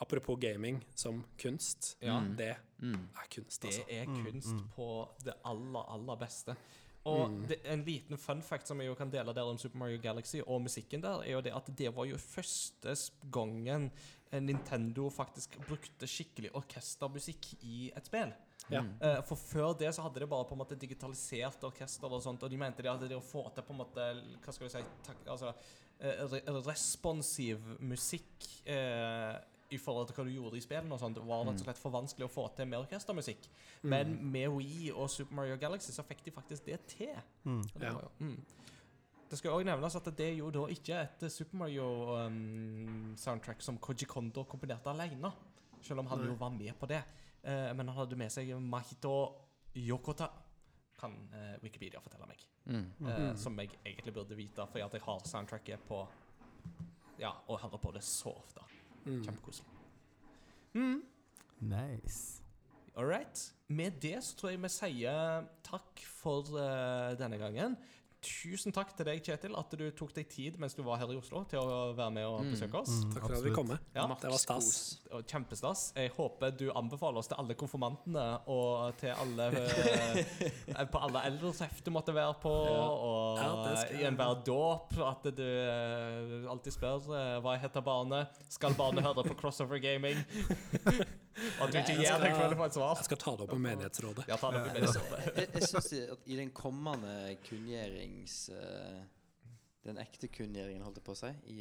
Apropos 0.00 0.38
gaming 0.40 0.78
som 0.96 1.24
kunst, 1.38 1.96
Ja. 2.00 2.20
det 2.36 2.56
er 2.56 3.26
kunst, 3.28 3.60
Det 3.62 3.68
altså. 3.68 3.84
er 3.90 4.04
kunst 4.06 4.54
på 4.74 5.08
det 5.24 5.34
aller, 5.44 5.84
aller 5.92 6.16
beste. 6.16 6.56
Og 7.04 7.30
det, 7.48 7.58
en 7.64 7.82
liten 7.84 8.16
fun 8.16 8.40
fact 8.42 8.66
som 8.68 8.78
jeg 8.80 8.88
jo 8.88 8.94
kan 8.94 9.10
dele 9.10 9.32
der 9.34 9.42
om 9.42 9.58
Super 9.58 9.76
Mario 9.78 9.98
Galaxy 10.00 10.40
og 10.46 10.62
musikken 10.62 11.02
der, 11.02 11.20
er 11.22 11.32
jo 11.32 11.40
det 11.40 11.52
at 11.56 11.68
det 11.76 11.94
var 11.96 12.04
jo 12.06 12.16
første 12.16 12.94
gangen 13.30 13.90
eh, 14.32 14.40
Nintendo 14.40 15.10
faktisk 15.10 15.58
brukte 15.66 16.06
skikkelig 16.08 16.50
orkestermusikk 16.54 17.54
i 17.62 17.90
et 17.96 18.06
spill. 18.06 18.32
Ja. 18.70 18.82
Eh, 19.00 19.20
For 19.22 19.36
før 19.36 19.76
det 19.78 19.94
så 19.94 20.02
hadde 20.02 20.20
de 20.20 20.26
bare 20.26 20.44
på 20.44 20.52
en 20.56 20.58
måte 20.60 20.78
digitalisert 20.78 21.62
orkester 21.64 22.10
og 22.12 22.22
sånt, 22.22 22.42
og 22.42 22.50
de 22.50 22.56
mente 22.56 22.82
de 22.82 22.88
at 22.88 23.00
det 23.00 23.16
å 23.16 23.20
få 23.24 23.46
til 23.54 23.64
på 23.64 23.72
en 23.72 23.78
måte 23.84 24.08
Hva 24.44 24.52
skal 24.52 24.66
vi 24.66 24.70
si 24.78 24.84
tak, 25.02 25.16
altså, 25.26 25.54
responsiv 26.66 27.60
musikk 27.80 28.46
eh, 28.64 29.36
i 29.70 29.78
forhold 29.78 30.08
til 30.08 30.16
hva 30.16 30.24
du 30.26 30.32
gjorde 30.32 30.58
i 30.58 30.64
spillene 30.64 30.96
og 30.96 31.02
sånt, 31.02 31.20
var 31.22 31.44
rett 31.46 31.60
og 31.60 31.64
slett 31.64 31.78
for 31.78 31.94
vanskelig 31.94 32.26
å 32.26 32.32
få 32.32 32.46
til 32.56 32.66
med 32.70 32.80
orkestermusikk. 32.80 33.46
Men 33.86 34.16
med 34.32 34.48
Wii 34.56 34.90
og 34.90 35.10
Super 35.12 35.36
Mario 35.38 35.58
Galaxy 35.60 35.94
så 35.94 36.04
fikk 36.06 36.24
de 36.26 36.34
faktisk 36.34 36.66
det 36.66 36.80
til. 36.90 37.12
Mm, 37.44 37.62
det, 37.76 37.92
jo, 37.92 38.08
mm. 38.18 38.34
det 39.30 39.38
skal 39.38 39.54
òg 39.54 39.68
nevnes 39.68 39.98
at 40.00 40.10
det 40.18 40.26
er 40.26 40.34
jo 40.40 40.50
da 40.54 40.66
ikke 40.74 41.04
et 41.04 41.24
Super 41.30 41.62
Mario-soundtrack 41.62 43.62
som 43.62 43.78
Koji 43.78 44.10
Kondo 44.10 44.44
komponerte 44.48 44.90
alene, 44.90 45.30
selv 45.80 46.02
om 46.02 46.10
han 46.10 46.26
jo 46.26 46.34
var 46.40 46.50
med 46.56 46.74
på 46.80 46.90
det. 46.90 47.04
Eh, 47.42 47.70
men 47.76 47.86
han 47.86 48.02
hadde 48.02 48.18
med 48.18 48.34
seg 48.34 48.50
Mahito 48.58 49.14
Yokota, 49.78 50.26
kan 51.00 51.16
eh, 51.36 51.54
Wikipedia 51.64 52.00
fortelle 52.04 52.28
meg. 52.28 52.42
Mm. 52.70 52.84
Eh, 53.08 53.30
Som 53.40 53.58
jeg 53.60 53.72
egentlig 53.84 54.14
burde 54.14 54.36
vite, 54.38 54.66
fordi 54.68 54.84
at 54.84 54.96
jeg 54.98 55.04
har 55.06 55.24
soundtracket 55.26 55.86
på 55.88 56.04
Ja, 57.20 57.32
og 57.48 57.60
hører 57.60 57.80
på 57.80 57.92
det 57.92 58.02
så 58.06 58.32
ofte. 58.32 58.64
Kjempekoselig. 59.04 59.68
Mm. 60.74 61.02
Nice. 61.60 62.42
All 62.96 63.06
right. 63.08 63.54
Med 63.68 64.00
det 64.02 64.18
så 64.24 64.36
tror 64.36 64.50
jeg 64.50 64.62
vi 64.62 64.70
sier 64.72 65.44
takk 65.66 66.00
for 66.04 66.48
uh, 66.56 67.12
denne 67.20 67.38
gangen. 67.40 67.76
Tusen 68.20 68.74
takk 68.76 68.94
til 68.96 69.06
deg, 69.08 69.22
Kjetil, 69.24 69.54
at 69.58 69.74
du 69.76 69.86
tok 69.96 70.14
deg 70.16 70.28
tid 70.30 70.58
mens 70.60 70.76
du 70.76 70.82
var 70.86 71.00
her 71.00 71.12
i 71.12 71.18
Oslo 71.18 71.42
til 71.48 71.60
å 71.60 71.92
være 71.96 72.14
med 72.16 72.28
og 72.28 72.50
besøke 72.52 72.82
oss. 72.82 73.00
Takk 73.14 73.26
for 73.26 73.36
at 73.38 73.46
vi 73.46 73.52
kom. 73.56 73.72
Ja, 73.96 74.06
det 74.08 74.32
var 74.32 74.42
stas. 74.42 74.70
Kjempestas. 75.30 75.86
Jeg 75.96 76.12
håper 76.16 76.54
du 76.54 76.68
anbefaler 76.76 77.22
oss 77.22 77.30
til 77.30 77.40
alle 77.40 77.56
konfirmantene 77.58 78.26
og 78.52 78.96
til 79.00 79.12
alle 79.14 79.48
eh, 79.56 80.84
På 80.90 81.02
alle 81.02 81.24
eldretreff 81.30 81.80
du 81.84 81.90
måtte 81.94 82.14
være 82.16 82.36
på, 82.42 82.52
og 82.52 83.40
Ja, 83.40 83.74
i 83.98 84.04
enhver 84.08 84.44
dåp. 84.46 84.96
At 85.04 85.30
du 85.36 85.44
eh, 85.44 86.48
alltid 86.50 86.76
spør 86.76 87.08
hva 87.40 87.50
hva 87.50 87.58
heter 87.58 87.82
barnet. 87.84 88.40
Skal 88.48 88.76
barnet 88.78 89.04
høre 89.04 89.24
på 89.26 89.34
Crossover 89.40 89.82
Gaming? 89.82 90.20
at 91.36 91.70
du 91.72 91.78
ikke 91.78 91.96
gir 92.00 92.24
deg 92.24 92.34
du 92.56 92.64
et 92.64 92.74
svar. 92.76 92.96
Jeg 93.00 93.08
skal 93.10 93.20
ta 93.22 93.36
det 93.36 93.46
opp 93.46 93.54
med 93.54 93.64
menighetsrådet. 93.68 94.26
Ja, 94.28 94.36
ta 94.36 94.50
det 94.50 94.60
opp 94.60 94.66
med 94.66 94.74
menighetsrådet. 94.80 95.22
Jeg, 95.40 95.48
jeg 95.54 95.68
synes 95.68 95.92
at 96.16 96.26
i 96.26 96.36
den 96.42 96.50
kommende 96.56 97.16
kunngjørings... 97.48 98.36
eh, 98.56 99.00
den 99.86 99.96
ekte 99.96 100.28
kunngjøringen, 100.28 100.82
holdt 100.84 100.98
jeg 101.00 101.04
på 101.06 101.14
å 101.14 101.18
si, 101.22 101.30
i, 101.48 101.54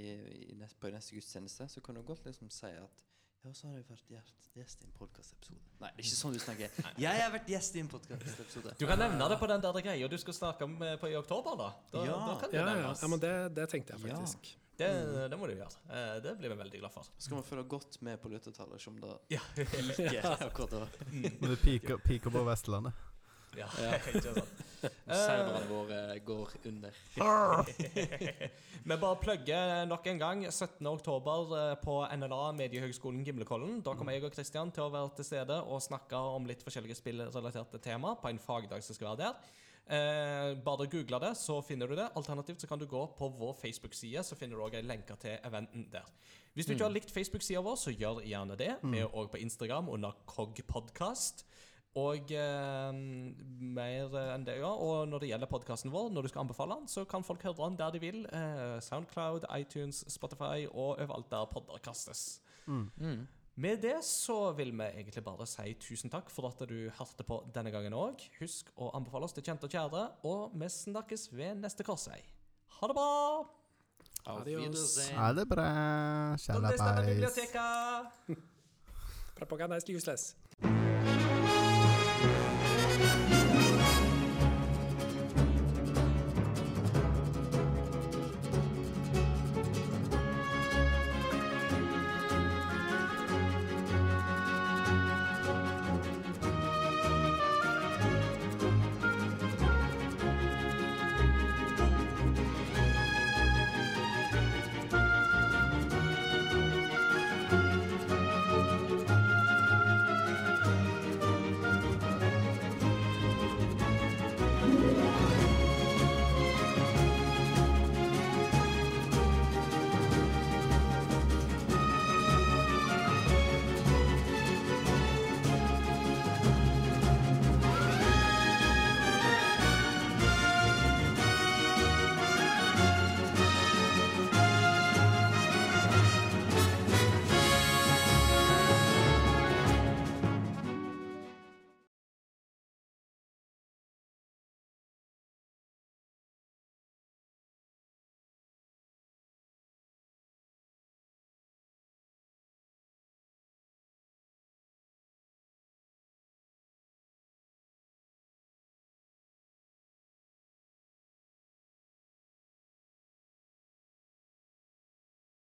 i 0.51 0.55
nest, 0.59 0.75
på 0.79 0.89
neste 0.91 1.15
gudstjeneste, 1.15 1.69
så 1.71 1.83
kan 1.83 1.95
du 1.95 2.01
godt 2.03 2.25
liksom 2.27 2.49
si 2.51 2.67
at 2.67 2.97
ja, 3.45 3.53
så 3.55 3.69
har 3.69 3.77
jeg 3.77 3.85
vært 3.87 4.09
gjest, 4.51 4.81
i 4.83 4.87
en 4.89 4.95
podkastepisode. 4.97 5.61
Nei, 5.79 5.89
det 5.95 6.03
er 6.03 6.07
ikke 6.09 6.17
sånn 6.19 6.33
du 6.35 6.39
snakker. 6.43 6.73
Jeg 6.99 7.21
har 7.23 7.29
vært 7.31 7.47
gjest 7.47 7.77
i 7.79 7.83
en 7.85 7.91
podkastepisode. 7.93 8.73
Du 8.81 8.83
kan 8.89 8.99
nevne 8.99 9.29
det 9.31 9.37
på 9.39 9.47
den 9.47 9.63
der 9.63 9.79
greia 9.85 10.09
du 10.11 10.17
skal 10.19 10.35
snakke 10.35 10.67
om 10.67 10.73
eh, 10.83 10.97
på 10.99 11.07
i 11.07 11.15
oktober, 11.15 11.55
da. 11.61 11.69
Da, 11.93 12.03
Ja. 12.03 12.17
da 12.25 12.33
kan 12.41 12.51
det 12.51 12.59
Ja, 12.59 12.65
ja, 12.67 12.89
ja, 12.91 13.07
men 13.13 13.23
det, 13.23 13.31
det 13.55 13.69
tenkte 13.71 13.95
jeg 13.95 14.11
Ja. 14.11 14.19
Det, 14.79 14.89
det 15.33 15.37
må 15.39 15.47
du 15.49 15.53
gjøre. 15.57 15.75
Eh, 15.91 16.15
Det 16.23 16.37
blir 16.39 16.53
vi 16.53 16.59
veldig 16.61 16.79
glad 16.79 16.93
for. 16.93 17.07
Skal 17.19 17.35
man 17.41 17.43
følge 17.47 17.67
godt 17.75 17.97
med 18.07 18.21
på 18.23 18.31
lyttertallet, 18.31 18.79
som 18.81 18.95
da 19.03 19.17
Ja. 19.33 19.41
ikke 19.59 20.23
akkurat 20.47 20.71
da. 20.71 20.87
Men 21.11 21.49
det 21.51 21.59
piker, 21.61 22.29
på 22.31 22.43
Vestlandet. 22.47 22.93
Ja, 23.57 23.67
Ja. 23.81 23.95
ikke 23.97 24.21
sant. 24.21 24.65
Serverne 25.09 25.65
våre 25.67 26.19
går 26.23 26.51
under. 26.69 26.95
Vi 28.83 28.95
bare 28.95 29.17
plugger 29.19 29.85
nok 29.89 30.05
en 30.07 30.19
gang 30.21 30.43
17. 30.47 30.87
oktober 30.87 31.51
eh, 31.59 31.73
på 31.83 31.97
NLA 32.15 32.51
Mediehøgskolen 32.55 33.23
Gimlekollen. 33.27 33.81
Da 33.83 33.93
kommer 33.99 34.15
jeg 34.15 34.23
og 34.29 34.33
Kristian 34.35 34.71
til 34.71 34.85
å 34.85 34.91
være 34.93 35.11
til 35.19 35.27
stede 35.27 35.57
og 35.65 35.81
snakke 35.83 36.15
om 36.37 36.47
litt 36.47 36.63
forskjellige 36.63 36.95
spillrelaterte 37.01 37.81
tema 37.83 38.15
på 38.21 38.31
en 38.31 38.39
fagdag 38.39 38.85
som 38.85 38.95
skal 38.95 39.11
være 39.11 39.25
der. 39.25 39.49
Eh, 39.89 40.55
bare 40.61 40.85
google 40.85 41.19
det, 41.19 41.31
så 41.37 41.61
finner 41.65 41.87
du 41.87 41.95
det. 41.97 42.09
Alternativt 42.15 42.61
så 42.61 42.67
kan 42.69 42.79
du 42.79 42.85
gå 42.85 43.05
på 43.17 43.29
vår 43.39 43.55
Facebook-side, 43.57 44.23
så 44.23 44.35
finner 44.37 44.55
du 44.55 44.61
òg 44.61 44.77
lenker 44.85 45.15
til 45.15 45.37
eventen 45.43 45.87
der. 45.91 46.05
Hvis 46.53 46.65
du 46.65 46.73
ikke 46.73 46.85
har 46.85 46.93
likt 46.93 47.11
Facebook-sida 47.11 47.61
vår, 47.65 47.75
så 47.75 47.91
gjør 47.91 48.21
gjerne 48.25 48.57
det. 48.59 48.75
Vi 48.83 48.99
er 48.99 49.09
òg 49.15 49.31
på 49.31 49.41
Instagram 49.41 49.89
under 49.89 50.11
Cogpodkast. 50.27 51.45
Og 51.97 52.31
eh, 52.31 52.93
mer 52.93 54.13
enn 54.35 54.45
det, 54.45 54.59
ja. 54.61 54.69
Og 54.69 55.07
når 55.09 55.23
det 55.23 55.31
gjelder 55.31 55.49
podkasten 55.49 55.91
vår, 55.91 56.11
når 56.13 56.21
du 56.21 56.27
skal 56.29 56.45
anbefale 56.45 56.77
den, 56.77 56.87
så 56.87 57.03
kan 57.09 57.25
folk 57.25 57.41
høre 57.43 57.57
den 57.65 57.79
der 57.79 57.89
de 57.89 57.99
vil. 57.99 58.25
Eh, 58.29 58.77
Soundcloud, 58.85 59.49
iTunes, 59.57 60.05
Spotify 60.07 60.67
og 60.69 60.99
overalt 60.99 61.31
der 61.31 61.49
podder 61.49 61.81
kastes. 61.83 62.41
Med 63.59 63.81
det 63.83 63.97
så 64.07 64.53
vil 64.55 64.69
vi 64.71 64.85
egentlig 64.87 65.23
bare 65.25 65.43
si 65.49 65.73
tusen 65.83 66.11
takk 66.11 66.29
for 66.31 66.47
at 66.47 66.61
du 66.69 66.87
hørte 66.95 67.25
på 67.27 67.41
denne 67.51 67.73
gangen 67.73 67.95
òg. 67.97 68.21
Husk 68.39 68.69
å 68.79 68.87
anbefale 68.95 69.27
oss 69.27 69.35
til 69.35 69.43
kjente 69.43 69.67
og 69.67 69.73
kjære, 69.73 70.03
og 70.29 70.55
vi 70.55 70.69
snakkes 70.71 71.27
ved 71.33 71.59
neste 71.59 71.83
korsvei. 71.83 72.21
Ha 72.79 72.87
det 72.87 72.95
bra! 72.95 73.09
Adios. 74.31 74.85
Ha 75.11 75.33
det 75.35 75.47
bra. 75.51 75.67
Biblioteca? 77.03 77.67
Propaganda 79.39 79.75
is 79.75 79.89
useless. 79.89 80.35